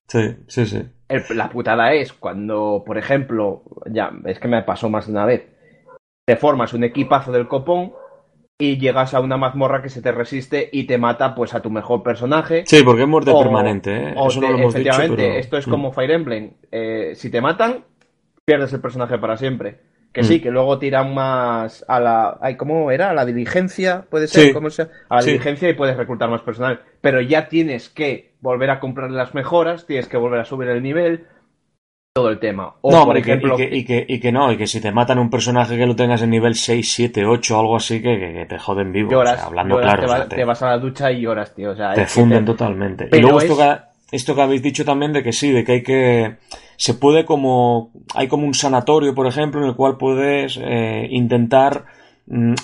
sí, 0.07 0.35
sí, 0.47 0.65
sí. 0.65 0.81
El- 1.07 1.23
la 1.35 1.49
putada 1.49 1.93
es 1.93 2.13
cuando, 2.13 2.83
por 2.85 2.97
ejemplo, 2.97 3.63
ya, 3.89 4.11
es 4.25 4.39
que 4.39 4.47
me 4.47 4.61
pasó 4.63 4.89
más 4.89 5.07
de 5.07 5.11
una 5.13 5.25
vez, 5.25 5.43
te 6.25 6.35
formas 6.37 6.73
un 6.73 6.83
equipazo 6.83 7.31
del 7.31 7.47
copón 7.47 7.91
y 8.61 8.77
llegas 8.77 9.13
a 9.15 9.19
una 9.21 9.37
mazmorra 9.37 9.81
que 9.81 9.89
se 9.89 10.01
te 10.01 10.11
resiste 10.11 10.69
y 10.71 10.83
te 10.85 10.97
mata 10.97 11.33
pues 11.33 11.53
a 11.55 11.61
tu 11.61 11.69
mejor 11.71 12.03
personaje. 12.03 12.63
Sí, 12.67 12.83
porque 12.83 13.01
es 13.03 13.07
muerte 13.07 13.31
O- 13.33 13.39
permanente, 13.41 13.95
¿eh? 13.95 14.13
o 14.15 14.27
Eso 14.27 14.39
no 14.41 14.49
lo 14.51 14.57
hemos 14.57 14.73
dicho, 14.75 14.89
efectivamente, 14.89 15.23
pero- 15.23 15.39
esto 15.39 15.57
es 15.57 15.67
Mm. 15.67 15.71
como 15.71 15.91
Fire 15.91 16.11
Emblem. 16.11 16.51
Eh, 16.71 17.13
si 17.15 17.29
te 17.31 17.41
matan, 17.41 17.83
pierdes 18.45 18.71
el 18.73 18.81
personaje 18.81 19.17
para 19.17 19.37
siempre. 19.37 19.79
Que 20.13 20.21
Mm. 20.21 20.25
sí, 20.25 20.41
que 20.41 20.51
luego 20.51 20.77
tiran 20.77 21.13
más 21.13 21.85
a 21.87 21.99
la... 21.99 22.37
Ay, 22.41 22.57
¿Cómo 22.57 22.91
era? 22.91 23.11
A 23.11 23.13
la 23.13 23.25
diligencia, 23.25 24.05
puede 24.09 24.27
ser. 24.27 24.47
Sí. 24.47 24.53
¿Cómo 24.53 24.69
se- 24.69 24.89
A 25.09 25.15
la 25.15 25.21
Sí. 25.21 25.31
diligencia 25.31 25.69
y 25.69 25.73
puedes 25.73 25.95
reclutar 25.95 26.29
más 26.29 26.41
personal. 26.41 26.81
Pero 26.99 27.21
ya 27.21 27.47
tienes 27.47 27.87
que 27.89 28.33
volver 28.41 28.69
a 28.71 28.79
comprar 28.81 29.09
las 29.09 29.33
mejoras, 29.33 29.85
tienes 29.85 30.07
que 30.09 30.17
volver 30.17 30.41
a 30.41 30.45
subir 30.45 30.67
el 30.67 30.83
nivel, 30.83 31.27
todo 32.13 32.29
el 32.29 32.39
tema. 32.39 32.73
O, 32.81 32.91
no, 32.91 33.05
por 33.05 33.17
y 33.17 33.21
ejemplo... 33.21 33.53
y, 33.53 33.57
que, 33.57 33.75
y, 33.77 33.85
que, 33.85 34.05
y 34.07 34.19
que 34.19 34.31
no, 34.33 34.51
y 34.51 34.57
que 34.57 34.67
si 34.67 34.81
te 34.81 34.91
matan 34.91 35.17
un 35.19 35.29
personaje 35.29 35.77
que 35.77 35.85
lo 35.85 35.95
tengas 35.95 36.21
en 36.21 36.31
nivel 36.31 36.55
6, 36.55 36.91
7, 36.93 37.25
8 37.25 37.55
o 37.57 37.59
algo 37.61 37.75
así, 37.77 38.01
que, 38.01 38.45
te 38.49 38.59
joden 38.59 38.91
vivo. 38.91 39.11
lloras, 39.11 39.33
o 39.33 39.37
sea, 39.37 39.45
hablando 39.45 39.75
lloras, 39.75 39.93
claro, 39.95 40.01
te, 40.01 40.05
o 40.05 40.09
sea, 40.09 40.17
va- 40.19 40.27
te- 40.29 40.35
te 40.35 40.43
vas 40.43 40.61
a 40.61 40.69
la 40.71 40.77
ducha 40.77 41.11
y 41.11 41.21
lloras, 41.21 41.55
tío. 41.55 41.71
O 41.71 41.75
sea, 41.75 41.93
te 41.93 42.05
funden 42.05 42.39
te- 42.43 42.51
totalmente. 42.51 43.05
Y 43.05 43.09
Pero 43.09 43.21
luego 43.23 43.39
esto, 43.41 43.53
es- 43.53 43.59
que, 44.09 44.15
esto 44.17 44.35
que 44.35 44.41
habéis 44.41 44.61
dicho 44.61 44.83
también 44.83 45.13
de 45.13 45.23
que 45.23 45.31
sí, 45.31 45.51
de 45.51 45.63
que 45.63 45.71
hay 45.71 45.83
que... 45.83 46.35
Se 46.75 46.95
puede 46.95 47.23
como... 47.23 47.91
Hay 48.13 48.27
como 48.27 48.45
un 48.45 48.55
sanatorio, 48.55 49.15
por 49.15 49.27
ejemplo, 49.27 49.61
en 49.61 49.67
el 49.69 49.75
cual 49.75 49.95
puedes 49.97 50.59
eh, 50.61 51.07
intentar 51.11 51.85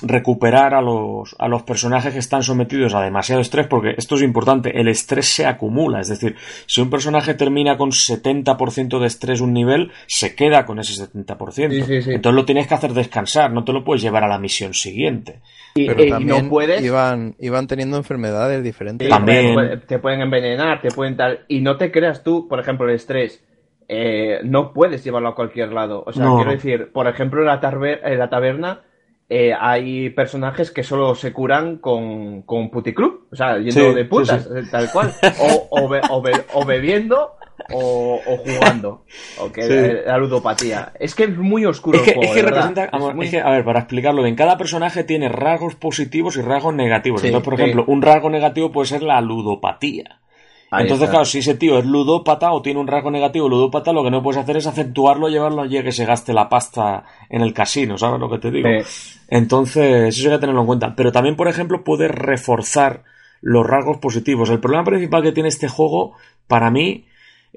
recuperar 0.02 0.74
a 0.74 0.82
los, 0.82 1.36
a 1.40 1.48
los 1.50 1.64
personajes 1.64 2.14
que 2.14 2.20
están 2.20 2.42
sometidos 2.42 2.94
a 2.94 3.02
demasiado 3.02 3.42
estrés, 3.42 3.68
porque 3.68 3.96
esto 3.98 4.16
es 4.16 4.22
importante, 4.22 4.80
el 4.80 4.88
estrés 4.88 5.28
se 5.28 5.46
acumula, 5.46 6.00
es 6.00 6.08
decir, 6.08 6.36
si 6.66 6.80
un 6.82 6.90
personaje 6.90 7.34
termina 7.34 7.78
con 7.78 7.92
70% 7.92 9.00
de 9.00 9.08
estrés 9.08 9.42
un 9.42 9.54
nivel, 9.54 9.92
se 10.06 10.36
queda 10.36 10.66
con 10.66 10.80
ese 10.80 10.94
70%. 11.12 11.70
Sí, 11.72 11.82
sí, 11.84 12.02
sí. 12.02 12.12
Entonces 12.14 12.36
lo 12.36 12.46
tienes 12.46 12.68
que 12.68 12.74
hacer 12.76 12.94
descansar, 12.94 13.52
no 13.52 13.64
te 13.66 13.74
lo 13.74 13.84
puedes 13.84 14.02
llevar 14.02 14.24
a 14.24 14.28
la 14.28 14.40
misión 14.40 14.74
siguiente. 14.74 15.42
y, 15.76 15.88
Pero 15.88 16.04
y 16.04 16.10
también 16.10 16.46
no 16.46 16.50
puedes... 16.50 16.84
iban, 16.84 17.36
iban 17.40 17.68
teniendo 17.68 17.98
enfermedades 17.98 18.64
diferentes. 18.64 19.10
También. 19.10 19.82
Te, 19.88 20.00
pueden 20.00 20.22
envenenar, 20.22 20.82
te 20.82 20.92
pueden 20.92 21.18
tal. 21.18 21.42
Y 21.50 21.60
no 21.62 21.76
te 21.78 21.92
creas 21.92 22.24
tú, 22.24 22.48
por 22.48 22.60
ejemplo, 22.60 22.88
el 22.88 22.96
estrés. 22.96 23.44
eh, 23.90 24.40
no 24.44 24.74
puedes 24.74 25.04
llevarlo 25.04 25.30
a 25.30 25.36
cualquier 25.36 25.72
lado. 25.74 26.04
O 26.06 26.12
sea, 26.14 26.24
No. 26.26 26.36
quiero 26.38 26.52
decir, 26.52 26.92
por 26.94 27.08
ejemplo, 27.08 27.44
la, 27.44 27.60
en 28.04 28.20
la 28.20 28.30
taberna, 28.30 28.82
eh, 29.30 29.54
hay 29.60 30.10
personajes 30.12 30.72
que 30.72 30.84
solo 30.84 31.14
se 31.16 31.34
curan 31.34 31.78
con, 31.78 32.44
con 32.44 32.70
puticlub, 32.70 33.28
o 33.32 33.36
sea, 33.36 33.58
yendo 33.58 33.90
Sí, 33.90 33.94
de 33.96 34.06
putas, 34.06 34.44
sí, 34.44 34.50
eh, 34.56 34.64
tal 34.72 34.90
cual, 34.92 35.14
o, 35.42 35.68
o, 35.70 35.90
be- 35.90 36.02
o 36.10 36.22
be- 36.22 36.46
o 36.54 36.66
bebiendo 36.66 37.34
o, 37.74 38.22
o 38.26 38.38
jugando, 38.38 39.04
o 39.42 39.52
que 39.52 39.64
Sí. 39.64 40.04
la 40.06 40.18
ludopatía. 40.18 40.94
Es 41.00 41.14
que 41.16 41.24
es 41.26 41.38
muy 41.38 41.66
oscuro 41.66 41.98
Es 41.98 42.04
que, 42.06 42.12
el 42.12 42.16
juego, 42.18 42.32
es 42.34 42.36
que 42.40 42.46
representa, 42.46 42.86
Es 42.86 42.92
vamos, 42.92 43.16
muy- 43.16 43.26
es 43.26 43.32
que, 43.32 43.42
a 43.42 43.50
ver, 43.50 43.66
para 43.66 43.80
explicarlo 43.80 44.24
bien, 44.24 44.36
cada 44.36 44.58
personaje 44.58 45.04
tiene 45.04 45.28
rasgos 45.28 45.76
positivos 45.76 46.38
y 46.38 46.42
rasgos 46.42 46.74
negativos. 46.74 47.20
Sí, 47.22 47.28
Entonces, 47.28 47.44
por 47.46 47.58
sí. 47.58 47.62
ejemplo, 47.64 47.84
un 47.88 48.02
rasgo 48.02 48.30
negativo 48.30 48.72
puede 48.72 48.88
ser 48.88 49.04
la 49.04 49.20
ludopatía. 49.20 50.22
Ahí 50.70 50.84
Entonces, 50.84 51.06
está. 51.06 51.12
claro, 51.12 51.26
si 51.26 51.40
ese 51.40 51.56
tío 51.56 51.80
es 51.80 51.86
ludópata 51.86 52.52
o 52.52 52.62
tiene 52.62 52.80
un 52.80 52.88
rasgo 52.88 53.10
negativo 53.10 53.48
ludópata, 53.48 53.94
lo 53.94 54.04
que 54.04 54.12
no 54.12 54.22
puedes 54.22 54.42
hacer 54.42 54.58
es 54.58 54.68
acentuarlo 54.68 55.30
llevarlo 55.30 55.62
allí 55.62 55.78
a 55.78 55.84
que 55.84 55.94
se 55.94 56.06
gaste 56.06 56.34
la 56.34 56.50
pasta 56.50 57.06
en 57.30 57.42
el 57.42 57.54
casino, 57.54 57.98
¿sabes 57.98 58.20
lo 58.20 58.30
que 58.30 58.40
te 58.40 58.52
digo? 58.52 58.68
Sí. 58.84 59.20
Entonces, 59.30 60.18
eso 60.18 60.30
hay 60.30 60.36
que 60.36 60.42
tenerlo 60.42 60.62
en 60.62 60.68
cuenta. 60.68 60.94
Pero 60.96 61.12
también, 61.12 61.36
por 61.36 61.48
ejemplo, 61.48 61.84
puedes 61.84 62.12
reforzar 62.12 63.04
los 63.42 63.66
rasgos 63.66 63.98
positivos. 63.98 64.50
El 64.50 64.60
problema 64.60 64.84
principal 64.84 65.24
que 65.24 65.32
tiene 65.32 65.50
este 65.50 65.68
juego, 65.68 66.14
para 66.48 66.70
mí, 66.70 67.06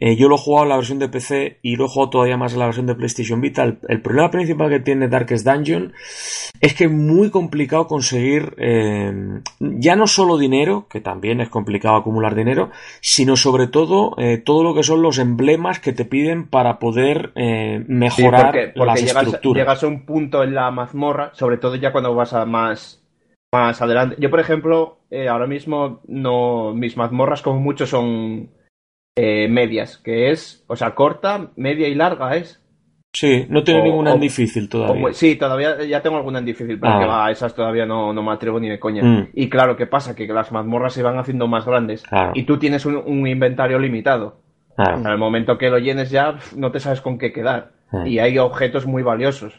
eh, 0.01 0.17
yo 0.17 0.29
lo 0.29 0.37
he 0.37 0.39
jugado 0.39 0.65
en 0.65 0.69
la 0.71 0.77
versión 0.77 0.99
de 0.99 1.09
PC 1.11 1.59
y 1.63 1.77
lo 1.77 1.85
he 1.85 1.89
jugado 1.89 2.11
todavía 2.11 2.39
más 2.39 2.55
en 2.55 2.59
la 2.61 2.65
versión 2.65 2.87
de 2.87 2.95
PlayStation 2.95 3.41
Vita. 3.43 3.63
El, 3.65 3.79
el 3.89 4.01
problema 4.01 4.31
principal 4.31 4.71
que 4.71 4.81
tiene 4.81 5.09
Darkest 5.09 5.47
Dungeon 5.47 5.93
es 6.61 6.75
que 6.75 6.85
es 6.85 6.91
muy 6.91 7.31
complicado 7.31 7.87
conseguir 7.87 8.55
eh, 8.57 9.13
ya 9.61 9.97
no 9.97 10.07
solo 10.07 10.39
dinero, 10.39 10.87
que 10.89 11.01
también 11.03 11.41
es 11.43 11.51
complicado 11.51 11.97
acumular 11.97 12.35
dinero, 12.35 12.71
sino 13.03 13.37
sobre 13.37 13.67
todo 13.67 14.15
eh, 14.17 14.39
todo 14.39 14.65
lo 14.65 14.75
que 14.75 14.83
son 14.83 15.03
los 15.03 15.19
emblemas 15.19 15.81
que 15.81 15.93
te 15.93 16.07
piden 16.07 16.49
para 16.49 16.79
poder 16.79 17.33
Sí, 17.35 17.85
mejorar 17.89 18.47
porque, 18.47 18.73
porque 18.75 18.87
las 18.87 19.01
llegas, 19.01 19.25
estructuras. 19.25 19.61
llegas 19.63 19.83
a 19.85 19.87
un 19.87 20.07
punto 20.07 20.43
en 20.43 20.55
la 20.55 20.71
mazmorra, 20.71 21.31
sobre 21.35 21.59
todo 21.59 21.77
ya 21.77 21.93
cuando 21.93 22.15
vas 22.15 22.33
a 22.33 22.47
más, 22.47 23.03
más 23.53 23.83
adelante. 23.83 24.17
Yo, 24.19 24.31
por 24.31 24.41
ejemplo, 24.41 24.99
ahora 25.29 25.47
mismo 25.47 26.01
no 26.07 26.73
mis 26.75 26.97
mazmorras 26.97 27.43
como 27.43 27.61
mucho 27.61 27.87
son 27.87 28.51
eh, 29.17 29.49
medias, 29.49 29.99
que 29.99 30.31
es, 30.31 30.65
o 30.69 30.77
sea, 30.77 30.95
corta, 30.95 31.51
media 31.57 31.89
y 31.89 31.95
larga 31.95 32.37
es. 32.37 32.57
Sí, 33.13 33.45
no 33.49 33.65
tiene 33.65 33.81
O- 33.81 33.85
ninguna 33.85 34.13
o- 34.13 34.15
en 34.15 34.21
difícil 34.21 34.69
todavía. 34.69 35.13
Sí, 35.13 35.35
todavía 35.37 35.83
ya 35.85 36.01
tengo 36.01 36.17
alguna 36.17 36.39
en 36.39 36.45
difícil, 36.45 36.79
pero 36.79 36.93
Ah. 36.95 37.01
que 37.01 37.07
va, 37.07 37.31
esas 37.31 37.55
todavía 37.55 37.85
no, 37.85 38.13
no 38.13 38.23
me 38.23 38.31
atrevo 38.33 38.61
ni 38.61 38.69
de 38.69 38.79
coña. 38.79 39.03
Mm. 39.03 39.31
Y 39.35 39.49
claro, 39.49 39.77
¿qué 39.77 39.87
pasa? 39.89 40.15
Que 40.15 40.29
las 40.29 40.53
mazmorras 40.53 40.93
se 40.93 41.03
van 41.03 41.19
haciendo 41.19 41.49
más 41.49 41.67
grandes 41.67 42.03
Claro. 42.05 42.33
y 42.37 42.45
tú 42.45 42.59
tienes 42.59 42.87
un, 42.87 42.97
un 42.97 43.27
inventario 43.27 43.81
limitado. 43.81 44.43
Claro. 44.77 45.03
Al 45.05 45.19
momento 45.19 45.59
que 45.59 45.71
lo 45.71 45.79
llenes 45.79 46.11
ya 46.11 46.39
no 46.57 46.71
te 46.71 46.79
sabes 46.79 47.01
con 47.01 47.19
qué 47.19 47.33
quedar. 47.33 47.73
Mm. 47.91 48.07
Y 48.07 48.19
hay 48.21 48.39
objetos 48.39 48.87
muy 48.87 49.03
valiosos. 49.03 49.55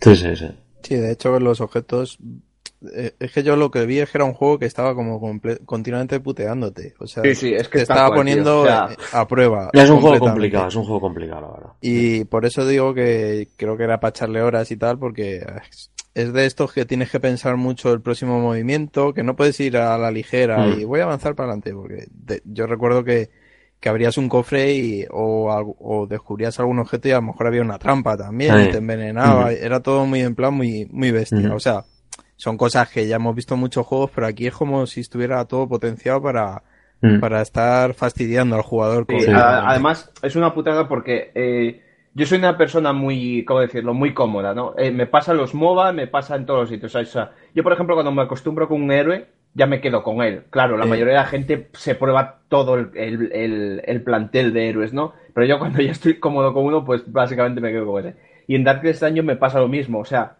Sí, 0.00 0.16
sí, 0.16 0.34
sí. 0.34 0.48
Sí, 0.82 0.96
de 0.96 1.12
hecho 1.12 1.38
los 1.38 1.60
objetos... 1.60 2.18
eh, 2.94 3.12
es 3.18 3.32
que 3.32 3.42
yo 3.42 3.56
lo 3.56 3.70
que 3.70 3.86
vi 3.86 3.98
es 4.00 4.10
que 4.10 4.18
era 4.18 4.24
un 4.24 4.32
juego 4.34 4.58
que 4.58 4.66
estaba 4.66 4.94
como 4.94 5.20
comple- 5.20 5.64
continuamente 5.64 6.20
puteándote. 6.20 6.94
O 6.98 7.06
sea, 7.06 7.22
Sí, 7.22 7.34
sí, 7.34 7.54
es 7.54 7.68
que 7.68 7.78
te 7.78 7.82
estaba 7.82 8.06
cual, 8.08 8.18
poniendo 8.20 8.62
tío. 8.62 8.62
O 8.62 8.66
sea, 8.66 8.88
eh, 8.92 8.96
a 9.12 9.26
prueba. 9.28 9.70
Es 9.72 9.88
un 9.90 10.00
juego 10.00 10.18
complicado, 10.18 10.68
es 10.68 10.74
un 10.74 10.84
juego 10.84 11.00
complicado, 11.00 11.40
la 11.42 11.48
verdad. 11.52 11.72
Y 11.80 12.24
por 12.24 12.44
eso 12.46 12.66
digo 12.66 12.94
que 12.94 13.48
creo 13.56 13.76
que 13.76 13.84
era 13.84 14.00
para 14.00 14.10
echarle 14.10 14.42
horas 14.42 14.70
y 14.70 14.76
tal, 14.76 14.98
porque 14.98 15.44
es- 16.14 16.32
de 16.32 16.44
estos 16.46 16.72
que 16.72 16.84
tienes 16.84 17.10
que 17.10 17.20
pensar 17.20 17.56
mucho 17.56 17.92
el 17.92 18.00
próximo 18.02 18.38
movimiento, 18.40 19.14
que 19.14 19.22
no 19.22 19.34
puedes 19.36 19.58
ir 19.60 19.76
a 19.78 19.96
la 19.96 20.10
ligera 20.10 20.58
Mm. 20.58 20.80
y 20.80 20.84
voy 20.84 21.00
a 21.00 21.04
avanzar 21.04 21.34
para 21.34 21.48
adelante, 21.52 21.72
porque 21.72 22.06
yo 22.44 22.66
recuerdo 22.66 23.02
que, 23.04 23.30
que 23.80 23.88
abrías 23.88 24.16
un 24.18 24.28
cofre 24.28 24.74
y, 24.74 25.04
o, 25.10 26.06
descubrías 26.08 26.60
algún 26.60 26.78
objeto 26.78 27.08
y 27.08 27.12
a 27.12 27.16
lo 27.16 27.22
mejor 27.22 27.46
había 27.48 27.62
una 27.62 27.78
trampa 27.78 28.16
también, 28.16 28.54
Sí. 28.56 28.62
y 28.68 28.70
te 28.70 28.76
envenenaba, 28.78 29.46
Ujú. 29.46 29.56
era 29.60 29.80
todo 29.80 30.04
muy 30.06 30.20
en 30.20 30.34
plan 30.34 30.54
muy, 30.54 30.86
muy 30.92 31.10
bestia, 31.10 31.52
o 31.54 31.58
sea, 31.58 31.84
son 32.42 32.56
cosas 32.56 32.90
que 32.90 33.06
ya 33.06 33.16
hemos 33.16 33.36
visto 33.36 33.54
en 33.54 33.60
muchos 33.60 33.86
juegos, 33.86 34.10
pero 34.14 34.26
aquí 34.26 34.46
es 34.48 34.54
como 34.54 34.84
si 34.86 35.00
estuviera 35.00 35.44
todo 35.44 35.68
potenciado 35.68 36.20
para, 36.20 36.62
Mm. 37.00 37.20
para 37.20 37.40
estar 37.42 37.94
fastidiando 37.94 38.56
al 38.56 38.62
jugador. 38.62 39.06
Sí, 39.08 39.26
con- 39.26 39.34
a- 39.36 39.68
además, 39.70 40.12
es 40.22 40.34
una 40.36 40.52
putada 40.54 40.88
porque 40.88 41.30
eh, 41.34 41.82
yo 42.14 42.26
soy 42.26 42.38
una 42.38 42.56
persona 42.56 42.92
muy, 42.92 43.44
¿cómo 43.44 43.60
decirlo? 43.60 43.94
Muy 43.94 44.12
cómoda, 44.14 44.54
¿no? 44.54 44.74
Eh, 44.76 44.90
me 44.90 45.06
pasa 45.06 45.34
los 45.34 45.54
MOBA, 45.54 45.92
me 45.92 46.06
pasa 46.08 46.36
en 46.36 46.46
todos 46.46 46.60
los 46.60 46.68
sitios. 46.68 46.94
O 46.94 47.04
sea, 47.04 47.30
yo, 47.54 47.62
por 47.62 47.72
ejemplo, 47.72 47.94
cuando 47.96 48.12
me 48.12 48.22
acostumbro 48.22 48.68
con 48.68 48.82
un 48.82 48.90
héroe, 48.92 49.26
ya 49.54 49.66
me 49.66 49.80
quedo 49.80 50.02
con 50.02 50.22
él. 50.22 50.44
Claro, 50.50 50.76
la 50.76 50.86
mayoría 50.86 51.12
de 51.14 51.20
la 51.20 51.26
gente 51.26 51.68
se 51.74 51.94
prueba 51.94 52.40
todo 52.48 52.74
el, 52.76 52.90
el- 52.94 53.32
el- 53.32 53.82
el 53.84 54.02
plantel 54.02 54.52
de 54.52 54.68
héroes, 54.68 54.92
¿no? 54.92 55.12
Pero 55.34 55.46
yo 55.46 55.58
cuando 55.58 55.80
ya 55.82 55.90
estoy 55.92 56.18
cómodo 56.20 56.52
con 56.54 56.64
uno, 56.64 56.84
pues 56.84 57.02
básicamente 57.10 57.60
me 57.60 57.70
quedo 57.72 57.86
con 57.86 58.06
ese. 58.06 58.16
Y 58.46 58.54
en 58.56 58.64
Darkest 58.64 59.02
Dungeon 59.02 59.26
me 59.26 59.36
pasa 59.36 59.58
lo 59.60 59.68
mismo. 59.68 59.98
O 60.00 60.04
sea, 60.04 60.36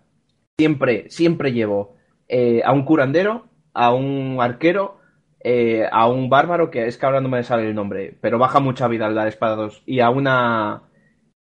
siempre, 0.63 1.07
siempre 1.11 1.53
llevo 1.53 1.97
eh, 2.29 2.63
a 2.65 2.73
un 2.73 2.85
curandero, 2.85 3.47
a 3.75 3.93
un 3.93 4.39
arquero, 4.41 4.99
eh, 5.41 5.87
a 5.91 6.07
un 6.09 6.29
bárbaro, 6.29 6.71
que 6.71 6.87
es 6.87 6.97
que 6.99 7.07
ahora 7.07 7.21
no 7.21 7.29
me 7.29 7.43
sale 7.43 7.69
el 7.69 7.75
nombre, 7.75 8.17
pero 8.21 8.39
baja 8.39 8.61
mucha 8.61 8.89
vida 8.89 9.07
al 9.07 9.15
dar 9.15 9.29
espadas, 9.29 9.83
y 9.87 10.01
a 10.01 10.11
una 10.11 10.83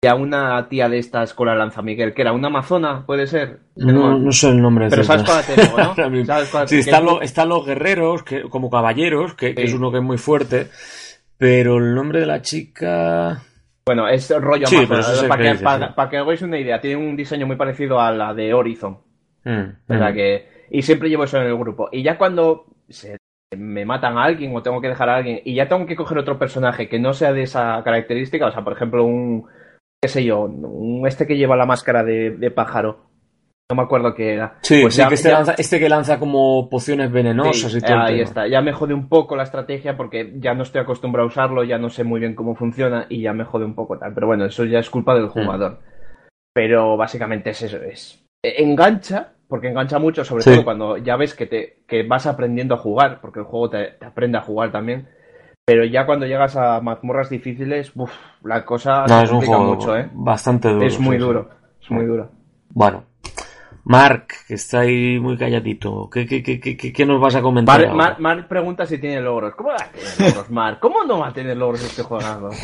y 0.05 0.09
a 0.09 0.17
una 0.17 0.69
tía 0.69 0.89
de 0.89 0.99
estas 0.99 1.33
con 1.33 1.47
la 1.47 1.55
lanza 1.55 1.81
Miguel, 1.81 2.13
que 2.13 2.23
era 2.23 2.33
una 2.33 2.49
amazona, 2.49 3.07
puede 3.07 3.29
ser. 3.29 3.61
No, 3.77 4.19
no 4.19 4.33
sé 4.33 4.49
el 4.49 4.61
nombre. 4.61 4.89
Pero 4.91 5.03
exacto. 5.03 5.27
sabes 5.31 5.47
cuál 5.47 5.57
te 5.57 5.63
digo, 5.63 5.77
¿no? 6.21 6.25
¿Sabes 6.25 6.49
cuál- 6.51 6.69
Sí, 6.69 6.79
están, 6.81 7.05
es- 7.05 7.11
lo- 7.13 7.23
están 7.23 7.49
los 7.49 7.65
guerreros, 7.65 8.25
que, 8.25 8.43
como 8.49 8.69
caballeros, 8.69 9.35
que, 9.35 9.55
es 9.57 9.73
uno 9.73 9.93
que 9.93 9.99
es 9.99 10.03
muy 10.03 10.19
fuerte. 10.19 10.67
Pero 11.39 11.79
el 11.79 11.95
nombre 11.95 12.19
de 12.19 12.27
la 12.27 12.43
chica. 12.43 13.43
Bueno, 13.85 14.09
es 14.09 14.31
rollo 14.41 14.67
Sí, 14.67 14.77
eso 14.77 15.03
sé 15.03 15.29
para 15.29 15.43
que, 15.43 15.49
dices, 15.51 15.63
para- 15.63 15.89
sí. 15.89 15.93
para 15.97 16.11
que 16.11 16.17
hagáis 16.19 16.43
una 16.43 16.59
idea, 16.59 16.81
tiene 16.81 16.97
un 16.97 17.17
diseño 17.17 17.47
muy 17.47 17.57
parecido 17.57 18.01
a 18.01 18.13
la 18.13 18.33
de 18.35 18.55
Horizon. 18.55 18.99
Mm, 19.45 19.51
mm. 19.89 20.15
que, 20.15 20.49
y 20.71 20.83
siempre 20.83 21.09
llevo 21.09 21.25
eso 21.25 21.37
en 21.41 21.47
el 21.49 21.57
grupo. 21.59 21.89
Y 21.91 22.03
ya 22.03 22.17
cuando 22.17 22.67
se- 22.89 23.17
me 23.57 23.85
matan 23.85 24.17
a 24.17 24.25
alguien 24.25 24.55
o 24.57 24.63
tengo 24.63 24.81
que 24.81 24.89
dejar 24.89 25.09
a 25.11 25.17
alguien 25.17 25.41
y 25.45 25.55
ya 25.55 25.69
tengo 25.69 25.85
que 25.85 25.97
coger 25.97 26.17
otro 26.17 26.39
personaje 26.39 26.89
que 26.89 26.99
no 26.99 27.13
sea 27.13 27.33
de 27.33 27.43
esa 27.43 27.83
característica, 27.85 28.47
o 28.47 28.53
sea, 28.53 28.63
por 28.65 28.73
ejemplo, 28.73 29.05
un, 29.05 29.47
qué 30.01 30.09
sé 30.09 30.25
yo, 30.25 30.43
un 30.43 31.07
este 31.07 31.27
que 31.27 31.37
lleva 31.37 31.57
la 31.57 31.67
máscara 31.67 32.03
de, 32.03 32.31
de 32.31 32.51
pájaro. 32.51 33.11
No 33.73 33.77
me 33.77 33.83
acuerdo 33.85 34.15
qué 34.15 34.35
era. 34.35 34.57
Sí, 34.61 34.83
Pues 34.83 34.97
ya- 34.97 35.09
que 35.09 35.15
este, 35.15 35.31
ya- 35.31 35.35
lanza, 35.37 35.55
este 35.57 35.81
que 35.81 35.89
lanza 35.89 36.19
como 36.19 36.69
pociones 36.69 37.11
venenosas 37.11 37.73
Sí, 37.73 37.79
y 37.79 37.81
todo. 37.81 38.01
ahí 38.01 38.21
está. 38.21 38.47
Ya 38.47 38.61
me 38.61 38.75
jode 38.75 38.93
un 38.93 39.09
poco 39.09 39.35
la 39.35 39.45
estrategia 39.45 39.97
porque 39.97 40.35
ya 40.37 40.53
no 40.53 40.63
estoy 40.63 40.83
acostumbrado 40.83 41.25
a 41.27 41.31
usarlo, 41.31 41.65
ya 41.65 41.79
no 41.79 41.89
sé 41.89 42.05
muy 42.05 42.21
bien 42.21 42.35
cómo 42.35 42.55
funciona 42.55 43.07
y 43.09 43.23
ya 43.23 43.33
me 43.33 43.45
jode 43.45 43.65
un 43.65 43.75
poco 43.75 43.97
tal. 43.99 44.13
Pero 44.13 44.27
bueno, 44.27 44.45
eso 44.45 44.67
ya 44.67 44.79
es 44.79 44.91
culpa 44.91 45.15
del 45.15 45.29
jugador. 45.29 45.79
Pero 46.55 46.99
básicamente 46.99 47.49
es 47.51 47.63
eso, 47.63 47.79
es 47.79 48.23
e- 48.45 48.63
engancha, 48.63 49.33
porque 49.49 49.69
engancha 49.69 49.99
mucho, 49.99 50.23
sobre 50.23 50.43
Sí. 50.43 50.51
todo 50.53 50.65
cuando 50.65 50.97
ya 50.99 51.17
ves 51.17 51.35
que 51.35 51.47
te 51.47 51.79
que 51.89 52.03
vas 52.03 52.27
aprendiendo 52.27 52.75
a 52.75 52.79
jugar, 52.79 53.21
porque 53.23 53.41
el 53.41 53.47
juego 53.47 53.71
te, 53.71 53.93
te 53.99 54.05
aprende 54.05 54.37
a 54.37 54.43
jugar 54.43 54.71
también. 54.71 55.09
Pero 55.65 55.85
ya 55.87 56.05
cuando 56.05 56.27
llegas 56.27 56.57
a 56.57 56.79
mazmorras 56.83 57.31
difíciles, 57.31 57.93
uf, 57.95 58.13
la 58.45 58.67
cosa 58.67 59.07
No, 59.09 59.19
se 59.21 59.25
es 59.25 59.31
un 59.31 59.37
complica 59.37 59.57
juego 59.57 59.75
mucho, 59.75 59.97
¿eh? 59.97 60.11
bastante 60.13 60.69
duro. 60.69 60.87
es 60.87 61.01
muy 61.01 61.17
sí. 61.17 61.23
duro, 61.23 61.49
es 61.81 61.91
muy 61.91 62.05
duro. 62.05 62.31
Bueno. 62.75 63.05
Mark, 63.85 64.29
que 64.47 64.55
está 64.55 64.81
ahí 64.81 65.19
muy 65.19 65.37
calladito. 65.37 66.09
¿Qué, 66.11 66.25
qué, 66.27 66.43
qué, 66.43 66.61
qué, 66.61 66.77
qué- 66.93 67.07
nos 67.07 67.21
vas 67.21 67.35
a 67.35 67.43
comentar? 67.43 67.81
Mar, 67.81 67.89
ahora? 67.89 67.97
Mar- 67.97 68.21
Mar 68.21 68.49
pregunta 68.49 68.87
si 68.87 68.99
tiene 68.99 69.21
logros. 69.21 69.55
¿Cómo 69.57 69.71
va 69.71 69.77
a 69.77 69.91
tener 69.91 70.21
logros, 70.29 70.51
Mar? 70.51 70.79
¿Cómo 70.81 71.05
no 71.05 71.19
va 71.19 71.29
a 71.29 71.33
tener 71.33 71.57
logros 71.57 71.83
este 71.83 72.03
juego? 72.03 72.51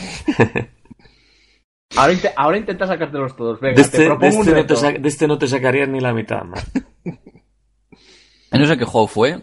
Ahora, 1.97 2.15
ahora 2.37 2.59
intenta 2.59 2.87
sacártelos 2.87 3.35
todos. 3.35 3.61
Venga, 3.61 3.77
de, 3.77 3.83
te 3.83 3.87
este, 3.87 3.99
de, 4.03 4.07
propongo 4.07 4.27
este 4.41 4.51
un 4.53 4.57
no 4.59 4.67
te 4.67 4.99
de 5.01 5.09
este 5.09 5.27
no 5.27 5.39
te 5.39 5.49
sacarías 5.49 5.89
ni 5.89 6.01
la 6.01 6.13
mitad, 6.13 6.45
Mark. 6.45 6.65
No 8.53 8.67
sé 8.67 8.77
qué 8.79 8.85
juego 8.85 9.07
fue. 9.09 9.41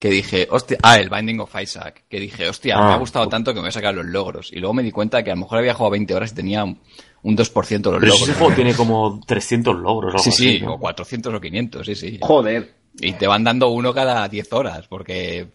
Que 0.00 0.10
dije, 0.10 0.46
hostia, 0.50 0.78
ah, 0.82 0.96
el 0.98 1.08
Binding 1.10 1.40
of 1.40 1.54
Isaac. 1.60 2.04
Que 2.08 2.20
dije, 2.20 2.48
hostia, 2.48 2.76
me 2.76 2.82
Ah, 2.82 2.94
ha 2.94 2.98
gustado 2.98 3.28
tanto 3.28 3.50
que 3.52 3.56
me 3.56 3.62
voy 3.62 3.68
a 3.68 3.72
sacar 3.72 3.94
los 3.94 4.06
logros. 4.06 4.52
Y 4.52 4.60
luego 4.60 4.74
me 4.74 4.82
di 4.84 4.92
cuenta 4.92 5.22
que 5.24 5.30
a 5.30 5.34
lo 5.34 5.40
mejor 5.40 5.58
había 5.58 5.74
jugado 5.74 5.90
20 5.92 6.14
horas 6.14 6.32
y 6.32 6.34
tenía 6.36 6.64
un, 7.22 7.30
un 7.32 7.36
2% 7.36 7.68
de 7.68 7.90
los 7.90 8.00
Pero 8.00 8.00
logros. 8.00 8.22
ese 8.22 8.34
juego 8.34 8.54
tiene 8.54 8.74
como 8.74 9.20
300 9.26 9.76
logros. 9.76 10.14
Algo 10.14 10.22
Sí, 10.24 10.30
sí, 10.32 10.62
o 10.66 10.78
400 10.78 11.34
o 11.34 11.40
500, 11.40 11.86
sí, 11.86 11.94
sí. 11.94 12.18
Joder. 12.20 12.74
Y 13.00 13.12
te 13.12 13.26
van 13.26 13.44
dando 13.44 13.68
uno 13.68 13.92
cada 13.94 14.28
10 14.28 14.52
horas, 14.52 14.86
porque... 14.88 15.48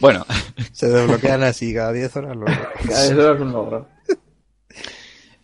Bueno, 0.00 0.24
Se 0.72 0.88
desbloquean 0.88 1.42
así 1.42 1.72
cada 1.74 1.92
10 1.92 2.16
horas. 2.16 2.36
Los... 2.36 2.50
Eso 2.90 3.32
es 3.34 3.40
un 3.40 3.52
logro. 3.52 3.88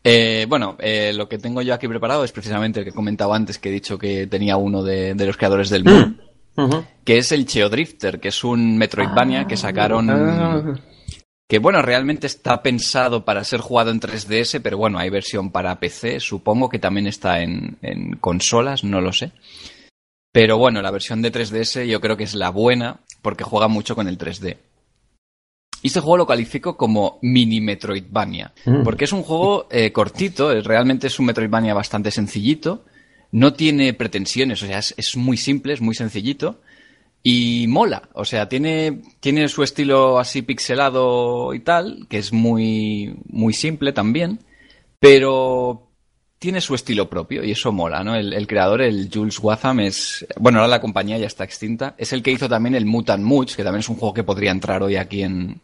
eh, 0.02 0.46
bueno, 0.48 0.76
eh, 0.80 1.12
lo 1.14 1.28
que 1.28 1.38
tengo 1.38 1.62
yo 1.62 1.72
aquí 1.74 1.88
preparado 1.88 2.24
es 2.24 2.32
precisamente 2.32 2.80
el 2.80 2.84
que 2.84 2.92
comentaba 2.92 3.36
antes, 3.36 3.58
que 3.58 3.70
he 3.70 3.72
dicho 3.72 3.96
que 3.98 4.26
tenía 4.26 4.56
uno 4.56 4.82
de, 4.82 5.14
de 5.14 5.26
los 5.26 5.36
creadores 5.36 5.70
del 5.70 5.84
Moon, 5.84 6.20
Ujú. 6.56 6.84
que 7.04 7.18
es 7.18 7.32
el 7.32 7.46
Cheo 7.46 7.68
Drifter, 7.70 8.20
que 8.20 8.28
es 8.28 8.44
un 8.44 8.76
Metroidvania 8.76 9.46
que 9.46 9.56
sacaron... 9.56 10.10
Ah. 10.10 10.74
Que 11.54 11.60
bueno, 11.60 11.82
realmente 11.82 12.26
está 12.26 12.60
pensado 12.64 13.24
para 13.24 13.44
ser 13.44 13.60
jugado 13.60 13.92
en 13.92 14.00
3DS, 14.00 14.60
pero 14.60 14.76
bueno, 14.76 14.98
hay 14.98 15.08
versión 15.08 15.52
para 15.52 15.78
PC, 15.78 16.18
supongo 16.18 16.68
que 16.68 16.80
también 16.80 17.06
está 17.06 17.42
en, 17.42 17.76
en 17.80 18.16
consolas, 18.16 18.82
no 18.82 19.00
lo 19.00 19.12
sé. 19.12 19.30
Pero 20.32 20.58
bueno, 20.58 20.82
la 20.82 20.90
versión 20.90 21.22
de 21.22 21.30
3DS 21.30 21.86
yo 21.86 22.00
creo 22.00 22.16
que 22.16 22.24
es 22.24 22.34
la 22.34 22.50
buena, 22.50 22.98
porque 23.22 23.44
juega 23.44 23.68
mucho 23.68 23.94
con 23.94 24.08
el 24.08 24.18
3D. 24.18 24.56
Y 25.80 25.86
este 25.86 26.00
juego 26.00 26.16
lo 26.16 26.26
califico 26.26 26.76
como 26.76 27.20
mini 27.22 27.60
Metroidvania, 27.60 28.52
Mm. 28.64 28.82
porque 28.82 29.04
es 29.04 29.12
un 29.12 29.22
juego 29.22 29.68
eh, 29.70 29.92
cortito, 29.92 30.60
realmente 30.60 31.06
es 31.06 31.20
un 31.20 31.26
Metroidvania 31.26 31.72
bastante 31.72 32.10
sencillito, 32.10 32.84
no 33.30 33.52
tiene 33.52 33.94
pretensiones, 33.94 34.60
o 34.60 34.66
sea, 34.66 34.80
es, 34.80 34.92
es 34.96 35.16
muy 35.16 35.36
simple, 35.36 35.72
es 35.72 35.80
muy 35.80 35.94
sencillito 35.94 36.60
y 37.26 37.64
mola, 37.68 38.10
o 38.12 38.26
sea, 38.26 38.50
tiene, 38.50 39.00
tiene 39.18 39.48
su 39.48 39.62
estilo 39.62 40.18
así 40.18 40.42
pixelado 40.42 41.54
y 41.54 41.60
tal, 41.60 42.06
que 42.10 42.18
es 42.18 42.34
muy, 42.34 43.16
muy 43.26 43.54
simple 43.54 43.94
también, 43.94 44.40
pero 45.00 45.88
tiene 46.38 46.60
su 46.60 46.74
estilo 46.74 47.08
propio 47.08 47.42
y 47.42 47.52
eso 47.52 47.72
mola, 47.72 48.04
¿no? 48.04 48.14
El, 48.14 48.34
el 48.34 48.46
creador, 48.46 48.82
el 48.82 49.08
Jules 49.10 49.38
Watham, 49.38 49.80
es. 49.80 50.26
Bueno, 50.38 50.58
ahora 50.58 50.68
la 50.68 50.82
compañía 50.82 51.16
ya 51.16 51.26
está 51.26 51.44
extinta. 51.44 51.94
Es 51.96 52.12
el 52.12 52.22
que 52.22 52.32
hizo 52.32 52.46
también 52.46 52.74
el 52.74 52.84
Mutant 52.84 53.24
Much, 53.24 53.54
que 53.54 53.64
también 53.64 53.80
es 53.80 53.88
un 53.88 53.96
juego 53.96 54.12
que 54.12 54.24
podría 54.24 54.50
entrar 54.50 54.82
hoy 54.82 54.96
aquí 54.96 55.22
en, 55.22 55.62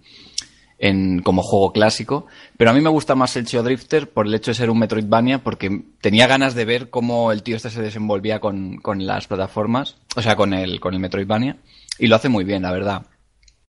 en, 0.80 1.22
como 1.22 1.42
juego 1.42 1.72
clásico. 1.72 2.26
Pero 2.56 2.70
a 2.70 2.74
mí 2.74 2.80
me 2.80 2.90
gusta 2.90 3.14
más 3.14 3.36
el 3.36 3.46
Chio 3.46 3.62
Drifter 3.62 4.08
por 4.08 4.26
el 4.26 4.34
hecho 4.34 4.50
de 4.50 4.56
ser 4.56 4.70
un 4.70 4.78
Metroidvania, 4.80 5.44
porque 5.44 5.82
tenía 6.00 6.26
ganas 6.26 6.54
de 6.54 6.64
ver 6.64 6.90
cómo 6.90 7.30
el 7.30 7.42
tío 7.42 7.56
este 7.56 7.70
se 7.70 7.82
desenvolvía 7.82 8.40
con, 8.40 8.78
con 8.78 9.06
las 9.06 9.28
plataformas, 9.28 9.96
o 10.16 10.22
sea, 10.22 10.34
con 10.34 10.52
el, 10.54 10.80
con 10.80 10.94
el 10.94 11.00
Metroidvania. 11.00 11.58
Y 11.98 12.08
lo 12.08 12.16
hace 12.16 12.28
muy 12.28 12.44
bien, 12.44 12.62
la 12.62 12.72
verdad. 12.72 13.06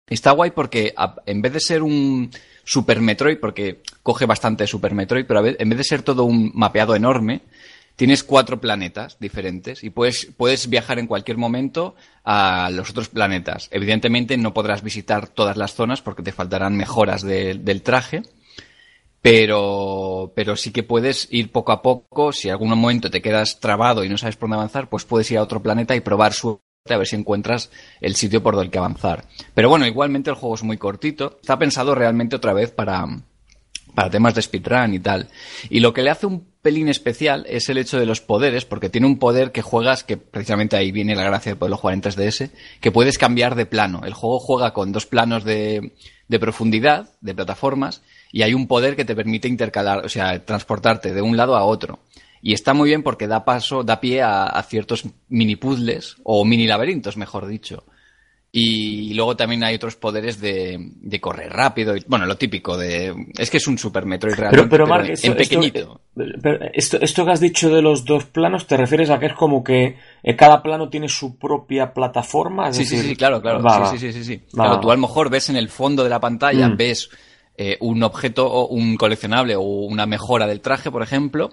Está 0.08 0.32
guay 0.32 0.50
porque 0.50 0.94
en 1.24 1.42
vez 1.42 1.52
de 1.52 1.60
ser 1.60 1.82
un 1.82 2.30
Super 2.64 3.00
Metroid, 3.00 3.38
porque 3.38 3.82
coge 4.02 4.26
bastante 4.26 4.66
Super 4.66 4.92
Metroid, 4.92 5.24
pero 5.26 5.40
a 5.40 5.48
en 5.48 5.68
vez 5.68 5.78
de 5.78 5.84
ser 5.84 6.02
todo 6.02 6.24
un 6.24 6.50
mapeado 6.54 6.96
enorme, 6.96 7.42
tienes 7.96 8.22
cuatro 8.22 8.60
planetas 8.60 9.18
diferentes 9.18 9.82
y 9.82 9.90
puedes, 9.90 10.26
puedes 10.36 10.68
viajar 10.68 10.98
en 10.98 11.06
cualquier 11.06 11.38
momento 11.38 11.94
a 12.24 12.70
los 12.72 12.90
otros 12.90 13.08
planetas. 13.08 13.68
Evidentemente 13.72 14.36
no 14.36 14.52
podrás 14.54 14.82
visitar 14.82 15.28
todas 15.28 15.56
las 15.56 15.74
zonas 15.74 16.02
porque 16.02 16.22
te 16.22 16.32
faltarán 16.32 16.76
mejoras 16.76 17.22
de- 17.22 17.54
del 17.54 17.82
traje, 17.82 18.22
pero, 19.22 20.32
pero 20.34 20.56
sí 20.56 20.70
que 20.72 20.82
puedes 20.82 21.28
ir 21.30 21.50
poco 21.50 21.72
a 21.72 21.82
poco. 21.82 22.32
Si 22.32 22.48
en 22.48 22.52
algún 22.52 22.68
momento 22.70 23.10
te 23.10 23.22
quedas 23.22 23.58
trabado 23.60 24.04
y 24.04 24.08
no 24.08 24.18
sabes 24.18 24.36
por 24.36 24.48
dónde 24.48 24.56
avanzar, 24.60 24.88
pues 24.88 25.04
puedes 25.04 25.30
ir 25.30 25.38
a 25.38 25.42
otro 25.42 25.62
planeta 25.62 25.96
y 25.96 26.00
probar 26.00 26.32
suerte 26.32 26.62
a 26.90 26.96
ver 26.98 27.06
si 27.08 27.16
encuentras 27.16 27.70
el 28.00 28.14
sitio 28.14 28.42
por 28.42 28.54
el 28.62 28.70
que 28.70 28.78
avanzar. 28.78 29.24
Pero 29.54 29.68
bueno, 29.68 29.86
igualmente 29.86 30.30
el 30.30 30.36
juego 30.36 30.54
es 30.54 30.62
muy 30.62 30.76
cortito. 30.78 31.38
Está 31.40 31.58
pensado 31.58 31.94
realmente 31.96 32.36
otra 32.36 32.52
vez 32.52 32.70
para, 32.70 33.04
para 33.96 34.10
temas 34.10 34.34
de 34.34 34.42
speedrun 34.42 34.92
y 34.92 34.98
tal. 34.98 35.28
Y 35.70 35.80
lo 35.80 35.94
que 35.94 36.02
le 36.02 36.10
hace 36.10 36.26
un 36.26 36.46
pelín 36.60 36.88
especial 36.88 37.46
es 37.48 37.70
el 37.70 37.78
hecho 37.78 37.98
de 37.98 38.04
los 38.04 38.20
poderes, 38.20 38.66
porque 38.66 38.90
tiene 38.90 39.06
un 39.06 39.18
poder 39.18 39.52
que 39.52 39.62
juegas, 39.62 40.04
que 40.04 40.18
precisamente 40.18 40.76
ahí 40.76 40.92
viene 40.92 41.16
la 41.16 41.24
gracia 41.24 41.52
de 41.52 41.56
poderlo 41.56 41.78
jugar 41.78 41.94
en 41.94 42.02
3DS, 42.02 42.50
que 42.80 42.92
puedes 42.92 43.16
cambiar 43.16 43.54
de 43.54 43.64
plano. 43.64 44.02
El 44.04 44.12
juego 44.12 44.38
juega 44.38 44.74
con 44.74 44.92
dos 44.92 45.06
planos 45.06 45.44
de, 45.44 45.94
de 46.28 46.38
profundidad, 46.38 47.08
de 47.22 47.34
plataformas, 47.34 48.02
y 48.30 48.42
hay 48.42 48.52
un 48.52 48.66
poder 48.66 48.96
que 48.96 49.06
te 49.06 49.16
permite 49.16 49.48
intercalar, 49.48 50.04
o 50.04 50.10
sea, 50.10 50.44
transportarte 50.44 51.14
de 51.14 51.22
un 51.22 51.38
lado 51.38 51.56
a 51.56 51.64
otro. 51.64 52.00
Y 52.42 52.52
está 52.52 52.74
muy 52.74 52.90
bien 52.90 53.02
porque 53.02 53.28
da 53.28 53.46
paso, 53.46 53.82
da 53.82 53.98
pie 53.98 54.20
a, 54.20 54.44
a 54.44 54.62
ciertos 54.62 55.04
mini 55.30 55.56
puzzles, 55.56 56.16
o 56.22 56.44
mini 56.44 56.66
laberintos, 56.66 57.16
mejor 57.16 57.46
dicho. 57.46 57.84
Y 58.58 59.12
luego 59.12 59.36
también 59.36 59.62
hay 59.64 59.74
otros 59.74 59.96
poderes 59.96 60.40
de, 60.40 60.78
de 60.80 61.20
correr 61.20 61.52
rápido. 61.52 61.94
Y, 61.94 62.02
bueno, 62.06 62.24
lo 62.24 62.36
típico 62.38 62.76
de. 62.78 63.14
Es 63.36 63.50
que 63.50 63.58
es 63.58 63.66
un 63.66 63.76
Super 63.76 64.06
Metroid 64.06 64.34
realmente. 64.34 64.68
Pero, 64.68 64.70
pero, 64.70 64.84
pero 64.86 64.96
Mark, 64.98 65.10
esto, 65.10 65.26
en 65.26 65.32
esto- 65.34 65.42
pequeñito. 65.56 66.00
eh, 66.18 66.24
pero 66.42 66.64
esto, 66.72 66.98
esto 67.02 67.24
que 67.26 67.32
has 67.32 67.40
dicho 67.40 67.68
de 67.68 67.82
los 67.82 68.06
dos 68.06 68.24
planos, 68.24 68.66
¿te 68.66 68.78
refieres 68.78 69.10
a 69.10 69.18
que 69.18 69.26
es 69.26 69.34
como 69.34 69.62
que 69.62 69.96
eh, 70.22 70.36
cada 70.36 70.62
plano 70.62 70.88
tiene 70.88 71.08
su 71.10 71.36
propia 71.38 71.92
plataforma? 71.92 72.72
Sí, 72.72 72.86
sí, 72.86 72.96
decir, 72.96 73.10
sí, 73.10 73.16
claro, 73.16 73.42
claro. 73.42 73.62
va, 73.62 73.90
sí, 73.90 73.98
sí, 73.98 74.12
sí, 74.12 74.24
sí. 74.24 74.36
Va, 74.58 74.64
Claro, 74.64 74.80
tú 74.80 74.90
a 74.90 74.94
lo 74.94 75.00
mejor 75.02 75.28
ves 75.28 75.50
en 75.50 75.56
el 75.56 75.68
fondo 75.68 76.02
de 76.02 76.08
la 76.10 76.20
pantalla, 76.20 76.68
Mm. 76.70 76.76
ves 76.78 77.10
eh, 77.58 77.76
un 77.80 78.02
objeto 78.02 78.46
o 78.50 78.68
un 78.68 78.96
coleccionable 78.96 79.54
o 79.56 79.60
una 79.60 80.06
mejora 80.06 80.46
del 80.46 80.60
traje, 80.62 80.90
por 80.90 81.02
ejemplo, 81.02 81.50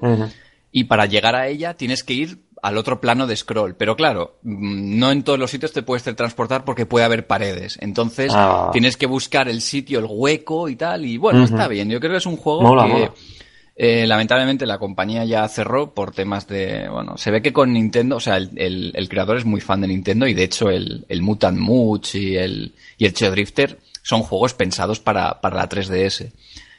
y 0.71 0.85
para 0.85 1.05
llegar 1.05 1.35
a 1.35 1.47
ella 1.49 1.73
tienes 1.75 2.03
que 2.03 2.13
ir 2.13 2.37
al 2.63 2.77
otro 2.77 2.99
plano 2.99 3.27
de 3.27 3.35
scroll. 3.35 3.75
Pero 3.75 3.95
claro, 3.95 4.37
mm, 4.41 4.97
no 4.97 5.11
en 5.11 5.21
todos 5.23 5.37
los 5.37 5.51
sitios 5.51 5.71
te 5.73 5.83
puedes 5.83 6.03
transportar 6.15 6.65
porque 6.65 6.85
puede 6.87 7.05
haber 7.05 7.27
paredes. 7.27 7.77
Entonces 7.81 8.31
Ah. 8.33 8.69
tienes 8.71 8.97
que 8.97 9.05
buscar 9.05 9.47
el 9.49 9.61
sitio, 9.61 9.99
el 9.99 10.05
hueco 10.09 10.69
y 10.69 10.75
tal. 10.75 11.05
Y 11.05 11.17
bueno, 11.17 11.43
está 11.43 11.67
bien. 11.67 11.89
Yo 11.89 11.99
creo 11.99 12.13
que 12.13 12.17
es 12.17 12.25
un 12.25 12.37
juego 12.37 12.61
Mola, 12.63 12.85
que 12.85 12.91
mola. 12.93 13.13
eh, 13.75 14.05
lamentablemente 14.07 14.65
la 14.65 14.77
compañía 14.77 15.25
ya 15.25 15.47
cerró 15.47 15.93
por 15.93 16.11
temas 16.13 16.47
de... 16.47 16.87
Bueno, 16.89 17.17
se 17.17 17.31
ve 17.31 17.41
que 17.41 17.51
con 17.53 17.73
Nintendo, 17.73 18.15
o 18.17 18.19
sea, 18.19 18.37
el, 18.37 18.51
el- 18.55 18.91
el 18.95 19.09
creador 19.09 19.37
es 19.37 19.45
muy 19.45 19.61
fan 19.61 19.81
de 19.81 19.87
Nintendo 19.87 20.25
y 20.27 20.33
de 20.33 20.43
hecho 20.43 20.69
el, 20.69 21.05
el 21.09 21.21
Mutant 21.21 21.57
Much 21.59 22.15
y 22.15 22.37
el, 22.37 22.73
y 22.97 23.05
el 23.05 23.13
Cheo 23.13 23.31
Drifter 23.31 23.79
son 24.03 24.21
juegos 24.21 24.53
pensados 24.53 24.99
para, 24.99 25.41
para 25.41 25.55
la 25.57 25.67
3DS. 25.69 26.31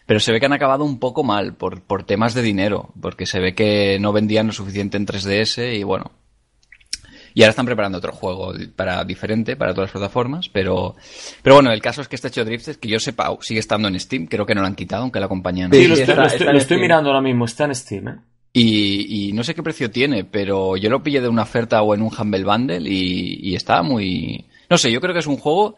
Pero 0.07 0.21
se 0.21 0.33
ve 0.33 0.41
que 0.41 0.47
han 0.47 0.53
acabado 0.53 0.85
un 0.85 0.99
poco 0.99 1.23
mal 1.25 1.55
por, 1.55 1.81
por 1.83 2.05
temas 2.05 2.35
de 2.35 2.43
dinero, 2.43 2.93
porque 3.01 3.25
se 3.27 3.41
ve 3.41 3.55
que 3.55 3.99
no 4.01 4.13
vendían 4.13 4.47
lo 4.49 4.53
suficiente 4.53 4.97
en 4.99 5.07
3DS 5.07 5.79
y 5.79 5.83
bueno. 5.83 6.11
Y 7.37 7.43
ahora 7.43 7.51
están 7.51 7.67
preparando 7.67 7.99
otro 7.99 8.13
juego 8.13 8.53
para 8.77 9.03
diferente 9.05 9.57
para 9.57 9.73
todas 9.75 9.89
las 9.89 9.93
plataformas, 9.93 10.49
pero 10.49 10.95
pero 11.43 11.57
bueno, 11.57 11.73
el 11.73 11.83
caso 11.83 12.01
es 12.01 12.07
que 12.07 12.15
este 12.15 12.31
Cheo 12.31 12.45
Drifter, 12.45 12.79
que 12.79 12.89
yo 12.89 13.01
sepa, 13.01 13.37
sigue 13.41 13.59
estando 13.59 13.89
en 13.89 13.99
Steam, 13.99 14.27
creo 14.27 14.47
que 14.47 14.55
no 14.55 14.61
lo 14.61 14.69
han 14.69 14.77
quitado, 14.77 15.03
aunque 15.03 15.19
la 15.19 15.27
compañía 15.27 15.67
no. 15.67 15.75
Sí, 15.75 15.83
Sí, 15.83 15.89
lo 15.89 15.95
está- 15.97 16.15
lo 16.15 16.23
estoy- 16.23 16.37
está 16.37 16.45
en 16.45 16.53
lo 16.53 16.59
estoy 16.59 16.65
Steam. 16.77 16.81
mirando 16.83 17.11
ahora 17.11 17.21
mismo, 17.23 17.45
está 17.47 17.65
en 17.65 17.75
Steam, 17.75 18.09
¿eh? 18.09 18.17
Y, 18.53 19.31
y 19.31 19.33
no 19.33 19.43
sé 19.43 19.53
qué 19.53 19.65
precio 19.65 19.91
tiene, 19.91 20.23
pero 20.25 20.77
yo 20.77 20.89
lo 20.89 21.03
pillé 21.03 21.21
de 21.21 21.29
una 21.29 21.43
oferta 21.43 21.83
o 21.83 21.93
en 21.93 22.03
un 22.03 22.11
Humble 22.17 22.45
Bundle 22.45 22.89
y, 22.89 23.41
y 23.51 23.57
estaba 23.57 23.83
muy... 23.83 24.45
No 24.71 24.79
sé, 24.79 24.93
yo 24.93 25.01
creo 25.01 25.13
que 25.13 25.19
es 25.19 25.27
un 25.27 25.39
juego 25.39 25.75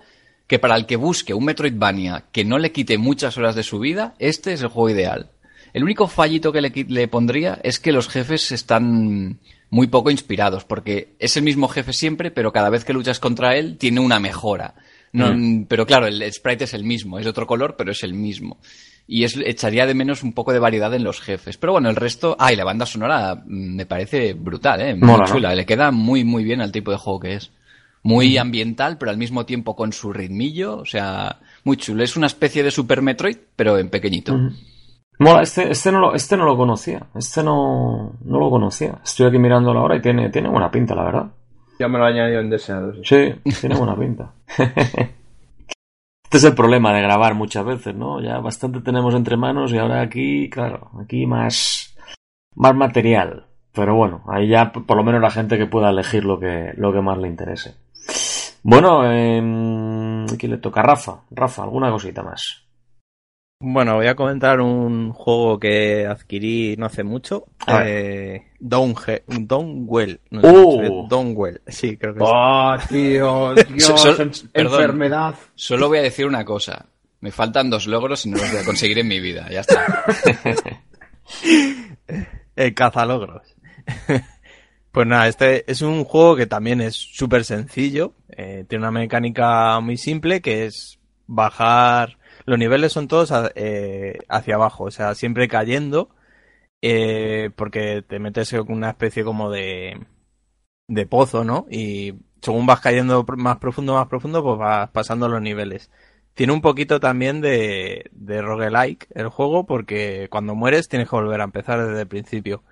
que 0.47 0.59
para 0.59 0.77
el 0.77 0.87
que 0.87 0.97
busque 0.97 1.35
un 1.35 1.45
Metroidvania 1.45 2.25
que 2.33 2.45
no 2.45 2.59
le 2.59 2.73
quite 2.73 2.99
muchas 2.99 3.37
horas 3.39 3.55
de 3.55 3.63
su 3.63 3.79
vida, 3.79 4.15
este 4.19 4.53
es 4.53 4.63
el 4.63 4.69
juego 4.69 4.91
ideal. 4.91 5.31
El 5.73 5.83
único 5.83 6.09
fallito 6.09 6.53
que 6.53 6.61
le, 6.61 6.73
le 6.89 7.09
pondría 7.09 7.61
es 7.63 7.81
que 7.81 7.93
los 7.93 8.09
jefes 8.09 8.53
están 8.53 9.39
muy 9.71 9.89
poco 9.89 10.11
inspirados, 10.11 10.65
porque 10.65 11.15
es 11.19 11.37
el 11.37 11.43
mismo 11.43 11.69
jefe 11.69 11.93
siempre, 11.93 12.31
pero 12.31 12.53
cada 12.53 12.71
vez 12.71 12.85
que 12.85 12.93
luchas 12.93 13.21
contra 13.21 13.57
él 13.57 13.77
tiene 13.79 14.01
una 14.01 14.21
mejora. 14.21 14.75
No, 15.13 15.65
Pero 15.69 15.87
claro, 15.87 16.07
el 16.07 16.31
sprite 16.31 16.65
es 16.65 16.75
el 16.75 16.85
mismo, 16.85 17.19
es 17.19 17.25
de 17.25 17.31
otro 17.31 17.47
color, 17.47 17.77
pero 17.77 17.93
es 17.93 18.03
el 18.03 18.13
mismo. 18.13 18.59
Y 19.07 19.25
es, 19.25 19.37
echaría 19.37 19.87
de 19.87 19.95
menos 19.95 20.23
un 20.23 20.33
poco 20.33 20.53
de 20.53 20.59
variedad 20.59 20.93
en 20.93 21.05
los 21.05 21.21
jefes. 21.21 21.57
Pero 21.57 21.73
bueno, 21.73 21.89
el 21.89 21.97
resto... 21.97 22.37
Ah, 22.39 22.53
y 22.53 22.57
la 22.57 22.65
banda 22.65 22.85
sonora 22.85 23.35
mm, 23.35 23.77
me 23.77 23.87
parece 23.87 24.35
brutal, 24.35 24.81
¿eh? 24.81 24.95
Muy 24.95 25.09
Mola, 25.09 25.25
¿no? 25.25 25.33
chula. 25.33 25.55
Le 25.55 25.65
queda 25.65 25.91
muy, 25.91 26.25
muy 26.25 26.45
bien 26.45 26.61
al 26.61 26.73
tipo 26.73 26.91
de 26.91 26.99
juego 26.99 27.21
que 27.21 27.35
es. 27.35 27.51
Muy 28.07 28.39
ambiental, 28.39 28.99
pero 28.99 29.11
al 29.11 29.19
mismo 29.19 29.47
tiempo 29.47 29.75
con 29.75 29.93
su 29.93 30.13
ritmillo. 30.13 30.77
O 30.79 30.85
sea, 30.85 31.41
muy 31.65 31.77
chulo. 31.77 32.05
Es 32.05 32.17
una 32.17 32.29
especie 32.29 32.63
de 32.63 32.71
Super 32.71 33.03
Metroid, 33.03 33.37
pero 33.57 33.79
en 33.79 33.91
pequeñito. 33.91 34.39
Mola, 35.19 35.43
este, 35.43 35.71
este, 35.71 35.91
no 35.91 35.99
lo, 35.99 36.15
este 36.15 36.37
no 36.37 36.45
lo 36.45 36.57
conocía. 36.57 37.07
Este 37.15 37.43
no, 37.43 38.13
no 38.25 38.39
lo 38.39 38.51
conocía. 38.51 39.01
Estoy 39.03 39.27
aquí 39.27 39.39
mirándolo 39.39 39.81
ahora 39.81 39.97
y 39.97 40.01
tiene, 40.01 40.31
tiene 40.31 40.49
buena 40.49 40.71
pinta, 40.71 40.95
la 40.95 41.05
verdad. 41.05 41.27
Ya 41.79 41.89
me 41.89 41.99
lo 41.99 42.07
he 42.07 42.13
añadido 42.13 42.41
en 42.41 42.51
deseados. 42.51 42.97
sí. 43.03 43.33
Sí, 43.45 43.61
tiene 43.61 43.77
buena 43.77 43.97
pinta. 43.97 44.33
Este 46.27 46.39
es 46.39 46.45
el 46.45 46.55
problema 46.57 46.93
de 46.93 47.03
grabar 47.03 47.35
muchas 47.35 47.65
veces, 47.65 47.95
¿no? 47.95 48.21
Ya 48.21 48.41
bastante 48.41 48.81
tenemos 48.81 49.15
entre 49.15 49.37
manos 49.37 49.73
y 49.73 49.79
ahora 49.79 50.01
aquí, 50.01 50.51
claro, 50.51 50.91
aquí 51.01 51.25
más, 51.25 51.97
más 52.57 52.75
material. 52.75 53.47
Pero 53.73 53.95
bueno, 53.95 54.25
ahí 54.27 54.49
ya 54.49 54.73
por 54.73 54.97
lo 54.97 55.05
menos 55.05 55.21
la 55.21 55.31
gente 55.31 55.57
que 55.57 55.67
pueda 55.67 55.91
elegir 55.91 56.25
lo 56.25 56.41
que, 56.41 56.73
lo 56.77 56.93
que 56.93 57.01
más 57.01 57.17
le 57.19 57.29
interese. 57.29 57.77
Bueno, 58.63 59.03
eh, 59.11 60.27
aquí 60.33 60.47
le 60.49 60.59
toca 60.59 60.81
a 60.81 60.85
Rafa. 60.85 61.21
Rafa, 61.31 61.63
alguna 61.63 61.91
cosita 61.91 62.23
más. 62.23 62.63
Bueno, 63.59 63.95
voy 63.95 64.07
a 64.07 64.15
comentar 64.15 64.61
un 64.61 65.13
juego 65.13 65.59
que 65.59 66.05
adquirí 66.07 66.77
no 66.77 66.87
hace 66.87 67.05
mucho. 67.05 67.47
Eh, 67.69 68.49
Downwell. 68.61 70.21
No 70.31 70.41
sé 70.43 70.47
¡Oh! 70.53 70.79
ve. 70.79 70.91
Downwell. 71.09 71.63
Sí, 71.67 71.97
creo 71.97 72.13
que 72.15 72.21
es. 72.23 72.29
¡Oh, 72.31 72.77
tío! 72.89 73.55
Dios, 73.73 73.85
So- 73.85 73.97
so- 73.97 74.23
en- 74.23 74.31
perdón. 74.53 74.81
enfermedad. 74.81 75.35
Solo 75.55 75.89
voy 75.89 75.99
a 75.99 76.03
decir 76.03 76.27
una 76.27 76.45
cosa. 76.45 76.87
Me 77.21 77.31
faltan 77.31 77.71
dos 77.71 77.87
logros 77.87 78.27
y 78.27 78.31
no 78.31 78.37
los 78.37 78.51
voy 78.53 78.61
a 78.61 78.65
conseguir 78.65 78.99
en 78.99 79.09
mi 79.09 79.21
vida. 79.21 79.49
Ya 79.51 79.61
está. 79.61 80.05
El 82.57 82.75
cazalogros. 82.75 83.43
Pues 84.97 85.07
nada, 85.07 85.29
este 85.29 85.71
es 85.71 85.83
un 85.83 86.05
juego 86.05 86.37
que 86.37 86.47
también 86.47 86.81
es 86.81 86.95
súper 86.97 87.45
sencillo. 87.45 88.15
eh, 88.31 88.65
tiene 88.67 88.83
una 88.85 88.91
mecánica 88.99 89.79
muy 89.81 89.99
simple 89.99 90.41
que 90.41 90.65
es 90.67 90.99
bajar. 91.27 92.17
Los 92.47 92.59
niveles 92.59 92.93
son 92.93 93.07
todos 93.09 93.31
a- 93.33 93.51
eh, 93.57 94.21
hacia 94.31 94.55
abajo, 94.55 94.85
o 94.85 94.91
sea, 94.91 95.15
siempre 95.15 95.49
cayendo. 95.49 96.11
eh, 96.83 97.51
porque 97.57 98.03
te 98.09 98.19
metes 98.21 98.53
en 98.55 98.71
una 98.73 98.91
especie 98.91 99.25
como 99.25 99.51
de, 99.51 100.01
de 100.89 101.07
pozo, 101.07 101.45
¿no? 101.45 101.67
Y 101.71 102.15
según 102.43 102.67
vas 102.67 102.81
cayendo 102.81 103.25
más 103.37 103.59
profundo, 103.59 103.95
más 103.95 104.09
profundo, 104.09 104.43
pues 104.43 104.59
vas 104.59 104.91
pasando 104.91 105.29
los 105.29 105.43
niveles. 105.43 105.91
Tiene 106.35 106.53
un 106.53 106.61
poquito 106.63 107.01
también 107.01 107.41
de, 107.41 108.07
de 108.13 108.43
roguelike 108.43 109.09
el 109.15 109.29
juego 109.29 109.67
porque 109.67 110.29
cuando 110.31 110.55
mueres 110.55 110.89
tienes 110.89 111.09
que 111.11 111.17
volver 111.17 111.41
a 111.41 111.45
empezar 111.45 111.85
desde 111.87 112.03
el 112.03 112.09
principio. 112.09 112.63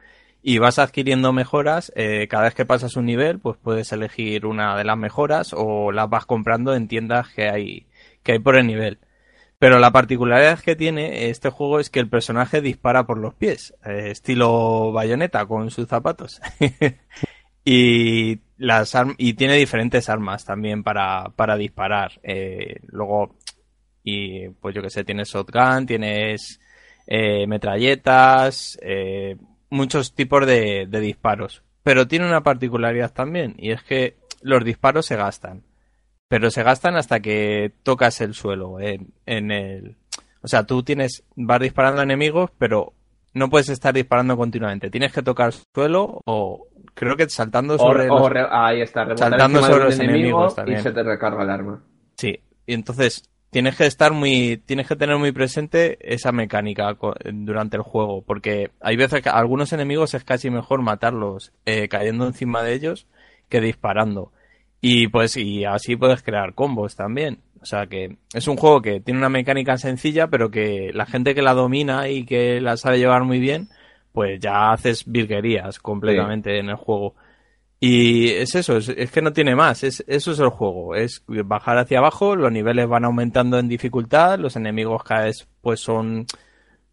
Y 0.46 0.58
vas 0.58 0.78
adquiriendo 0.78 1.32
mejoras, 1.32 1.90
eh, 1.96 2.28
cada 2.28 2.44
vez 2.44 2.54
que 2.54 2.66
pasas 2.66 2.96
un 2.96 3.06
nivel, 3.06 3.38
pues 3.38 3.56
puedes 3.56 3.90
elegir 3.92 4.44
una 4.44 4.76
de 4.76 4.84
las 4.84 4.98
mejoras 4.98 5.54
o 5.56 5.90
las 5.90 6.10
vas 6.10 6.26
comprando 6.26 6.74
en 6.74 6.86
tiendas 6.86 7.30
que 7.30 7.48
hay, 7.48 7.86
que 8.22 8.32
hay 8.32 8.38
por 8.40 8.56
el 8.56 8.66
nivel. 8.66 8.98
Pero 9.58 9.78
la 9.78 9.90
particularidad 9.90 10.58
que 10.58 10.76
tiene 10.76 11.30
este 11.30 11.48
juego 11.48 11.80
es 11.80 11.88
que 11.88 11.98
el 11.98 12.10
personaje 12.10 12.60
dispara 12.60 13.06
por 13.06 13.16
los 13.16 13.32
pies, 13.32 13.74
eh, 13.86 14.10
estilo 14.10 14.92
bayoneta 14.92 15.46
con 15.46 15.70
sus 15.70 15.88
zapatos. 15.88 16.42
y 17.64 18.40
las 18.58 18.94
y 19.16 19.32
tiene 19.32 19.54
diferentes 19.54 20.10
armas 20.10 20.44
también 20.44 20.82
para, 20.82 21.30
para 21.36 21.56
disparar. 21.56 22.20
Eh, 22.22 22.80
luego, 22.88 23.34
y 24.02 24.50
pues 24.50 24.74
yo 24.74 24.82
que 24.82 24.90
sé, 24.90 25.04
tienes 25.04 25.30
shotgun, 25.30 25.86
tienes 25.86 26.60
metralletas, 27.06 28.78
muchos 29.74 30.14
tipos 30.14 30.46
de, 30.46 30.86
de 30.88 31.00
disparos. 31.00 31.62
Pero 31.82 32.06
tiene 32.06 32.26
una 32.26 32.42
particularidad 32.42 33.12
también, 33.12 33.54
y 33.58 33.70
es 33.72 33.82
que 33.82 34.16
los 34.40 34.64
disparos 34.64 35.06
se 35.06 35.16
gastan. 35.16 35.62
Pero 36.28 36.50
se 36.50 36.62
gastan 36.62 36.96
hasta 36.96 37.20
que 37.20 37.72
tocas 37.82 38.20
el 38.22 38.34
suelo. 38.34 38.80
En, 38.80 39.12
en 39.26 39.50
el... 39.50 39.96
O 40.42 40.48
sea, 40.48 40.64
tú 40.64 40.82
tienes, 40.82 41.24
vas 41.36 41.60
disparando 41.60 42.00
a 42.00 42.04
enemigos, 42.04 42.50
pero 42.58 42.92
no 43.34 43.50
puedes 43.50 43.68
estar 43.68 43.92
disparando 43.94 44.36
continuamente. 44.36 44.90
Tienes 44.90 45.12
que 45.12 45.22
tocar 45.22 45.52
suelo 45.74 46.20
o 46.24 46.68
creo 46.94 47.16
que 47.16 47.28
saltando 47.28 47.76
sobre 47.78 48.08
O- 48.08 48.14
o 48.14 48.18
los- 48.20 48.30
re- 48.30 48.46
ahí 48.50 48.80
está, 48.80 49.06
saltando 49.16 49.60
sobre 49.62 49.84
los 49.84 49.94
enemigo 49.98 50.18
enemigos 50.18 50.54
también. 50.54 50.78
y 50.80 50.82
se 50.82 50.92
te 50.92 51.02
recarga 51.02 51.42
el 51.42 51.50
arma. 51.50 51.82
Sí, 52.16 52.40
y 52.66 52.74
entonces 52.74 53.30
tienes 53.54 53.76
que 53.76 53.86
estar 53.86 54.12
muy, 54.12 54.56
tienes 54.66 54.88
que 54.88 54.96
tener 54.96 55.16
muy 55.16 55.30
presente 55.30 55.96
esa 56.00 56.32
mecánica 56.32 56.96
durante 57.32 57.76
el 57.76 57.84
juego, 57.84 58.20
porque 58.20 58.72
hay 58.80 58.96
veces 58.96 59.22
que 59.22 59.28
a 59.28 59.34
algunos 59.34 59.72
enemigos 59.72 60.12
es 60.14 60.24
casi 60.24 60.50
mejor 60.50 60.82
matarlos 60.82 61.52
eh, 61.64 61.86
cayendo 61.86 62.26
encima 62.26 62.64
de 62.64 62.74
ellos 62.74 63.06
que 63.48 63.60
disparando. 63.60 64.32
Y 64.80 65.06
pues, 65.06 65.36
y 65.36 65.64
así 65.64 65.94
puedes 65.94 66.24
crear 66.24 66.54
combos 66.54 66.96
también. 66.96 67.38
O 67.62 67.64
sea 67.64 67.86
que 67.86 68.16
es 68.32 68.48
un 68.48 68.56
juego 68.56 68.82
que 68.82 68.98
tiene 68.98 69.20
una 69.20 69.28
mecánica 69.28 69.78
sencilla, 69.78 70.26
pero 70.26 70.50
que 70.50 70.90
la 70.92 71.06
gente 71.06 71.36
que 71.36 71.40
la 71.40 71.54
domina 71.54 72.08
y 72.08 72.24
que 72.24 72.60
la 72.60 72.76
sabe 72.76 72.98
llevar 72.98 73.22
muy 73.22 73.38
bien, 73.38 73.68
pues 74.10 74.40
ya 74.40 74.72
haces 74.72 75.04
virguerías 75.06 75.78
completamente 75.78 76.58
en 76.58 76.70
el 76.70 76.76
juego. 76.76 77.14
Y 77.80 78.30
es 78.30 78.54
eso, 78.54 78.76
es, 78.76 78.88
es 78.88 79.10
que 79.10 79.20
no 79.20 79.32
tiene 79.32 79.54
más, 79.54 79.84
es, 79.84 80.02
eso 80.06 80.32
es 80.32 80.38
el 80.38 80.48
juego, 80.48 80.94
es 80.94 81.22
bajar 81.26 81.76
hacia 81.76 81.98
abajo, 81.98 82.34
los 82.34 82.50
niveles 82.50 82.88
van 82.88 83.04
aumentando 83.04 83.58
en 83.58 83.68
dificultad, 83.68 84.38
los 84.38 84.56
enemigos 84.56 85.02
cada 85.04 85.24
vez 85.24 85.46
pues 85.60 85.80
son 85.80 86.26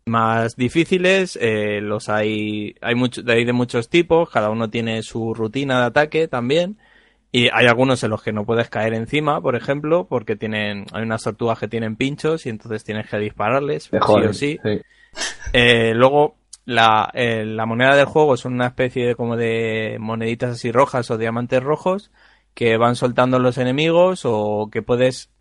más 0.06 0.56
difíciles, 0.56 1.38
eh, 1.42 1.80
los 1.82 2.10
hay, 2.10 2.76
hay, 2.82 2.96
mucho, 2.96 3.22
hay 3.28 3.46
de 3.46 3.54
muchos 3.54 3.90
tipos, 3.90 4.30
cada 4.30 4.50
uno 4.50 4.70
tiene 4.70 5.04
su 5.04 5.34
rutina 5.34 5.80
de 5.80 5.86
ataque 5.86 6.28
también, 6.28 6.78
y 7.32 7.48
hay 7.54 7.68
algunos 7.68 8.04
en 8.04 8.10
los 8.10 8.22
que 8.22 8.34
no 8.34 8.46
puedes 8.46 8.70
caer 8.70 8.94
encima, 8.94 9.40
por 9.40 9.56
ejemplo, 9.56 10.08
porque 10.10 10.36
tienen, 10.36 10.86
hay 10.92 11.04
unas 11.04 11.24
tortugas 11.24 11.60
que 11.60 11.70
tienen 11.70 11.96
pinchos 11.96 12.46
y 12.46 12.50
entonces 12.50 12.84
tienes 12.84 13.10
que 13.10 13.18
dispararles, 13.18 13.84
sí 13.84 13.98
o 13.98 14.34
sí. 14.34 14.60
sí. 14.62 14.82
Eh, 15.54 15.94
luego, 15.96 16.36
la, 16.66 17.10
eh, 17.14 17.46
la 17.46 17.66
moneda 17.66 17.96
del 17.96 18.06
juego 18.06 18.34
es 18.36 18.46
una 18.46 18.68
especie 18.68 19.08
de 19.08 19.16
como 19.16 19.36
de 19.38 19.98
moneditas 20.00 20.52
así 20.52 20.72
rojas 20.72 21.10
o 21.12 21.18
diamantes 21.18 21.64
rojos 21.64 22.12
que 22.54 22.78
van 22.78 22.96
soltando 22.96 23.40
los 23.40 23.58
enemigos 23.58 24.22
o 24.26 24.70
que 24.72 24.82
puedes 24.82 25.32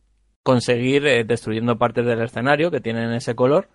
conseguir 0.42 1.06
eh, 1.06 1.24
destruyendo 1.24 1.78
partes 1.78 2.06
del 2.06 2.22
escenario 2.22 2.70
que 2.70 2.80
tienen 2.80 3.12
ese 3.12 3.34
color. 3.34 3.68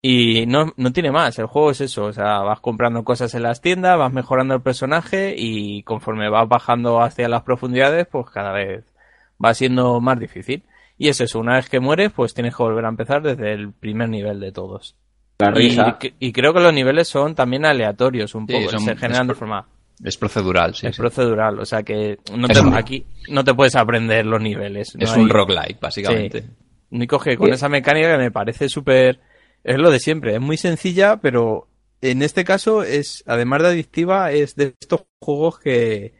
Y 0.00 0.46
no, 0.46 0.72
no 0.76 0.92
tiene 0.92 1.10
más, 1.10 1.38
el 1.40 1.46
juego 1.46 1.72
es 1.72 1.80
eso, 1.80 2.04
o 2.04 2.12
sea, 2.12 2.38
vas 2.40 2.60
comprando 2.60 3.02
cosas 3.04 3.34
en 3.34 3.42
las 3.42 3.60
tiendas, 3.60 3.98
vas 3.98 4.12
mejorando 4.12 4.54
el 4.54 4.62
personaje 4.62 5.34
y 5.36 5.82
conforme 5.82 6.30
vas 6.30 6.48
bajando 6.48 7.00
hacia 7.02 7.28
las 7.28 7.42
profundidades, 7.42 8.06
pues 8.06 8.30
cada 8.30 8.52
vez 8.52 8.84
va 9.44 9.54
siendo 9.54 10.00
más 10.00 10.20
difícil. 10.20 10.64
Y 10.98 11.08
es 11.08 11.20
eso, 11.20 11.40
una 11.40 11.56
vez 11.56 11.68
que 11.68 11.80
mueres, 11.80 12.12
pues 12.12 12.34
tienes 12.34 12.56
que 12.56 12.62
volver 12.62 12.84
a 12.84 12.88
empezar 12.88 13.22
desde 13.22 13.52
el 13.52 13.72
primer 13.72 14.08
nivel 14.08 14.40
de 14.40 14.52
todos. 14.52 14.96
La 15.40 15.50
risa. 15.52 15.98
Y, 16.02 16.28
y 16.28 16.32
creo 16.32 16.52
que 16.52 16.60
los 16.60 16.72
niveles 16.74 17.06
son 17.08 17.34
también 17.34 17.64
aleatorios 17.64 18.34
un 18.34 18.46
Sí, 18.46 18.54
poco, 18.54 18.70
son- 18.70 18.80
se 18.80 18.96
generan 18.96 19.26
de 19.28 19.32
es- 19.34 19.38
forma 19.38 19.68
Es 20.04 20.16
procedural, 20.16 20.74
sí. 20.74 20.86
es 20.88 20.96
sí. 20.96 21.00
procedural, 21.00 21.58
o 21.60 21.64
sea 21.64 21.82
que 21.84 22.18
no 22.36 22.46
Es 22.48 22.54
te- 22.58 22.66
un- 22.66 22.74
aquí 22.74 23.04
no 23.28 23.44
te 23.44 23.54
puedes 23.54 23.76
aprender 23.76 24.26
los 24.26 24.40
niveles. 24.40 24.94
no 24.96 25.04
Es 25.04 25.16
un 25.16 25.28
roguelike, 25.28 25.78
básicamente. 25.80 26.42
Sí. 26.42 26.48
Único 26.90 27.18
que 27.20 27.36
con 27.36 27.48
Sí. 27.48 27.52
esa 27.54 27.68
mecánica 27.68 28.12
que 28.12 28.18
me 28.18 28.30
parece 28.30 28.68
súper 28.68 29.20
es 29.62 29.76
lo 29.78 29.90
de 29.90 30.00
siempre, 30.00 30.34
es 30.34 30.40
muy 30.40 30.56
sencilla, 30.56 31.18
pero 31.18 31.68
en 32.00 32.22
este 32.22 32.44
caso 32.44 32.82
es 32.82 33.22
además 33.26 33.62
de 33.62 33.68
adictiva 33.68 34.32
es 34.32 34.54
de 34.56 34.74
estos 34.80 35.02
juegos 35.20 35.58
que 35.58 36.14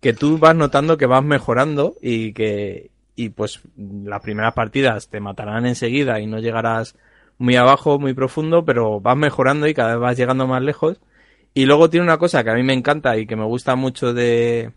que 0.00 0.12
tú 0.12 0.38
vas 0.38 0.54
notando 0.54 0.96
que 0.96 1.06
vas 1.06 1.24
mejorando 1.24 1.94
y 2.00 2.32
que 2.32 2.90
y 3.16 3.30
pues 3.30 3.60
las 3.76 4.20
primeras 4.22 4.54
partidas 4.54 5.08
te 5.08 5.20
matarán 5.20 5.66
enseguida 5.66 6.20
y 6.20 6.26
no 6.26 6.38
llegarás 6.38 6.94
muy 7.38 7.56
abajo, 7.56 7.98
muy 7.98 8.14
profundo, 8.14 8.64
pero 8.64 9.00
vas 9.00 9.16
mejorando 9.16 9.66
y 9.66 9.74
cada 9.74 9.92
vez 9.94 10.00
vas 10.00 10.16
llegando 10.16 10.46
más 10.46 10.62
lejos. 10.62 11.00
Y 11.54 11.64
luego 11.66 11.88
tiene 11.90 12.04
una 12.04 12.18
cosa 12.18 12.44
que 12.44 12.50
a 12.50 12.54
mí 12.54 12.62
me 12.62 12.74
encanta 12.74 13.16
y 13.16 13.26
que 13.26 13.36
me 13.36 13.44
gusta 13.44 13.76
mucho 13.76 14.12
de 14.12 14.72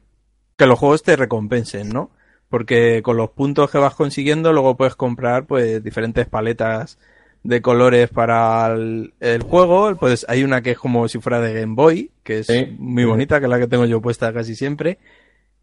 que 0.57 0.65
los 0.65 0.79
juegos 0.79 1.03
te 1.03 1.15
recompensen, 1.15 1.89
¿no? 1.89 2.11
Porque 2.49 3.01
con 3.03 3.17
los 3.17 3.29
puntos 3.31 3.69
que 3.71 3.77
vas 3.77 3.95
consiguiendo 3.95 4.53
luego 4.53 4.75
puedes 4.77 4.95
comprar 4.95 5.45
pues 5.45 5.83
diferentes 5.83 6.27
paletas 6.27 6.97
de 7.43 7.61
colores 7.61 8.09
para 8.09 8.67
el, 8.73 9.13
el 9.19 9.43
juego. 9.43 9.95
Pues 9.95 10.25
hay 10.29 10.43
una 10.43 10.61
que 10.61 10.71
es 10.71 10.77
como 10.79 11.07
si 11.07 11.19
fuera 11.19 11.39
de 11.41 11.53
Game 11.53 11.75
Boy, 11.75 12.11
que 12.23 12.39
es 12.39 12.47
Sí. 12.47 12.75
muy 12.79 13.05
bonita, 13.05 13.39
que 13.39 13.45
es 13.45 13.49
la 13.49 13.59
que 13.59 13.67
tengo 13.67 13.85
yo 13.85 14.01
puesta 14.01 14.33
casi 14.33 14.55
siempre. 14.55 14.97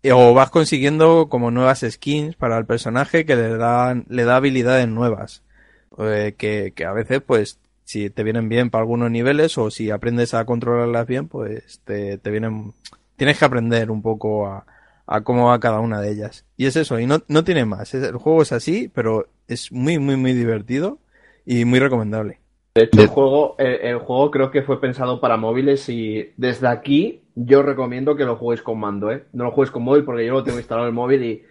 Eh, 0.03 0.13
O 0.13 0.35
vas 0.35 0.51
consiguiendo 0.51 1.29
como 1.29 1.51
nuevas 1.51 1.85
skins 1.89 2.37
para 2.37 2.57
el 2.59 2.67
personaje 2.67 3.25
que 3.27 3.37
le 3.37 3.57
dan, 3.57 4.05
le 4.09 4.25
da 4.25 4.37
habilidades 4.37 4.87
nuevas. 4.89 5.43
Eh, 5.99 6.35
que, 6.37 6.73
que 6.75 6.85
a 6.85 6.93
veces, 6.93 7.23
pues, 7.23 7.59
si 7.85 8.11
te 8.11 8.23
vienen 8.23 8.49
bien 8.49 8.71
para 8.71 8.83
algunos 8.83 9.11
niveles 9.11 9.57
o 9.59 9.71
si 9.71 9.91
aprendes 9.91 10.35
a 10.35 10.45
controlarlas 10.45 11.07
bien, 11.07 11.29
pues 11.29 11.81
te, 11.85 12.19
te 12.19 12.31
vienen, 12.31 12.73
tienes 13.17 13.39
que 13.39 13.45
aprender 13.45 13.91
un 13.91 14.03
poco 14.03 14.47
a, 14.47 14.67
a 15.07 15.21
cómo 15.23 15.47
va 15.47 15.61
cada 15.61 15.81
una 15.81 16.01
de 16.01 16.11
ellas. 16.11 16.45
Y 16.57 16.67
es 16.67 16.77
eso, 16.77 16.99
y 16.99 17.07
no, 17.07 17.23
no 17.29 17.45
tiene 17.45 17.65
más. 17.65 17.95
El 17.95 18.17
juego 18.17 18.43
es 18.43 18.53
así, 18.53 18.91
pero 18.93 19.29
es 19.49 19.71
muy, 19.73 19.99
muy, 19.99 20.17
muy 20.17 20.33
divertido 20.33 20.99
y 21.45 21.65
muy 21.65 21.79
recomendable. 21.79 22.41
De 22.75 22.83
hecho, 22.83 23.01
el 23.01 23.07
juego, 23.07 23.55
el, 23.59 23.99
juego 23.99 24.31
creo 24.31 24.51
que 24.51 24.63
fue 24.63 24.81
pensado 24.81 25.19
para 25.21 25.39
móviles 25.39 25.89
y 25.89 26.33
desde 26.37 26.69
aquí 26.69 27.23
yo 27.35 27.63
recomiendo 27.63 28.17
que 28.17 28.25
lo 28.25 28.37
juguéis 28.37 28.61
con 28.61 28.79
mando, 28.79 29.11
¿eh? 29.11 29.25
No 29.33 29.45
lo 29.45 29.53
juegues 29.53 29.71
con 29.71 29.85
móvil 29.85 30.05
porque 30.05 30.27
yo 30.27 30.35
lo 30.35 30.45
tengo 30.45 30.59
instalado 30.59 30.87
en 30.87 30.91
el 30.91 30.95
móvil 30.95 31.23
y, 31.25 31.43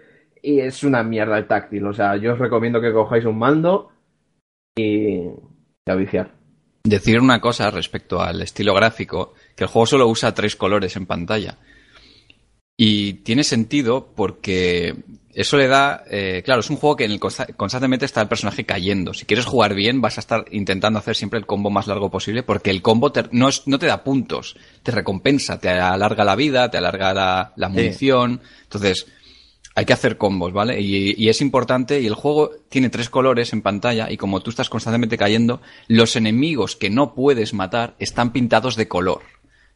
y 0.44 0.60
es 0.60 0.84
una 0.84 1.02
mierda 1.02 1.38
el 1.38 1.48
táctil. 1.48 1.88
O 1.88 1.94
sea, 1.94 2.18
yo 2.18 2.34
os 2.34 2.40
recomiendo 2.40 2.80
que 2.80 2.94
cojáis 2.94 3.26
un 3.26 3.40
mando 3.40 3.90
y, 4.76 5.22
a 5.86 5.96
viciar. 5.96 6.32
Decir 6.84 7.20
una 7.20 7.42
cosa 7.42 7.72
respecto 7.72 8.22
al 8.22 8.42
estilo 8.42 8.74
gráfico, 8.74 9.34
que 9.56 9.64
el 9.64 9.70
juego 9.70 9.86
solo 9.88 10.08
usa 10.08 10.34
tres 10.34 10.56
colores 10.56 10.96
en 10.96 11.06
pantalla. 11.06 11.58
Y 12.78 13.14
tiene 13.24 13.44
sentido 13.46 14.12
porque 14.16 14.96
eso 15.34 15.56
le 15.58 15.68
da, 15.68 16.04
eh, 16.12 16.42
claro, 16.44 16.60
es 16.60 16.70
un 16.70 16.76
juego 16.76 16.98
que 16.98 17.06
en 17.06 17.12
el 17.12 17.20
consta- 17.22 17.48
constantemente 17.56 18.06
está 18.06 18.22
el 18.22 18.28
personaje 18.28 18.66
cayendo. 18.66 19.14
Si 19.14 19.26
quieres 19.26 19.46
jugar 19.46 19.74
bien, 19.74 20.02
vas 20.02 20.18
a 20.18 20.20
estar 20.22 20.46
intentando 20.52 21.00
hacer 21.00 21.16
siempre 21.16 21.40
el 21.40 21.46
combo 21.46 21.70
más 21.70 21.88
largo 21.88 22.12
posible 22.12 22.44
porque 22.44 22.70
el 22.72 22.82
combo 22.82 23.12
te- 23.14 23.24
no, 23.32 23.48
es- 23.48 23.66
no 23.66 23.80
te 23.80 23.86
da 23.88 24.04
puntos, 24.04 24.58
te 24.84 24.92
recompensa, 24.92 25.58
te 25.58 25.70
alarga 25.70 26.26
la 26.26 26.36
vida, 26.36 26.70
te 26.70 26.78
alarga 26.78 27.14
la, 27.14 27.54
la 27.56 27.70
munición. 27.70 28.42
Entonces, 28.64 29.08
hay 29.76 29.86
que 29.86 29.94
hacer 29.94 30.18
combos, 30.18 30.54
¿vale? 30.54 30.80
Y, 30.80 31.22
y 31.22 31.28
es 31.28 31.42
importante, 31.42 32.00
y 32.00 32.08
el 32.08 32.16
juego 32.16 32.52
tiene 32.70 32.90
tres 32.90 33.10
colores 33.10 33.52
en 33.52 33.62
pantalla, 33.62 34.10
y 34.10 34.16
como 34.16 34.40
tú 34.42 34.50
estás 34.50 34.70
constantemente 34.70 35.18
cayendo, 35.18 35.62
los 35.88 36.16
enemigos 36.16 36.78
que 36.78 36.90
no 36.90 37.14
puedes 37.14 37.54
matar 37.54 37.96
están 38.00 38.32
pintados 38.32 38.78
de 38.78 38.88
color, 38.88 39.22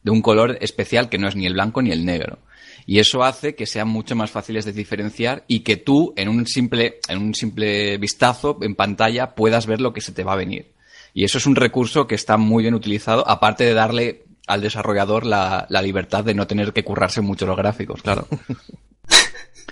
de 0.02 0.10
un 0.10 0.22
color 0.22 0.56
especial 0.62 1.10
que 1.10 1.18
no 1.18 1.28
es 1.28 1.36
ni 1.36 1.46
el 1.46 1.52
blanco 1.52 1.82
ni 1.82 1.92
el 1.92 2.06
negro. 2.06 2.38
Y 2.86 2.98
eso 2.98 3.22
hace 3.22 3.54
que 3.54 3.66
sean 3.66 3.88
mucho 3.88 4.16
más 4.16 4.30
fáciles 4.30 4.64
de 4.64 4.72
diferenciar 4.72 5.44
y 5.46 5.60
que 5.60 5.76
tú, 5.76 6.14
en 6.16 6.30
un 6.30 6.46
simple, 6.46 6.98
en 7.08 7.18
un 7.18 7.34
simple 7.34 7.98
vistazo 7.98 8.58
en 8.62 8.74
pantalla, 8.74 9.34
puedas 9.34 9.66
ver 9.66 9.82
lo 9.82 9.92
que 9.92 10.00
se 10.00 10.12
te 10.12 10.24
va 10.24 10.32
a 10.32 10.36
venir. 10.36 10.72
Y 11.12 11.24
eso 11.24 11.36
es 11.36 11.46
un 11.46 11.56
recurso 11.56 12.06
que 12.06 12.14
está 12.14 12.38
muy 12.38 12.62
bien 12.62 12.74
utilizado, 12.74 13.28
aparte 13.28 13.64
de 13.64 13.74
darle 13.74 14.24
al 14.46 14.62
desarrollador 14.62 15.26
la, 15.26 15.66
la 15.68 15.82
libertad 15.82 16.24
de 16.24 16.34
no 16.34 16.46
tener 16.46 16.72
que 16.72 16.84
currarse 16.84 17.20
mucho 17.20 17.46
los 17.46 17.56
gráficos, 17.56 18.00
claro. 18.02 18.26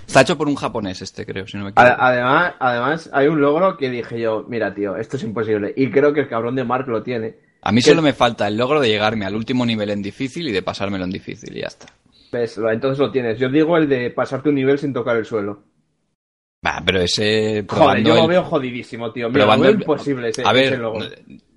Está 0.07 0.21
hecho 0.21 0.37
por 0.37 0.47
un 0.47 0.55
japonés 0.55 1.01
este, 1.01 1.25
creo, 1.25 1.45
si 1.47 1.57
no 1.57 1.65
me 1.65 1.69
equivoco. 1.71 1.95
Además, 1.99 2.53
además, 2.59 3.09
hay 3.13 3.27
un 3.27 3.39
logro 3.41 3.77
que 3.77 3.89
dije 3.89 4.19
yo, 4.19 4.45
mira, 4.47 4.73
tío, 4.73 4.95
esto 4.97 5.17
es 5.17 5.23
imposible. 5.23 5.73
Y 5.75 5.89
creo 5.91 6.13
que 6.13 6.21
el 6.21 6.27
cabrón 6.27 6.55
de 6.55 6.63
Mark 6.63 6.87
lo 6.87 7.03
tiene. 7.03 7.35
A 7.61 7.71
mí 7.71 7.81
que- 7.81 7.89
solo 7.89 8.01
me 8.01 8.13
falta 8.13 8.47
el 8.47 8.57
logro 8.57 8.79
de 8.81 8.87
llegarme 8.89 9.25
al 9.25 9.35
último 9.35 9.65
nivel 9.65 9.89
en 9.91 10.01
difícil 10.01 10.47
y 10.47 10.51
de 10.51 10.61
pasármelo 10.61 11.03
en 11.03 11.11
difícil 11.11 11.55
y 11.55 11.61
ya 11.61 11.67
está. 11.67 11.87
Entonces 12.71 12.99
lo 12.99 13.11
tienes. 13.11 13.37
Yo 13.39 13.49
digo 13.49 13.75
el 13.77 13.89
de 13.89 14.09
pasarte 14.11 14.49
un 14.49 14.55
nivel 14.55 14.79
sin 14.79 14.93
tocar 14.93 15.15
el 15.17 15.25
suelo. 15.25 15.63
Va, 16.65 16.83
pero 16.85 17.01
ese. 17.01 17.63
Joder, 17.69 18.03
yo 18.03 18.15
lo 18.15 18.27
veo 18.27 18.43
jodidísimo, 18.43 19.11
tío. 19.13 19.29
Me 19.29 19.39
lo 19.39 19.47
veo 19.57 19.69
el- 19.69 19.79
imposible 19.79 20.29
ese, 20.29 20.43
A 20.45 20.51
ver, 20.51 20.65
ese 20.65 20.77
logo. 20.77 20.99
no 20.99 21.07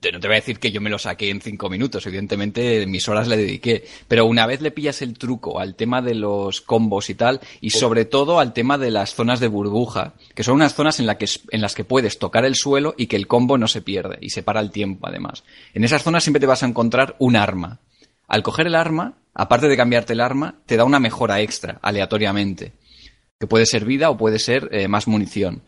te 0.00 0.28
voy 0.28 0.36
a 0.36 0.40
decir 0.40 0.60
que 0.60 0.70
yo 0.70 0.80
me 0.80 0.90
lo 0.90 0.98
saqué 0.98 1.28
en 1.28 1.40
cinco 1.40 1.68
minutos, 1.68 2.06
evidentemente 2.06 2.86
mis 2.86 3.08
horas 3.08 3.26
le 3.26 3.36
dediqué, 3.36 3.82
pero 4.06 4.26
una 4.26 4.46
vez 4.46 4.60
le 4.60 4.70
pillas 4.70 5.02
el 5.02 5.18
truco 5.18 5.58
al 5.58 5.74
tema 5.74 6.02
de 6.02 6.14
los 6.14 6.60
combos 6.60 7.10
y 7.10 7.14
tal, 7.16 7.40
y 7.60 7.70
sobre 7.70 8.04
todo 8.04 8.38
al 8.38 8.52
tema 8.52 8.78
de 8.78 8.92
las 8.92 9.14
zonas 9.14 9.40
de 9.40 9.48
burbuja, 9.48 10.14
que 10.36 10.44
son 10.44 10.54
unas 10.54 10.74
zonas 10.74 11.00
en, 11.00 11.06
la 11.06 11.18
que, 11.18 11.26
en 11.50 11.60
las 11.60 11.74
que 11.74 11.82
puedes 11.84 12.20
tocar 12.20 12.44
el 12.44 12.54
suelo 12.54 12.94
y 12.96 13.08
que 13.08 13.16
el 13.16 13.26
combo 13.26 13.58
no 13.58 13.66
se 13.66 13.82
pierde, 13.82 14.18
y 14.20 14.30
se 14.30 14.44
para 14.44 14.60
el 14.60 14.70
tiempo 14.70 15.08
además. 15.08 15.42
En 15.74 15.82
esas 15.82 16.04
zonas 16.04 16.22
siempre 16.22 16.40
te 16.40 16.46
vas 16.46 16.62
a 16.62 16.66
encontrar 16.66 17.16
un 17.18 17.34
arma. 17.34 17.80
Al 18.28 18.44
coger 18.44 18.68
el 18.68 18.76
arma, 18.76 19.14
aparte 19.34 19.66
de 19.66 19.76
cambiarte 19.76 20.12
el 20.12 20.20
arma, 20.20 20.54
te 20.64 20.76
da 20.76 20.84
una 20.84 21.00
mejora 21.00 21.40
extra, 21.40 21.80
aleatoriamente, 21.82 22.72
que 23.42 23.48
puede 23.48 23.66
ser 23.66 23.84
vida 23.84 24.08
o 24.08 24.16
puede 24.16 24.38
ser 24.38 24.68
eh, 24.70 24.86
más 24.86 25.08
munición. 25.08 25.62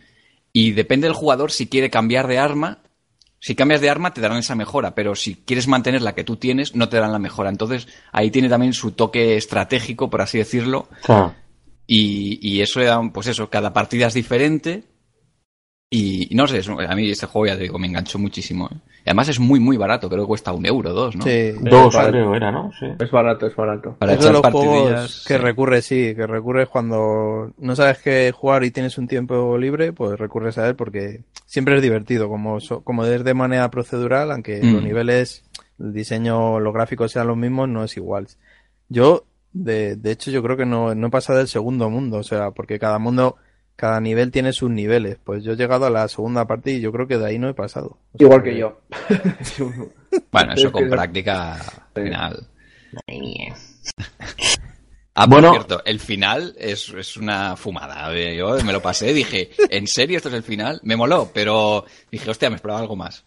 Y 0.53 0.71
depende 0.71 1.09
del 1.09 1.15
jugador 1.17 1.51
si 1.51 1.67
quiere 1.67 1.91
cambiar 1.91 2.29
de 2.29 2.39
arma. 2.39 2.79
Si 3.41 3.57
cambias 3.57 3.81
de 3.81 3.91
arma 3.91 4.15
te 4.15 4.21
darán 4.21 4.39
esa 4.39 4.55
mejora, 4.55 4.95
pero 4.95 5.17
si 5.17 5.35
quieres 5.35 5.67
mantener 5.67 6.01
la 6.01 6.15
que 6.15 6.23
tú 6.23 6.37
tienes 6.37 6.77
no 6.77 6.89
te 6.89 6.99
darán 6.99 7.11
la 7.11 7.19
mejora. 7.19 7.51
Entonces 7.51 7.89
ahí 8.13 8.31
tiene 8.31 8.49
también 8.49 8.75
su 8.75 8.93
toque 8.93 9.37
estratégico, 9.37 10.09
por 10.09 10.23
así 10.23 10.39
decirlo. 10.39 10.89
Y, 11.89 12.39
y 12.49 12.61
eso 12.61 12.79
le 12.79 12.87
da, 12.87 13.01
un- 13.01 13.11
pues 13.11 13.27
eso, 13.27 13.51
cada 13.51 13.73
partida 13.73 14.07
es 14.07 14.15
diferente. 14.15 14.85
Y 15.97 16.35
no 16.35 16.47
sé, 16.49 16.61
a 16.89 16.95
mí 16.97 17.11
este 17.11 17.27
juego 17.27 17.47
ya 17.47 17.57
te 17.57 17.63
digo, 17.65 17.79
me 17.79 17.87
enganchó 17.87 18.19
muchísimo. 18.19 18.69
¿eh? 18.73 18.77
Y 18.99 19.11
además 19.11 19.29
es 19.29 19.39
muy, 19.39 19.61
muy 19.61 19.77
barato, 19.77 20.09
creo 20.09 20.23
que 20.23 20.27
cuesta 20.29 20.53
un 20.53 20.67
euro, 20.67 20.93
dos, 20.93 21.15
¿no? 21.15 21.23
Sí. 21.25 21.53
Dos, 21.61 21.95
creo, 21.95 22.35
era, 22.35 22.51
¿no? 22.51 22.73
Sí. 22.81 22.87
Es 22.99 23.11
barato, 23.11 23.47
es 23.47 23.55
barato. 23.55 23.95
Para 23.99 24.15
es 24.15 24.25
de 24.25 24.33
los 24.33 24.41
juegos 24.41 25.25
que 25.29 25.35
sí. 25.35 25.41
recurres, 25.41 25.85
sí, 25.85 26.15
que 26.17 26.27
recurres 26.27 26.69
cuando 26.69 27.53
no 27.59 27.77
sabes 27.77 27.99
qué 27.99 28.33
jugar 28.35 28.65
y 28.65 28.71
tienes 28.73 28.99
un 28.99 29.07
tiempo 29.07 29.57
libre, 29.59 29.93
pues 29.93 30.19
recurres 30.19 30.59
a 30.59 30.67
él 30.69 30.75
porque 30.75 31.21
siempre 31.47 31.77
es 31.77 31.83
divertido, 31.83 32.29
como, 32.29 32.59
so- 32.61 32.83
como 32.83 33.05
es 33.05 33.23
de 33.23 33.35
manera 33.35 33.71
procedural, 33.71 34.33
aunque 34.33 34.63
Mm. 34.63 34.73
los 34.73 34.83
niveles, 34.83 35.45
el 35.79 35.93
diseño, 35.93 36.59
los 36.59 36.75
gráficos 36.75 37.13
sean 37.13 37.27
los 37.29 37.37
mismos, 37.37 37.69
no 37.69 37.85
es 37.85 37.97
igual. 37.97 38.27
Yo, 38.89 39.25
de, 39.53 39.95
de 39.97 40.11
hecho, 40.11 40.31
yo 40.33 40.43
creo 40.43 40.57
que 40.57 40.67
no, 40.67 40.95
no 40.95 41.07
he 41.07 41.11
pasado 41.11 41.39
del 41.39 41.49
segundo 41.49 41.89
mundo, 41.91 42.17
o 42.19 42.23
sea, 42.25 42.51
porque 42.51 42.79
cada 42.79 42.99
mundo, 42.99 43.37
cada 43.77 44.01
nivel 44.01 44.31
tiene 44.31 44.53
sus 44.53 44.71
niveles. 44.71 45.19
Pues 45.23 45.43
yo 45.45 45.53
he 45.53 45.57
llegado 45.57 45.87
a 45.87 45.91
la 45.91 46.07
segunda 46.09 46.47
parte 46.47 46.73
y 46.73 46.81
yo 46.81 46.93
creo 46.93 47.07
que 47.07 47.19
de 47.19 47.27
ahí 47.27 47.39
no 47.39 47.49
he 47.49 47.55
pasado. 47.55 47.99
O 48.13 48.19
sea 48.19 48.27
Igual 48.27 48.43
que 48.43 48.57
yo. 48.59 48.81
Bueno, 50.31 50.53
eso 50.53 50.67
Es 50.69 50.73
con 50.73 50.89
práctica 50.89 51.55
al 51.55 52.05
final. 52.05 52.47
mía. 53.09 53.55
Ah, 55.17 55.27
Bueno. 55.27 55.49
por 55.49 55.57
cierto, 55.59 55.83
el 55.85 55.99
final 56.01 56.55
es, 56.59 56.89
es 56.91 57.17
una 57.17 57.57
fumada. 57.57 58.13
Yo 58.35 58.57
me 58.65 58.73
lo 58.73 58.81
pasé, 58.83 59.13
dije, 59.13 59.51
¿en 59.71 59.87
serio 59.87 60.17
esto 60.17 60.29
es 60.29 60.35
el 60.37 60.43
final? 60.43 60.81
Me 60.85 60.97
moló, 60.97 61.31
pero 61.33 61.85
dije, 62.11 62.31
hostia, 62.31 62.51
me 62.51 62.57
esperaba 62.57 62.81
algo 62.81 62.97
más. 62.97 63.25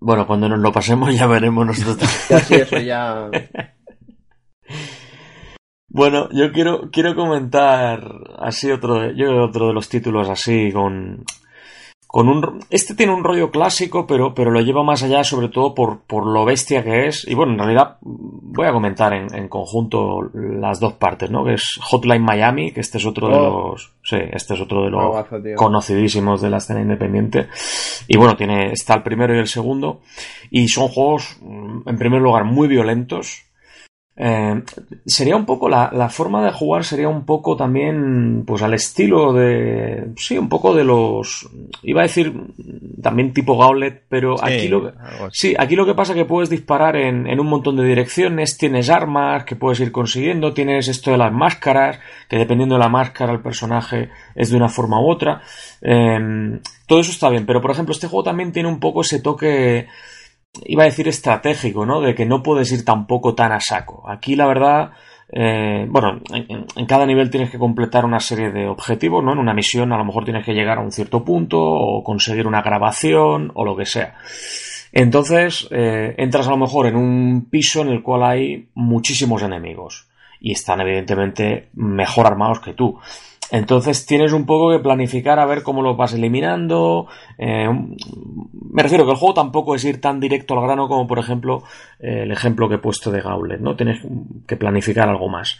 Bueno, 0.00 0.26
cuando 0.26 0.48
nos 0.48 0.58
lo 0.58 0.72
pasemos 0.72 1.14
ya 1.14 1.26
veremos 1.26 1.66
nosotros. 1.66 2.10
Ya 2.30 2.40
sí, 2.40 2.54
eso 2.56 2.78
ya. 2.78 3.30
Bueno, 5.94 6.28
yo 6.32 6.50
quiero, 6.50 6.90
quiero 6.90 7.14
comentar 7.14 8.00
así 8.40 8.68
otro 8.68 8.98
de, 8.98 9.14
yo 9.14 9.44
otro 9.44 9.68
de 9.68 9.74
los 9.74 9.88
títulos 9.88 10.28
así 10.28 10.72
con, 10.72 11.24
con 12.08 12.28
un, 12.28 12.58
este 12.68 12.96
tiene 12.96 13.14
un 13.14 13.22
rollo 13.22 13.52
clásico, 13.52 14.04
pero, 14.04 14.34
pero 14.34 14.50
lo 14.50 14.60
lleva 14.60 14.82
más 14.82 15.04
allá 15.04 15.22
sobre 15.22 15.50
todo 15.50 15.72
por, 15.72 16.00
por 16.00 16.26
lo 16.26 16.44
bestia 16.44 16.82
que 16.82 17.06
es. 17.06 17.24
Y 17.28 17.34
bueno, 17.34 17.52
en 17.52 17.60
realidad 17.60 17.98
voy 18.00 18.66
a 18.66 18.72
comentar 18.72 19.12
en, 19.12 19.32
en 19.36 19.46
conjunto 19.48 20.18
las 20.32 20.80
dos 20.80 20.94
partes, 20.94 21.30
¿no? 21.30 21.44
Que 21.44 21.54
es 21.54 21.78
Hotline 21.80 22.24
Miami, 22.24 22.72
que 22.72 22.80
este 22.80 22.98
es 22.98 23.06
otro 23.06 23.28
de 23.28 23.34
Oh. 23.36 23.70
los, 23.70 23.92
sí, 24.02 24.16
este 24.32 24.54
es 24.54 24.60
otro 24.60 24.82
de 24.82 24.90
los 24.90 25.24
conocidísimos 25.54 26.42
de 26.42 26.50
la 26.50 26.56
escena 26.56 26.80
independiente. 26.80 27.46
Y 28.08 28.16
bueno, 28.16 28.34
tiene, 28.36 28.72
está 28.72 28.94
el 28.94 29.04
primero 29.04 29.32
y 29.32 29.38
el 29.38 29.46
segundo. 29.46 30.00
Y 30.50 30.66
son 30.66 30.88
juegos, 30.88 31.38
en 31.40 31.96
primer 31.98 32.20
lugar, 32.20 32.42
muy 32.42 32.66
violentos. 32.66 33.44
Eh, 34.16 34.62
sería 35.06 35.34
un 35.34 35.44
poco 35.44 35.68
la, 35.68 35.90
la 35.92 36.08
forma 36.08 36.44
de 36.44 36.52
jugar 36.52 36.84
sería 36.84 37.08
un 37.08 37.24
poco 37.24 37.56
también 37.56 38.44
pues 38.46 38.62
al 38.62 38.72
estilo 38.72 39.32
de 39.32 40.12
sí 40.16 40.38
un 40.38 40.48
poco 40.48 40.72
de 40.72 40.84
los 40.84 41.48
iba 41.82 42.02
a 42.02 42.04
decir 42.04 42.32
también 43.02 43.32
tipo 43.32 43.58
Gauntlet 43.58 44.04
pero 44.08 44.34
Sí, 44.38 44.44
aquí 44.44 44.68
lo. 44.68 44.92
Sí, 45.32 45.54
aquí 45.58 45.76
lo 45.76 45.86
que 45.86 45.94
pasa 45.94 46.12
es 46.12 46.18
que 46.18 46.24
puedes 46.24 46.50
disparar 46.50 46.96
en, 46.96 47.26
en 47.26 47.40
un 47.40 47.46
montón 47.46 47.76
de 47.76 47.84
direcciones, 47.84 48.56
tienes 48.56 48.90
armas 48.90 49.44
que 49.44 49.56
puedes 49.56 49.80
ir 49.80 49.92
consiguiendo, 49.92 50.52
tienes 50.52 50.88
esto 50.88 51.10
de 51.10 51.18
las 51.18 51.32
máscaras, 51.32 51.98
que 52.28 52.36
dependiendo 52.36 52.76
de 52.76 52.80
la 52.80 52.88
máscara 52.88 53.32
el 53.32 53.40
personaje 53.40 54.10
es 54.34 54.50
de 54.50 54.56
una 54.56 54.68
forma 54.68 55.00
u 55.00 55.10
otra. 55.10 55.42
Em, 55.80 56.60
todo 56.86 57.00
eso 57.00 57.10
está 57.10 57.28
bien, 57.28 57.46
pero 57.46 57.60
por 57.60 57.70
ejemplo 57.70 57.92
este 57.92 58.06
juego 58.06 58.24
también 58.24 58.52
tiene 58.52 58.68
un 58.68 58.80
poco 58.80 59.00
ese 59.00 59.20
toque, 59.20 59.88
iba 60.64 60.82
a 60.82 60.86
decir 60.86 61.08
estratégico, 61.08 61.84
¿no? 61.84 62.00
De 62.00 62.14
que 62.14 62.26
no 62.26 62.42
puedes 62.42 62.70
ir 62.72 62.84
tampoco 62.84 63.34
tan 63.34 63.52
a 63.52 63.60
saco. 63.60 64.04
Aquí 64.08 64.36
la 64.36 64.46
verdad... 64.46 64.90
eh, 65.32 65.86
bueno, 65.88 66.20
en, 66.32 66.86
cada 66.86 67.06
nivel 67.06 67.30
tienes 67.30 67.50
que 67.50 67.58
completar 67.58 68.04
una 68.04 68.20
serie 68.20 68.52
de 68.52 68.68
objetivos, 68.68 69.24
¿no? 69.24 69.32
En 69.32 69.38
una 69.38 69.54
misión 69.54 69.92
a 69.92 69.98
lo 69.98 70.04
mejor 70.04 70.24
tienes 70.24 70.44
que 70.44 70.52
llegar 70.52 70.78
a 70.78 70.82
un 70.82 70.92
cierto 70.92 71.24
punto 71.24 71.58
o 71.60 72.04
conseguir 72.04 72.46
una 72.46 72.62
grabación 72.62 73.50
o 73.54 73.64
lo 73.64 73.74
que 73.76 73.86
sea. 73.86 74.14
Entonces, 74.92 75.66
eh, 75.72 76.14
entras 76.18 76.46
a 76.46 76.50
lo 76.50 76.56
mejor 76.56 76.86
en 76.86 76.94
un 76.94 77.48
piso 77.50 77.82
en 77.82 77.88
el 77.88 78.02
cual 78.02 78.22
hay 78.22 78.68
muchísimos 78.74 79.42
enemigos 79.42 80.06
y 80.40 80.52
están 80.52 80.80
evidentemente 80.82 81.70
mejor 81.74 82.26
armados 82.26 82.60
que 82.60 82.74
tú. 82.74 83.00
Entonces 83.50 84.06
tienes 84.06 84.32
un 84.32 84.46
poco 84.46 84.70
que 84.70 84.82
planificar 84.82 85.38
a 85.38 85.46
ver 85.46 85.62
cómo 85.62 85.82
los 85.82 85.96
vas 85.96 86.14
eliminando. 86.14 87.06
eh, 87.38 87.68
me 87.68 88.82
refiero 88.82 89.04
que 89.04 89.12
el 89.12 89.16
juego 89.16 89.34
tampoco 89.34 89.74
es 89.76 89.84
ir 89.84 90.00
tan 90.00 90.18
directo 90.18 90.54
al 90.54 90.64
grano 90.64 90.88
como 90.88 91.06
por 91.06 91.20
ejemplo 91.20 91.62
eh, 92.00 92.24
el 92.24 92.32
ejemplo 92.32 92.68
que 92.68 92.74
he 92.74 92.78
puesto 92.78 93.10
de 93.10 93.20
Gauntlet, 93.20 93.60
¿no? 93.60 93.76
Tienes 93.76 94.00
que 94.46 94.56
planificar 94.56 95.08
algo 95.08 95.28
más. 95.28 95.58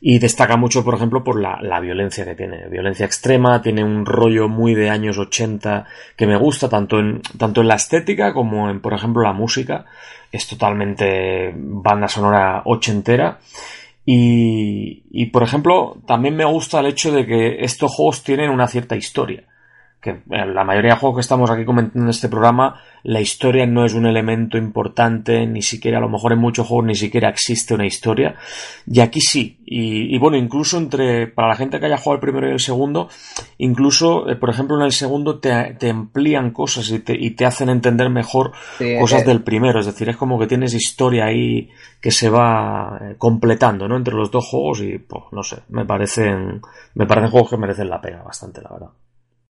Y 0.00 0.18
destaca 0.18 0.56
mucho, 0.56 0.84
por 0.84 0.94
ejemplo, 0.94 1.22
por 1.22 1.40
la, 1.40 1.58
la 1.60 1.80
violencia 1.80 2.24
que 2.24 2.34
tiene. 2.34 2.68
Violencia 2.68 3.04
extrema, 3.04 3.60
tiene 3.60 3.84
un 3.84 4.06
rollo 4.06 4.48
muy 4.48 4.74
de 4.74 4.90
años 4.90 5.18
80 5.18 5.84
que 6.16 6.26
me 6.26 6.36
gusta, 6.36 6.68
tanto 6.68 6.98
en, 6.98 7.20
tanto 7.36 7.60
en 7.60 7.68
la 7.68 7.74
estética 7.74 8.32
como 8.32 8.70
en, 8.70 8.80
por 8.80 8.94
ejemplo, 8.94 9.22
la 9.22 9.32
música. 9.32 9.84
Es 10.30 10.46
totalmente 10.48 11.52
banda 11.54 12.08
sonora 12.08 12.62
ochentera. 12.64 13.38
Y, 14.04 15.04
y, 15.10 15.26
por 15.26 15.42
ejemplo, 15.42 16.02
también 16.06 16.34
me 16.34 16.44
gusta 16.44 16.80
el 16.80 16.86
hecho 16.86 17.12
de 17.12 17.24
que 17.24 17.64
estos 17.64 17.92
juegos 17.92 18.24
tienen 18.24 18.50
una 18.50 18.66
cierta 18.66 18.96
historia. 18.96 19.44
Que 20.02 20.20
en 20.30 20.52
la 20.52 20.64
mayoría 20.64 20.94
de 20.94 20.98
juegos 20.98 21.18
que 21.18 21.20
estamos 21.20 21.48
aquí 21.48 21.64
comentando 21.64 22.06
en 22.06 22.10
este 22.10 22.28
programa, 22.28 22.82
la 23.04 23.20
historia 23.20 23.66
no 23.66 23.84
es 23.84 23.94
un 23.94 24.04
elemento 24.04 24.58
importante, 24.58 25.46
ni 25.46 25.62
siquiera, 25.62 25.98
a 25.98 26.00
lo 26.00 26.08
mejor 26.08 26.32
en 26.32 26.40
muchos 26.40 26.66
juegos 26.66 26.86
ni 26.86 26.96
siquiera 26.96 27.28
existe 27.28 27.72
una 27.72 27.86
historia. 27.86 28.34
Y 28.84 28.98
aquí 28.98 29.20
sí. 29.20 29.58
Y, 29.64 30.12
y 30.14 30.18
bueno, 30.18 30.36
incluso 30.36 30.76
entre, 30.76 31.28
para 31.28 31.48
la 31.48 31.54
gente 31.54 31.78
que 31.78 31.86
haya 31.86 31.98
jugado 31.98 32.16
el 32.16 32.20
primero 32.20 32.48
y 32.48 32.52
el 32.52 32.58
segundo, 32.58 33.08
incluso, 33.58 34.28
eh, 34.28 34.34
por 34.34 34.50
ejemplo, 34.50 34.76
en 34.76 34.82
el 34.82 34.92
segundo 34.92 35.38
te, 35.38 35.76
te 35.78 35.90
amplían 35.90 36.50
cosas 36.50 36.90
y 36.90 36.98
te, 36.98 37.16
y 37.16 37.30
te 37.30 37.46
hacen 37.46 37.68
entender 37.68 38.10
mejor 38.10 38.52
Sí, 38.78 38.96
cosas 38.98 39.22
eh, 39.22 39.26
del 39.26 39.44
primero. 39.44 39.78
Es 39.78 39.86
decir, 39.86 40.08
es 40.08 40.16
como 40.16 40.36
que 40.36 40.48
tienes 40.48 40.74
historia 40.74 41.26
ahí 41.26 41.70
que 42.00 42.10
se 42.10 42.28
va 42.28 42.98
eh, 43.00 43.14
completando, 43.16 43.86
¿no? 43.86 43.96
Entre 43.96 44.14
los 44.14 44.32
dos 44.32 44.46
juegos 44.48 44.80
y, 44.80 44.98
pues, 44.98 45.24
no 45.30 45.44
sé, 45.44 45.62
me 45.68 45.84
parecen, 45.84 46.60
me 46.94 47.06
parecen 47.06 47.30
juegos 47.30 47.50
que 47.50 47.56
merecen 47.56 47.88
la 47.88 48.00
pena 48.00 48.22
bastante, 48.22 48.60
la 48.60 48.70
verdad. 48.70 48.90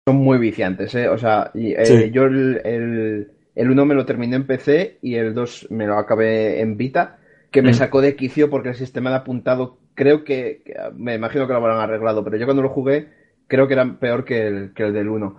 Son 0.09 0.15
muy 0.17 0.39
viciantes, 0.39 0.95
¿eh? 0.95 1.07
O 1.07 1.19
sea, 1.19 1.51
y, 1.53 1.73
eh, 1.73 1.85
Sí. 1.85 2.11
yo 2.11 2.23
el, 2.23 2.61
el, 2.65 3.31
el 3.53 3.69
1 3.69 3.85
me 3.85 3.93
lo 3.93 4.07
terminé 4.07 4.37
en 4.37 4.47
PC 4.47 4.97
y 5.03 5.13
el 5.15 5.35
2 5.35 5.67
me 5.69 5.85
lo 5.85 5.99
acabé 5.99 6.61
en 6.61 6.77
Vita, 6.77 7.19
que 7.51 7.61
me 7.61 7.69
Mm. 7.69 7.75
sacó 7.75 8.01
de 8.01 8.15
quicio 8.15 8.49
porque 8.49 8.69
el 8.69 8.75
sistema 8.75 9.11
de 9.11 9.17
apuntado 9.17 9.77
creo 9.93 10.23
que, 10.23 10.63
que- 10.65 10.73
me 10.95 11.13
imagino 11.13 11.45
que 11.45 11.53
lo 11.53 11.59
habrán 11.59 11.77
arreglado, 11.77 12.23
pero 12.23 12.37
yo 12.37 12.45
cuando 12.47 12.63
lo 12.63 12.69
jugué 12.69 13.09
creo 13.45 13.67
que 13.67 13.73
era 13.75 13.99
peor 13.99 14.25
que 14.25 14.47
el, 14.47 14.73
que 14.73 14.81
el 14.87 14.93
del 14.93 15.09
1. 15.09 15.37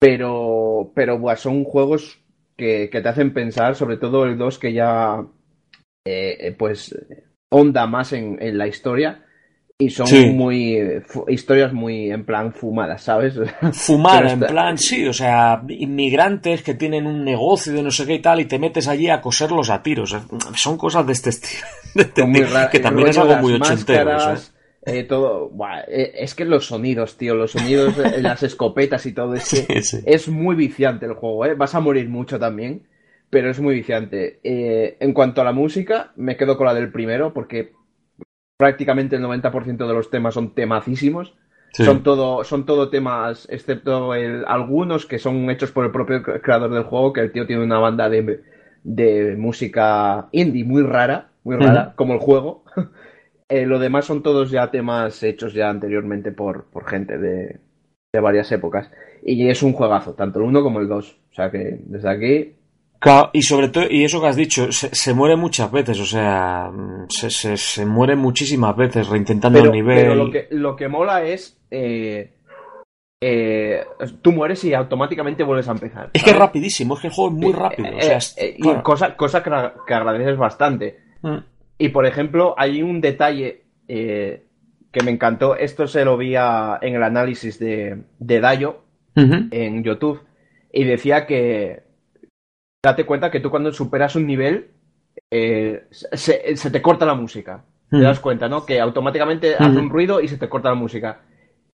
Pero, 0.00 0.90
pero 0.96 1.16
buah, 1.18 1.36
son 1.36 1.62
juegos 1.62 2.20
que, 2.56 2.88
que 2.90 3.00
te 3.00 3.08
hacen 3.08 3.32
pensar, 3.32 3.76
sobre 3.76 3.98
todo 3.98 4.24
el 4.24 4.36
2 4.36 4.58
que 4.58 4.72
ya 4.72 5.24
eh, 6.04 6.36
eh, 6.40 6.52
pues 6.58 6.92
onda 7.50 7.86
más 7.86 8.12
en, 8.12 8.36
en 8.40 8.58
la 8.58 8.66
historia 8.66 9.24
y 9.80 9.90
son 9.90 10.08
Sí. 10.08 10.26
muy 10.30 10.74
eh, 10.74 11.02
historias 11.28 11.72
muy 11.72 12.10
en 12.10 12.24
plan 12.24 12.52
fumadas, 12.52 13.02
¿sabes? 13.04 13.34
Fumar, 13.74 14.22
Pero 14.24 14.34
en 14.34 14.40
plan, 14.40 14.76
sí, 14.76 15.06
o 15.06 15.12
sea, 15.12 15.62
inmigrantes 15.68 16.62
que 16.64 16.74
tienen 16.74 17.06
un 17.06 17.24
negocio 17.24 17.72
de 17.72 17.82
no 17.84 17.92
sé 17.92 18.04
qué 18.04 18.14
y 18.14 18.18
tal, 18.18 18.40
y 18.40 18.46
te 18.46 18.58
metes 18.58 18.88
allí 18.88 19.08
a 19.08 19.20
coserlos 19.20 19.70
a 19.70 19.80
tiros. 19.82 20.16
Son 20.56 20.76
cosas 20.76 21.06
de 21.06 21.12
este 21.12 21.30
estilo. 21.30 21.62
de 21.94 22.02
este 22.02 22.24
muy 22.24 22.44
que 22.72 22.80
también 22.80 23.08
es 23.08 23.18
algo 23.18 23.36
muy 23.36 23.52
ochentero. 23.54 24.04
máscaras, 24.10 24.52
¿eh? 24.84 24.98
eh, 24.98 25.04
todo, 25.04 25.48
buah, 25.50 25.82
eh, 25.86 26.12
es 26.16 26.34
que 26.34 26.44
los 26.44 26.66
sonidos, 26.66 27.16
tío, 27.16 27.36
los 27.36 27.52
sonidos, 27.52 27.96
eh, 27.98 28.18
las 28.20 28.42
escopetas 28.42 29.06
y 29.06 29.12
todo, 29.12 29.34
es 29.34 29.48
que 29.48 29.80
Sí, 29.80 29.82
sí. 29.98 30.02
es 30.06 30.26
muy 30.28 30.56
viciante 30.56 31.06
el 31.06 31.12
juego, 31.14 31.46
¿eh? 31.46 31.54
Vas 31.54 31.76
a 31.76 31.80
morir 31.80 32.08
mucho 32.08 32.40
también, 32.40 32.82
pero 33.30 33.48
es 33.48 33.60
muy 33.60 33.76
viciante. 33.76 34.40
Eh, 34.42 34.96
en 34.98 35.12
cuanto 35.12 35.40
a 35.40 35.44
la 35.44 35.52
música, 35.52 36.10
me 36.16 36.36
quedo 36.36 36.56
con 36.56 36.66
la 36.66 36.74
del 36.74 36.90
primero, 36.90 37.32
porque 37.32 37.77
prácticamente 38.58 39.16
el 39.16 39.22
90% 39.22 39.88
de 39.88 39.94
los 39.94 40.10
temas 40.10 40.34
son 40.34 40.54
temacísimos. 40.54 41.36
Sí. 41.72 41.84
Son 41.84 42.02
todo, 42.02 42.44
son 42.44 42.66
todo 42.66 42.90
temas, 42.90 43.48
excepto 43.50 44.14
el- 44.14 44.44
algunos 44.48 45.06
que 45.06 45.18
son 45.20 45.48
hechos 45.50 45.72
por 45.72 45.86
el 45.86 45.92
propio 45.92 46.22
cre- 46.22 46.42
creador 46.42 46.72
del 46.72 46.84
juego, 46.84 47.12
que 47.14 47.20
el 47.22 47.32
tío 47.32 47.46
tiene 47.46 47.62
una 47.64 47.78
banda 47.78 48.08
de, 48.10 48.42
de 48.84 49.36
música 49.38 50.28
indie 50.32 50.64
muy 50.64 50.82
rara, 50.82 51.30
muy 51.44 51.56
rara, 51.56 51.94
como 51.96 52.14
el 52.14 52.20
juego. 52.20 52.64
Eh, 53.50 53.66
lo 53.66 53.78
demás 53.78 54.04
son 54.04 54.22
todos 54.22 54.50
ya 54.50 54.70
temas 54.70 55.22
hechos 55.22 55.54
ya 55.54 55.70
anteriormente 55.70 56.32
por, 56.32 56.66
por 56.66 56.86
gente 56.86 57.16
de, 57.18 57.60
de 58.12 58.20
varias 58.20 58.52
épocas. 58.52 58.90
Y 59.22 59.48
es 59.48 59.62
un 59.62 59.72
juegazo, 59.72 60.14
tanto 60.14 60.38
el 60.40 60.46
1 60.46 60.62
como 60.62 60.80
el 60.80 60.88
2. 60.88 61.18
O 61.30 61.34
sea 61.34 61.50
que 61.50 61.80
desde 61.86 62.10
aquí 62.10 62.57
y 63.32 63.42
sobre 63.42 63.68
todo, 63.68 63.84
y 63.88 64.04
eso 64.04 64.20
que 64.20 64.26
has 64.26 64.36
dicho, 64.36 64.72
se, 64.72 64.94
se 64.94 65.14
muere 65.14 65.36
muchas 65.36 65.70
veces, 65.70 66.00
o 66.00 66.04
sea, 66.04 66.70
se, 67.08 67.30
se, 67.30 67.56
se 67.56 67.86
muere 67.86 68.16
muchísimas 68.16 68.76
veces 68.76 69.08
reintentando 69.08 69.58
Pero, 69.60 69.70
el 69.72 69.76
nivel. 69.76 69.96
pero 69.96 70.14
lo, 70.14 70.30
que, 70.30 70.48
lo 70.50 70.76
que 70.76 70.88
mola 70.88 71.24
es. 71.24 71.58
eh, 71.70 72.32
eh, 73.20 73.84
tú 74.22 74.30
mueres 74.32 74.62
y 74.64 74.74
automáticamente 74.74 75.42
vuelves 75.42 75.68
a 75.68 75.72
empezar. 75.72 76.10
Es 76.12 76.22
que 76.22 76.30
es 76.30 76.36
rapidísimo, 76.38 76.94
es 76.94 77.00
que 77.00 77.06
el 77.08 77.12
juego 77.12 77.30
es 77.30 77.36
muy 77.36 77.52
rápido. 77.52 77.88
eh, 77.88 77.96
o 77.98 78.00
sea, 78.02 78.16
es- 78.18 78.36
eh, 78.38 78.54
y 78.56 78.74
cosa, 78.82 79.16
cosa 79.16 79.42
que, 79.42 79.50
que 79.86 79.94
agradeces 79.94 80.36
bastante. 80.36 80.98
Mm. 81.22 81.38
Y 81.78 81.88
por 81.88 82.06
ejemplo, 82.06 82.54
hay 82.56 82.82
un 82.82 83.00
detalle 83.00 83.64
eh, 83.88 84.44
que 84.92 85.02
me 85.02 85.10
encantó. 85.10 85.56
Esto 85.56 85.86
se 85.88 86.04
lo 86.04 86.16
vi 86.16 86.36
a- 86.36 86.78
en 86.80 86.94
el 86.94 87.02
análisis 87.02 87.58
de, 87.58 88.02
de 88.18 88.40
Dayo 88.40 88.82
en 89.16 89.82
YouTube. 89.82 90.20
Y 90.72 90.84
decía 90.84 91.26
que. 91.26 91.87
Date 92.82 93.04
cuenta 93.04 93.30
que 93.30 93.40
tú 93.40 93.50
cuando 93.50 93.72
superas 93.72 94.14
un 94.16 94.26
nivel. 94.26 94.70
eh, 95.30 95.84
se, 95.90 96.56
se 96.56 96.70
te 96.70 96.80
corta 96.82 97.04
la 97.06 97.14
música. 97.14 97.64
Te 97.90 97.96
das 98.04 98.20
cuenta, 98.20 98.48
¿no? 98.48 98.66
Que 98.66 98.80
automáticamente 98.80 99.54
hace 99.56 99.78
un 99.78 99.90
ruido 99.90 100.20
y 100.20 100.28
se 100.28 100.36
te 100.36 100.48
corta 100.48 100.68
la 100.68 100.74
música. 100.74 101.20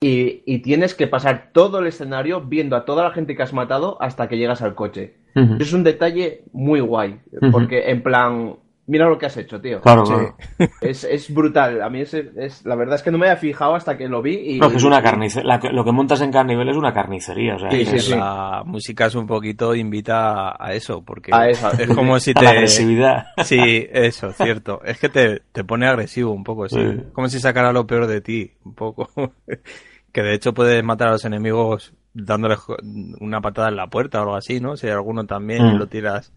Y, 0.00 0.42
y 0.46 0.60
tienes 0.60 0.94
que 0.94 1.06
pasar 1.08 1.50
todo 1.52 1.80
el 1.80 1.86
escenario 1.88 2.40
viendo 2.40 2.76
a 2.76 2.84
toda 2.84 3.02
la 3.04 3.10
gente 3.10 3.34
que 3.36 3.42
has 3.42 3.52
matado 3.52 4.00
hasta 4.00 4.28
que 4.28 4.38
llegas 4.38 4.62
al 4.62 4.74
coche. 4.74 5.14
Es 5.60 5.72
un 5.72 5.82
detalle 5.82 6.44
muy 6.52 6.80
guay. 6.80 7.20
Porque 7.50 7.90
en 7.90 8.02
plan, 8.02 8.56
mira 8.86 9.08
lo 9.08 9.16
que 9.18 9.26
has 9.26 9.36
hecho, 9.36 9.60
tío. 9.60 9.80
Claro, 9.80 10.04
Sí. 10.06 10.12
claro. 10.12 10.36
Es, 10.80 11.04
es 11.04 11.32
brutal. 11.32 11.82
A 11.82 11.88
mí 11.90 12.00
es, 12.02 12.14
es- 12.14 12.64
la 12.66 12.74
verdad 12.76 12.96
es 12.96 13.02
que 13.02 13.10
no 13.10 13.18
me 13.18 13.26
había 13.26 13.36
fijado 13.38 13.74
hasta 13.74 13.96
que 13.96 14.08
lo 14.08 14.20
vi 14.22 14.34
y... 14.56 14.58
No, 14.58 14.70
que 14.70 14.76
es 14.76 14.84
una 14.84 15.02
carnicería. 15.02 15.58
Lo 15.72 15.84
que 15.84 15.92
montas 15.92 16.20
en 16.20 16.30
cada 16.30 16.44
nivel 16.44 16.68
es 16.68 16.76
una 16.76 16.92
carnicería. 16.92 17.56
O 17.56 17.58
sea, 17.58 17.70
Sí, 17.70 17.78
que 17.78 17.84
sí, 17.86 17.96
es 17.96 18.04
sí. 18.06 18.10
La 18.14 18.62
música 18.64 19.06
es 19.06 19.14
un 19.14 19.26
poquito 19.26 19.74
invita 19.74 20.54
a- 20.62 20.72
eso, 20.74 21.02
porque 21.04 21.30
A 21.34 21.48
eso. 21.48 21.70
es 21.78 21.88
como 21.94 22.18
si 22.20 22.30
a 22.34 22.34
la 22.34 22.40
te... 22.40 22.46
agresividad. 22.56 23.26
Sí, 23.44 23.86
eso, 23.92 24.32
cierto. 24.32 24.80
Es 24.84 24.98
que 24.98 25.08
te, 25.08 25.40
te 25.52 25.64
pone 25.64 25.86
agresivo 25.86 26.32
un 26.32 26.44
poco, 26.44 26.68
sí. 26.68 26.76
Sí. 26.80 27.02
Como 27.12 27.28
si 27.28 27.40
sacara 27.40 27.72
lo 27.72 27.86
peor 27.86 28.06
de 28.06 28.20
ti, 28.20 28.52
un 28.64 28.74
poco. 28.74 29.08
que 30.12 30.22
de 30.22 30.34
hecho 30.34 30.52
puedes 30.54 30.82
matar 30.84 31.08
a 31.08 31.12
los 31.12 31.24
enemigos 31.24 31.92
dándoles 32.12 32.60
una 33.20 33.40
patada 33.40 33.68
en 33.70 33.76
la 33.76 33.88
puerta 33.88 34.18
o 34.20 34.22
algo 34.22 34.36
así, 34.36 34.60
¿no? 34.60 34.76
Si 34.76 34.86
hay 34.86 34.92
alguno 34.92 35.26
también 35.26 35.66
y 35.66 35.74
Mm. 35.74 35.78
lo 35.78 35.86
tiras. 35.88 36.32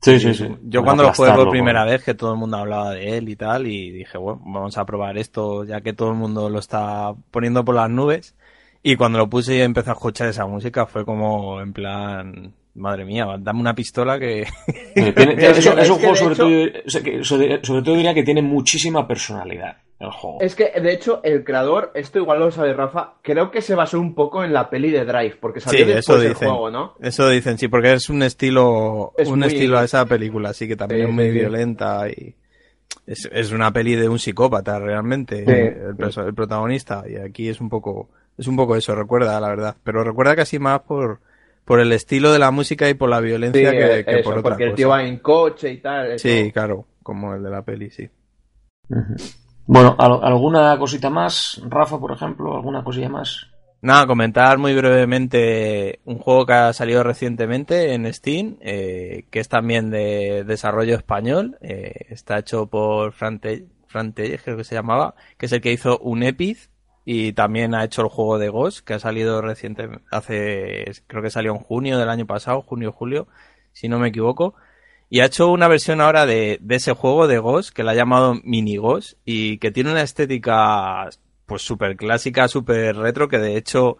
Sí, 0.00 0.20
sí, 0.20 0.34
sí. 0.34 0.48
Yo 0.62 0.84
cuando 0.84 1.02
lo 1.02 1.12
jugué 1.12 1.32
por 1.32 1.50
primera 1.50 1.84
vez, 1.84 2.04
que 2.04 2.14
todo 2.14 2.32
el 2.32 2.38
mundo 2.38 2.58
hablaba 2.58 2.90
de 2.92 3.16
él 3.16 3.28
y 3.28 3.36
tal, 3.36 3.66
y 3.66 3.90
dije, 3.90 4.18
bueno, 4.18 4.40
vamos 4.44 4.76
a 4.78 4.84
probar 4.84 5.18
esto, 5.18 5.64
ya 5.64 5.80
que 5.80 5.92
todo 5.92 6.10
el 6.10 6.16
mundo 6.16 6.48
lo 6.48 6.58
está 6.58 7.14
poniendo 7.30 7.64
por 7.64 7.74
las 7.74 7.90
nubes. 7.90 8.36
Y 8.82 8.96
cuando 8.96 9.18
lo 9.18 9.28
puse 9.28 9.56
y 9.56 9.60
empecé 9.62 9.90
a 9.90 9.94
escuchar 9.94 10.28
esa 10.28 10.46
música, 10.46 10.86
fue 10.86 11.04
como 11.04 11.60
en 11.60 11.72
plan, 11.72 12.54
madre 12.76 13.04
mía, 13.04 13.26
dame 13.40 13.60
una 13.60 13.74
pistola 13.74 14.18
que... 14.18 14.46
Tiene- 14.94 15.12
tiene- 15.14 15.32
Es 15.46 15.58
es, 15.58 15.66
un- 15.90 15.96
juego 15.98 16.14
sobre, 16.14 16.34
hecho- 16.34 16.42
todo, 16.44 17.24
sobre, 17.24 17.64
sobre 17.64 17.82
diría 17.82 18.14
que 18.14 18.22
tiene 18.22 18.42
muchísima 18.42 19.06
personalidad 19.08 19.78
el 19.98 20.10
juego. 20.10 20.38
Es 20.42 20.54
que, 20.54 20.70
de 20.78 20.92
hecho, 20.92 21.20
el 21.24 21.42
creador, 21.42 21.90
esto 21.94 22.18
igual 22.18 22.38
lo 22.40 22.50
sabe 22.50 22.74
Rafa, 22.74 23.14
creo 23.22 23.50
que 23.50 23.62
se 23.62 23.74
basó 23.74 23.98
un 23.98 24.14
poco 24.14 24.44
en 24.44 24.52
la 24.52 24.68
peli 24.68 24.90
de 24.90 25.06
Drive, 25.06 25.36
porque 25.40 25.60
salió 25.60 25.78
Sí, 25.80 25.84
después 25.86 26.04
eso 26.04 26.18
del 26.18 26.32
dicen. 26.34 26.48
juego, 26.48 26.70
¿no? 26.70 26.94
Eso 27.00 27.28
dicen, 27.30 27.56
sí, 27.56 27.68
porque 27.68 27.94
es 27.94 28.10
un 28.10 28.22
estilo, 28.22 29.12
Es 29.16 29.28
un 29.28 29.38
muy- 29.38 29.48
estilo 29.48 29.78
a 29.78 29.84
esa 29.84 30.04
película, 30.04 30.50
así 30.50 30.68
que 30.68 30.76
también 30.76 31.00
Sí, 31.02 31.08
es 31.08 31.14
muy 31.14 31.24
sí, 31.26 31.30
violenta 31.30 32.08
y 32.10 32.34
es, 33.06 33.26
es 33.32 33.52
una 33.52 33.72
peli 33.72 33.94
de 33.94 34.08
un 34.08 34.18
psicópata 34.18 34.78
realmente, 34.78 35.44
Sí. 35.44 35.50
el, 35.50 36.26
el 36.26 36.34
protagonista, 36.34 37.04
y 37.08 37.16
aquí 37.16 37.48
es 37.48 37.60
un 37.60 37.70
poco, 37.70 38.10
es 38.36 38.46
un 38.48 38.56
poco 38.56 38.76
eso, 38.76 38.94
recuerda, 38.94 39.40
la 39.40 39.48
verdad, 39.48 39.76
pero 39.82 40.04
recuerda 40.04 40.36
casi 40.36 40.58
más 40.58 40.80
por, 40.80 41.20
por 41.66 41.80
el 41.80 41.92
estilo 41.92 42.32
de 42.32 42.38
la 42.38 42.50
música 42.50 42.88
y 42.88 42.94
por 42.94 43.10
la 43.10 43.18
Sí, 43.18 43.24
violencia 43.24 43.72
que, 43.72 44.04
que 44.06 44.20
eso, 44.20 44.30
por 44.30 44.38
otra 44.38 44.50
porque 44.52 44.64
el 44.64 44.70
cosa. 44.70 44.76
tío 44.76 44.88
va 44.88 45.02
en 45.04 45.18
coche 45.18 45.70
y 45.72 45.76
tal. 45.82 46.12
eso. 46.12 46.26
Sí, 46.28 46.50
claro, 46.52 46.86
como 47.02 47.34
el 47.34 47.42
de 47.42 47.50
la 47.50 47.62
peli, 47.62 47.90
sí. 47.90 48.08
Bueno, 49.66 49.96
¿al- 49.98 50.20
¿alguna 50.22 50.78
cosita 50.78 51.10
más? 51.10 51.60
Rafa, 51.68 51.98
por 51.98 52.12
ejemplo, 52.12 52.54
¿alguna 52.54 52.84
cosilla 52.84 53.08
más? 53.08 53.48
Nada, 53.82 54.06
comentar 54.06 54.58
muy 54.58 54.74
brevemente 54.74 56.00
un 56.04 56.18
juego 56.18 56.46
que 56.46 56.52
ha 56.54 56.72
salido 56.72 57.02
recientemente 57.02 57.92
en 57.94 58.12
Steam, 58.12 58.56
eh, 58.60 59.24
que 59.30 59.38
es 59.40 59.48
también 59.48 59.90
de 59.90 60.44
desarrollo 60.44 60.94
español. 60.96 61.58
eh, 61.60 61.92
está 62.08 62.38
hecho 62.38 62.66
por 62.66 63.12
Frante, 63.12 63.66
Frante, 63.86 64.38
creo 64.42 64.56
que 64.56 64.64
se 64.64 64.74
llamaba, 64.74 65.14
que 65.36 65.46
es 65.46 65.52
el 65.52 65.60
que 65.60 65.72
hizo 65.72 65.98
un 65.98 66.22
Epic 66.22 66.58
y 67.08 67.32
también 67.34 67.74
ha 67.76 67.84
hecho 67.84 68.02
el 68.02 68.08
juego 68.08 68.36
de 68.36 68.48
Ghost, 68.48 68.80
que 68.84 68.94
ha 68.94 68.98
salido 68.98 69.40
reciente, 69.40 69.88
hace, 70.10 70.84
creo 71.06 71.22
que 71.22 71.30
salió 71.30 71.52
en 71.52 71.60
junio 71.60 71.98
del 71.98 72.08
año 72.08 72.26
pasado, 72.26 72.62
junio 72.62 72.90
julio, 72.90 73.28
si 73.72 73.88
no 73.88 74.00
me 74.00 74.08
equivoco. 74.08 74.54
Y 75.08 75.20
ha 75.20 75.26
hecho 75.26 75.48
una 75.52 75.68
versión 75.68 76.00
ahora 76.00 76.26
de, 76.26 76.60
ese 76.68 76.94
juego 76.94 77.28
de 77.28 77.38
Ghost, 77.38 77.70
que 77.72 77.84
la 77.84 77.92
ha 77.92 77.94
llamado 77.94 78.34
Mini 78.42 78.76
Ghost, 78.76 79.18
y 79.24 79.58
que 79.58 79.70
tiene 79.70 79.92
una 79.92 80.02
estética 80.02 81.08
pues 81.46 81.62
súper 81.62 81.96
clásica, 81.96 82.48
súper 82.48 82.96
retro, 82.96 83.28
que 83.28 83.38
de 83.38 83.56
hecho 83.56 83.98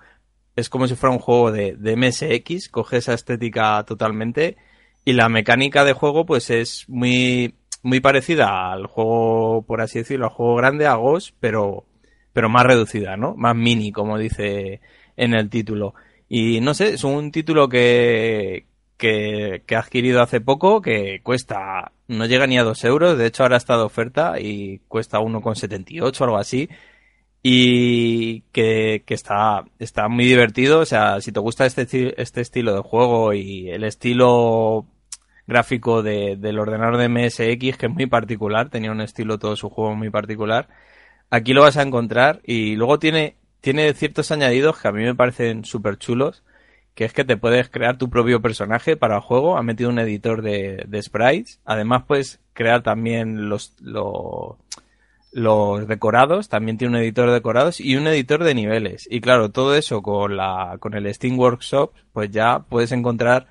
es 0.57 0.69
como 0.69 0.89
si 0.89 0.97
fuera 0.97 1.15
un 1.15 1.21
juego 1.21 1.53
de, 1.53 1.77
de 1.77 1.97
MSX, 1.97 2.69
coge 2.71 2.97
esa 2.97 3.15
estética 3.15 3.85
totalmente, 3.85 4.57
y 5.05 5.13
la 5.13 5.29
mecánica 5.29 5.85
de 5.85 5.93
juego 5.93 6.27
pues 6.27 6.51
es 6.51 6.89
muy, 6.89 7.55
muy 7.85 8.01
parecida 8.01 8.73
al 8.73 8.87
juego, 8.87 9.63
por 9.63 9.81
así 9.81 10.01
decirlo, 10.01 10.27
al 10.27 10.33
juego 10.33 10.57
grande, 10.57 10.87
a 10.87 10.97
Ghost, 10.97 11.37
pero, 11.39 11.85
pero 12.37 12.51
más 12.51 12.67
reducida, 12.67 13.17
¿no? 13.17 13.35
Más 13.35 13.57
mini, 13.57 13.93
como 13.93 14.19
dice 14.19 14.83
en 15.17 15.33
el 15.33 15.49
título. 15.49 15.95
Y 16.29 16.61
no 16.61 16.75
sé, 16.75 16.91
es 16.91 17.03
un 17.03 17.33
título 17.33 17.67
que, 17.71 18.67
que, 18.99 19.63
que 19.67 19.75
he 19.75 19.79
adquirido 19.79 20.21
hace 20.21 20.43
poco, 20.43 20.83
que 20.83 21.23
cuesta, 21.23 21.93
no 22.09 22.27
llega 22.27 22.47
ni 22.47 22.59
a 22.59 22.63
2 22.63 22.85
euros, 22.85 23.17
de 23.17 23.25
hecho 23.25 23.43
ahora 23.43 23.57
está 23.57 23.79
de 23.79 23.85
oferta 23.85 24.35
y 24.39 24.81
cuesta 24.87 25.19
1,78 25.19 26.21
o 26.21 26.25
algo 26.25 26.37
así. 26.37 26.69
Y 27.43 28.43
que, 28.53 29.03
que 29.07 29.15
está, 29.15 29.65
está 29.79 30.09
muy 30.09 30.27
divertido, 30.27 30.81
o 30.81 30.85
sea, 30.85 31.23
si 31.23 31.33
te 31.33 31.41
gusta 31.41 31.65
este, 31.65 32.21
este 32.21 32.43
estilo 32.43 32.75
de 32.75 32.83
juego 32.83 33.33
y 33.33 33.71
el 33.71 33.85
estilo 33.85 34.85
gráfico 35.47 36.03
de, 36.03 36.37
del 36.37 36.59
ordenador 36.59 36.99
de 36.99 37.09
MSX, 37.09 37.79
que 37.79 37.87
es 37.87 37.93
muy 37.95 38.07
particular, 38.09 38.69
tenía 38.69 38.93
un 38.93 39.01
estilo 39.01 39.39
todo 39.39 39.57
su 39.57 39.71
juego 39.71 39.95
muy 39.95 40.11
particular, 40.11 40.69
aquí 41.31 41.53
lo 41.53 41.63
vas 41.63 41.77
a 41.77 41.83
encontrar 41.83 42.41
y 42.45 42.77
luego 42.77 42.99
tiene, 42.99 43.37
tiene 43.61 43.93
ciertos 43.95 44.31
añadidos 44.31 44.79
que 44.79 44.89
a 44.89 44.93
mí 44.93 45.03
me 45.03 45.15
parecen 45.15 45.65
súper 45.65 45.99
chulos, 45.99 46.43
que 46.95 47.05
es 47.05 47.13
que 47.13 47.25
te 47.25 47.37
puedes 47.37 47.69
crear 47.69 47.99
tu 47.99 48.09
propio 48.09 48.41
personaje 48.41 48.97
para 48.97 49.17
el 49.17 49.21
juego, 49.21 49.57
ha 49.57 49.63
metido 49.63 49.91
un 49.91 49.99
editor 49.99 50.43
de, 50.43 51.01
sprites, 51.03 51.61
además 51.65 52.05
puedes 52.07 52.41
crear 52.55 52.83
también 52.83 53.49
los, 53.51 53.75
los, 53.83 54.57
los 55.33 55.87
decorados, 55.87 56.49
también 56.49 56.79
tiene 56.79 56.97
un 56.97 57.03
editor 57.03 57.29
de 57.29 57.35
decorados 57.35 57.81
y 57.81 57.97
un 57.97 58.07
editor 58.07 58.43
de 58.43 58.55
niveles. 58.55 59.07
Y 59.11 59.21
claro, 59.21 59.51
todo 59.51 59.75
eso 59.75 60.01
con 60.01 60.39
la, 60.39 60.77
con 60.81 60.95
el 60.95 61.13
Steam 61.13 61.39
Workshop, 61.39 61.93
pues 62.15 62.31
ya 62.31 62.61
puedes 62.61 62.93
encontrar 62.93 63.47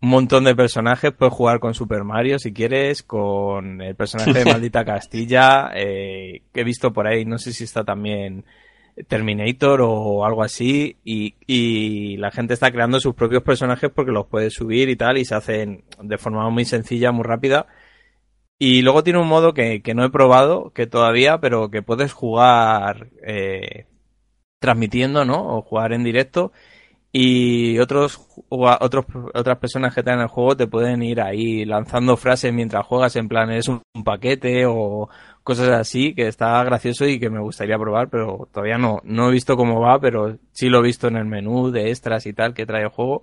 un 0.00 0.10
montón 0.10 0.44
de 0.44 0.54
personajes, 0.54 1.12
puedes 1.12 1.34
jugar 1.34 1.60
con 1.60 1.74
Super 1.74 2.04
Mario 2.04 2.38
si 2.38 2.52
quieres, 2.52 3.02
con 3.02 3.80
el 3.82 3.96
personaje 3.96 4.32
de 4.32 4.44
Maldita 4.52 4.84
Castilla, 4.84 5.70
eh, 5.74 6.42
que 6.52 6.60
he 6.60 6.64
visto 6.64 6.92
por 6.92 7.06
ahí, 7.06 7.24
no 7.24 7.38
sé 7.38 7.52
si 7.52 7.64
está 7.64 7.84
también 7.84 8.44
Terminator 9.08 9.80
o 9.82 10.24
algo 10.24 10.42
así, 10.42 10.96
y, 11.04 11.34
y 11.46 12.16
la 12.16 12.30
gente 12.30 12.54
está 12.54 12.70
creando 12.70 13.00
sus 13.00 13.14
propios 13.14 13.42
personajes 13.42 13.90
porque 13.94 14.12
los 14.12 14.26
puedes 14.26 14.54
subir 14.54 14.88
y 14.88 14.96
tal, 14.96 15.18
y 15.18 15.24
se 15.24 15.34
hacen 15.34 15.84
de 16.02 16.18
forma 16.18 16.48
muy 16.50 16.64
sencilla, 16.64 17.12
muy 17.12 17.24
rápida. 17.24 17.66
Y 18.58 18.82
luego 18.82 19.04
tiene 19.04 19.20
un 19.20 19.28
modo 19.28 19.54
que, 19.54 19.82
que 19.82 19.94
no 19.94 20.04
he 20.04 20.10
probado, 20.10 20.72
que 20.72 20.86
todavía, 20.86 21.38
pero 21.38 21.70
que 21.70 21.82
puedes 21.82 22.12
jugar 22.12 23.08
eh, 23.22 23.86
transmitiendo, 24.58 25.24
¿no? 25.24 25.58
O 25.58 25.62
jugar 25.62 25.92
en 25.92 26.02
directo. 26.02 26.52
Y 27.10 27.78
otros, 27.78 28.20
otros, 28.50 29.06
otras 29.34 29.58
personas 29.58 29.94
que 29.94 30.00
están 30.00 30.16
en 30.16 30.22
el 30.22 30.28
juego 30.28 30.56
te 30.56 30.66
pueden 30.66 31.02
ir 31.02 31.20
ahí 31.22 31.64
lanzando 31.64 32.16
frases 32.18 32.52
mientras 32.52 32.86
juegas, 32.86 33.16
en 33.16 33.28
plan, 33.28 33.50
es 33.50 33.68
un, 33.68 33.80
un 33.94 34.04
paquete 34.04 34.66
o 34.66 35.08
cosas 35.42 35.70
así, 35.70 36.14
que 36.14 36.28
está 36.28 36.62
gracioso 36.64 37.06
y 37.06 37.18
que 37.18 37.30
me 37.30 37.40
gustaría 37.40 37.78
probar, 37.78 38.10
pero 38.10 38.48
todavía 38.52 38.76
no, 38.76 39.00
no 39.04 39.28
he 39.30 39.32
visto 39.32 39.56
cómo 39.56 39.80
va, 39.80 39.98
pero 39.98 40.38
sí 40.52 40.68
lo 40.68 40.80
he 40.80 40.82
visto 40.82 41.08
en 41.08 41.16
el 41.16 41.24
menú 41.24 41.70
de 41.70 41.88
extras 41.90 42.26
y 42.26 42.34
tal 42.34 42.52
que 42.52 42.66
trae 42.66 42.82
el 42.82 42.90
juego. 42.90 43.22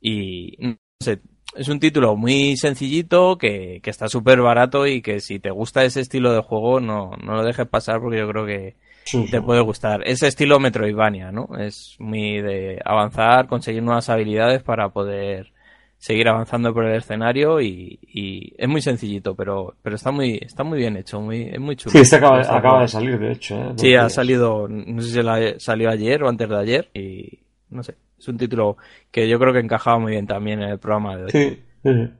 Y 0.00 0.56
no 0.58 0.76
sé, 1.00 1.20
es 1.56 1.68
un 1.68 1.80
título 1.80 2.16
muy 2.16 2.56
sencillito, 2.56 3.36
que, 3.38 3.80
que 3.82 3.90
está 3.90 4.08
súper 4.08 4.40
barato 4.40 4.86
y 4.86 5.02
que 5.02 5.20
si 5.20 5.38
te 5.38 5.50
gusta 5.50 5.84
ese 5.84 6.00
estilo 6.00 6.32
de 6.32 6.42
juego 6.42 6.80
no, 6.80 7.12
no 7.22 7.34
lo 7.34 7.44
dejes 7.44 7.66
pasar 7.66 8.00
porque 8.00 8.18
yo 8.18 8.28
creo 8.28 8.46
que 8.46 8.76
Sí, 9.04 9.26
te 9.30 9.38
sí. 9.38 9.44
puede 9.44 9.60
gustar. 9.60 10.02
Ese 10.06 10.26
estilo 10.28 10.58
Metroidvania, 10.58 11.30
¿no? 11.30 11.48
Es 11.58 11.96
muy 11.98 12.40
de 12.40 12.80
avanzar, 12.84 13.46
conseguir 13.46 13.82
nuevas 13.82 14.08
habilidades 14.08 14.62
para 14.62 14.88
poder 14.88 15.52
seguir 15.98 16.28
avanzando 16.28 16.72
por 16.74 16.84
el 16.86 16.96
escenario 16.96 17.60
y, 17.60 17.98
y 18.02 18.52
es 18.58 18.68
muy 18.68 18.82
sencillito, 18.82 19.34
pero, 19.34 19.74
pero 19.82 19.96
está 19.96 20.10
muy, 20.10 20.38
está 20.42 20.62
muy 20.64 20.78
bien 20.78 20.96
hecho, 20.96 21.20
muy, 21.20 21.42
es 21.50 21.60
muy 21.60 21.76
chulo. 21.76 21.92
Sí, 21.92 21.98
este 22.00 22.16
acaba, 22.16 22.82
de 22.82 22.88
salir, 22.88 23.18
de 23.18 23.32
hecho. 23.32 23.54
¿eh? 23.56 23.72
Sí, 23.76 23.94
ha 23.94 24.08
salido, 24.08 24.68
no 24.68 25.00
sé 25.02 25.10
si 25.12 25.22
la- 25.22 25.58
salió 25.58 25.90
ayer 25.90 26.22
o 26.22 26.28
antes 26.28 26.48
de 26.48 26.56
ayer 26.58 26.90
y 26.94 27.38
no 27.70 27.82
sé, 27.82 27.94
es 28.24 28.28
un 28.28 28.38
título 28.38 28.76
que 29.10 29.28
yo 29.28 29.38
creo 29.38 29.52
que 29.52 29.60
encajaba 29.60 29.98
muy 29.98 30.12
bien 30.12 30.26
también 30.26 30.62
en 30.62 30.70
el 30.70 30.78
programa 30.78 31.16
de 31.16 31.24
hoy. 31.24 31.30
Sí, 31.30 31.62
sí, 31.82 31.90
sí. 31.94 32.10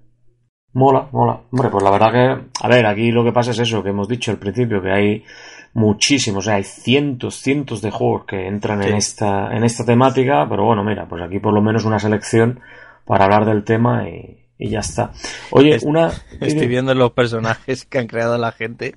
Mola, 0.74 1.08
mola. 1.12 1.40
Hombre, 1.52 1.68
pues 1.70 1.82
la 1.84 1.90
verdad 1.90 2.12
que, 2.12 2.44
a 2.60 2.68
ver, 2.68 2.84
aquí 2.86 3.10
lo 3.12 3.22
que 3.24 3.30
pasa 3.32 3.52
es 3.52 3.58
eso 3.60 3.82
que 3.82 3.90
hemos 3.90 4.08
dicho 4.08 4.30
al 4.32 4.38
principio, 4.38 4.82
que 4.82 4.90
hay 4.90 5.24
muchísimos, 5.72 6.44
o 6.44 6.46
sea, 6.46 6.56
hay 6.56 6.64
cientos, 6.64 7.36
cientos 7.36 7.80
de 7.80 7.90
juegos 7.90 8.24
que 8.26 8.46
entran 8.48 8.82
en 8.82 8.94
esta, 8.96 9.56
en 9.56 9.64
esta 9.64 9.84
temática, 9.84 10.46
pero 10.48 10.64
bueno, 10.64 10.82
mira, 10.84 11.06
pues 11.08 11.22
aquí 11.22 11.38
por 11.38 11.52
lo 11.54 11.62
menos 11.62 11.84
una 11.84 11.98
selección 11.98 12.60
para 13.04 13.24
hablar 13.24 13.44
del 13.44 13.62
tema 13.64 14.08
y, 14.08 14.46
y 14.58 14.70
ya 14.70 14.80
está. 14.80 15.12
Oye, 15.50 15.76
Es- 15.76 15.84
una... 15.84 16.10
Estoy 16.40 16.66
viendo 16.66 16.92
los 16.94 17.12
personajes 17.12 17.84
que 17.84 17.98
han 17.98 18.06
creado 18.08 18.36
la 18.38 18.50
gente 18.52 18.94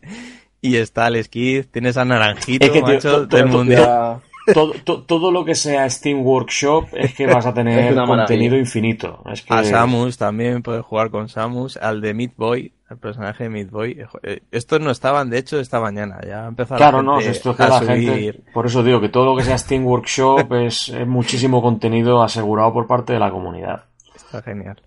y 0.62 0.78
está 0.78 1.08
el 1.08 1.24
Skid, 1.24 1.66
tienes 1.72 1.98
a 1.98 2.06
Naranjito, 2.06 2.66
Es 2.66 2.72
que, 2.72 2.80
tío, 2.80 2.88
macho, 2.88 3.12
to- 3.12 3.28
to- 3.28 3.38
del 3.38 3.50
to- 3.52 3.58
mundial. 3.58 4.20
Todo, 4.54 4.72
to- 4.84 5.04
todo 5.04 5.32
lo 5.32 5.44
que 5.44 5.56
sea 5.56 5.90
Steam 5.90 6.22
Workshop 6.26 6.86
es 6.94 7.14
que 7.14 7.28
vas 7.28 7.46
a 7.46 7.54
tener 7.54 7.94
contenido 7.96 8.56
infinito. 8.58 9.22
Es 9.32 9.42
que 9.42 9.54
A 9.54 9.64
Samus 9.64 10.18
también 10.18 10.62
puedes 10.64 10.84
jugar 10.86 11.10
con 11.10 11.28
Samus, 11.30 11.78
al 11.78 12.00
de 12.02 12.14
Meat 12.14 12.32
Boy, 12.38 12.72
al 12.90 12.98
personaje 12.98 13.44
de 13.46 13.50
Meat 13.50 13.70
Boy. 13.70 14.00
Eh, 14.24 14.42
Estos 14.52 14.80
no 14.80 14.92
estaban, 14.92 15.30
de 15.30 15.40
hecho, 15.40 15.60
esta 15.60 15.80
mañana. 15.82 16.20
Ya 16.26 16.46
ha 16.46 16.48
empezado 16.48 16.78
Claro, 16.78 16.98
la 16.98 17.04
no, 17.04 17.20
esto 17.20 17.52
es 17.52 17.58
que 17.58 17.64
a 17.64 17.68
la 17.70 17.80
subir. 17.80 18.34
gente, 18.34 18.52
por 18.54 18.66
eso 18.66 18.84
digo 18.84 19.02
que 19.02 19.10
todo 19.10 19.26
lo 19.26 19.36
que 19.36 19.44
sea 19.44 19.58
Steam 19.58 19.86
Workshop 19.86 20.52
es, 20.66 20.90
es 20.90 21.08
muchísimo 21.08 21.62
contenido 21.62 22.24
asegurado 22.24 22.72
por 22.74 22.88
parte 22.88 23.14
de 23.14 23.20
la 23.20 23.30
comunidad. 23.32 23.86
Está 24.16 24.42
genial. 24.42 24.82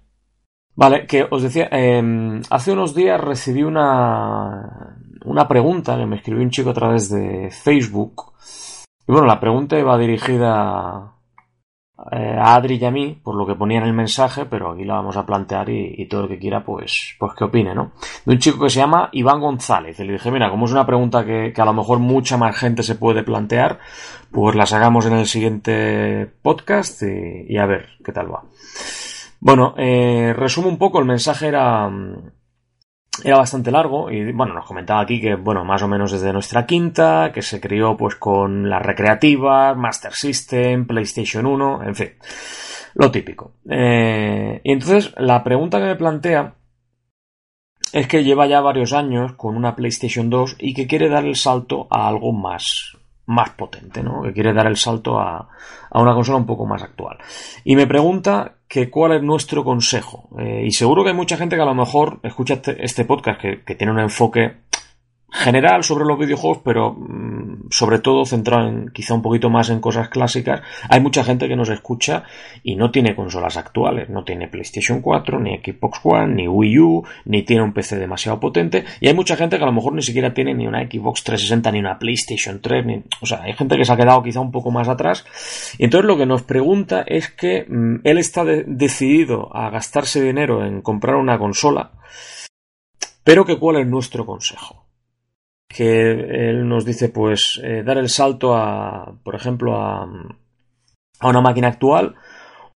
Vale, 0.75 1.07
que 1.07 1.27
os 1.31 1.43
decía, 1.43 1.69
eh, 1.73 2.41
hace 2.49 2.73
unos 2.73 2.95
días 2.95 3.21
recibí 3.21 3.63
una, 3.63 4.97
una 5.27 5.47
pregunta 5.47 5.99
que 5.99 6.07
me 6.07 6.17
escribió 6.17 6.43
un 6.43 6.51
chico 6.51 6.71
a 6.71 6.75
través 6.75 7.11
de 7.11 7.51
Facebook. 7.51 8.30
Y 9.07 9.13
bueno, 9.13 9.27
la 9.27 9.41
pregunta 9.41 9.79
iba 9.79 9.99
dirigida 9.99 11.15
eh, 12.13 12.37
a 12.39 12.55
Adri 12.55 12.77
y 12.77 12.85
a 12.85 12.91
mí, 12.91 13.21
por 13.23 13.35
lo 13.35 13.47
que 13.47 13.55
ponía 13.55 13.79
en 13.79 13.85
el 13.85 13.93
mensaje, 13.93 14.47
pero 14.47 14.71
aquí 14.71 14.85
la 14.85 14.95
vamos 14.95 15.17
a 15.17 15.27
plantear 15.27 15.69
y, 15.69 16.07
todo 16.07 16.23
el 16.23 16.29
que 16.29 16.39
quiera, 16.39 16.65
pues, 16.65 17.17
pues 17.19 17.33
que 17.35 17.45
opine, 17.45 17.75
¿no? 17.75 17.93
De 18.25 18.35
un 18.35 18.39
chico 18.39 18.65
que 18.65 18.71
se 18.71 18.81
llama 18.81 19.11
Iván 19.13 19.41
González. 19.41 19.99
Y 20.01 20.05
le 20.05 20.15
dije, 20.15 20.31
mira, 20.31 20.51
como 20.51 20.67
es 20.67 20.73
una 20.73 20.87
pregunta 20.87 21.25
que, 21.25 21.53
a 21.57 21.65
lo 21.65 21.75
mejor 21.75 21.99
mucha 21.99 22.37
más 22.37 22.57
gente 22.57 22.83
se 22.83 22.95
puede 22.95 23.23
plantear, 23.23 23.79
pues 24.31 24.57
la 24.57 24.67
sacamos 24.67 25.07
en 25.07 25.15
el 25.15 25.27
siguiente 25.27 26.31
podcast 26.43 27.03
y, 27.03 27.53
y 27.53 27.59
a 27.59 27.67
ver 27.67 27.89
qué 28.05 28.13
tal 28.13 28.33
va. 28.33 28.45
Bueno, 29.41 29.75
eh, 29.79 30.35
resumo 30.37 30.69
un 30.69 30.77
poco, 30.77 30.99
el 30.99 31.07
mensaje 31.07 31.49
era, 31.49 31.89
mm, 31.89 32.31
era 33.25 33.39
bastante 33.39 33.71
largo 33.71 34.11
y 34.11 34.33
bueno, 34.33 34.55
nos 34.55 34.67
comentaba 34.67 35.01
aquí 35.01 35.21
que, 35.21 35.35
bueno, 35.35 35.65
más 35.65 35.83
o 35.83 35.89
menos 35.89 36.13
desde 36.13 36.33
nuestra 36.33 36.67
quinta, 36.67 37.33
que 37.33 37.43
se 37.43 37.61
crió 37.61 37.97
pues 37.97 38.15
con 38.17 38.69
las 38.69 38.83
recreativas, 38.83 39.77
Master 39.77 40.13
System, 40.13 40.87
PlayStation 40.87 41.47
1, 41.47 41.83
en 41.85 41.95
fin, 41.95 42.11
lo 42.95 43.11
típico. 43.11 43.55
Eh, 43.69 44.61
y 44.65 44.73
entonces 44.73 45.13
la 45.19 45.43
pregunta 45.43 45.79
que 45.79 45.87
me 45.87 45.97
plantea 45.97 46.55
es 47.93 48.07
que 48.07 48.23
lleva 48.23 48.47
ya 48.47 48.61
varios 48.61 48.93
años 48.93 49.33
con 49.35 49.57
una 49.57 49.75
PlayStation 49.75 50.31
2 50.31 50.57
y 50.59 50.75
que 50.75 50.87
quiere 50.87 51.09
dar 51.09 51.25
el 51.25 51.37
salto 51.37 51.89
a 51.91 52.09
algo 52.09 52.33
más, 52.33 52.97
más 53.31 53.51
potente, 53.51 54.03
¿no? 54.03 54.23
Que 54.23 54.33
quiere 54.33 54.53
dar 54.53 54.67
el 54.67 54.77
salto 54.77 55.19
a, 55.19 55.49
a 55.91 56.01
una 56.01 56.15
consola 56.15 56.39
un 56.39 56.47
poco 56.47 56.67
más 56.67 56.83
actual. 56.83 57.19
Y 57.65 57.77
me 57.77 57.87
pregunta 57.87 58.57
que 58.69 58.91
cuál 58.91 59.13
es 59.13 59.23
nuestro 59.23 59.65
consejo. 59.65 60.29
Eh, 60.39 60.65
y 60.67 60.73
seguro 60.73 61.03
que 61.03 61.11
hay 61.11 61.17
mucha 61.17 61.37
gente 61.37 61.57
que 61.57 61.63
a 61.63 61.67
lo 61.67 61.75
mejor 61.75 62.21
escucha 62.23 62.55
este, 62.55 62.85
este 62.85 63.05
podcast 63.05 63.41
que, 63.41 63.63
que 63.63 63.75
tiene 63.75 63.93
un 63.93 64.01
enfoque 64.01 64.57
general 65.33 65.85
sobre 65.85 66.05
los 66.05 66.19
videojuegos, 66.19 66.59
pero 66.65 66.93
mm, 66.93 67.69
sobre 67.71 67.99
todo 68.01 68.25
centrado 68.25 68.69
en 68.69 68.89
quizá 68.89 69.15
un 69.15 69.23
poquito 69.23 69.49
más 69.51 69.71
en 69.71 69.81
cosas 69.81 70.09
clásicas. 70.09 70.63
Hay 70.89 71.01
mucha 71.01 71.25
gente 71.25 71.49
que 71.49 71.57
nos 71.57 71.69
escucha 71.69 72.25
y 72.63 72.77
no 72.77 72.91
tiene 72.91 73.15
consolas 73.15 73.57
actuales, 73.57 74.09
no 74.09 74.25
tiene 74.25 74.49
PlayStation 74.49 75.01
4, 75.01 75.39
ni 75.41 75.59
Xbox 75.59 76.01
One, 76.03 76.35
ni 76.35 76.49
Wii 76.49 76.79
U, 76.81 77.05
ni 77.27 77.43
tiene 77.43 77.63
un 77.63 77.73
PC 77.73 77.97
demasiado 77.99 78.41
potente. 78.41 78.85
Y 79.01 79.09
hay 79.09 79.15
mucha 79.15 79.37
gente 79.37 79.57
que 79.57 79.63
a 79.63 79.67
lo 79.67 79.73
mejor 79.73 79.93
ni 79.95 80.03
siquiera 80.03 80.35
tiene 80.35 80.55
ni 80.55 80.67
una 80.67 80.83
Xbox 80.83 81.23
360, 81.25 81.71
ni 81.73 81.79
una 81.81 81.99
PlayStation 81.99 82.61
3, 82.61 82.87
ni... 82.87 83.03
o 83.21 83.27
sea, 83.27 83.43
hay 83.43 83.53
gente 83.53 83.77
que 83.77 83.85
se 83.85 83.93
ha 83.93 83.97
quedado 83.97 84.23
quizá 84.23 84.41
un 84.41 84.51
poco 84.53 84.71
más 84.71 84.89
atrás. 84.89 85.25
Y 85.79 85.85
entonces 85.85 86.07
lo 86.07 86.17
que 86.17 86.27
nos 86.27 86.43
pregunta 86.43 87.03
es 87.07 87.31
que 87.31 87.67
mm, 87.69 88.01
él 88.05 88.19
está 88.19 88.45
de- 88.45 88.65
decidido 88.67 89.55
a 89.57 89.71
gastarse 89.71 90.21
dinero 90.23 90.65
en 90.65 90.83
comprar 90.83 91.17
una 91.17 91.39
consola, 91.39 91.93
pero 93.25 93.45
que 93.45 93.59
cuál 93.59 93.77
es 93.77 93.87
nuestro 93.87 94.27
consejo 94.27 94.90
que 95.75 96.51
él 96.51 96.69
nos 96.69 96.85
dice 96.85 97.11
pues 97.11 97.61
eh, 97.63 97.83
dar 97.85 97.97
el 97.97 98.09
salto 98.09 98.57
a 98.57 99.15
por 99.23 99.37
ejemplo 99.37 99.77
a, 99.77 100.03
a 101.21 101.29
una 101.29 101.41
máquina 101.41 101.69
actual 101.69 102.17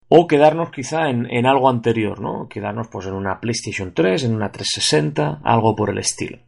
o 0.08 0.28
quedarnos 0.28 0.70
quizá 0.70 1.10
en, 1.10 1.26
en 1.28 1.44
algo 1.44 1.68
anterior 1.68 2.20
no 2.20 2.48
quedarnos 2.48 2.86
pues 2.88 3.06
en 3.06 3.14
una 3.14 3.40
PlayStation 3.40 3.92
3 3.92 4.24
en 4.24 4.34
una 4.36 4.52
360 4.52 5.40
algo 5.42 5.74
por 5.74 5.90
el 5.90 5.98
estilo 5.98 6.38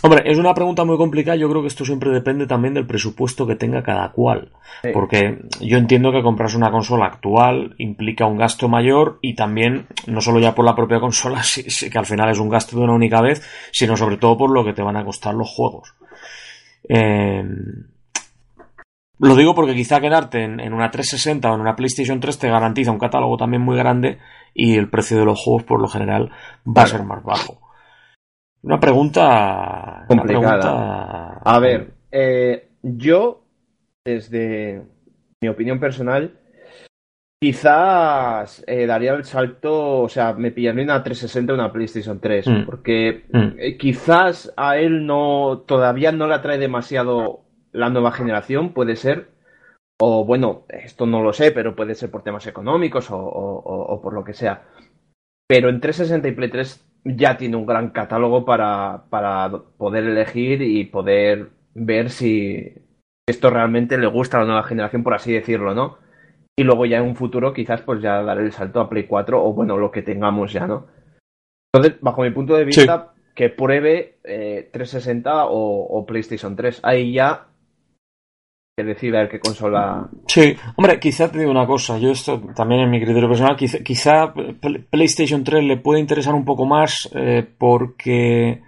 Hombre, 0.00 0.22
es 0.26 0.38
una 0.38 0.54
pregunta 0.54 0.84
muy 0.84 0.96
complicada. 0.96 1.36
Yo 1.36 1.48
creo 1.48 1.62
que 1.62 1.68
esto 1.68 1.84
siempre 1.84 2.10
depende 2.10 2.46
también 2.46 2.74
del 2.74 2.86
presupuesto 2.86 3.46
que 3.46 3.56
tenga 3.56 3.82
cada 3.82 4.10
cual. 4.12 4.52
Sí. 4.82 4.90
Porque 4.92 5.38
yo 5.60 5.76
entiendo 5.76 6.12
que 6.12 6.22
comprarse 6.22 6.56
una 6.56 6.70
consola 6.70 7.06
actual 7.06 7.74
implica 7.78 8.26
un 8.26 8.38
gasto 8.38 8.68
mayor 8.68 9.18
y 9.22 9.34
también, 9.34 9.86
no 10.06 10.20
solo 10.20 10.38
ya 10.38 10.54
por 10.54 10.64
la 10.64 10.76
propia 10.76 11.00
consola, 11.00 11.42
que 11.92 11.98
al 11.98 12.06
final 12.06 12.30
es 12.30 12.38
un 12.38 12.48
gasto 12.48 12.76
de 12.76 12.84
una 12.84 12.94
única 12.94 13.20
vez, 13.20 13.42
sino 13.72 13.96
sobre 13.96 14.18
todo 14.18 14.36
por 14.36 14.50
lo 14.50 14.64
que 14.64 14.72
te 14.72 14.82
van 14.82 14.96
a 14.96 15.04
costar 15.04 15.34
los 15.34 15.48
juegos. 15.48 15.94
Eh, 16.88 17.42
lo 19.20 19.34
digo 19.34 19.52
porque 19.52 19.74
quizá 19.74 20.00
quedarte 20.00 20.44
en, 20.44 20.60
en 20.60 20.72
una 20.72 20.92
360 20.92 21.50
o 21.50 21.54
en 21.56 21.60
una 21.60 21.74
PlayStation 21.74 22.20
3 22.20 22.38
te 22.38 22.48
garantiza 22.48 22.92
un 22.92 23.00
catálogo 23.00 23.36
también 23.36 23.62
muy 23.62 23.76
grande 23.76 24.18
y 24.54 24.76
el 24.76 24.88
precio 24.88 25.18
de 25.18 25.24
los 25.24 25.42
juegos 25.42 25.64
por 25.64 25.80
lo 25.80 25.88
general 25.88 26.30
va 26.64 26.82
a 26.82 26.86
ser 26.86 27.02
más 27.02 27.24
bajo. 27.24 27.67
Una 28.62 28.80
pregunta 28.80 29.26
una 29.28 30.06
Complicada. 30.08 30.58
pregunta- 30.60 31.40
A 31.44 31.58
ver, 31.60 31.90
eh, 32.10 32.68
yo, 32.82 33.42
desde 34.04 34.82
mi 35.40 35.48
opinión 35.48 35.78
personal, 35.78 36.32
quizás 37.40 38.64
eh, 38.66 38.86
daría 38.86 39.12
el 39.14 39.24
salto, 39.24 40.00
o 40.02 40.08
sea, 40.08 40.32
me 40.32 40.50
pillaría 40.50 40.82
una 40.82 41.02
360 41.04 41.52
o 41.52 41.56
una 41.56 41.72
PlayStation 41.72 42.18
3, 42.20 42.48
Mm. 42.48 42.64
porque 42.66 43.26
Mm. 43.32 43.48
eh, 43.58 43.76
quizás 43.78 44.52
a 44.56 44.76
él 44.76 45.06
no, 45.06 45.62
todavía 45.66 46.10
no 46.10 46.26
le 46.26 46.34
atrae 46.34 46.58
demasiado 46.58 47.42
la 47.72 47.90
nueva 47.90 48.10
generación, 48.10 48.72
puede 48.72 48.96
ser, 48.96 49.28
o 50.00 50.24
bueno, 50.24 50.62
esto 50.68 51.06
no 51.06 51.22
lo 51.22 51.32
sé, 51.32 51.52
pero 51.52 51.76
puede 51.76 51.94
ser 51.94 52.10
por 52.10 52.22
temas 52.22 52.46
económicos 52.48 53.10
o, 53.10 53.16
o- 53.18 53.58
o- 53.60 53.94
o 53.94 54.02
por 54.02 54.14
lo 54.14 54.24
que 54.24 54.32
sea. 54.34 54.62
Pero 55.48 55.68
en 55.68 55.80
360 55.80 56.28
y 56.28 56.32
Play 56.32 56.50
3 56.50 56.84
ya 57.16 57.36
tiene 57.36 57.56
un 57.56 57.66
gran 57.66 57.90
catálogo 57.90 58.44
para, 58.44 59.04
para 59.10 59.50
poder 59.76 60.04
elegir 60.04 60.62
y 60.62 60.84
poder 60.84 61.50
ver 61.74 62.10
si 62.10 62.74
esto 63.26 63.50
realmente 63.50 63.98
le 63.98 64.06
gusta 64.06 64.36
a 64.36 64.40
la 64.40 64.46
nueva 64.46 64.62
generación, 64.64 65.02
por 65.02 65.14
así 65.14 65.32
decirlo, 65.32 65.74
¿no? 65.74 65.98
Y 66.58 66.64
luego 66.64 66.86
ya 66.86 66.98
en 66.98 67.04
un 67.04 67.16
futuro 67.16 67.52
quizás 67.52 67.82
pues 67.82 68.02
ya 68.02 68.22
daré 68.22 68.42
el 68.42 68.52
salto 68.52 68.80
a 68.80 68.88
Play 68.88 69.04
4 69.04 69.42
o 69.42 69.52
bueno, 69.52 69.76
lo 69.76 69.90
que 69.90 70.02
tengamos 70.02 70.52
ya, 70.52 70.66
¿no? 70.66 70.86
Entonces, 71.72 72.00
bajo 72.00 72.22
mi 72.22 72.30
punto 72.30 72.56
de 72.56 72.64
vista, 72.64 73.12
que 73.34 73.50
pruebe 73.50 74.18
eh, 74.24 74.68
360 74.72 75.46
o, 75.46 75.98
o 75.98 76.06
PlayStation 76.06 76.56
3. 76.56 76.80
Ahí 76.82 77.12
ya 77.12 77.48
que 78.78 78.84
decida 78.84 79.20
el 79.20 79.28
qué 79.28 79.40
consola... 79.40 80.08
Sí, 80.28 80.54
hombre, 80.76 81.00
quizá 81.00 81.30
te 81.32 81.40
digo 81.40 81.50
una 81.50 81.66
cosa, 81.66 81.98
yo 81.98 82.12
esto 82.12 82.40
también 82.54 82.82
en 82.82 82.90
mi 82.90 83.00
criterio 83.02 83.28
personal, 83.28 83.56
quizá, 83.56 83.78
quizá 83.80 84.32
Pl- 84.32 84.84
PlayStation 84.88 85.42
3 85.42 85.64
le 85.64 85.76
puede 85.78 85.98
interesar 85.98 86.32
un 86.34 86.44
poco 86.44 86.64
más 86.64 87.08
eh, 87.12 87.44
porque 87.58 88.62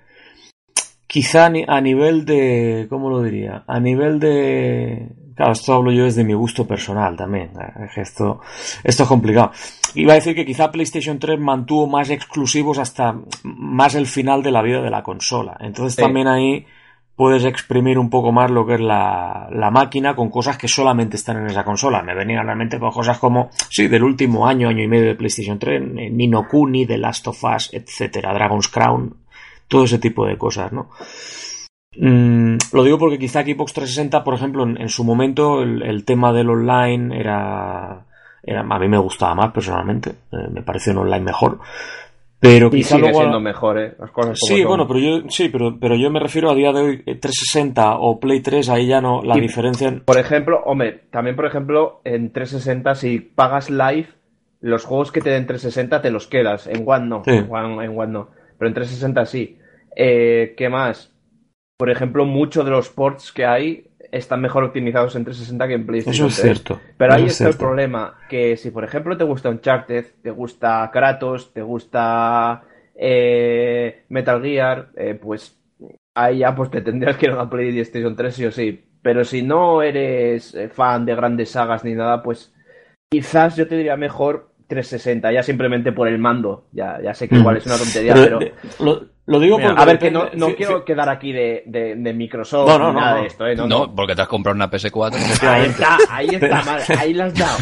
quizá 1.07 1.47
a 1.47 1.51
ni- 1.51 1.65
a 1.67 1.81
nivel 1.81 2.25
de, 2.25 2.87
¿cómo 2.89 3.09
lo 3.09 3.23
diría? 3.23 3.63
A 3.67 3.79
nivel 3.79 4.19
de... 4.19 5.09
Claro, 5.37 5.53
esto 5.53 5.73
hablo 5.75 5.91
yo 5.93 6.05
desde 6.05 6.25
mi 6.25 6.35
gusto 6.35 6.67
personal 6.67 7.17
también, 7.17 7.51
eh, 7.59 7.85
es 7.87 7.95
que 7.95 8.01
esto, 8.03 8.41
esto 8.85 9.03
es 9.05 9.09
complicado. 9.09 9.53
Iba 9.95 10.13
a 10.13 10.17
decir 10.17 10.35
que 10.35 10.45
quizá 10.45 10.71
PlayStation 10.71 11.19
3 11.19 11.39
mantuvo 11.41 11.87
más 11.87 12.11
exclusivos 12.11 12.79
hasta 12.79 13.17
más 13.45 13.95
el 13.95 14.07
final 14.07 14.43
de 14.43 14.51
la 14.51 14.61
vida 14.63 14.83
de 14.83 14.91
la 14.91 15.03
consola. 15.03 15.57
Entonces 15.61 15.95
Sí. 15.95 16.03
también 16.03 16.27
ahí 16.29 16.67
puedes 17.21 17.45
exprimir 17.45 17.99
un 17.99 18.09
poco 18.09 18.33
más 18.33 18.51
lo 18.51 18.65
que 18.65 18.77
es 18.77 18.81
la, 18.81 19.47
la 19.53 19.71
máquina 19.71 20.17
con 20.17 20.31
cosas 20.31 20.57
que 20.57 20.69
solamente 20.69 21.17
están 21.17 21.37
en 21.37 21.49
esa 21.49 21.65
consola. 21.65 22.03
Me 22.03 22.15
venían 22.15 22.39
a 22.41 22.45
la 22.45 22.55
mente 22.55 22.79
pues, 22.79 22.95
cosas 22.95 23.19
como, 23.19 23.51
sí, 23.69 23.89
del 23.89 24.05
último 24.05 24.47
año, 24.47 24.71
año 24.71 24.83
y 24.83 24.89
medio 24.89 25.09
de 25.09 25.17
PlayStation 25.17 25.59
3, 25.59 25.83
eh, 25.83 26.09
Nino 26.11 26.49
Kuni, 26.49 26.87
The 26.87 26.97
Last 26.97 27.29
of 27.29 27.45
Us, 27.45 27.75
etcétera, 27.75 28.33
Dragon's 28.33 28.69
Crown, 28.69 29.17
todo 29.69 29.85
ese 29.85 29.99
tipo 29.99 30.25
de 30.25 30.39
cosas, 30.39 30.73
¿no? 30.73 30.89
Mm, 31.99 32.57
lo 32.73 32.85
digo 32.85 32.97
porque 32.97 33.19
quizá 33.19 33.43
Xbox 33.43 33.75
360, 33.75 34.25
por 34.25 34.33
ejemplo, 34.33 34.65
en, 34.65 34.89
su 34.89 35.05
momento 35.05 35.61
el, 35.61 35.83
el, 35.83 36.07
tema 36.07 36.33
del 36.33 36.49
online 36.49 37.21
era, 37.21 38.07
era, 38.43 38.61
a 38.63 38.79
mí 38.79 38.89
me 38.89 38.97
gustaba 38.97 39.35
más 39.35 39.53
personalmente, 39.53 40.09
eh, 40.33 40.49
me 40.51 40.63
pareció 40.63 40.93
un 40.93 41.01
online 41.01 41.27
mejor. 41.27 41.61
Pero 42.41 42.71
y 42.73 42.83
sigue 42.83 43.01
luego, 43.01 43.19
siendo 43.19 43.39
mejor, 43.41 43.79
¿eh? 43.79 43.95
Las 43.99 44.11
cosas 44.13 44.39
como 44.41 44.57
Sí, 44.57 44.63
son. 44.63 44.69
bueno, 44.69 44.89
pero 44.89 44.99
yo 45.01 45.29
sí, 45.29 45.51
pero, 45.51 45.79
pero 45.79 45.95
yo 45.97 46.11
me 46.11 46.21
refiero 46.21 46.51
a 46.51 46.55
día 46.55 46.73
de 46.73 46.81
hoy 46.81 46.95
eh, 47.07 47.15
360 47.17 47.99
o 47.99 48.19
Play 48.19 48.41
3, 48.41 48.69
ahí 48.71 48.87
ya 48.87 49.01
no 49.03 49.23
la 49.23 49.37
Y- 49.37 49.41
diferencia. 49.43 50.01
Por 50.05 50.19
ejemplo, 50.19 50.63
hombre, 50.65 51.03
también 51.11 51.37
por 51.37 51.45
ejemplo, 51.47 52.01
en 52.05 52.33
360, 52.33 52.95
si 52.95 53.21
pagas 53.21 53.69
live, 53.69 54.09
los 54.61 54.85
juegos 54.87 55.13
que 55.13 55.21
te 55.21 55.31
den 55.31 55.47
360 55.47 56.01
te 56.01 56.11
los 56.11 56.27
quedas. 56.27 56.67
En 56.67 56.83
One 56.87 57.07
no. 57.07 57.23
Sí. 57.25 57.31
En, 57.33 57.47
One, 57.53 57.85
en 57.85 57.99
One 57.99 58.13
no. 58.13 58.31
Pero 58.59 58.69
en 58.69 58.75
360 58.75 59.27
sí. 59.27 59.59
Eh, 59.95 60.55
¿Qué 60.57 60.69
más? 60.71 61.13
Por 61.77 61.91
ejemplo, 61.91 62.25
muchos 62.25 62.65
de 62.65 62.71
los 62.71 62.89
ports 62.91 63.33
que 63.33 63.45
hay 63.45 63.85
están 64.13 64.41
mejor 64.41 64.65
optimizados 64.65 65.15
en 65.17 65.25
360 65.25 65.69
que 65.69 65.75
en 65.75 65.87
PlayStation 65.87 66.27
Eso 66.27 66.35
es 66.37 66.43
3. 66.43 66.59
cierto. 66.59 66.81
Pero 66.97 67.15
ahí 67.15 67.25
es 67.27 67.33
está 67.33 67.49
el 67.49 67.57
problema, 67.57 68.15
que 68.29 68.57
si 68.57 68.71
por 68.71 68.85
ejemplo 68.85 69.17
te 69.17 69.25
gusta 69.25 69.51
Uncharted, 69.51 70.05
te 70.23 70.31
gusta 70.31 70.89
Kratos, 70.93 71.53
te 71.53 71.63
gusta 71.63 72.63
eh, 72.95 74.05
Metal 74.09 74.43
Gear, 74.43 74.89
eh, 74.97 75.19
pues 75.21 75.57
ahí 76.15 76.39
ya 76.39 76.55
pues 76.55 76.71
te 76.71 76.81
tendrías 76.83 77.17
que 77.17 77.27
ir 77.27 77.33
a 77.33 77.37
una 77.37 77.51
PlayStation 77.51 78.17
3 78.17 78.35
sí 78.35 78.45
o 78.47 78.51
sí. 78.53 78.85
Pero 79.03 79.25
si 79.25 79.43
no 79.43 79.81
eres 79.83 80.55
eh, 80.55 80.69
fan 80.69 81.07
de 81.07 81.15
grandes 81.15 81.51
sagas 81.51 81.85
ni 81.85 81.95
nada, 81.95 82.23
pues 82.23 82.53
quizás 83.11 83.57
yo 83.57 83.67
te 83.67 83.77
diría 83.77 83.97
mejor 83.97 84.51
360, 84.67 85.33
ya 85.33 85.43
simplemente 85.43 85.91
por 85.93 86.07
el 86.07 86.19
mando. 86.19 86.67
Ya, 86.73 87.01
ya 87.03 87.15
sé 87.15 87.29
que 87.29 87.37
igual 87.37 87.57
es 87.57 87.67
una 87.67 87.77
tontería, 87.79 88.15
Pero, 88.15 88.39
pero... 88.39 88.51
eh, 88.51 88.55
lo, 88.81 89.07
lo 89.31 89.39
digo 89.41 89.57
Mira, 89.59 89.71
porque 89.71 89.83
A 89.83 89.85
ver, 89.87 89.99
que 89.99 90.11
no, 90.11 90.55
quiero 90.57 90.85
quedar 90.85 91.09
aquí 91.09 91.33
de, 91.33 91.63
de, 91.67 91.95
de 91.95 92.13
Microsoft 92.13 92.69
No, 92.69 92.79
no, 92.79 92.89
ni 92.89 92.95
no, 92.95 93.01
nada 93.01 93.15
no. 93.17 93.21
de 93.23 93.27
esto, 93.29 93.47
¿eh? 93.47 93.55
No, 93.57 93.67
No, 93.67 93.87
no. 93.87 93.95
porque 93.95 94.15
te 94.15 94.23
has 94.23 94.29
comprado 94.29 94.57
una 94.57 94.71
PS4. 94.71 95.15
Ahí 95.49 95.67
está, 95.67 95.99
ahí 96.11 96.29
está, 96.33 96.63
mal, 96.65 96.83
ahí 96.99 97.15
la 97.15 97.25
has 97.27 97.35
dado. 97.35 97.59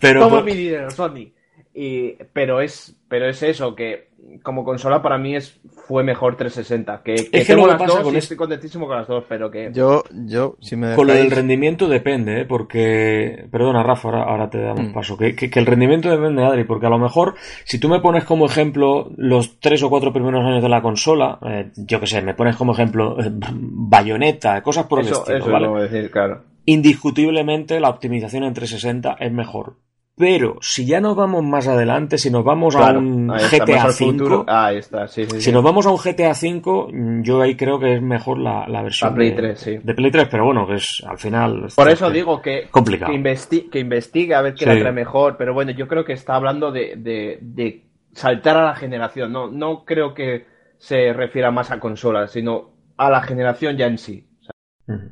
Pero 0.00 0.20
Toma 0.28 0.42
mi 0.42 0.52
dinero, 0.54 0.90
Sony. 0.90 1.32
Y, 1.74 2.12
pero 2.32 2.60
es 2.60 2.94
pero 3.08 3.28
es 3.28 3.42
eso, 3.42 3.74
que 3.74 4.05
como 4.42 4.64
consola 4.64 5.02
para 5.02 5.18
mí 5.18 5.34
es 5.36 5.60
fue 5.86 6.02
mejor 6.04 6.36
360. 6.36 7.02
Que, 7.02 7.14
que 7.14 7.20
Es 7.32 7.46
que 7.46 7.54
tengo 7.54 7.66
las 7.66 7.78
pasa 7.78 7.94
dos 7.94 8.02
con 8.02 8.14
y 8.14 8.18
es- 8.18 8.24
estoy 8.24 8.36
contentísimo 8.36 8.86
con 8.86 8.96
las 8.96 9.06
dos, 9.08 9.24
pero 9.28 9.50
que... 9.50 9.70
Yo, 9.72 10.02
yo, 10.26 10.56
si 10.60 10.76
me 10.76 10.94
Con 10.94 11.06
lo 11.06 11.12
del 11.14 11.26
dejáis- 11.28 11.34
rendimiento 11.36 11.88
depende, 11.88 12.40
¿eh? 12.40 12.44
porque... 12.44 13.46
Perdona, 13.50 13.82
Rafa, 13.82 14.08
ahora, 14.08 14.22
ahora 14.24 14.50
te 14.50 14.60
damos 14.60 14.88
Mm. 14.90 14.92
paso. 14.92 15.16
Que, 15.16 15.34
que- 15.34 15.48
que 15.50 15.58
el 15.58 15.66
rendimiento 15.66 16.10
depende, 16.10 16.44
Adri, 16.44 16.64
porque 16.64 16.86
a 16.86 16.90
lo 16.90 16.98
mejor, 16.98 17.34
si 17.64 17.78
tú 17.78 17.88
me 17.88 18.00
pones 18.00 18.24
como 18.24 18.46
ejemplo 18.46 19.10
los 19.16 19.60
tres 19.60 19.82
o 19.82 19.90
cuatro 19.90 20.12
primeros 20.12 20.44
años 20.44 20.62
de 20.62 20.68
la 20.68 20.82
consola, 20.82 21.38
eh, 21.46 21.70
yo 21.76 22.00
que 22.00 22.06
sé, 22.06 22.20
me 22.22 22.34
pones 22.34 22.56
como 22.56 22.72
ejemplo 22.72 23.16
eh, 23.20 23.30
Bayonetta, 23.52 24.62
cosas 24.62 24.86
por 24.86 25.00
el 25.00 25.06
eso 25.06 25.18
estilo, 25.20 25.38
eso 25.38 25.50
¿vale? 25.50 25.66
lo 25.66 25.72
voy 25.72 25.80
a 25.80 25.84
decir, 25.88 26.10
claro. 26.10 26.42
Indiscutiblemente 26.64 27.78
la 27.80 27.88
optimización 27.90 28.44
en 28.44 28.54
360 28.54 29.16
es 29.20 29.32
mejor. 29.32 29.74
Pero 30.18 30.56
si 30.62 30.86
ya 30.86 30.98
nos 30.98 31.14
vamos 31.14 31.44
más 31.44 31.68
adelante, 31.68 32.16
si 32.16 32.30
nos 32.30 32.42
vamos 32.42 32.74
a 32.74 32.90
un 32.96 33.30
está, 33.36 33.64
GTA 33.66 33.86
V. 33.88 34.44
Ahí 34.46 34.78
está, 34.78 35.06
sí, 35.08 35.24
sí, 35.26 35.30
si 35.32 35.40
sí. 35.42 35.52
nos 35.52 35.62
vamos 35.62 35.84
a 35.84 35.90
un 35.90 35.98
GTA 35.98 36.30
V, 36.32 37.22
yo 37.22 37.42
ahí 37.42 37.54
creo 37.54 37.78
que 37.78 37.96
es 37.96 38.02
mejor 38.02 38.38
la, 38.38 38.66
la 38.66 38.80
versión 38.82 39.10
La 39.10 39.14
Play 39.14 39.30
de, 39.30 39.36
3, 39.36 39.60
sí. 39.60 39.76
de 39.82 39.94
Play 39.94 40.10
3, 40.10 40.28
pero 40.30 40.46
bueno, 40.46 40.66
que 40.66 40.76
es 40.76 41.04
al 41.06 41.18
final... 41.18 41.66
Por 41.76 41.90
eso 41.90 42.06
es 42.06 42.12
que- 42.12 42.16
digo 42.16 42.40
que, 42.40 42.66
complicado. 42.70 43.12
que, 43.12 43.18
investi- 43.18 43.68
que 43.68 43.78
investigue 43.78 44.34
a 44.34 44.40
ver 44.40 44.54
qué 44.54 44.64
la 44.64 44.78
trae 44.78 44.92
mejor, 44.92 45.36
pero 45.36 45.52
bueno, 45.52 45.72
yo 45.72 45.86
creo 45.86 46.06
que 46.06 46.14
está 46.14 46.34
hablando 46.36 46.72
de, 46.72 46.94
de, 46.96 47.38
de 47.42 47.84
saltar 48.12 48.56
a 48.56 48.64
la 48.64 48.74
generación, 48.74 49.30
no, 49.32 49.50
no 49.50 49.84
creo 49.84 50.14
que 50.14 50.46
se 50.78 51.12
refiera 51.12 51.50
más 51.50 51.70
a 51.70 51.78
consolas, 51.78 52.30
sino 52.32 52.70
a 52.96 53.10
la 53.10 53.20
generación 53.20 53.76
ya 53.76 53.86
en 53.86 53.98
sí. 53.98 54.26
O 54.40 54.44
sea, 54.44 54.96
Ujú. 54.96 55.10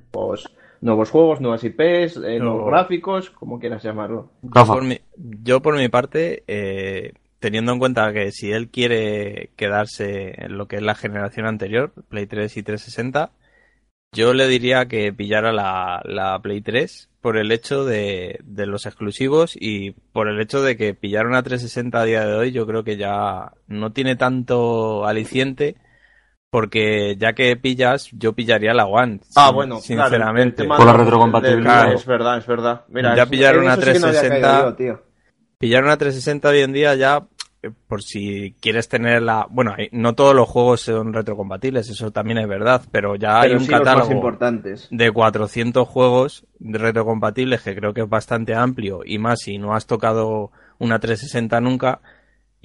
Nuevos, 0.85 1.11
juegos, 1.11 1.41
nuevas 1.41 1.65
IPs, 1.65 2.19
eh, 2.19 2.39
No. 2.39 2.45
nuevos 2.45 2.67
gráficos, 2.67 3.31
como 3.31 3.59
quieras 3.59 3.83
llamarlo. 3.83 4.31
Rafa. 4.43 4.75
por 4.75 4.85
mi, 4.85 4.99
yo 5.17 5.63
por 5.63 5.77
mi 5.77 5.89
parte, 5.89 6.45
eh, 6.47 7.15
teniendo 7.41 7.73
en 7.73 7.79
cuenta 7.79 8.13
que 8.13 8.31
si 8.33 8.53
él 8.53 8.69
quiere 8.69 9.51
quedarse 9.57 10.35
en 10.45 10.59
lo 10.59 10.69
que 10.69 10.77
es 10.77 10.83
la 10.83 10.95
generación 10.95 11.47
anterior, 11.47 11.93
Play 12.09 12.27
3 12.27 12.57
y 12.59 12.63
360, 12.63 13.31
yo 14.13 14.35
le 14.35 14.47
diría 14.47 14.87
que 14.87 15.13
pillara 15.13 15.53
la, 15.53 16.03
la 16.05 16.39
Play 16.41 16.61
3 16.61 17.09
por 17.23 17.39
el 17.39 17.51
hecho 17.51 17.87
de, 17.87 18.39
de 18.45 18.67
los 18.67 18.85
exclusivos 18.85 19.57
y 19.59 19.93
por 20.13 20.29
el 20.29 20.39
hecho 20.41 20.63
de 20.63 20.77
que 20.77 20.93
pillar 20.93 21.27
una 21.27 21.43
360 21.43 21.99
a 21.99 22.05
día 22.05 22.27
de 22.27 22.35
hoy 22.35 22.53
yo 22.53 22.67
creo 22.67 22.85
que 22.85 22.99
ya 22.99 23.53
no 23.67 23.93
tiene 23.93 24.17
tanto 24.17 25.07
aliciente 25.07 25.77
porque 26.55 27.17
ya 27.19 27.33
que 27.33 27.57
pillas, 27.57 28.09
yo 28.13 28.33
pillaría 28.33 28.73
la 28.75 28.87
One. 28.87 29.19
Ah, 29.35 29.47
sin- 29.49 29.55
bueno, 29.57 29.81
sinceramente. 29.81 30.65
claro, 30.65 30.77
Por 30.77 30.87
la 30.87 30.93
retrocompatibilidad. 30.99 31.93
Es 31.93 32.07
verdad, 32.07 32.39
es 32.39 32.47
verdad. 32.47 32.83
Mira, 32.87 33.17
Ya 33.17 33.27
pillar 33.27 33.59
una 33.59 33.73
eso 33.73 33.83
sí 33.83 33.93
que 33.95 33.99
no 33.99 34.07
había 34.07 34.21
360. 34.21 34.49
caído 34.53 34.71
yo, 34.71 34.77
tío. 34.77 35.03
pillar 35.59 35.83
una 35.83 35.97
360 35.97 36.49
hoy 36.51 36.61
en 36.61 36.73
día 36.73 36.95
ya, 36.95 37.25
eh, 37.61 37.73
por 37.89 38.05
si 38.05 38.55
quieres 38.61 38.89
tenerla. 38.89 39.49
Bueno, 39.51 39.75
hay- 39.77 39.89
no 39.91 40.15
todos 40.15 40.33
los 40.33 40.49
juegos 40.49 40.83
son 40.83 41.13
retrocompatibles, 41.13 41.89
eso 41.91 42.13
también 42.13 42.39
es 42.39 42.47
verdad, 42.47 42.83
pero 42.93 43.17
ya 43.17 43.41
hay 43.41 43.55
un 43.55 43.59
sí 43.63 43.73
catálogo 43.73 44.13
importantes. 44.13 44.87
de 44.93 45.11
400 45.11 45.89
juegos 45.89 46.45
retrocompatibles 46.61 47.63
que 47.63 47.75
creo 47.75 47.93
que 47.95 48.03
es 48.03 48.09
bastante 48.09 48.55
amplio 48.55 49.01
y 49.05 49.19
más 49.19 49.41
si 49.41 49.59
no 49.59 49.75
has 49.75 49.87
tocado 49.87 50.53
una 50.79 51.01
360 51.01 51.61
nunca. 51.61 52.01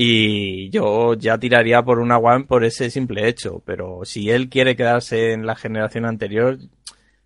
Y 0.01 0.69
yo 0.69 1.13
ya 1.15 1.37
tiraría 1.37 1.83
por 1.83 1.99
una 1.99 2.17
One 2.17 2.45
por 2.45 2.63
ese 2.63 2.89
simple 2.89 3.27
hecho, 3.27 3.61
pero 3.65 4.05
si 4.05 4.29
él 4.29 4.47
quiere 4.47 4.77
quedarse 4.77 5.33
en 5.33 5.45
la 5.45 5.57
generación 5.57 6.05
anterior, 6.05 6.57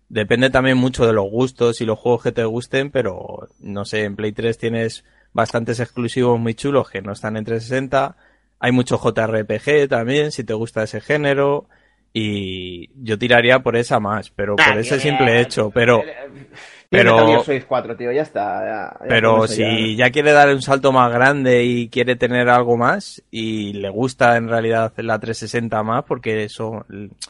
depende 0.08 0.50
también 0.50 0.76
mucho 0.76 1.06
de 1.06 1.12
los 1.12 1.30
gustos 1.30 1.80
y 1.80 1.84
los 1.84 2.00
juegos 2.00 2.24
que 2.24 2.32
te 2.32 2.42
gusten, 2.42 2.90
pero 2.90 3.46
no 3.60 3.84
sé, 3.84 4.02
en 4.02 4.16
Play 4.16 4.32
3 4.32 4.58
tienes 4.58 5.04
bastantes 5.32 5.78
exclusivos 5.78 6.40
muy 6.40 6.54
chulos 6.54 6.90
que 6.90 7.00
no 7.00 7.12
están 7.12 7.36
en 7.36 7.44
360. 7.44 8.16
Hay 8.58 8.72
mucho 8.72 8.98
JRPG 8.98 9.88
también, 9.88 10.32
si 10.32 10.42
te 10.42 10.54
gusta 10.54 10.82
ese 10.82 11.00
género. 11.00 11.68
Y 12.12 12.90
yo 13.04 13.16
tiraría 13.16 13.60
por 13.60 13.76
esa 13.76 14.00
más, 14.00 14.30
pero 14.30 14.56
por 14.56 14.78
ese 14.78 14.98
simple 14.98 15.40
hecho. 15.40 15.70
Pero, 15.70 16.02
pero- 16.98 17.12
Metal 17.16 17.26
Gear 17.28 17.44
Solid 17.44 17.62
4, 17.68 17.96
tío, 17.96 18.12
ya 18.12 18.22
está. 18.22 18.42
ya- 18.64 18.96
ya 19.00 19.06
pero 19.08 19.46
si 19.46 19.96
ya- 19.96 20.06
ya 20.06 20.10
quiere 20.12 20.32
dar 20.32 20.48
un 20.48 20.62
salto 20.62 20.92
más 20.92 21.12
grande 21.12 21.64
y 21.64 21.88
quiere 21.88 22.16
tener 22.16 22.48
algo 22.48 22.76
más 22.76 23.22
y 23.30 23.72
le 23.74 23.88
gusta 23.90 24.36
en 24.36 24.48
realidad 24.48 24.92
la 24.98 25.18
360 25.18 25.82
más 25.82 26.04
porque 26.04 26.44
eso 26.44 26.84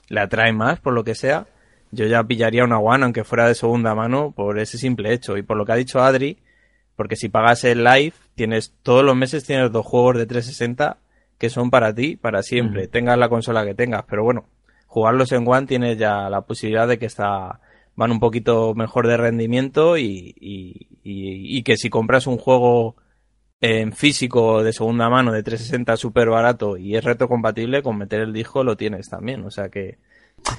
le 0.08 0.20
atrae 0.20 0.52
más 0.52 0.80
por 0.80 0.92
lo 0.92 1.04
que 1.04 1.14
sea, 1.14 1.46
yo 1.90 2.06
ya 2.06 2.22
pillaría 2.24 2.64
una 2.64 2.78
One 2.78 3.04
aunque 3.04 3.24
fuera 3.24 3.46
de 3.48 3.54
segunda 3.54 3.94
mano 3.94 4.32
por 4.34 4.58
ese 4.58 4.78
simple 4.78 5.12
hecho. 5.12 5.36
Y 5.36 5.42
por 5.42 5.56
lo 5.56 5.64
que 5.64 5.72
ha 5.72 5.76
dicho 5.76 6.00
Adri, 6.02 6.38
porque 6.96 7.16
si 7.16 7.28
pagas 7.28 7.64
el 7.64 7.84
live 7.84 8.12
tienes 8.34 8.72
todos 8.82 9.04
los 9.04 9.14
meses 9.16 9.44
tienes 9.44 9.70
dos 9.70 9.86
juegos 9.86 10.16
de 10.16 10.26
360 10.26 10.96
que 11.38 11.50
son 11.50 11.70
para 11.70 11.94
ti 11.94 12.16
para 12.16 12.42
siempre, 12.42 12.86
tengas 12.88 13.18
la 13.18 13.28
consola 13.28 13.64
que 13.64 13.74
tengas, 13.74 14.04
pero 14.08 14.22
bueno, 14.24 14.46
jugarlos 14.86 15.32
en 15.32 15.46
One 15.46 15.66
tienes 15.66 15.98
ya 15.98 16.28
la 16.30 16.40
posibilidad 16.42 16.86
de 16.88 16.98
que 16.98 17.06
está 17.06 17.60
van 17.96 18.10
un 18.10 18.20
poquito 18.20 18.74
mejor 18.74 19.06
de 19.06 19.16
rendimiento 19.16 19.96
y, 19.98 20.34
y- 20.40 20.88
y- 21.04 21.58
y 21.58 21.62
que 21.62 21.76
si 21.76 21.90
compras 21.90 22.26
un 22.26 22.38
juego 22.38 22.96
en 23.60 23.92
físico 23.92 24.62
de 24.62 24.72
segunda 24.72 25.08
mano 25.08 25.32
de 25.32 25.42
360 25.42 25.96
súper 25.96 26.28
barato 26.28 26.76
y 26.76 26.96
es 26.96 27.04
retrocompatible, 27.04 27.82
con 27.82 27.96
meter 27.96 28.20
el 28.20 28.32
disco 28.32 28.62
lo 28.64 28.76
tienes 28.76 29.08
también. 29.08 29.42
O 29.44 29.50
sea 29.50 29.68
que, 29.70 29.96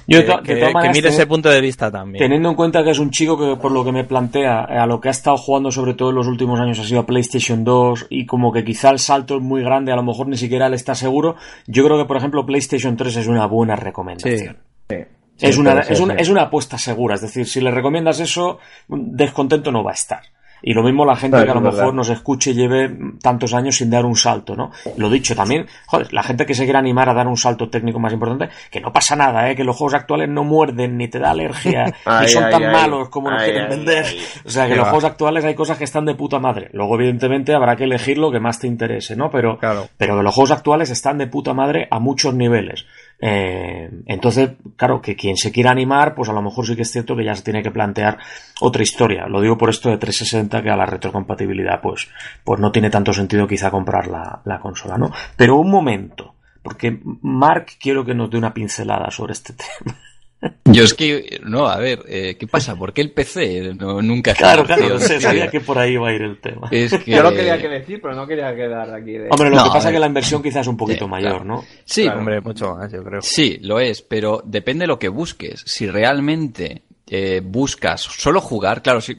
Yo, 0.08 0.18
de 0.18 0.26
que, 0.42 0.54
que- 0.54 0.88
mire 0.92 1.08
ese 1.10 1.26
punto 1.28 1.48
de 1.48 1.60
vista 1.60 1.90
también. 1.92 2.18
Teniendo 2.24 2.48
en 2.48 2.56
cuenta 2.56 2.82
que 2.82 2.90
es 2.90 2.98
un 2.98 3.10
chico 3.10 3.38
que, 3.38 3.60
por 3.60 3.70
lo 3.70 3.84
que 3.84 3.92
me 3.92 4.02
plantea, 4.02 4.66
eh, 4.70 4.78
a 4.78 4.86
lo 4.86 5.00
que 5.00 5.08
ha 5.08 5.12
estado 5.12 5.36
jugando 5.36 5.70
sobre 5.70 5.94
todo 5.94 6.08
en 6.10 6.16
los 6.16 6.26
últimos 6.26 6.58
años 6.58 6.80
ha 6.80 6.84
sido 6.84 7.00
a 7.00 7.06
PlayStation 7.06 7.62
2 7.62 8.06
y 8.10 8.26
como 8.26 8.50
que 8.52 8.64
quizá 8.64 8.90
el 8.90 8.98
salto 8.98 9.36
es 9.36 9.42
muy 9.42 9.62
grande, 9.62 9.92
a 9.92 9.96
lo 9.96 10.02
mejor 10.02 10.26
ni 10.26 10.36
siquiera 10.36 10.66
él 10.66 10.74
está 10.74 10.94
seguro. 10.96 11.36
Yo 11.68 11.84
creo 11.84 11.98
que, 11.98 12.06
por 12.06 12.16
ejemplo, 12.16 12.44
PlayStation 12.44 12.96
3 12.96 13.16
es 13.18 13.26
una 13.28 13.46
buena 13.46 13.76
recomendación. 13.76 14.56
Sí. 14.88 14.96
Sí, 14.96 14.96
es, 15.40 15.56
una, 15.58 15.80
es, 15.80 16.00
una, 16.00 16.14
es 16.14 16.28
una 16.28 16.42
apuesta 16.42 16.78
segura, 16.78 17.14
es 17.16 17.20
decir, 17.20 17.46
si 17.46 17.60
le 17.60 17.70
recomiendas 17.70 18.20
eso, 18.20 18.58
descontento 18.88 19.70
no 19.72 19.82
va 19.84 19.90
a 19.92 19.94
estar. 19.94 20.20
Y 20.62 20.72
lo 20.72 20.82
mismo 20.82 21.04
la 21.04 21.14
gente 21.16 21.36
Claro, 21.36 21.44
que 21.44 21.50
a 21.50 21.54
lo 21.54 21.60
mejor 21.60 21.78
verdad. 21.78 21.92
nos 21.92 22.08
escuche 22.08 22.50
y 22.50 22.54
lleve 22.54 22.90
tantos 23.22 23.52
años 23.52 23.76
sin 23.76 23.90
dar 23.90 24.06
un 24.06 24.16
salto, 24.16 24.56
¿no? 24.56 24.72
Lo 24.96 25.10
dicho 25.10 25.36
también, 25.36 25.66
joder, 25.86 26.12
la 26.14 26.22
gente 26.22 26.46
que 26.46 26.54
se 26.54 26.64
quiera 26.64 26.78
animar 26.78 27.10
a 27.10 27.14
dar 27.14 27.28
un 27.28 27.36
salto 27.36 27.68
técnico 27.68 28.00
más 28.00 28.12
importante, 28.14 28.48
que 28.70 28.80
no 28.80 28.90
pasa 28.90 29.14
nada, 29.16 29.50
¿eh? 29.50 29.54
Que 29.54 29.64
los 29.64 29.76
juegos 29.76 29.92
actuales 29.94 30.30
no 30.30 30.44
muerden, 30.44 30.96
ni 30.96 31.08
te 31.08 31.18
da 31.18 31.30
alergia, 31.32 31.84
ni 32.22 32.28
son 32.28 32.44
ay, 32.44 32.50
tan 32.50 32.64
ay. 32.64 32.72
malos 32.72 33.10
como 33.10 33.30
nos 33.30 33.42
quieren 33.42 33.68
vender. 33.68 34.06
O 34.46 34.50
sea, 34.50 34.66
que 34.66 34.74
los 34.76 34.86
va. 34.86 34.90
juegos 34.90 35.04
actuales 35.04 35.44
hay 35.44 35.54
cosas 35.54 35.76
que 35.76 35.84
están 35.84 36.06
de 36.06 36.14
puta 36.14 36.38
madre. 36.40 36.70
Luego, 36.72 36.94
evidentemente, 36.96 37.54
habrá 37.54 37.76
que 37.76 37.84
elegir 37.84 38.16
lo 38.16 38.32
que 38.32 38.40
más 38.40 38.58
te 38.58 38.66
interese, 38.66 39.14
¿no? 39.14 39.30
Pero, 39.30 39.58
Claro. 39.58 39.88
pero 39.98 40.16
que 40.16 40.22
los 40.22 40.34
juegos 40.34 40.52
actuales 40.52 40.88
están 40.90 41.18
de 41.18 41.26
puta 41.26 41.52
madre 41.52 41.86
a 41.90 42.00
muchos 42.00 42.34
niveles. 42.34 42.86
Eh, 43.18 43.88
entonces, 44.06 44.50
claro, 44.76 45.00
que 45.00 45.16
quien 45.16 45.36
se 45.36 45.50
quiera 45.50 45.70
animar, 45.70 46.14
pues 46.14 46.28
a 46.28 46.32
lo 46.32 46.42
mejor 46.42 46.66
sí 46.66 46.76
que 46.76 46.82
es 46.82 46.90
cierto 46.90 47.16
que 47.16 47.24
ya 47.24 47.34
se 47.34 47.42
tiene 47.42 47.62
que 47.62 47.70
plantear 47.70 48.18
otra 48.60 48.82
historia. 48.82 49.26
Lo 49.26 49.40
digo 49.40 49.56
por 49.56 49.70
esto 49.70 49.88
de 49.88 49.98
360, 49.98 50.62
que 50.62 50.70
a 50.70 50.76
la 50.76 50.86
retrocompatibilidad, 50.86 51.80
pues, 51.80 52.08
pues 52.44 52.60
no 52.60 52.70
tiene 52.70 52.90
tanto 52.90 53.12
sentido 53.12 53.46
quizá 53.46 53.70
comprar 53.70 54.06
la, 54.08 54.42
la 54.44 54.60
consola, 54.60 54.98
¿no? 54.98 55.10
Pero 55.36 55.56
un 55.56 55.70
momento, 55.70 56.34
porque 56.62 57.00
Mark 57.22 57.66
quiero 57.80 58.04
que 58.04 58.14
nos 58.14 58.30
dé 58.30 58.38
una 58.38 58.52
pincelada 58.52 59.10
sobre 59.10 59.32
este 59.32 59.52
tema. 59.84 59.96
Yo 60.66 60.84
es 60.84 60.92
que, 60.94 61.40
no, 61.44 61.66
a 61.66 61.78
ver, 61.78 62.04
eh, 62.08 62.36
¿qué 62.38 62.46
pasa? 62.46 62.76
¿Por 62.76 62.92
qué 62.92 63.00
el 63.00 63.10
PC 63.12 63.74
no, 63.74 64.02
nunca 64.02 64.34
Claro, 64.34 64.64
claro, 64.64 64.88
no 64.90 65.00
sé, 65.00 65.20
sabía 65.20 65.48
que 65.50 65.60
por 65.60 65.78
ahí 65.78 65.94
iba 65.94 66.08
a 66.08 66.12
ir 66.12 66.22
el 66.22 66.38
tema. 66.40 66.68
Es 66.70 66.92
que... 66.98 67.10
Yo 67.12 67.22
lo 67.22 67.32
quería 67.32 67.58
que 67.60 67.68
decir, 67.68 68.00
pero 68.02 68.14
no 68.14 68.26
quería 68.26 68.54
quedar 68.54 68.92
aquí 68.94 69.12
de... 69.12 69.28
Hombre, 69.30 69.48
lo 69.50 69.56
No, 69.56 69.64
que 69.64 69.70
pasa 69.70 69.88
es 69.88 69.94
que 69.94 69.98
la 70.00 70.06
inversión 70.06 70.42
quizás 70.42 70.60
es 70.62 70.66
un 70.68 70.76
poquito 70.76 71.06
Sí, 71.06 71.10
mayor, 71.10 71.30
claro. 71.30 71.44
¿no? 71.44 71.64
Sí, 71.84 72.02
Claro. 72.02 72.18
Hombre, 72.18 72.40
mucho 72.42 72.74
más, 72.76 72.92
yo 72.92 73.02
creo. 73.02 73.22
Sí, 73.22 73.58
lo 73.62 73.80
es, 73.80 74.02
pero 74.02 74.42
depende 74.44 74.82
de 74.82 74.88
lo 74.88 74.98
que 74.98 75.08
busques. 75.08 75.62
Si 75.66 75.86
realmente 75.88 76.82
eh, 77.08 77.40
buscas 77.42 78.02
solo 78.02 78.40
jugar, 78.40 78.82
claro, 78.82 79.00
si, 79.00 79.16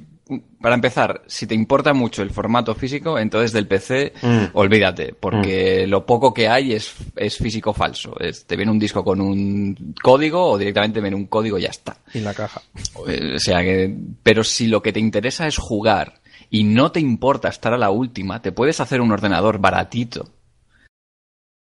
para 0.61 0.75
empezar, 0.75 1.23
si 1.27 1.47
te 1.47 1.55
importa 1.55 1.93
mucho 1.93 2.21
el 2.21 2.31
formato 2.31 2.73
físico, 2.75 3.17
entonces 3.19 3.51
del 3.53 3.67
PC, 3.67 4.13
Mm. 4.21 4.45
olvídate, 4.53 5.13
porque 5.13 5.85
lo 5.87 6.05
poco 6.05 6.33
que 6.33 6.47
hay 6.47 6.73
es, 6.73 6.93
es 7.15 7.37
físico 7.37 7.73
falso. 7.73 8.19
Es- 8.19 8.45
te 8.45 8.55
viene 8.55 8.71
un 8.71 8.79
disco 8.79 9.03
con 9.03 9.21
un 9.21 9.93
código 10.01 10.43
o 10.51 10.57
directamente 10.57 11.01
viene 11.01 11.15
un 11.15 11.27
código 11.27 11.57
y 11.57 11.63
ya 11.63 11.69
está. 11.69 11.97
Y 12.13 12.19
la 12.19 12.33
caja. 12.33 12.61
O 12.95 13.05
sea 13.39 13.61
que, 13.61 13.95
pero 14.23 14.43
si 14.43 14.67
lo 14.67 14.81
que 14.81 14.93
te 14.93 14.99
interesa 14.99 15.47
es 15.47 15.57
jugar 15.57 16.21
y 16.49 16.63
no 16.63 16.91
te 16.91 16.99
importa 16.99 17.49
estar 17.49 17.73
a 17.73 17.77
la 17.77 17.89
última, 17.89 18.41
te 18.41 18.51
puedes 18.51 18.79
hacer 18.79 19.01
un 19.01 19.11
ordenador 19.11 19.59
baratito 19.59 20.29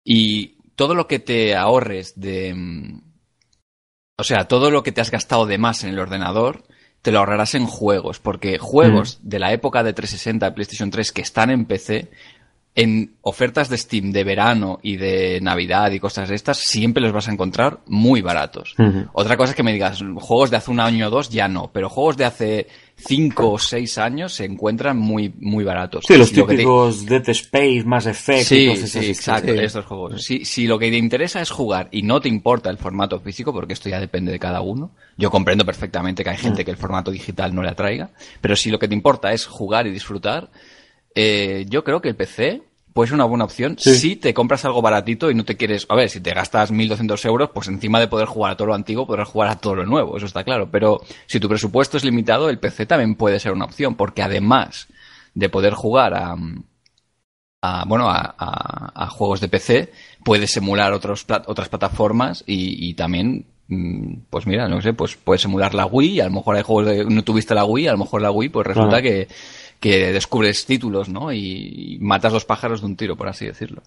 y 0.05 0.57
todo 0.75 0.95
lo 0.95 1.07
que 1.07 1.19
te 1.19 1.55
ahorres 1.55 2.19
de, 2.19 2.55
mm, 2.55 3.01
o 4.19 4.25
sea, 4.25 4.49
todo 4.49 4.71
lo 4.71 4.83
que 4.83 4.93
te 4.93 5.01
has 5.01 5.11
gastado 5.11 5.47
de 5.47 5.59
más 5.59 5.85
en 5.85 5.91
el 5.91 5.99
ordenador, 5.99 6.65
te 7.03 7.11
lo 7.11 7.19
ahorrarás 7.19 7.55
en 7.55 7.67
juegos, 7.67 8.21
porque 8.21 8.59
juegos 8.59 9.19
de 9.23 9.41
la 9.41 9.53
época 9.53 9.83
de 9.83 9.93
360, 9.93 10.47
de 10.47 10.53
PlayStation 10.53 10.91
3 10.91 11.13
que 11.13 11.23
están 11.23 11.51
en 11.51 11.65
PC, 11.67 12.11
en 12.75 13.17
ofertas 13.21 13.69
de 13.69 13.77
Steam 13.77 14.13
de 14.13 14.25
verano 14.25 14.79
y 14.83 14.97
de 14.97 15.41
Navidad 15.43 15.91
y 15.91 16.01
cosas 16.01 16.29
de 16.29 16.37
estas, 16.37 16.59
siempre 16.59 17.03
los 17.03 17.13
vas 17.13 17.29
a 17.29 17.33
encontrar 17.33 17.81
muy 17.87 18.23
baratos. 18.23 18.75
Otra 19.13 19.37
cosa 19.37 19.51
es 19.51 19.57
que 19.57 19.65
me 19.65 19.73
digas, 19.73 20.03
juegos 20.17 20.51
de 20.51 20.57
hace 20.57 20.71
un 20.71 20.81
año 20.81 21.09
o 21.09 21.11
dos 21.11 21.29
ya 21.29 21.49
no, 21.49 21.71
pero 21.73 21.91
juegos 21.91 22.17
de 22.17 22.25
hace 22.25 22.69
cinco 23.05 23.53
o 23.53 23.59
seis 23.59 23.99
años 23.99 24.33
se 24.33 24.45
encuentran 24.45 24.97
muy, 24.99 25.33
muy 25.41 25.65
baratos. 25.65 26.05
Sí, 26.07 26.17
los 26.17 26.29
Si 26.29 26.35
te- 26.35 26.43
típicos 26.47 27.05
Dead 27.07 27.29
Space, 27.29 27.83
Mass 27.85 28.07
Effect 28.07 28.41
y 28.43 28.45
Sí, 28.45 28.65
todas 28.67 28.79
sí, 28.81 28.99
esas 28.99 29.09
exacto, 29.09 29.53
estos 29.53 29.85
juegos. 29.87 30.23
Si, 30.23 30.45
si 30.45 30.67
lo 30.67 30.79
que 30.79 30.91
te 30.91 30.97
interesa 30.97 31.41
es 31.41 31.51
jugar 31.51 31.89
y 31.91 32.03
no 32.03 32.21
te 32.21 32.29
importa 32.29 32.71
el 32.71 32.79
formato 32.79 33.21
físico, 33.21 33.53
porque 33.53 33.73
esto 33.75 33.89
ya 33.89 34.01
depende 34.01 34.33
de 34.33 34.39
cada 34.39 34.61
uno, 34.61 34.91
yo 35.17 35.31
comprendo 35.31 35.65
perfectamente 35.65 36.25
que 36.25 36.31
hay 36.31 36.37
Mm. 36.37 36.41
gente 36.41 36.65
que 36.65 36.71
el 36.71 36.77
formato 36.77 37.11
digital 37.11 37.55
no 37.55 37.63
le 37.63 37.69
atraiga, 37.71 38.11
pero 38.41 38.57
si 38.57 38.71
lo 38.71 38.79
que 38.79 38.89
te 38.89 38.95
importa 38.95 39.33
es 39.33 39.47
jugar 39.47 39.87
y 39.87 39.91
disfrutar, 39.91 40.51
eh, 41.15 41.67
yo 41.69 41.85
creo 41.85 42.01
que 42.01 42.09
el 42.09 42.17
PC 42.17 42.63
puede 42.93 43.09
ser 43.09 43.15
una 43.15 43.25
buena 43.25 43.45
opción 43.45 43.77
Sí. 43.79 43.95
si 43.95 44.17
te 44.17 44.35
compras 44.35 44.65
algo 44.65 44.83
baratito 44.83 45.31
y 45.31 45.35
no 45.35 45.45
te 45.45 45.57
quieres... 45.57 45.87
A 45.89 45.95
ver, 45.97 46.09
si 46.11 46.21
te 46.21 46.31
gastas 46.33 46.71
1.200 46.71 47.25
euros, 47.25 47.51
pues 47.55 47.69
encima 47.69 48.01
de 48.01 48.09
poder 48.09 48.27
jugar 48.27 48.53
a 48.53 48.57
todo 48.57 48.69
lo 48.69 48.75
antiguo, 48.75 49.07
podrás 49.07 49.29
jugar 49.29 49.49
a 49.51 49.57
todo 49.57 49.75
lo 49.77 49.87
nuevo, 49.87 50.17
eso 50.17 50.27
está 50.27 50.45
claro. 50.45 50.69
Pero 50.71 51.01
si 51.27 51.41
tu 51.41 51.49
presupuesto 51.49 51.97
es 51.97 52.05
limitado, 52.05 52.49
el 52.51 52.59
PC 52.59 52.87
también 52.87 53.15
puede 53.15 53.41
ser 53.41 53.53
una 53.53 53.65
opción, 53.65 53.95
porque 53.95 54.23
además 54.23 54.89
de 55.35 55.49
poder 55.49 55.75
jugar 55.75 56.15
a 56.15 56.37
a, 57.65 57.85
bueno, 57.87 58.09
a, 58.11 58.35
a- 58.39 59.05
a 59.05 59.07
juegos 59.09 59.41
de 59.41 59.49
PC, 59.49 59.93
puedes 60.25 60.57
emular 60.57 60.93
otros, 60.93 61.25
otras 61.47 61.69
plataformas 61.69 62.43
y, 62.47 62.89
y 62.89 62.95
también, 62.95 63.47
mm, 63.69 64.15
pues 64.31 64.47
mira, 64.49 64.69
no 64.69 64.81
sé, 64.81 64.93
pues 64.95 65.17
puedes 65.17 65.45
emular 65.45 65.73
la 65.75 65.87
Wii, 65.87 66.21
a 66.21 66.25
lo 66.25 66.33
mejor 66.33 66.57
hay 66.57 66.63
juegos 66.63 66.87
de, 66.87 67.05
no 67.05 67.23
tuviste 67.23 67.55
la 67.55 67.65
Wii, 67.65 67.87
a 67.87 67.93
lo 67.93 67.99
mejor 67.99 68.21
la 68.21 68.33
Wii, 68.33 68.49
pues 68.49 68.67
resulta 68.67 68.97
que, 69.03 69.29
que 69.83 70.13
descubres 70.13 70.65
títulos, 70.65 71.09
¿no? 71.09 71.33
Y, 71.33 71.99
matas 72.01 72.33
los 72.33 72.45
pájaros 72.45 72.81
de 72.81 72.87
un 72.87 72.97
tiro, 72.97 73.17
por 73.17 73.29
así 73.29 73.47
decirlo. 73.47 73.83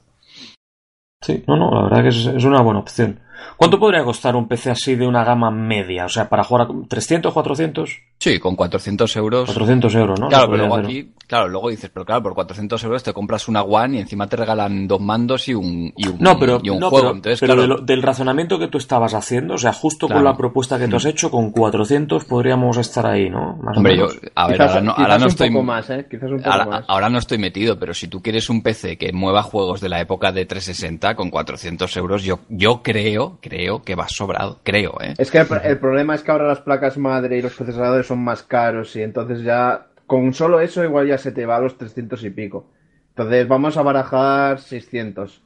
Sí, 1.24 1.42
no, 1.48 1.56
no, 1.56 1.72
la 1.72 1.84
verdad 1.84 2.04
que 2.04 2.10
es 2.10 2.44
una 2.44 2.62
buena 2.62 2.82
opción. 2.82 3.22
¿Cuánto 3.57 3.80
podría 3.80 4.03
costar 4.03 4.36
un 4.36 4.48
PC 4.48 4.72
así 4.72 4.95
de 4.95 5.07
una 5.07 5.24
gama 5.24 5.49
media? 5.52 6.06
O 6.06 6.10
sea, 6.10 6.28
para 6.30 6.44
jugar 6.44 6.68
a 6.68 6.88
300, 6.88 7.34
400, 7.34 7.90
Sí, 8.18 8.40
con 8.40 8.56
400 8.56 9.14
euros. 9.18 9.45
400 9.48 9.94
euros, 9.95 10.20
¿no? 10.20 10.30
Claro, 10.30 10.45
pero 10.45 10.57
luego 10.60 10.76
hacer. 10.76 10.86
aquí, 10.86 11.12
claro, 11.28 11.48
luego 11.49 11.70
dices, 11.70 11.91
pero 11.94 12.06
claro, 12.06 12.24
por 12.24 12.34
400 12.34 12.82
euros 12.86 13.03
te 13.03 13.12
compras 13.14 13.48
una 13.49 13.62
One 13.62 13.98
y 13.98 13.99
encima 13.99 14.28
te 14.28 14.38
regalan 14.38 14.88
dos 14.88 15.02
mandos 15.02 15.48
y 15.49 15.53
un, 15.53 15.94
y 15.98 16.07
un, 16.07 16.18
No, 16.20 16.40
pero, 16.40 16.60
y 16.64 16.70
un 16.70 16.80
no, 16.80 16.90
juego. 16.90 17.07
pero, 17.07 17.16
Entonces, 17.18 17.40
pero 17.41 17.53
claro, 17.56 17.62
de 17.62 17.68
lo- 17.68 17.86
del 17.86 18.02
razonamiento 18.02 18.57
que 18.57 18.68
tú 18.70 18.78
estabas 18.78 19.14
haciendo, 19.14 19.56
o 19.56 19.57
sea, 19.57 19.74
justo 19.74 20.07
con 20.07 20.16
Claro. 20.16 20.22
Mm. 20.22 20.32
la 20.32 20.38
propuesta 20.38 20.80
que 20.80 20.88
tú 20.88 20.95
has 20.95 21.06
hecho, 21.06 21.30
con 21.30 21.52
400 21.52 22.24
podríamos 22.26 22.78
estar 22.78 23.06
ahí, 23.06 23.30
¿no? 23.30 23.57
Más 23.62 23.76
o 23.76 23.80
hombre, 23.80 23.98
yo, 23.98 24.07
a 24.34 24.48
ver, 24.48 24.56
Quizás, 24.57 24.70
ahora 24.70 24.82
no, 24.82 24.91
quizás 24.95 25.03
ahora 25.06 25.18
no 25.18 25.24
un 25.26 25.30
estoy... 25.30 25.49
poco 25.52 25.64
más, 25.64 25.90
¿eh? 25.90 26.07
Quizás 26.10 26.32
un 26.32 26.38
poco 26.38 26.49
Ahora, 26.52 26.66
más. 26.66 26.86
ahora 26.88 27.10
no 27.10 27.18
estoy 27.20 27.38
metido, 27.38 27.78
pero 27.78 27.94
si 27.94 28.07
tú 28.07 28.22
quieres 28.22 28.49
un 28.49 28.64
PC 28.64 28.98
que 28.98 29.12
mueva 29.12 29.44
juegos 29.44 29.82
de 29.82 29.90
la 29.90 29.99
época 29.99 30.32
de 30.32 30.45
360 30.45 31.16
con 31.16 31.30
400 31.30 31.98
euros, 31.98 32.24
yo, 32.24 32.40
yo 32.49 32.82
creo, 32.82 33.24
creo 33.41 33.81
que 33.84 33.95
va 33.95 34.07
sobrado. 34.10 34.60
Creo, 34.64 34.97
¿eh? 35.02 35.14
Es 35.18 35.31
que 35.31 35.39
el, 35.39 35.47
el 35.64 35.77
problema 35.80 36.15
es 36.15 36.23
que 36.23 36.31
ahora 36.31 36.47
las 36.47 36.61
placas 36.61 36.97
madre 36.97 37.38
y 37.38 37.41
los 37.41 37.53
procesadores 37.56 38.07
son 38.07 38.23
más 38.23 38.43
caros 38.43 38.95
y 38.95 39.02
entonces 39.02 39.41
ya 39.43 39.88
con 40.07 40.34
solo 40.34 40.60
eso 40.60 40.84
igual 40.84 41.07
ya 41.07 41.18
se 41.18 41.31
te 41.31 41.45
va 41.45 41.56
a 41.57 41.60
los 41.61 41.77
300 41.77 42.23
y 42.23 42.30
pico. 42.30 42.72
Entonces 43.10 43.47
vamos 43.47 43.77
a 43.77 43.81
barajar 43.81 44.60
600. 44.60 45.41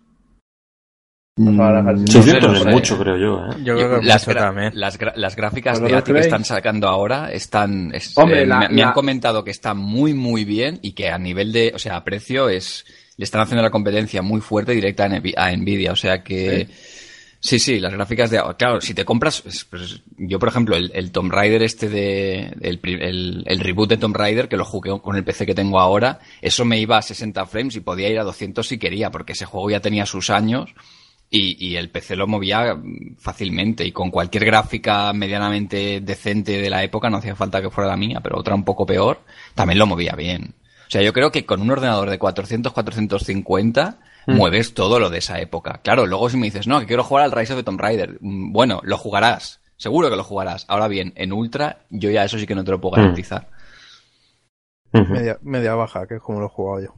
Vamos 1.37 1.59
a 1.61 1.63
barajar 1.71 1.95
Mm, 1.95 2.07
600 2.07 2.49
no 2.51 2.55
sé, 2.55 2.69
es 2.69 2.75
mucho, 2.75 2.99
creo 2.99 3.15
yo, 3.17 3.45
¿eh? 3.45 3.55
Yo 3.63 3.75
creo 3.77 3.99
que 4.01 4.05
las, 4.05 4.27
mucho 4.27 4.37
gra- 4.37 4.41
también. 4.41 4.71
las, 4.75 4.99
gra- 4.99 5.13
las 5.15 5.35
gráficas 5.37 5.79
¿Os 5.79 5.87
de 5.89 5.95
ATI 5.95 6.13
que 6.13 6.19
están 6.19 6.43
sacando 6.43 6.89
ahora 6.89 7.31
están. 7.31 7.93
es- 7.95 8.17
Hombre, 8.17 8.41
eh, 8.41 8.45
la- 8.45 8.59
me, 8.59 8.69
me 8.69 8.83
han 8.83 8.91
comentado 8.91 9.43
que 9.45 9.51
está 9.51 9.73
muy, 9.73 10.13
muy 10.13 10.43
bien 10.43 10.79
y 10.81 10.91
que 10.91 11.09
a 11.09 11.17
nivel 11.17 11.53
de. 11.53 11.71
O 11.73 11.79
sea, 11.79 11.95
a 11.95 12.03
precio 12.03 12.49
es. 12.49 12.83
Le 13.15 13.23
están 13.23 13.41
haciendo 13.41 13.61
la 13.63 13.69
competencia 13.69 14.21
muy 14.21 14.41
fuerte 14.41 14.73
directa 14.73 15.05
a 15.05 15.09
Nvi- 15.09 15.33
a 15.37 15.55
Nvidia. 15.55 15.93
O 15.93 15.95
sea 15.95 16.23
que. 16.23 16.65
Sí, 16.67 16.73
sí, 17.59 17.79
las 17.79 17.93
gráficas 17.93 18.29
de... 18.29 18.41
Claro, 18.57 18.81
si 18.81 18.93
te 18.93 19.05
compras... 19.05 19.41
pues, 19.69 20.01
yo, 20.17 20.39
por 20.39 20.49
ejemplo, 20.49 20.75
el, 20.75 20.91
el 20.93 21.11
Tomb 21.11 21.31
Raider 21.31 21.63
este 21.63 21.87
de... 21.87 22.53
El, 22.61 23.45
el, 23.45 23.59
reboot 23.59 23.89
de 23.89 23.97
Tomb 23.97 24.15
Raider, 24.15 24.49
que 24.49 24.57
lo 24.57 24.65
jugué 24.65 24.99
con 25.01 25.15
el 25.15 25.23
PC 25.23 25.45
que 25.45 25.55
tengo 25.55 25.79
ahora, 25.79 26.19
eso 26.41 26.65
me 26.65 26.79
iba 26.79 26.97
a 26.97 27.01
60 27.01 27.45
frames 27.45 27.75
y 27.77 27.79
podía 27.79 28.09
ir 28.09 28.19
a 28.19 28.23
200 28.23 28.67
si 28.67 28.77
quería, 28.77 29.09
porque 29.09 29.33
ese 29.33 29.45
juego 29.45 29.69
ya 29.69 29.79
tenía 29.79 30.05
sus 30.05 30.29
años 30.29 30.69
y, 31.29 31.65
y 31.65 31.75
el 31.77 31.89
PC 31.89 32.15
lo 32.15 32.27
movía 32.27 32.77
fácilmente 33.17 33.85
y 33.85 33.91
con 33.91 34.11
cualquier 34.11 34.45
gráfica 34.45 35.13
medianamente 35.13 36.01
decente 36.01 36.59
de 36.59 36.69
la 36.69 36.83
época, 36.83 37.09
no 37.09 37.17
hacía 37.17 37.35
falta 37.35 37.61
que 37.61 37.69
fuera 37.69 37.89
la 37.89 37.97
mía, 37.97 38.19
pero 38.21 38.37
otra 38.37 38.55
un 38.55 38.65
poco 38.65 38.85
peor, 38.85 39.21
también 39.55 39.79
lo 39.79 39.85
movía 39.85 40.13
bien. 40.13 40.55
O 40.87 40.91
sea, 40.91 41.03
yo 41.03 41.13
creo 41.13 41.31
que 41.31 41.45
con 41.45 41.61
un 41.61 41.69
ordenador 41.69 42.09
de 42.09 42.17
400, 42.17 42.73
450 42.73 43.99
mueves 44.35 44.73
todo 44.73 44.99
lo 44.99 45.09
de 45.09 45.17
esa 45.19 45.39
época. 45.39 45.81
Claro, 45.83 46.05
luego 46.05 46.29
si 46.29 46.37
me 46.37 46.45
dices, 46.47 46.67
no, 46.67 46.79
que 46.79 46.85
quiero 46.87 47.03
jugar 47.03 47.25
al 47.25 47.31
Rise 47.31 47.53
of 47.53 47.59
the 47.59 47.63
Tomb 47.63 47.79
Raider, 47.79 48.17
mm, 48.21 48.51
bueno, 48.53 48.79
lo 48.83 48.97
jugarás. 48.97 49.61
Seguro 49.77 50.09
que 50.09 50.15
lo 50.17 50.23
jugarás. 50.23 50.65
Ahora 50.67 50.87
bien, 50.87 51.13
en 51.15 51.31
Ultra, 51.31 51.79
yo 51.89 52.09
ya 52.09 52.23
eso 52.25 52.37
sí 52.37 52.45
que 52.45 52.55
no 52.55 52.63
te 52.63 52.71
lo 52.71 52.81
puedo 52.81 52.95
Mm. 52.97 52.99
garantizar. 52.99 53.49
Media 55.43 55.75
baja, 55.75 56.07
que 56.07 56.15
es 56.15 56.21
como 56.21 56.39
lo 56.39 56.47
he 56.47 56.49
jugado 56.49 56.81
yo. 56.85 56.93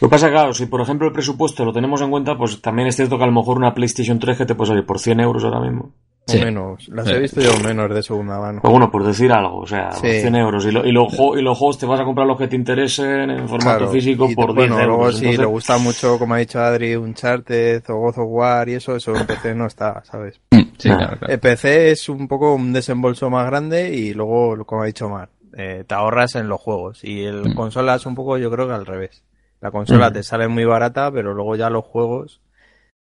Lo 0.00 0.08
que 0.08 0.08
pasa, 0.08 0.28
claro, 0.30 0.52
si 0.52 0.66
por 0.66 0.80
ejemplo 0.80 1.06
el 1.06 1.12
presupuesto 1.12 1.64
lo 1.64 1.72
tenemos 1.72 2.00
en 2.02 2.10
cuenta, 2.10 2.36
pues 2.36 2.60
también 2.60 2.88
es 2.88 2.96
cierto 2.96 3.16
que 3.16 3.24
a 3.24 3.26
lo 3.26 3.32
mejor 3.32 3.56
una 3.56 3.74
PlayStation 3.74 4.18
3 4.18 4.36
que 4.38 4.46
te 4.46 4.54
puede 4.54 4.68
salir 4.68 4.84
por 4.86 4.98
100 4.98 5.20
euros 5.20 5.44
ahora 5.44 5.60
mismo. 5.60 5.94
O 6.28 6.32
Sí. 6.32 6.40
menos. 6.44 6.88
Las 6.88 7.06
Sí. 7.06 7.12
he 7.14 7.18
visto 7.20 7.40
yo 7.40 7.50
menos 7.64 7.88
de 7.94 8.02
segunda 8.02 8.38
mano. 8.38 8.60
Pues 8.60 8.70
bueno, 8.70 8.90
por 8.90 9.02
decir 9.04 9.32
algo, 9.32 9.60
o 9.60 9.66
sea, 9.66 9.92
Sí. 9.92 10.20
100 10.20 10.34
euros. 10.36 10.66
Y, 10.66 10.70
lo- 10.72 10.84
y, 10.84 10.92
los 10.92 11.12
y 11.14 11.40
los 11.42 11.56
juegos 11.56 11.78
te 11.78 11.86
vas 11.86 12.00
a 12.00 12.04
comprar 12.04 12.26
los 12.26 12.36
que 12.36 12.48
te 12.48 12.56
interesen 12.56 13.30
en 13.30 13.48
formato 13.48 13.78
Claro, 13.78 13.88
físico 13.90 14.28
y 14.30 14.34
por 14.34 14.54
bueno, 14.54 14.74
10 14.76 14.84
euros. 14.84 14.86
luego 14.98 15.12
si 15.12 15.18
Entonces, 15.24 15.38
le 15.40 15.46
gusta 15.46 15.78
mucho, 15.78 16.18
como 16.18 16.34
ha 16.34 16.38
dicho 16.38 16.60
Adri, 16.60 16.96
Uncharted 16.96 17.82
o 17.88 17.94
God 17.96 18.18
of 18.18 18.26
War 18.28 18.68
y 18.68 18.74
eso, 18.74 18.94
eso 18.96 19.14
en 19.16 19.26
PC 19.26 19.54
no 19.54 19.66
está, 19.66 20.02
¿sabes? 20.04 20.40
Sí, 20.78 20.88
Ah. 20.90 20.96
claro, 20.98 21.18
claro. 21.18 21.32
El 21.32 21.40
PC 21.40 21.90
es 21.92 22.08
un 22.08 22.28
poco 22.28 22.54
un 22.54 22.72
desembolso 22.72 23.30
más 23.30 23.46
grande 23.46 23.94
y 23.94 24.12
luego, 24.14 24.64
como 24.66 24.82
ha 24.82 24.86
dicho 24.86 25.08
Mar, 25.08 25.30
eh, 25.56 25.84
te 25.86 25.94
ahorras 25.94 26.34
en 26.36 26.48
los 26.48 26.60
juegos. 26.60 27.02
Y 27.04 27.24
el 27.24 27.50
Mm. 27.50 27.54
consola 27.54 27.94
es 27.96 28.06
un 28.06 28.14
poco, 28.14 28.36
yo 28.38 28.50
creo 28.50 28.66
que 28.68 28.74
al 28.74 28.86
revés. 28.86 29.24
La 29.60 29.70
consola 29.72 30.10
Mm. 30.10 30.12
te 30.12 30.22
sale 30.22 30.46
muy 30.46 30.64
barata, 30.64 31.10
pero 31.10 31.34
luego 31.34 31.56
ya 31.56 31.68
los 31.70 31.84
juegos, 31.84 32.40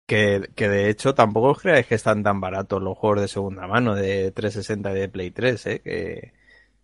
que, 0.07 0.51
que 0.55 0.69
de 0.69 0.91
hecho 0.91 1.15
tampoco 1.15 1.51
os 1.51 1.61
creáis 1.61 1.87
que 1.87 1.95
están 1.95 2.23
tan 2.23 2.41
baratos 2.41 2.83
los 2.83 2.99
juegos 2.99 3.23
de 3.23 3.29
segunda 3.29 3.67
mano, 3.67 3.95
de 3.95 4.31
360 4.33 4.93
y 4.93 4.95
de 5.01 5.09
Play 5.09 5.31
3, 5.31 5.67
¿eh? 5.67 5.81
Que, 5.83 6.33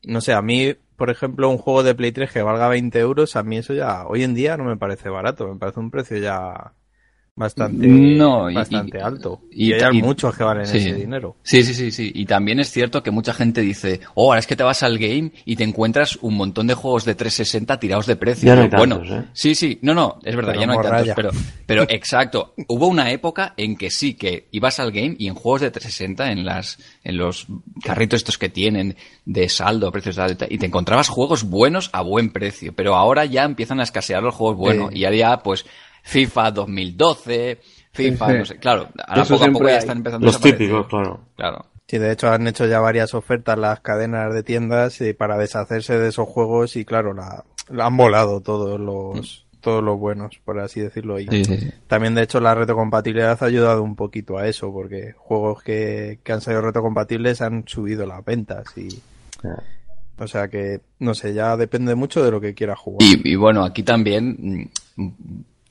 no 0.04 0.20
sé, 0.20 0.32
a 0.32 0.42
mí, 0.42 0.74
por 0.96 1.10
ejemplo, 1.10 1.48
un 1.50 1.58
juego 1.58 1.82
de 1.82 1.94
Play 1.94 2.12
3 2.12 2.32
que 2.32 2.42
valga 2.42 2.68
20 2.68 2.98
euros, 2.98 3.36
a 3.36 3.42
mí 3.42 3.58
eso 3.58 3.74
ya, 3.74 4.06
hoy 4.06 4.22
en 4.24 4.34
día 4.34 4.56
no 4.56 4.64
me 4.64 4.76
parece 4.76 5.08
barato, 5.08 5.48
me 5.48 5.58
parece 5.58 5.80
un 5.80 5.90
precio 5.90 6.18
ya 6.18 6.74
bastante, 7.38 7.86
No, 7.86 8.50
y- 8.50 8.54
bastante 8.54 8.98
y- 8.98 9.00
alto. 9.00 9.40
y- 9.50 9.70
Y, 9.70 9.72
hay 9.74 9.98
y- 9.98 10.02
muchos 10.02 10.36
que 10.36 10.44
valen 10.44 10.66
sí. 10.66 10.78
ese 10.78 10.94
dinero. 10.94 11.36
Sí, 11.42 11.62
sí, 11.62 11.72
sí, 11.74 11.90
sí. 11.90 12.10
Y 12.14 12.26
también 12.26 12.60
es 12.60 12.70
cierto 12.70 13.02
que 13.02 13.10
mucha 13.10 13.32
gente 13.32 13.60
dice, 13.60 14.00
oh, 14.14 14.26
ahora 14.28 14.40
es 14.40 14.46
que 14.46 14.56
te 14.56 14.62
vas 14.62 14.82
al 14.82 14.98
game 14.98 15.32
y 15.44 15.56
te 15.56 15.64
encuentras 15.64 16.18
un 16.22 16.34
montón 16.34 16.66
de 16.66 16.74
juegos 16.74 17.04
de 17.04 17.14
360 17.14 17.78
tirados 17.78 18.06
de 18.06 18.16
precio. 18.16 18.46
Ya 18.46 18.56
no 18.56 18.62
hay 18.62 18.68
bueno, 18.68 18.98
tantos, 18.98 19.18
¿eh? 19.18 19.24
sí, 19.32 19.54
sí, 19.54 19.78
no, 19.82 19.94
no, 19.94 20.18
es 20.24 20.34
verdad, 20.36 20.52
Pero 20.52 20.60
ya 20.60 20.66
no 20.66 20.72
hay 20.74 20.78
tantos, 20.88 21.12
pero, 21.14 21.30
pero 21.66 21.82
exacto. 21.88 22.54
Hubo 22.68 22.86
una 22.88 23.10
época 23.12 23.54
en 23.56 23.76
que 23.76 23.90
sí, 23.90 24.14
que 24.14 24.48
ibas 24.50 24.80
al 24.80 24.90
game 24.92 25.14
y 25.18 25.28
en 25.28 25.34
juegos 25.34 25.60
de 25.62 25.70
360, 25.70 26.32
en 26.32 26.44
las, 26.44 26.78
en 27.04 27.16
los 27.16 27.46
carritos 27.84 28.18
estos 28.18 28.38
que 28.38 28.48
tienen 28.48 28.96
de 29.24 29.48
saldo, 29.48 29.92
precios 29.92 30.16
de 30.16 30.22
alta, 30.22 30.46
y 30.48 30.58
te 30.58 30.66
encontrabas 30.66 31.08
juegos 31.08 31.44
buenos 31.44 31.90
a 31.92 32.02
buen 32.02 32.30
precio. 32.30 32.72
Pero 32.74 32.96
ahora 32.96 33.24
ya 33.24 33.44
empiezan 33.44 33.80
a 33.80 33.84
escasear 33.84 34.22
los 34.22 34.34
juegos 34.34 34.56
buenos. 34.56 34.90
Y 34.94 35.00
ya, 35.00 35.38
pues, 35.38 35.64
FIFA 36.08 36.50
2012, 36.52 37.58
FIFA, 37.92 38.26
Sí, 38.26 38.32
sí. 38.32 38.38
no 38.38 38.44
sé, 38.44 38.56
claro, 38.56 38.88
ahora 39.06 39.22
Eso 39.22 39.34
poco 39.34 39.44
a 39.44 39.52
poco 39.52 39.68
ya 39.68 39.76
están 39.78 39.98
empezando 39.98 40.24
a 40.24 40.26
Los 40.28 40.34
desaparecer. 40.40 40.58
típicos, 40.58 40.86
claro. 40.88 41.20
Claro. 41.36 41.66
Sí, 41.86 41.98
de 41.98 42.12
hecho 42.12 42.30
han 42.30 42.46
hecho 42.46 42.66
ya 42.66 42.80
varias 42.80 43.14
ofertas 43.14 43.58
las 43.58 43.80
cadenas 43.80 44.32
de 44.34 44.42
tiendas 44.42 45.00
eh, 45.00 45.14
para 45.14 45.38
deshacerse 45.38 45.98
de 45.98 46.08
esos 46.08 46.28
juegos 46.28 46.76
y 46.76 46.84
claro, 46.84 47.14
la, 47.14 47.44
la 47.70 47.86
han 47.86 47.96
volado 47.96 48.40
todos 48.40 48.78
los 48.78 49.44
todos 49.60 49.82
los 49.82 49.98
buenos, 49.98 50.38
por 50.44 50.60
así 50.60 50.80
decirlo. 50.80 51.18
Y 51.18 51.26
Sí, 51.28 51.44
sí, 51.44 51.56
sí. 51.58 51.70
también 51.88 52.14
de 52.14 52.22
hecho 52.22 52.40
la 52.40 52.54
retrocompatibilidad 52.54 53.36
ha 53.42 53.46
ayudado 53.46 53.82
un 53.82 53.96
poquito 53.96 54.38
a 54.38 54.46
eso, 54.46 54.72
porque 54.72 55.14
juegos 55.16 55.62
que, 55.62 56.20
que 56.22 56.32
han 56.32 56.40
salido 56.40 56.62
retrocompatibles 56.62 57.42
han 57.42 57.64
subido 57.66 58.06
las 58.06 58.24
ventas 58.24 58.64
y 58.76 58.88
o 60.20 60.26
sea 60.28 60.48
que 60.48 60.80
no 61.00 61.14
sé, 61.14 61.32
ya 61.34 61.56
depende 61.56 61.94
mucho 61.94 62.22
de 62.24 62.30
lo 62.30 62.40
que 62.40 62.54
quieras 62.54 62.78
jugar. 62.78 62.98
Y, 63.02 63.32
y 63.32 63.34
bueno, 63.36 63.64
aquí 63.64 63.82
también, 63.82 64.70
mm, 64.96 65.06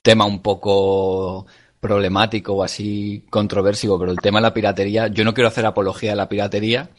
tema 0.08 0.24
un 0.24 0.42
poco 0.42 1.46
problemático 1.82 2.54
o 2.54 2.64
así 2.64 3.26
controversivo, 3.30 4.00
pero 4.00 4.14
el 4.14 4.20
tema 4.20 4.40
de 4.40 4.44
la 4.44 4.54
piratería, 4.54 5.08
yo 5.08 5.26
no 5.26 5.34
quiero 5.34 5.50
hacer 5.50 5.66
apología 5.66 6.12
de 6.12 6.16
la 6.16 6.30
piratería, 6.30 6.92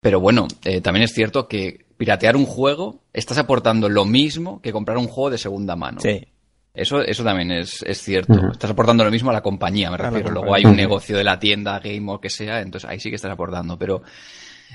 pero 0.00 0.18
bueno, 0.18 0.48
eh, 0.64 0.80
también 0.80 1.04
es 1.04 1.12
cierto 1.12 1.46
que 1.46 1.84
piratear 1.98 2.36
un 2.36 2.46
juego 2.46 3.02
estás 3.12 3.36
aportando 3.36 3.90
lo 3.90 4.06
mismo 4.06 4.62
que 4.62 4.72
comprar 4.72 4.96
un 4.96 5.08
juego 5.08 5.28
de 5.28 5.36
segunda 5.36 5.76
mano. 5.76 6.00
Sí, 6.00 6.26
Eso, 6.72 7.02
eso 7.02 7.22
también 7.22 7.52
es, 7.52 7.82
es 7.82 8.00
cierto. 8.00 8.32
Estás 8.50 8.70
aportando 8.70 9.04
lo 9.04 9.10
mismo 9.10 9.28
a 9.28 9.34
la 9.34 9.42
compañía, 9.42 9.90
me 9.90 9.98
refiero. 9.98 10.30
Luego 10.30 10.54
hay 10.54 10.64
un 10.64 10.76
negocio 10.76 11.18
de 11.18 11.24
la 11.24 11.38
tienda, 11.38 11.80
game 11.80 12.10
o 12.10 12.18
que 12.18 12.30
sea, 12.30 12.62
entonces 12.62 12.88
ahí 12.88 12.98
sí 12.98 13.10
que 13.10 13.16
estás 13.16 13.30
aportando. 13.30 13.78
Pero 13.78 14.00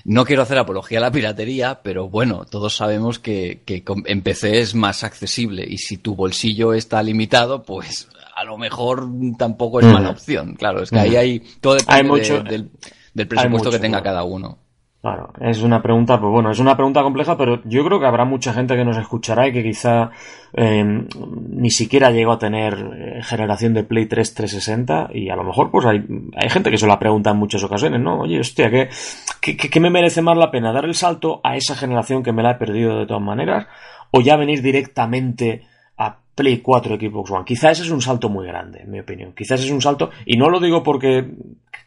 no 0.04 0.26
quiero 0.26 0.42
hacer 0.42 0.58
apología 0.58 0.98
a 1.00 1.02
la 1.02 1.12
piratería, 1.12 1.80
pero 1.82 2.10
bueno, 2.10 2.46
todos 2.46 2.76
sabemos 2.76 3.20
que, 3.20 3.62
que 3.66 3.84
en 4.06 4.22
PC 4.22 4.60
es 4.60 4.76
más 4.76 5.04
accesible 5.04 5.66
y 5.68 5.78
si 5.78 5.98
tu 5.98 6.16
bolsillo 6.16 6.74
está 6.74 7.02
limitado, 7.02 7.64
pues 7.64 8.08
a 8.36 8.44
lo 8.44 8.58
mejor 8.58 9.08
tampoco 9.38 9.80
es 9.80 9.86
mala 9.86 10.10
opción. 10.10 10.56
Claro, 10.56 10.84
es 10.84 10.90
que 10.92 11.00
ahí 11.00 11.10
Ujú. 11.12 11.18
hay 11.20 11.40
todo 11.62 11.76
depende 11.76 11.94
Hay 11.96 12.04
de- 12.04 12.10
mucho- 12.10 12.44
del, 12.44 12.70
del 13.14 13.28
presupuesto 13.28 13.58
mucho, 13.70 13.72
que 13.72 13.80
tenga 13.80 14.04
cada 14.04 14.24
uno. 14.24 14.58
Claro, 15.06 15.32
es 15.40 15.62
una 15.62 15.84
pregunta, 15.84 16.20
pues 16.20 16.32
bueno, 16.32 16.50
es 16.50 16.58
una 16.58 16.76
pregunta 16.76 17.04
compleja, 17.04 17.38
pero 17.38 17.62
yo 17.64 17.86
creo 17.86 18.00
que 18.00 18.08
habrá 18.08 18.26
mucha 18.26 18.54
gente 18.54 18.76
que 18.76 18.84
nos 18.84 18.98
escuchará 18.98 19.48
y 19.48 19.54
que 19.54 19.62
quizá 19.62 20.10
eh, 20.54 20.84
ni 20.84 21.70
siquiera 21.70 22.10
llegó 22.10 22.32
a 22.32 22.40
tener 22.40 22.74
eh, 22.98 23.20
generación 23.22 23.76
de 23.76 23.84
Play 23.84 24.08
3 24.08 24.34
360 24.34 25.10
y 25.14 25.30
a 25.30 25.36
lo 25.36 25.44
mejor 25.44 25.70
pues 25.70 25.86
hay, 25.86 26.04
hay 26.36 26.50
gente 26.50 26.72
que 26.72 26.80
se 26.80 26.88
la 26.88 26.98
pregunta 26.98 27.30
en 27.30 27.38
muchas 27.38 27.64
ocasiones, 27.64 28.02
¿no? 28.02 28.22
Oye, 28.22 28.40
hostia, 28.40 28.72
¿qué, 28.72 28.90
qué, 29.42 29.56
qué- 29.56 29.80
me 29.80 29.92
merece 29.92 30.24
más 30.24 30.40
la 30.40 30.50
pena? 30.50 30.74
¿Dar 30.74 30.86
el 30.86 30.96
salto 30.96 31.40
a 31.44 31.56
esa 31.56 31.76
generación 31.76 32.24
que 32.24 32.32
me 32.34 32.42
la 32.42 32.54
he 32.54 32.56
perdido 32.56 32.98
de 32.98 33.06
todas 33.06 33.22
maneras? 33.22 33.68
¿O 34.10 34.22
ya 34.22 34.36
venir 34.38 34.64
directamente 34.64 35.68
Play 36.36 36.60
4 36.60 36.98
Xbox 36.98 37.32
One? 37.32 37.46
Quizá 37.46 37.72
ese 37.72 37.84
es 37.84 37.90
un 37.90 38.02
salto 38.02 38.30
muy 38.30 38.46
grande, 38.46 38.82
en 38.82 38.92
mi 38.92 39.00
opinión. 39.00 39.34
Quizás 39.34 39.64
es 39.64 39.72
un 39.72 39.82
salto, 39.82 40.12
y 40.26 40.38
no 40.38 40.50
lo 40.50 40.60
digo 40.60 40.84
porque 40.84 41.26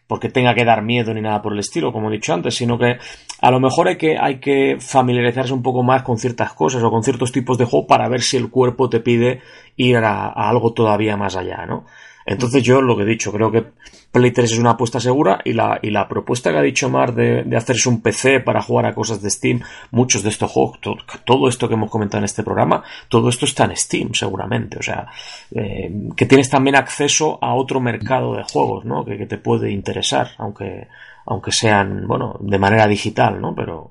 porque 0.09 0.31
tenga 0.31 0.55
que 0.55 0.65
dar 0.65 0.83
miedo 0.83 1.13
ni 1.13 1.21
nada 1.21 1.43
por 1.43 1.53
el 1.53 1.59
estilo, 1.59 1.93
como 1.93 2.09
he 2.09 2.15
dicho 2.15 2.33
antes, 2.33 2.57
sino 2.57 2.79
que 2.79 2.97
a 3.41 3.51
lo 3.51 3.61
mejor 3.61 3.89
hay 3.89 3.99
que, 3.99 4.17
hay 4.19 4.41
que 4.41 4.79
familiarizarse 4.81 5.53
un 5.53 5.63
poco 5.63 5.83
más 5.83 6.03
con 6.03 6.17
ciertas 6.17 6.55
cosas 6.55 6.83
o 6.83 6.91
con 6.91 7.05
ciertos 7.05 7.31
tipos 7.31 7.59
de 7.59 7.67
juego 7.67 7.87
para 7.87 8.09
ver 8.09 8.23
si 8.23 8.39
el 8.39 8.49
cuerpo 8.49 8.89
te 8.89 9.01
pide 9.01 9.43
ir 9.77 9.99
a 9.99 10.29
algo 10.29 10.73
todavía 10.73 11.19
más 11.19 11.37
allá, 11.37 11.67
¿no? 11.67 11.85
Entonces 12.29 12.63
yo 12.63 12.83
lo 12.83 12.95
que 12.95 13.05
he 13.05 13.07
dicho, 13.07 13.33
creo 13.33 13.51
que 13.51 13.65
Play 14.13 14.33
3 14.33 14.53
es 14.53 14.59
una 14.59 14.73
apuesta 14.73 15.01
segura 15.01 15.41
y 15.47 15.55
la, 15.55 15.79
y 15.83 15.91
la 15.91 16.07
propuesta 16.07 16.51
que 16.51 16.59
ha 16.59 16.63
dicho 16.63 16.91
Mar 16.91 17.15
de, 17.15 17.57
hacerse 17.57 17.89
un 17.89 18.03
PC 18.03 18.41
para 18.41 18.61
jugar 18.61 18.85
a 18.85 18.95
cosas 18.95 19.23
de 19.23 19.31
Steam, 19.31 19.63
muchos 19.93 20.23
de 20.23 20.29
estos 20.29 20.51
juegos, 20.51 20.79
todo, 20.83 20.97
todo 21.25 21.49
esto 21.49 21.69
que 21.69 21.75
hemos 21.75 21.91
comentado 21.91 22.19
en 22.19 22.27
este 22.27 22.43
programa, 22.43 22.85
todo 23.09 23.31
esto 23.31 23.47
está 23.47 23.65
en 23.65 23.75
Steam 23.75 24.13
seguramente, 24.13 24.79
o 24.79 24.83
sea, 24.83 25.07
eh, 25.55 25.91
que 26.15 26.27
tienes 26.27 26.51
también 26.51 26.77
acceso 26.77 27.39
a 27.41 27.55
otro 27.55 27.81
mercado 27.81 28.35
de 28.35 28.45
juegos, 28.45 28.85
¿no? 28.85 29.07
Que, 29.07 29.17
que 29.17 29.27
te 29.27 29.39
puede 29.39 29.71
interesar, 29.71 30.33
aunque, 30.37 30.87
aunque 31.25 31.51
sean, 31.51 32.07
bueno, 32.07 32.37
de 32.41 32.59
manera 32.59 32.87
digital, 32.87 33.41
¿no? 33.41 33.55
Pero, 33.55 33.91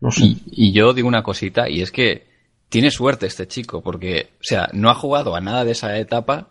no 0.00 0.12
sé. 0.12 0.26
Y, 0.26 0.42
y 0.46 0.72
yo 0.72 0.92
digo 0.92 1.08
una 1.08 1.24
cosita, 1.24 1.68
y 1.68 1.82
es 1.82 1.90
que 1.90 2.28
tiene 2.68 2.92
suerte 2.92 3.26
este 3.26 3.48
chico, 3.48 3.82
porque, 3.82 4.28
o 4.34 4.44
sea, 4.44 4.68
no 4.72 4.90
ha 4.90 4.94
jugado 4.94 5.34
a 5.34 5.40
nada 5.40 5.64
de 5.64 5.72
esa 5.72 5.98
etapa 5.98 6.50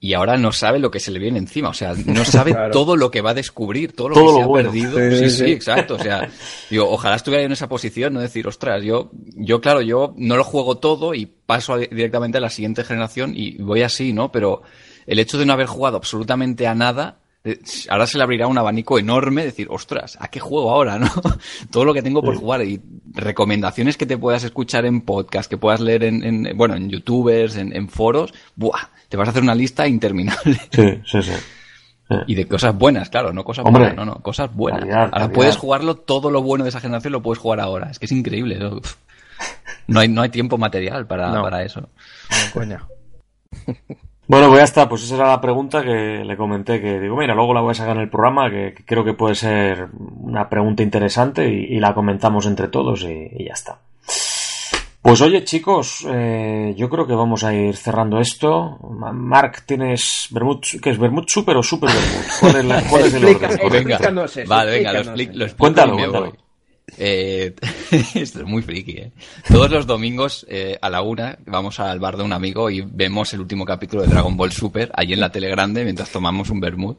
y 0.00 0.14
ahora 0.14 0.36
no 0.36 0.52
sabe 0.52 0.78
lo 0.78 0.90
que 0.92 1.00
se 1.00 1.10
le 1.10 1.18
viene 1.18 1.38
encima. 1.38 1.70
O 1.70 1.74
sea, 1.74 1.94
no 2.06 2.24
sabe 2.24 2.52
Claro. 2.54 2.70
todo 2.72 2.96
lo 2.96 3.10
que 3.10 3.20
va 3.20 3.30
a 3.30 3.34
descubrir, 3.34 3.92
todo 3.92 4.10
lo 4.10 4.14
Todo 4.14 4.24
que 4.26 4.30
lo 4.32 4.36
se 4.38 4.42
ha 4.42 4.46
bueno. 4.46 4.70
perdido. 4.70 4.98
Sí, 4.98 5.16
Sí, 5.18 5.30
sí, 5.30 5.44
sí, 5.46 5.52
exacto. 5.52 5.94
O 5.96 5.98
sea, 5.98 6.28
yo 6.70 6.88
ojalá 6.88 7.16
estuviera 7.16 7.44
en 7.44 7.52
esa 7.52 7.68
posición, 7.68 8.14
no 8.14 8.20
decir, 8.20 8.46
ostras, 8.46 8.82
yo, 8.84 9.10
yo 9.34 9.60
claro, 9.60 9.82
yo 9.82 10.14
no 10.16 10.36
lo 10.36 10.44
juego 10.44 10.76
todo 10.78 11.14
y 11.14 11.26
paso 11.26 11.74
a- 11.74 11.78
directamente 11.78 12.38
a 12.38 12.40
la 12.40 12.50
siguiente 12.50 12.84
generación 12.84 13.32
y 13.34 13.56
voy 13.60 13.82
así, 13.82 14.12
¿no? 14.12 14.30
Pero 14.30 14.62
el 15.06 15.18
hecho 15.18 15.36
de 15.38 15.46
no 15.46 15.52
haber 15.52 15.66
jugado 15.66 15.96
absolutamente 15.96 16.66
a 16.68 16.74
nada, 16.74 17.18
ahora 17.90 18.06
se 18.06 18.18
le 18.18 18.24
abrirá 18.24 18.46
un 18.46 18.58
abanico 18.58 18.98
enorme, 18.98 19.44
decir, 19.44 19.66
ostras, 19.70 20.16
¿a 20.20 20.28
qué 20.28 20.40
juego 20.40 20.70
ahora, 20.70 20.98
no? 20.98 21.10
Todo 21.70 21.84
lo 21.84 21.94
que 21.94 22.02
tengo 22.02 22.22
por 22.22 22.36
jugar 22.36 22.62
y 22.62 22.80
recomendaciones 23.14 23.96
que 23.96 24.06
te 24.06 24.18
puedas 24.18 24.44
escuchar 24.44 24.84
en 24.86 25.00
podcast, 25.02 25.48
que 25.50 25.56
puedas 25.58 25.80
leer 25.80 26.04
en, 26.04 26.22
en- 26.24 26.56
bueno, 26.56 26.74
en 26.76 26.88
youtubers, 26.90 27.56
en, 27.56 27.74
en 27.74 27.88
foros, 27.88 28.32
¡buah! 28.56 28.88
Te 29.08 29.16
vas 29.16 29.28
a 29.28 29.30
hacer 29.30 29.42
una 29.42 29.54
lista 29.54 29.86
interminable. 29.88 30.60
Sí, 30.72 31.00
sí, 31.06 31.22
sí. 31.22 31.32
Y 32.26 32.34
de 32.34 32.46
cosas 32.48 32.74
buenas, 32.74 33.10
claro, 33.10 33.34
no 33.34 33.44
cosas 33.44 33.66
Hombre. 33.66 33.82
malas, 33.82 33.96
no, 33.96 34.04
no, 34.06 34.14
cosas 34.22 34.54
buenas. 34.54 34.80
Calidad, 34.80 34.98
ahora 35.00 35.10
calidad. 35.10 35.32
puedes 35.32 35.56
jugarlo, 35.58 35.94
todo 35.96 36.30
lo 36.30 36.42
bueno 36.42 36.64
de 36.64 36.70
esa 36.70 36.80
generación 36.80 37.12
lo 37.12 37.20
puedes 37.22 37.38
jugar 37.38 37.60
ahora. 37.60 37.90
Es 37.90 37.98
que 37.98 38.06
es 38.06 38.12
increíble. 38.12 38.58
¿no? 38.58 38.80
No 39.88 40.00
hay, 40.00 40.08
no 40.08 40.22
hay 40.22 40.30
tiempo 40.30 40.56
material 40.56 41.06
para, 41.06 41.30
No. 41.30 41.42
para 41.42 41.62
eso. 41.64 41.80
no, 41.82 41.88
coña. 42.54 42.86
Bueno, 44.28 44.48
pues 44.48 44.58
ya 44.58 44.64
está, 44.64 44.88
pues 44.88 45.02
esa 45.04 45.14
era 45.16 45.28
la 45.28 45.40
pregunta 45.40 45.82
que 45.82 46.22
le 46.24 46.36
comenté, 46.36 46.80
que 46.82 47.00
digo, 47.00 47.16
mira, 47.16 47.34
luego 47.34 47.54
la 47.54 47.62
voy 47.62 47.70
a 47.70 47.74
sacar 47.74 47.96
en 47.96 48.02
el 48.02 48.10
programa, 48.10 48.50
que, 48.50 48.74
que 48.76 48.84
creo 48.84 49.02
que 49.02 49.14
puede 49.14 49.34
ser 49.34 49.88
una 50.20 50.48
pregunta 50.50 50.82
interesante 50.82 51.48
y, 51.48 51.76
y 51.76 51.80
la 51.80 51.94
comentamos 51.94 52.44
entre 52.44 52.68
todos 52.68 53.02
y, 53.04 53.30
y 53.38 53.46
ya 53.46 53.54
está. 53.54 53.78
Pues 55.00 55.22
oye, 55.22 55.44
chicos, 55.44 56.06
eh, 56.10 56.74
yo 56.76 56.90
creo 56.90 57.06
que 57.06 57.14
vamos 57.14 57.42
a 57.42 57.54
ir 57.54 57.74
cerrando 57.76 58.20
esto. 58.20 58.78
Ma- 58.90 59.12
Mark, 59.12 59.62
¿tienes 59.64 60.28
Vermut, 60.30 60.62
qué 60.82 60.90
es 60.90 60.98
Vermut 60.98 61.28
Super 61.30 61.56
o 61.56 61.62
Super 61.62 61.88
Vermut? 61.88 62.26
¿Cuál 62.40 62.56
es, 62.56 62.64
la- 62.66 62.82
cuál 62.90 63.04
es 63.06 63.14
el 63.14 63.24
orden? 63.24 63.40
Venga, 63.70 63.98
vale, 64.46 64.70
venga, 64.72 64.92
lo, 64.92 64.98
explícanos 64.98 65.08
expli- 65.08 65.26
lo 65.26 65.32
eso. 65.32 65.44
explico 65.44 65.56
Cuéntalo, 65.58 65.92
cuéntalo. 65.96 66.47
Eh, 66.98 67.54
esto 68.14 68.40
es 68.40 68.44
muy 68.44 68.60
friki, 68.62 68.92
¿eh? 68.92 69.12
Todos 69.46 69.70
los 69.70 69.86
domingos 69.86 70.44
eh, 70.48 70.76
a 70.82 70.90
la 70.90 71.00
una 71.02 71.38
vamos 71.46 71.78
al 71.78 72.00
bar 72.00 72.16
de 72.16 72.24
un 72.24 72.32
amigo 72.32 72.68
y 72.70 72.80
vemos 72.80 73.32
el 73.32 73.40
último 73.40 73.64
capítulo 73.64 74.02
de 74.02 74.08
Dragon 74.08 74.36
Ball 74.36 74.50
Super 74.50 74.90
allí 74.94 75.12
en 75.12 75.20
la 75.20 75.30
tele 75.30 75.48
grande 75.48 75.84
mientras 75.84 76.10
tomamos 76.10 76.50
un 76.50 76.60
vermut. 76.60 76.98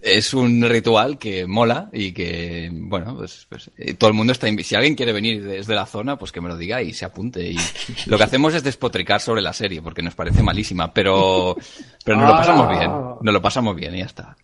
Es 0.00 0.34
un 0.34 0.62
ritual 0.68 1.18
que 1.18 1.46
mola 1.46 1.88
y 1.90 2.12
que, 2.12 2.70
bueno, 2.70 3.16
pues, 3.16 3.46
pues, 3.48 3.70
eh, 3.78 3.94
todo 3.94 4.08
el 4.08 4.14
mundo 4.14 4.34
está... 4.34 4.46
Si 4.62 4.74
alguien 4.74 4.94
quiere 4.96 5.14
venir 5.14 5.42
desde 5.42 5.74
la 5.74 5.86
zona, 5.86 6.18
pues 6.18 6.30
que 6.30 6.42
me 6.42 6.48
lo 6.48 6.58
diga 6.58 6.82
y 6.82 6.92
se 6.92 7.06
apunte. 7.06 7.50
Y 7.50 7.56
lo 8.04 8.18
que 8.18 8.24
hacemos 8.24 8.52
es 8.54 8.62
despotricar 8.62 9.22
sobre 9.22 9.40
la 9.40 9.54
serie 9.54 9.80
porque 9.80 10.02
nos 10.02 10.14
parece 10.14 10.42
malísima, 10.42 10.92
pero, 10.92 11.56
pero 12.04 12.18
nos 12.18 12.28
lo 12.28 12.36
pasamos 12.36 12.68
bien. 12.68 12.90
Nos 13.22 13.34
lo 13.34 13.40
pasamos 13.40 13.76
bien 13.76 13.94
y 13.94 13.98
ya 14.00 14.04
está. 14.04 14.36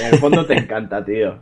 En 0.00 0.14
el 0.14 0.20
fondo 0.20 0.46
te 0.46 0.54
encanta, 0.54 1.04
tío. 1.04 1.40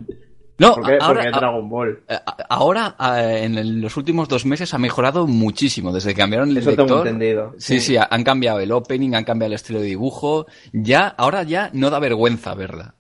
No, 0.59 0.75
¿Por 0.75 0.87
qué? 0.87 0.93
ahora, 1.01 1.07
Porque 1.07 1.29
es 1.29 1.35
Dragon 1.37 1.69
Ball. 1.69 2.01
Eh, 2.09 2.19
Ahora, 2.49 2.97
eh, 3.17 3.45
en 3.45 3.81
los 3.81 3.97
últimos 3.97 4.29
dos 4.29 4.45
meses 4.45 4.75
ha 4.75 4.79
mejorado 4.79 5.27
muchísimo 5.27 5.93
desde 5.93 6.11
que 6.11 6.17
cambiaron 6.21 6.51
el 6.51 6.57
Eso 6.59 6.71
tengo 6.71 6.83
lector. 6.83 7.07
entendido. 7.07 7.55
Sí, 7.59 7.81
sí, 7.81 7.97
ha- 7.97 8.09
han 8.11 8.25
cambiado 8.25 8.59
el 8.59 8.73
opening, 8.73 9.15
han 9.15 9.25
cambiado 9.25 9.49
el 9.49 9.55
estilo 9.55 9.79
de 9.81 9.87
dibujo. 9.87 10.47
Ya, 10.73 11.07
ahora 11.07 11.45
ya 11.45 11.71
no 11.75 11.91
da 11.91 12.01
vergüenza 12.01 12.55
verla. 12.55 12.95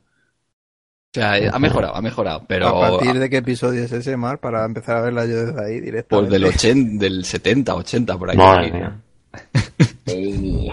O 1.10 1.14
sea, 1.14 1.36
eh, 1.38 1.50
ha 1.52 1.58
mejorado, 1.58 1.96
ha 1.96 2.02
mejorado, 2.02 2.44
pero 2.46 2.68
¿A 2.68 2.90
partir 2.90 3.18
de 3.18 3.28
qué 3.30 3.38
episodio 3.38 3.82
es 3.82 3.90
ese, 3.90 4.16
Mar? 4.16 4.38
Para 4.38 4.64
empezar 4.64 4.96
a 4.98 5.00
verla 5.00 5.24
yo 5.26 5.46
desde 5.46 5.60
ahí 5.64 5.78
pues 5.78 5.84
directamente. 5.84 6.30
del 6.32 6.44
80, 6.44 7.04
del 7.04 7.24
70, 7.24 7.74
80 7.74 8.18
por 8.18 8.30
ahí. 8.30 8.36
Madre 8.36 8.70
mía. 8.72 9.00
Ey. 10.06 10.70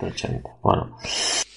80. 0.00 0.50
Bueno, 0.62 0.96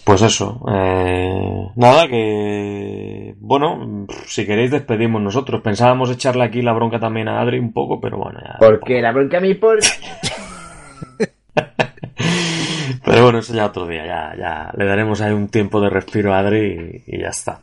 pues 0.10 0.24
eso. 0.24 0.66
eh, 0.74 1.68
nada, 1.76 2.08
que. 2.08 3.36
Bueno, 3.38 4.08
si 4.26 4.44
queréis, 4.44 4.72
despedimos 4.72 5.22
nosotros. 5.22 5.62
Pensábamos 5.62 6.10
echarle 6.10 6.46
aquí 6.46 6.64
la 6.64 6.74
bronca 6.74 7.00
también 7.00 7.28
a 7.28 7.40
Adri 7.40 7.60
un 7.60 7.72
poco, 7.72 8.02
pero 8.02 8.18
bueno, 8.18 8.40
ya. 8.44 8.56
Porque 8.58 9.04
la 9.04 9.12
bronca 9.12 9.38
a 9.38 9.42
mí 9.42 9.54
por... 9.54 9.78
Pero 13.06 13.24
bueno, 13.24 13.38
eso 13.40 13.54
ya 13.54 13.68
otro 13.68 13.86
día, 13.86 14.06
ya, 14.06 14.36
ya 14.36 14.72
le 14.76 14.86
daremos 14.86 15.22
ahí 15.22 15.32
un 15.32 15.50
tiempo 15.50 15.80
de 15.80 15.90
respiro 15.92 16.34
a 16.34 16.40
Adri 16.40 17.04
y, 17.06 17.16
y 17.16 17.22
ya 17.22 17.30
está. 17.30 17.62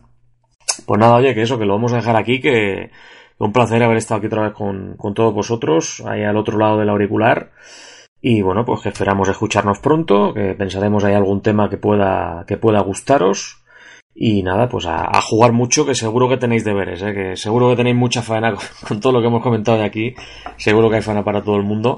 Pues 0.86 1.00
nada, 1.00 1.16
oye, 1.16 1.34
que 1.34 1.42
eso, 1.42 1.58
que 1.58 1.66
lo 1.66 1.74
vamos 1.74 1.92
a 1.92 1.96
dejar 1.96 2.16
aquí, 2.16 2.40
que 2.40 2.90
un 3.38 3.52
placer 3.52 3.82
haber 3.82 3.96
estado 3.96 4.18
aquí 4.18 4.28
otra 4.28 4.42
vez 4.42 4.52
con, 4.52 4.96
con 4.96 5.14
todos 5.14 5.34
vosotros, 5.34 6.02
ahí 6.06 6.22
al 6.22 6.36
otro 6.36 6.58
lado 6.58 6.78
del 6.78 6.90
auricular. 6.90 7.50
Y 8.28 8.42
bueno, 8.42 8.64
pues 8.64 8.80
que 8.80 8.88
esperamos 8.88 9.28
escucharnos 9.28 9.78
pronto, 9.78 10.34
que 10.34 10.54
pensaremos 10.54 11.04
ahí 11.04 11.14
algún 11.14 11.42
tema 11.42 11.70
que 11.70 11.76
pueda, 11.76 12.44
que 12.44 12.56
pueda 12.56 12.80
gustaros. 12.80 13.62
Y 14.12 14.42
nada, 14.42 14.68
pues 14.68 14.84
a, 14.84 15.20
jugar 15.20 15.52
mucho, 15.52 15.86
que 15.86 15.94
seguro 15.94 16.28
que 16.28 16.36
tenéis 16.36 16.64
deberes, 16.64 17.00
¿eh? 17.02 17.14
que 17.14 17.36
seguro 17.36 17.70
que 17.70 17.76
tenéis 17.76 17.94
mucha 17.94 18.22
faena 18.22 18.52
con, 18.88 18.98
todo 18.98 19.12
lo 19.12 19.20
que 19.20 19.28
hemos 19.28 19.44
comentado 19.44 19.78
de 19.78 19.84
aquí. 19.84 20.12
Seguro 20.56 20.90
que 20.90 20.96
hay 20.96 21.02
faena 21.02 21.22
para 21.22 21.44
todo 21.44 21.54
el 21.54 21.62
mundo. 21.62 21.96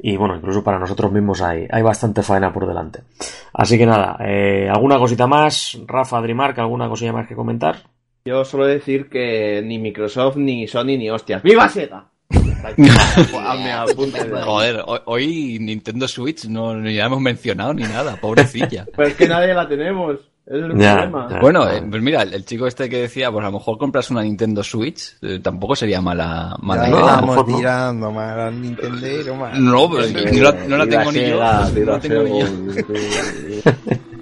Y 0.00 0.16
bueno, 0.16 0.34
incluso 0.34 0.64
para 0.64 0.80
nosotros 0.80 1.12
mismos 1.12 1.40
hay, 1.42 1.68
hay 1.70 1.82
bastante 1.82 2.24
faena 2.24 2.52
por 2.52 2.66
delante. 2.66 3.04
Así 3.52 3.78
que 3.78 3.86
nada, 3.86 4.16
eh, 4.26 4.68
¿alguna 4.68 4.98
cosita 4.98 5.28
más? 5.28 5.78
Rafa, 5.86 6.18
Adrimark, 6.18 6.58
¿alguna 6.58 6.88
cosilla 6.88 7.12
más 7.12 7.28
que 7.28 7.36
comentar? 7.36 7.84
Yo 8.24 8.44
suelo 8.44 8.66
decir 8.66 9.08
que 9.08 9.62
ni 9.64 9.78
Microsoft, 9.78 10.38
ni 10.38 10.66
Sony, 10.66 10.98
ni 10.98 11.08
hostias. 11.08 11.40
¡Viva 11.40 11.68
Sega! 11.68 12.10
Joder, 14.44 14.84
hoy, 15.06 15.58
Nintendo 15.60 16.06
Switch 16.06 16.44
no 16.46 16.74
ni 16.74 16.94
la 16.96 17.06
hemos 17.06 17.20
mencionado 17.20 17.74
ni 17.74 17.82
nada, 17.82 18.16
pobrecilla. 18.16 18.86
Pues 18.94 19.08
es 19.10 19.14
que 19.14 19.28
nadie 19.28 19.54
la 19.54 19.66
tenemos. 19.68 20.16
Es 20.46 20.54
el 20.54 20.78
Ya, 20.78 20.94
problema. 21.08 21.28
ya. 21.30 21.40
Bueno, 21.40 21.70
eh, 21.70 21.82
pues 21.90 22.02
mira, 22.02 22.22
el, 22.22 22.32
el 22.32 22.44
chico 22.46 22.66
este 22.66 22.88
que 22.88 23.02
decía, 23.02 23.30
pues 23.30 23.42
a 23.44 23.48
lo 23.48 23.52
mejor 23.58 23.76
compras 23.76 24.10
una 24.10 24.22
Nintendo 24.22 24.62
Switch, 24.64 25.14
eh, 25.20 25.40
tampoco 25.42 25.76
sería 25.76 26.00
mala, 26.00 26.56
mala 26.62 26.84
Ya 26.84 26.88
no, 26.90 26.96
idea. 26.96 27.04
lo 27.04 27.08
estamos 27.12 27.36
mejor 27.36 27.48
no. 27.50 27.56
tirando 27.58 28.12
mal 28.12 28.40
al 28.40 28.62
Nintendero, 28.62 29.34
mal. 29.36 29.64
No, 29.64 29.90
pero 29.90 30.02
la- 30.06 30.52
no 30.66 30.76
la 30.78 30.86
tengo 30.86 31.12
ni 31.12 31.28
yo. 31.28 31.36
No 31.36 31.92
la 31.92 32.00
tengo 32.00 32.22
ni 32.22 32.40
yo. 32.40 32.46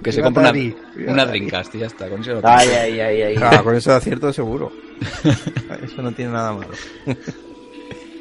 Que 0.03 0.11
se 0.11 0.21
Viva 0.21 0.31
compre 0.31 0.75
una, 0.97 1.11
una. 1.13 1.25
Dreamcast 1.25 1.75
y 1.75 1.79
ya 1.79 1.85
está. 1.87 2.09
Con 2.09 2.21
eso 2.21 2.33
lo 2.33 2.41
Ay, 2.43 2.67
ay, 2.69 2.99
ay, 2.99 3.21
ay. 3.23 3.35
Claro, 3.35 3.63
con 3.63 3.75
eso 3.75 3.91
de 3.91 3.97
acierto 3.97 4.31
seguro. 4.33 4.71
Eso 5.83 6.01
no 6.01 6.11
tiene 6.11 6.31
nada 6.31 6.53
malo. 6.53 6.69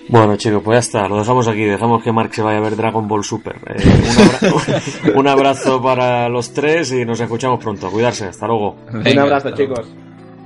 Bueno, 0.09 0.37
chicos, 0.37 0.63
pues 0.65 0.77
ya 0.77 0.79
está, 0.81 1.09
lo 1.09 1.19
dejamos 1.19 1.49
aquí, 1.49 1.65
dejamos 1.65 2.03
que 2.03 2.13
Mark 2.13 2.33
se 2.33 2.43
vaya 2.43 2.59
a 2.59 2.61
ver 2.61 2.77
Dragon 2.77 3.09
Ball 3.09 3.25
Super. 3.25 3.57
Eh, 3.67 3.83
un, 3.85 4.07
abra- 4.47 5.15
un 5.17 5.29
abrazo 5.29 5.83
para 5.83 6.29
los 6.29 6.53
tres 6.53 6.93
y 6.93 7.05
nos 7.05 7.19
escuchamos 7.21 7.59
pronto. 7.63 7.91
Cuidarse, 7.91 8.27
hasta 8.27 8.47
luego. 8.47 8.77
Un 8.93 9.19
abrazo, 9.19 9.51
luego. 9.51 9.57
chicos. 9.75 9.95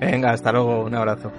Venga, 0.01 0.31
hasta 0.33 0.51
luego, 0.53 0.85
un 0.85 0.95
abrazo. 0.95 1.31